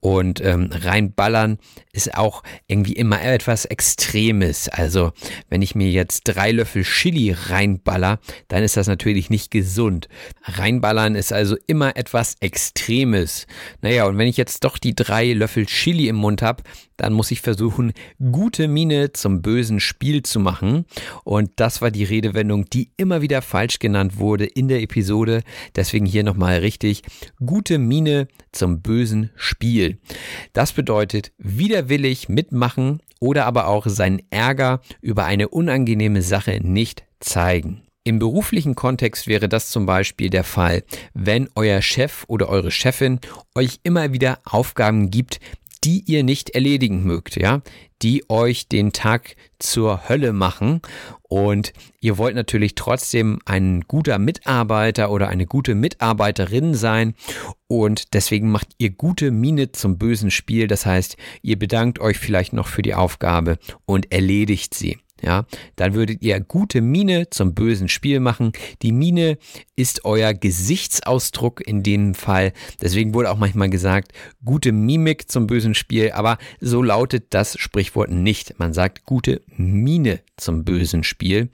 Und 0.00 0.40
ähm, 0.44 0.70
reinballern 0.72 1.58
ist 1.92 2.16
auch 2.16 2.44
irgendwie 2.68 2.92
immer 2.92 3.20
etwas 3.20 3.64
Extremes. 3.64 4.68
Also 4.68 5.12
wenn 5.48 5.62
ich 5.62 5.74
mir 5.74 5.90
jetzt 5.90 6.22
drei 6.24 6.52
Löffel 6.52 6.84
Chili 6.84 7.34
reinballer, 7.36 8.20
dann 8.46 8.62
ist 8.62 8.76
das 8.76 8.86
natürlich 8.86 9.30
nicht 9.30 9.50
gesund. 9.50 10.08
Reinballern 10.44 11.16
ist 11.16 11.32
also 11.32 11.56
immer 11.66 11.96
etwas 11.96 12.36
Extremes. 12.38 13.48
Naja, 13.82 14.06
und 14.06 14.18
wenn 14.18 14.28
ich 14.28 14.36
jetzt 14.36 14.62
doch 14.62 14.78
die 14.78 14.94
drei 14.94 15.32
Löffel 15.32 15.66
Chili 15.66 16.06
im 16.06 16.16
Mund 16.16 16.42
habe, 16.42 16.62
dann 16.96 17.12
muss 17.12 17.30
ich 17.30 17.40
versuchen, 17.40 17.92
gute 18.32 18.68
Miene 18.68 19.12
zum 19.12 19.42
bösen 19.42 19.80
Spiel 19.80 20.22
zu 20.22 20.40
machen. 20.40 20.84
Und 21.24 21.50
das 21.56 21.80
war 21.80 21.90
die 21.90 22.04
Redewendung, 22.04 22.64
die 22.66 22.90
immer 22.96 23.22
wieder 23.22 23.42
falsch 23.42 23.78
genannt 23.78 24.18
wurde 24.18 24.46
in 24.46 24.68
der 24.68 24.82
Episode. 24.82 25.42
Deswegen 25.76 26.06
hier 26.06 26.24
nochmal 26.24 26.58
richtig, 26.58 27.02
gute 27.44 27.78
Miene 27.78 28.28
zum 28.52 28.82
bösen 28.82 29.30
Spiel. 29.36 29.98
Das 30.52 30.72
bedeutet 30.72 31.32
widerwillig 31.38 32.28
mitmachen 32.28 33.00
oder 33.20 33.46
aber 33.46 33.68
auch 33.68 33.86
seinen 33.86 34.22
Ärger 34.30 34.80
über 35.00 35.24
eine 35.24 35.48
unangenehme 35.48 36.22
Sache 36.22 36.60
nicht 36.62 37.04
zeigen. 37.20 37.82
Im 38.08 38.18
beruflichen 38.18 38.74
Kontext 38.74 39.26
wäre 39.26 39.50
das 39.50 39.68
zum 39.68 39.84
Beispiel 39.84 40.30
der 40.30 40.44
Fall, 40.44 40.82
wenn 41.12 41.50
euer 41.54 41.82
Chef 41.82 42.24
oder 42.26 42.48
eure 42.48 42.70
Chefin 42.70 43.20
euch 43.54 43.80
immer 43.82 44.14
wieder 44.14 44.38
Aufgaben 44.44 45.10
gibt, 45.10 45.40
die 45.84 46.04
ihr 46.06 46.24
nicht 46.24 46.50
erledigen 46.50 47.04
mögt, 47.04 47.36
ja, 47.36 47.62
die 48.02 48.28
euch 48.28 48.68
den 48.68 48.92
Tag 48.92 49.36
zur 49.58 50.08
Hölle 50.08 50.32
machen. 50.32 50.80
Und 51.22 51.72
ihr 52.00 52.18
wollt 52.18 52.34
natürlich 52.34 52.74
trotzdem 52.74 53.38
ein 53.44 53.82
guter 53.82 54.18
Mitarbeiter 54.18 55.10
oder 55.10 55.28
eine 55.28 55.46
gute 55.46 55.74
Mitarbeiterin 55.74 56.74
sein. 56.74 57.14
Und 57.66 58.14
deswegen 58.14 58.50
macht 58.50 58.68
ihr 58.78 58.90
gute 58.90 59.30
Miene 59.30 59.72
zum 59.72 59.98
bösen 59.98 60.30
Spiel, 60.30 60.66
das 60.66 60.86
heißt, 60.86 61.16
ihr 61.42 61.58
bedankt 61.58 61.98
euch 61.98 62.18
vielleicht 62.18 62.52
noch 62.52 62.66
für 62.66 62.82
die 62.82 62.94
Aufgabe 62.94 63.58
und 63.84 64.12
erledigt 64.12 64.74
sie 64.74 64.98
ja, 65.22 65.46
dann 65.76 65.94
würdet 65.94 66.22
ihr 66.22 66.38
gute 66.40 66.80
Miene 66.80 67.30
zum 67.30 67.54
bösen 67.54 67.88
Spiel 67.88 68.20
machen. 68.20 68.52
Die 68.82 68.92
Miene 68.92 69.38
ist 69.76 70.04
euer 70.04 70.34
Gesichtsausdruck 70.34 71.66
in 71.66 71.82
dem 71.82 72.14
Fall. 72.14 72.52
Deswegen 72.80 73.14
wurde 73.14 73.30
auch 73.30 73.38
manchmal 73.38 73.70
gesagt, 73.70 74.12
gute 74.44 74.72
Mimik 74.72 75.30
zum 75.30 75.46
bösen 75.46 75.74
Spiel, 75.74 76.12
aber 76.12 76.38
so 76.60 76.82
lautet 76.82 77.26
das 77.30 77.58
Sprichwort 77.58 78.10
nicht. 78.10 78.58
Man 78.58 78.72
sagt 78.72 79.04
gute 79.04 79.42
Miene 79.56 80.20
zum 80.36 80.64
bösen 80.64 81.04
Spiel. 81.04 81.48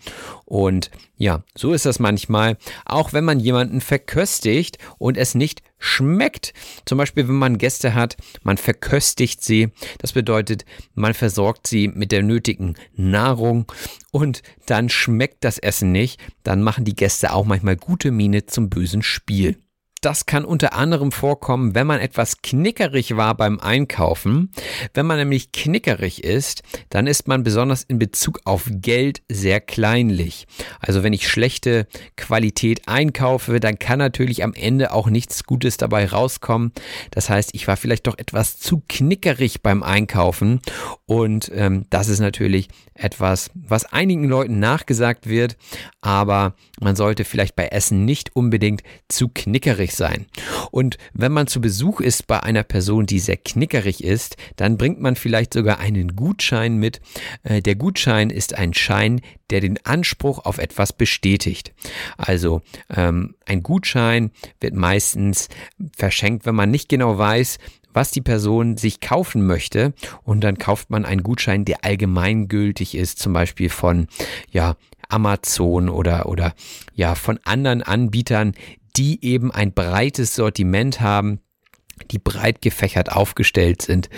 Und 0.55 0.93
ja, 1.17 1.43
so 1.57 1.73
ist 1.73 1.85
das 1.85 1.99
manchmal, 1.99 2.59
auch 2.85 3.13
wenn 3.13 3.25
man 3.25 3.41
jemanden 3.41 3.81
verköstigt 3.81 4.79
und 4.99 5.17
es 5.17 5.35
nicht 5.35 5.65
schmeckt. 5.81 6.55
Zum 6.85 6.97
Beispiel, 6.97 7.27
wenn 7.27 7.35
man 7.35 7.59
Gäste 7.59 7.93
hat, 7.93 8.17
man 8.45 8.57
verköstigt 8.57 9.43
sie. 9.43 9.73
Das 9.99 10.13
bedeutet, 10.13 10.65
man 10.95 11.13
versorgt 11.13 11.67
sie 11.67 11.89
mit 11.89 12.13
der 12.13 12.23
nötigen 12.23 12.77
Nahrung 12.95 13.67
und 14.13 14.45
dann 14.67 14.89
schmeckt 14.91 15.43
das 15.43 15.59
Essen 15.59 15.91
nicht. 15.91 16.21
Dann 16.45 16.63
machen 16.63 16.85
die 16.85 16.95
Gäste 16.95 17.33
auch 17.33 17.47
manchmal 17.47 17.75
gute 17.75 18.13
Miene 18.13 18.47
zum 18.47 18.71
bösen 18.71 19.03
Spiel. 19.03 19.57
Das 20.05 20.27
kann 20.27 20.45
unter 20.45 20.75
anderem 20.75 21.13
vorkommen, 21.13 21.75
wenn 21.75 21.87
man 21.87 21.99
etwas 21.99 22.43
knickerig 22.43 23.17
war 23.17 23.35
beim 23.35 23.59
Einkaufen. 23.59 24.53
Wenn 24.93 25.07
man 25.07 25.17
nämlich 25.17 25.53
knickerig 25.53 26.23
ist, 26.23 26.63
dann 26.91 27.07
ist 27.07 27.27
man 27.27 27.43
besonders 27.43 27.85
in 27.85 27.99
Bezug 27.99 28.41
auf 28.45 28.69
Geld 28.71 29.23
sehr 29.31 29.61
kleinlich. 29.61 30.47
Also 30.81 31.03
wenn 31.03 31.15
ich 31.15 31.29
schlechte 31.29 31.87
Qualität 32.17 32.87
einkaufe, 32.87 33.61
dann 33.61 33.79
kann 33.79 33.99
natürlich 33.99 34.45
am 34.45 34.53
Ende 34.53 34.93
auch 34.93 35.09
nichts 35.09 35.45
Gutes 35.45 35.79
dabei 35.79 36.07
rauskommen. 36.07 36.73
Das 37.11 37.31
heißt, 37.31 37.51
ich 37.55 37.67
war 37.67 37.77
vielleicht 37.77 38.07
doch 38.07 38.19
etwas 38.19 38.59
zu 38.59 38.83
knickerig 38.89 39.63
beim 39.63 39.83
Einkaufen 39.83 40.61
und 41.07 41.51
ähm, 41.55 41.87
das 41.89 42.09
ist 42.09 42.21
natürlich 42.21 42.69
etwas, 42.95 43.51
was 43.55 43.85
einigen 43.87 44.25
Leuten 44.25 44.61
nachgesagt 44.61 45.29
wird, 45.29 45.57
aber 46.01 46.55
man 46.81 46.95
sollte 46.95 47.25
vielleicht 47.25 47.57
bei 47.57 47.69
Essen 47.69 48.05
nicht 48.05 48.37
unbedingt 48.37 48.83
zu 49.09 49.29
knickerig 49.29 49.94
sein. 49.95 50.27
Und 50.71 50.99
wenn 51.13 51.33
man 51.33 51.47
zu 51.47 51.61
Besuch 51.61 52.01
ist 52.01 52.27
bei 52.27 52.43
einer 52.43 52.63
Person, 52.63 53.07
die 53.07 53.19
sehr 53.19 53.37
knickerig 53.37 54.03
ist, 54.03 54.37
dann 54.57 54.77
bringt 54.77 55.01
man 55.01 55.17
vielleicht 55.17 55.55
sogar 55.55 55.79
einen 55.79 56.17
Gutschein 56.17 56.77
mit. 56.77 57.01
Äh, 57.43 57.63
der 57.63 57.75
Gutschein 57.75 58.31
ist 58.31 58.55
ein 58.55 58.75
Schein, 58.75 59.21
der 59.51 59.61
den 59.61 59.85
Anspruch 59.85 60.45
auf 60.45 60.59
etwas 60.59 60.93
bestätigt. 60.93 61.73
Also 62.17 62.63
ähm, 62.95 63.35
ein 63.47 63.63
Gutschein 63.63 64.31
wird 64.61 64.75
meistens 64.75 65.49
verschenkt, 65.97 66.47
wenn 66.47 66.55
man 66.55 66.71
nicht 66.71 66.89
genau 66.89 67.19
weiß, 67.19 67.59
was 67.95 68.11
die 68.11 68.21
Person 68.21 68.77
sich 68.77 69.01
kaufen 69.01 69.47
möchte 69.47 69.95
und 70.25 70.43
dann 70.43 70.59
kauft 70.59 70.91
man 70.91 71.05
einen 71.05 71.23
Gutschein, 71.23 71.65
der 71.65 71.85
allgemeingültig 71.85 72.97
ist, 72.97 73.21
zum 73.21 73.33
Beispiel 73.33 73.71
von 73.71 74.09
ja 74.51 74.77
Amazon 75.09 75.89
oder 75.89 76.27
oder 76.27 76.55
ja 76.95 77.15
von 77.15 77.39
anderen 77.45 77.83
Anbietern, 77.83 78.55
die 78.97 79.25
eben 79.25 79.51
ein 79.51 79.73
breites 79.73 80.35
Sortiment 80.35 81.01
haben 81.01 81.41
die 82.11 82.19
breit 82.19 82.63
gefächert 82.63 83.13
aufgestellt 83.13 83.83
sind. 83.83 84.09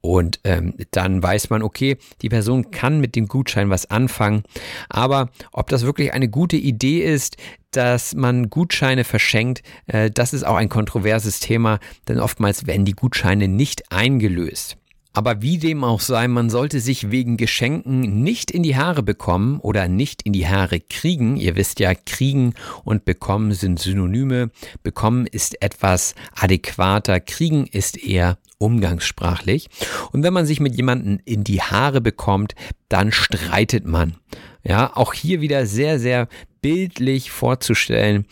Und 0.00 0.40
ähm, 0.44 0.74
dann 0.90 1.22
weiß 1.22 1.50
man, 1.50 1.62
okay, 1.62 1.96
die 2.22 2.28
Person 2.28 2.70
kann 2.70 3.00
mit 3.00 3.14
dem 3.16 3.28
Gutschein 3.28 3.70
was 3.70 3.90
anfangen. 3.90 4.42
Aber 4.88 5.30
ob 5.52 5.68
das 5.68 5.82
wirklich 5.82 6.12
eine 6.12 6.28
gute 6.28 6.56
Idee 6.56 7.02
ist, 7.02 7.36
dass 7.70 8.14
man 8.14 8.48
Gutscheine 8.48 9.04
verschenkt, 9.04 9.62
äh, 9.86 10.10
das 10.10 10.32
ist 10.32 10.44
auch 10.44 10.56
ein 10.56 10.68
kontroverses 10.68 11.40
Thema, 11.40 11.78
denn 12.08 12.20
oftmals 12.20 12.66
werden 12.66 12.84
die 12.84 12.92
Gutscheine 12.92 13.48
nicht 13.48 13.92
eingelöst. 13.92 14.78
Aber 15.16 15.40
wie 15.40 15.56
dem 15.56 15.82
auch 15.82 16.02
sei, 16.02 16.28
man 16.28 16.50
sollte 16.50 16.78
sich 16.78 17.10
wegen 17.10 17.38
Geschenken 17.38 18.22
nicht 18.22 18.50
in 18.50 18.62
die 18.62 18.76
Haare 18.76 19.02
bekommen 19.02 19.60
oder 19.60 19.88
nicht 19.88 20.20
in 20.20 20.34
die 20.34 20.46
Haare 20.46 20.78
kriegen. 20.78 21.38
Ihr 21.38 21.56
wisst 21.56 21.80
ja, 21.80 21.94
kriegen 21.94 22.52
und 22.84 23.06
bekommen 23.06 23.54
sind 23.54 23.78
Synonyme. 23.78 24.50
Bekommen 24.82 25.26
ist 25.26 25.62
etwas 25.62 26.14
adäquater, 26.34 27.18
kriegen 27.20 27.66
ist 27.66 27.96
eher 27.96 28.36
umgangssprachlich. 28.58 29.70
Und 30.12 30.22
wenn 30.22 30.34
man 30.34 30.44
sich 30.44 30.60
mit 30.60 30.76
jemandem 30.76 31.18
in 31.24 31.44
die 31.44 31.62
Haare 31.62 32.02
bekommt, 32.02 32.54
dann 32.90 33.10
streitet 33.10 33.86
man. 33.86 34.16
Ja, 34.64 34.94
auch 34.94 35.14
hier 35.14 35.40
wieder 35.40 35.64
sehr, 35.64 35.98
sehr 35.98 36.28
bildlich 36.60 37.30
vorzustellen 37.30 38.26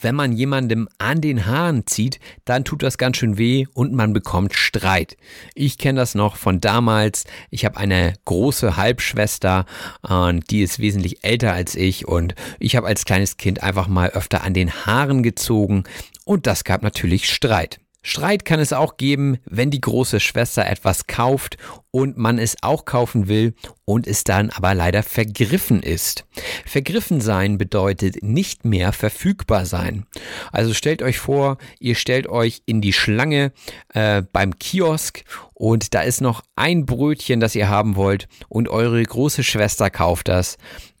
wenn 0.00 0.14
man 0.14 0.32
jemandem 0.32 0.88
an 0.98 1.20
den 1.20 1.46
Haaren 1.46 1.86
zieht, 1.86 2.20
dann 2.44 2.64
tut 2.64 2.82
das 2.82 2.98
ganz 2.98 3.16
schön 3.16 3.38
weh 3.38 3.66
und 3.74 3.92
man 3.92 4.12
bekommt 4.12 4.54
Streit. 4.54 5.16
Ich 5.54 5.78
kenne 5.78 6.00
das 6.00 6.14
noch 6.14 6.36
von 6.36 6.60
damals. 6.60 7.24
Ich 7.50 7.64
habe 7.64 7.78
eine 7.78 8.14
große 8.24 8.76
Halbschwester, 8.76 9.66
äh, 10.08 10.40
die 10.50 10.62
ist 10.62 10.78
wesentlich 10.78 11.24
älter 11.24 11.52
als 11.52 11.74
ich 11.74 12.06
und 12.06 12.34
ich 12.58 12.76
habe 12.76 12.86
als 12.86 13.04
kleines 13.04 13.36
Kind 13.36 13.62
einfach 13.62 13.88
mal 13.88 14.10
öfter 14.10 14.44
an 14.44 14.54
den 14.54 14.86
Haaren 14.86 15.22
gezogen 15.22 15.84
und 16.24 16.46
das 16.46 16.64
gab 16.64 16.82
natürlich 16.82 17.32
Streit. 17.32 17.80
Streit 18.08 18.46
kann 18.46 18.58
es 18.58 18.72
auch 18.72 18.96
geben, 18.96 19.36
wenn 19.44 19.70
die 19.70 19.82
große 19.82 20.18
Schwester 20.18 20.66
etwas 20.66 21.06
kauft 21.06 21.58
und 21.90 22.16
man 22.16 22.38
es 22.38 22.56
auch 22.62 22.86
kaufen 22.86 23.28
will 23.28 23.54
und 23.84 24.06
es 24.06 24.24
dann 24.24 24.48
aber 24.48 24.74
leider 24.74 25.02
vergriffen 25.02 25.82
ist. 25.82 26.24
Vergriffen 26.64 27.20
sein 27.20 27.58
bedeutet 27.58 28.22
nicht 28.22 28.64
mehr 28.64 28.94
verfügbar 28.94 29.66
sein. 29.66 30.06
Also 30.52 30.72
stellt 30.72 31.02
euch 31.02 31.18
vor, 31.18 31.58
ihr 31.80 31.96
stellt 31.96 32.28
euch 32.28 32.62
in 32.64 32.80
die 32.80 32.94
Schlange 32.94 33.52
äh, 33.92 34.22
beim 34.32 34.58
Kiosk 34.58 35.24
und 35.52 35.92
da 35.92 36.00
ist 36.00 36.22
noch 36.22 36.42
ein 36.56 36.86
Brötchen, 36.86 37.40
das 37.40 37.54
ihr 37.54 37.68
haben 37.68 37.94
wollt 37.94 38.26
und 38.48 38.70
eure 38.70 39.02
große 39.02 39.44
Schwester 39.44 39.90
kauft 39.90 40.28
das 40.28 40.56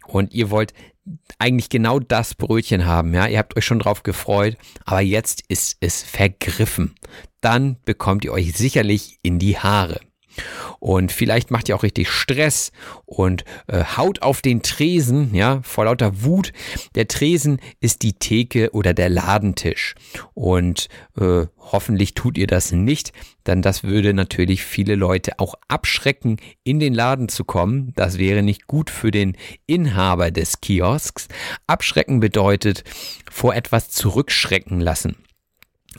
und 0.06 0.34
ihr 0.34 0.50
wollt 0.50 0.74
eigentlich 1.38 1.68
genau 1.68 1.98
das 1.98 2.34
Brötchen 2.34 2.86
haben. 2.86 3.14
Ja, 3.14 3.26
ihr 3.26 3.38
habt 3.38 3.56
euch 3.56 3.64
schon 3.64 3.78
drauf 3.78 4.02
gefreut, 4.02 4.56
aber 4.84 5.00
jetzt 5.00 5.42
ist 5.48 5.76
es 5.80 6.02
vergriffen. 6.02 6.94
Dann 7.40 7.76
bekommt 7.84 8.24
ihr 8.24 8.32
euch 8.32 8.52
sicherlich 8.54 9.18
in 9.22 9.38
die 9.38 9.58
Haare. 9.58 10.00
Und 10.80 11.12
vielleicht 11.12 11.50
macht 11.50 11.68
ihr 11.68 11.76
auch 11.76 11.82
richtig 11.82 12.10
Stress 12.10 12.72
und 13.04 13.44
äh, 13.66 13.84
haut 13.96 14.22
auf 14.22 14.42
den 14.42 14.62
Tresen, 14.62 15.34
ja, 15.34 15.60
vor 15.62 15.86
lauter 15.86 16.22
Wut. 16.22 16.52
Der 16.94 17.08
Tresen 17.08 17.60
ist 17.80 18.02
die 18.02 18.14
Theke 18.14 18.70
oder 18.72 18.94
der 18.94 19.08
Ladentisch. 19.08 19.94
Und 20.34 20.88
äh, 21.18 21.46
hoffentlich 21.58 22.14
tut 22.14 22.38
ihr 22.38 22.46
das 22.46 22.72
nicht, 22.72 23.12
denn 23.46 23.62
das 23.62 23.82
würde 23.82 24.14
natürlich 24.14 24.62
viele 24.62 24.94
Leute 24.94 25.38
auch 25.38 25.54
abschrecken, 25.68 26.36
in 26.64 26.80
den 26.80 26.94
Laden 26.94 27.28
zu 27.28 27.44
kommen. 27.44 27.92
Das 27.96 28.18
wäre 28.18 28.42
nicht 28.42 28.66
gut 28.66 28.90
für 28.90 29.10
den 29.10 29.36
Inhaber 29.66 30.30
des 30.30 30.60
Kiosks. 30.60 31.28
Abschrecken 31.66 32.20
bedeutet 32.20 32.84
vor 33.30 33.54
etwas 33.54 33.90
zurückschrecken 33.90 34.80
lassen. 34.80 35.16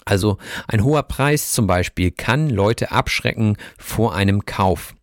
Also 0.05 0.37
ein 0.67 0.83
hoher 0.83 1.03
Preis 1.03 1.51
zum 1.51 1.67
Beispiel 1.67 2.11
kann 2.11 2.49
Leute 2.49 2.91
abschrecken 2.91 3.57
vor 3.77 4.15
einem 4.15 4.45
Kauf. 4.45 4.95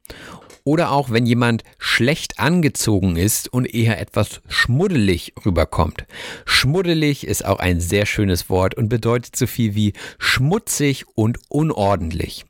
Oder 0.66 0.90
auch 0.90 1.10
wenn 1.10 1.26
jemand 1.26 1.62
schlecht 1.78 2.40
angezogen 2.40 3.14
ist 3.14 3.46
und 3.46 3.72
eher 3.72 4.00
etwas 4.00 4.40
schmuddelig 4.48 5.32
rüberkommt. 5.46 6.06
Schmuddelig 6.44 7.24
ist 7.24 7.44
auch 7.44 7.60
ein 7.60 7.78
sehr 7.78 8.04
schönes 8.04 8.50
Wort 8.50 8.74
und 8.74 8.88
bedeutet 8.88 9.36
so 9.36 9.46
viel 9.46 9.76
wie 9.76 9.92
schmutzig 10.18 11.04
und 11.14 11.38
unordentlich. 11.48 12.46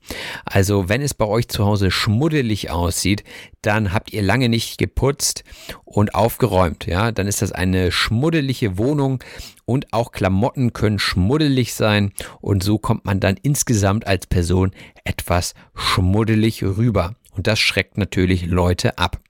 Also 0.46 0.88
wenn 0.88 1.02
es 1.02 1.12
bei 1.12 1.26
euch 1.26 1.48
zu 1.48 1.66
Hause 1.66 1.90
schmuddelig 1.90 2.70
aussieht, 2.70 3.22
dann 3.60 3.92
habt 3.92 4.14
ihr 4.14 4.22
lange 4.22 4.48
nicht 4.48 4.78
geputzt 4.78 5.44
und 5.84 6.14
aufgeräumt. 6.14 6.86
Ja, 6.86 7.12
dann 7.12 7.26
ist 7.26 7.42
das 7.42 7.52
eine 7.52 7.92
schmuddelige 7.92 8.78
Wohnung 8.78 9.22
und 9.66 9.92
auch 9.92 10.10
Klamotten 10.10 10.72
können 10.72 10.98
schmuddelig 10.98 11.74
sein 11.74 12.12
und 12.40 12.64
so 12.64 12.78
kommt 12.78 13.04
man 13.04 13.20
dann 13.20 13.36
insgesamt 13.42 14.06
als 14.06 14.26
Person 14.26 14.70
etwas 15.04 15.52
schmuddelig 15.74 16.62
rüber. 16.62 17.14
Und 17.36 17.46
das 17.46 17.58
schreckt 17.58 17.98
natürlich 17.98 18.46
Leute 18.46 18.98
ab. 18.98 19.20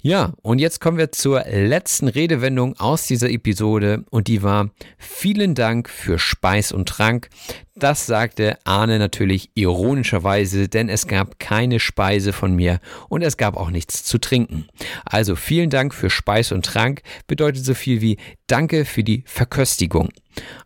Ja, 0.00 0.32
und 0.42 0.60
jetzt 0.60 0.80
kommen 0.80 0.96
wir 0.96 1.10
zur 1.10 1.44
letzten 1.44 2.06
Redewendung 2.06 2.78
aus 2.78 3.06
dieser 3.06 3.30
Episode 3.30 4.04
und 4.10 4.28
die 4.28 4.44
war 4.44 4.70
vielen 4.96 5.56
Dank 5.56 5.88
für 5.88 6.20
Speis 6.20 6.70
und 6.70 6.88
Trank. 6.88 7.28
Das 7.78 8.06
sagte 8.06 8.58
Arne 8.64 8.98
natürlich 8.98 9.50
ironischerweise, 9.54 10.68
denn 10.68 10.88
es 10.88 11.06
gab 11.06 11.38
keine 11.38 11.78
Speise 11.78 12.32
von 12.32 12.54
mir 12.54 12.80
und 13.08 13.22
es 13.22 13.36
gab 13.36 13.56
auch 13.56 13.70
nichts 13.70 14.02
zu 14.02 14.18
trinken. 14.18 14.66
Also 15.04 15.36
vielen 15.36 15.70
Dank 15.70 15.94
für 15.94 16.10
Speis 16.10 16.50
und 16.50 16.66
Trank 16.66 17.02
bedeutet 17.28 17.64
so 17.64 17.74
viel 17.74 18.00
wie 18.00 18.16
Danke 18.48 18.84
für 18.84 19.04
die 19.04 19.22
Verköstigung. 19.26 20.08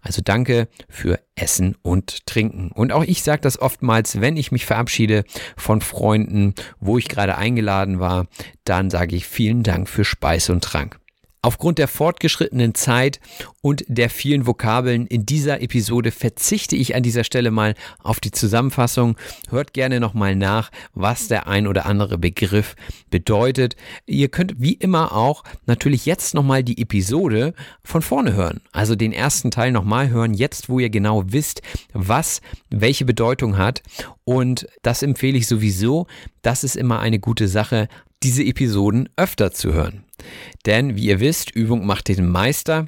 Also 0.00 0.22
danke 0.24 0.68
für 0.88 1.20
Essen 1.34 1.76
und 1.82 2.24
Trinken. 2.26 2.70
Und 2.72 2.92
auch 2.92 3.04
ich 3.04 3.22
sage 3.22 3.42
das 3.42 3.60
oftmals, 3.60 4.20
wenn 4.20 4.38
ich 4.38 4.52
mich 4.52 4.64
verabschiede 4.64 5.24
von 5.56 5.82
Freunden, 5.82 6.54
wo 6.80 6.96
ich 6.96 7.08
gerade 7.08 7.36
eingeladen 7.36 8.00
war, 8.00 8.26
dann 8.64 8.88
sage 8.88 9.16
ich 9.16 9.26
vielen 9.26 9.62
Dank 9.62 9.88
für 9.88 10.04
Speis 10.04 10.48
und 10.48 10.64
Trank. 10.64 11.01
Aufgrund 11.44 11.78
der 11.78 11.88
fortgeschrittenen 11.88 12.72
Zeit 12.76 13.18
und 13.62 13.84
der 13.88 14.10
vielen 14.10 14.46
Vokabeln 14.46 15.08
in 15.08 15.26
dieser 15.26 15.60
Episode 15.60 16.12
verzichte 16.12 16.76
ich 16.76 16.94
an 16.94 17.02
dieser 17.02 17.24
Stelle 17.24 17.50
mal 17.50 17.74
auf 18.00 18.20
die 18.20 18.30
Zusammenfassung. 18.30 19.16
Hört 19.50 19.72
gerne 19.72 19.98
nochmal 19.98 20.36
nach, 20.36 20.70
was 20.94 21.26
der 21.26 21.48
ein 21.48 21.66
oder 21.66 21.84
andere 21.86 22.16
Begriff 22.16 22.76
bedeutet. 23.10 23.74
Ihr 24.06 24.28
könnt 24.28 24.60
wie 24.60 24.74
immer 24.74 25.16
auch 25.16 25.42
natürlich 25.66 26.06
jetzt 26.06 26.32
nochmal 26.32 26.62
die 26.62 26.80
Episode 26.80 27.54
von 27.82 28.02
vorne 28.02 28.34
hören. 28.34 28.60
Also 28.70 28.94
den 28.94 29.12
ersten 29.12 29.50
Teil 29.50 29.72
nochmal 29.72 30.10
hören, 30.10 30.34
jetzt 30.34 30.68
wo 30.68 30.78
ihr 30.78 30.90
genau 30.90 31.24
wisst, 31.26 31.60
was 31.92 32.40
welche 32.70 33.04
Bedeutung 33.04 33.58
hat. 33.58 33.82
Und 34.22 34.68
das 34.82 35.02
empfehle 35.02 35.38
ich 35.38 35.48
sowieso. 35.48 36.06
Das 36.42 36.62
ist 36.62 36.76
immer 36.76 37.00
eine 37.00 37.18
gute 37.18 37.48
Sache, 37.48 37.88
diese 38.22 38.44
Episoden 38.44 39.08
öfter 39.16 39.50
zu 39.50 39.72
hören. 39.72 40.04
Denn 40.66 40.96
wie 40.96 41.06
ihr 41.06 41.20
wisst, 41.20 41.50
Übung 41.50 41.86
macht 41.86 42.08
den 42.08 42.28
Meister. 42.28 42.86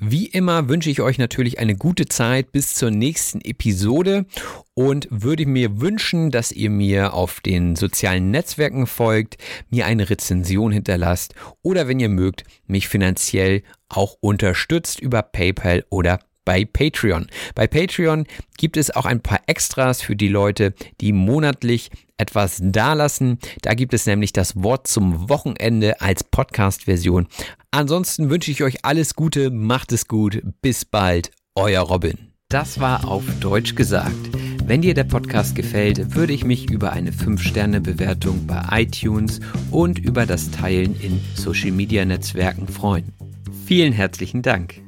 Wie 0.00 0.26
immer 0.26 0.68
wünsche 0.68 0.90
ich 0.90 1.00
euch 1.00 1.18
natürlich 1.18 1.58
eine 1.58 1.74
gute 1.74 2.06
Zeit 2.06 2.52
bis 2.52 2.74
zur 2.74 2.92
nächsten 2.92 3.40
Episode 3.40 4.26
und 4.74 5.08
würde 5.10 5.44
mir 5.44 5.80
wünschen, 5.80 6.30
dass 6.30 6.52
ihr 6.52 6.70
mir 6.70 7.14
auf 7.14 7.40
den 7.40 7.74
sozialen 7.74 8.30
Netzwerken 8.30 8.86
folgt, 8.86 9.38
mir 9.70 9.86
eine 9.86 10.08
Rezension 10.08 10.70
hinterlasst 10.70 11.34
oder 11.62 11.88
wenn 11.88 11.98
ihr 11.98 12.10
mögt, 12.10 12.44
mich 12.68 12.86
finanziell 12.86 13.64
auch 13.88 14.16
unterstützt 14.20 15.00
über 15.00 15.22
PayPal 15.22 15.84
oder 15.90 16.20
bei 16.48 16.64
Patreon. 16.64 17.26
Bei 17.54 17.66
Patreon 17.66 18.24
gibt 18.56 18.78
es 18.78 18.90
auch 18.90 19.04
ein 19.04 19.20
paar 19.20 19.40
Extras 19.48 20.00
für 20.00 20.16
die 20.16 20.28
Leute, 20.28 20.72
die 20.98 21.12
monatlich 21.12 21.90
etwas 22.16 22.58
dalassen. 22.62 23.38
Da 23.60 23.74
gibt 23.74 23.92
es 23.92 24.06
nämlich 24.06 24.32
das 24.32 24.56
Wort 24.62 24.86
zum 24.86 25.28
Wochenende 25.28 26.00
als 26.00 26.24
Podcast-Version. 26.24 27.26
Ansonsten 27.70 28.30
wünsche 28.30 28.50
ich 28.50 28.62
euch 28.62 28.86
alles 28.86 29.14
Gute, 29.14 29.50
macht 29.50 29.92
es 29.92 30.08
gut, 30.08 30.40
bis 30.62 30.86
bald, 30.86 31.32
euer 31.54 31.82
Robin. 31.82 32.16
Das 32.48 32.80
war 32.80 33.06
auf 33.06 33.24
Deutsch 33.40 33.74
gesagt. 33.74 34.16
Wenn 34.64 34.80
dir 34.80 34.94
der 34.94 35.04
Podcast 35.04 35.54
gefällt, 35.54 36.14
würde 36.14 36.32
ich 36.32 36.46
mich 36.46 36.70
über 36.70 36.94
eine 36.94 37.10
5-Sterne-Bewertung 37.10 38.46
bei 38.46 38.64
iTunes 38.70 39.40
und 39.70 39.98
über 39.98 40.24
das 40.24 40.50
Teilen 40.50 40.98
in 40.98 41.20
Social-Media-Netzwerken 41.34 42.68
freuen. 42.68 43.12
Vielen 43.66 43.92
herzlichen 43.92 44.40
Dank. 44.40 44.87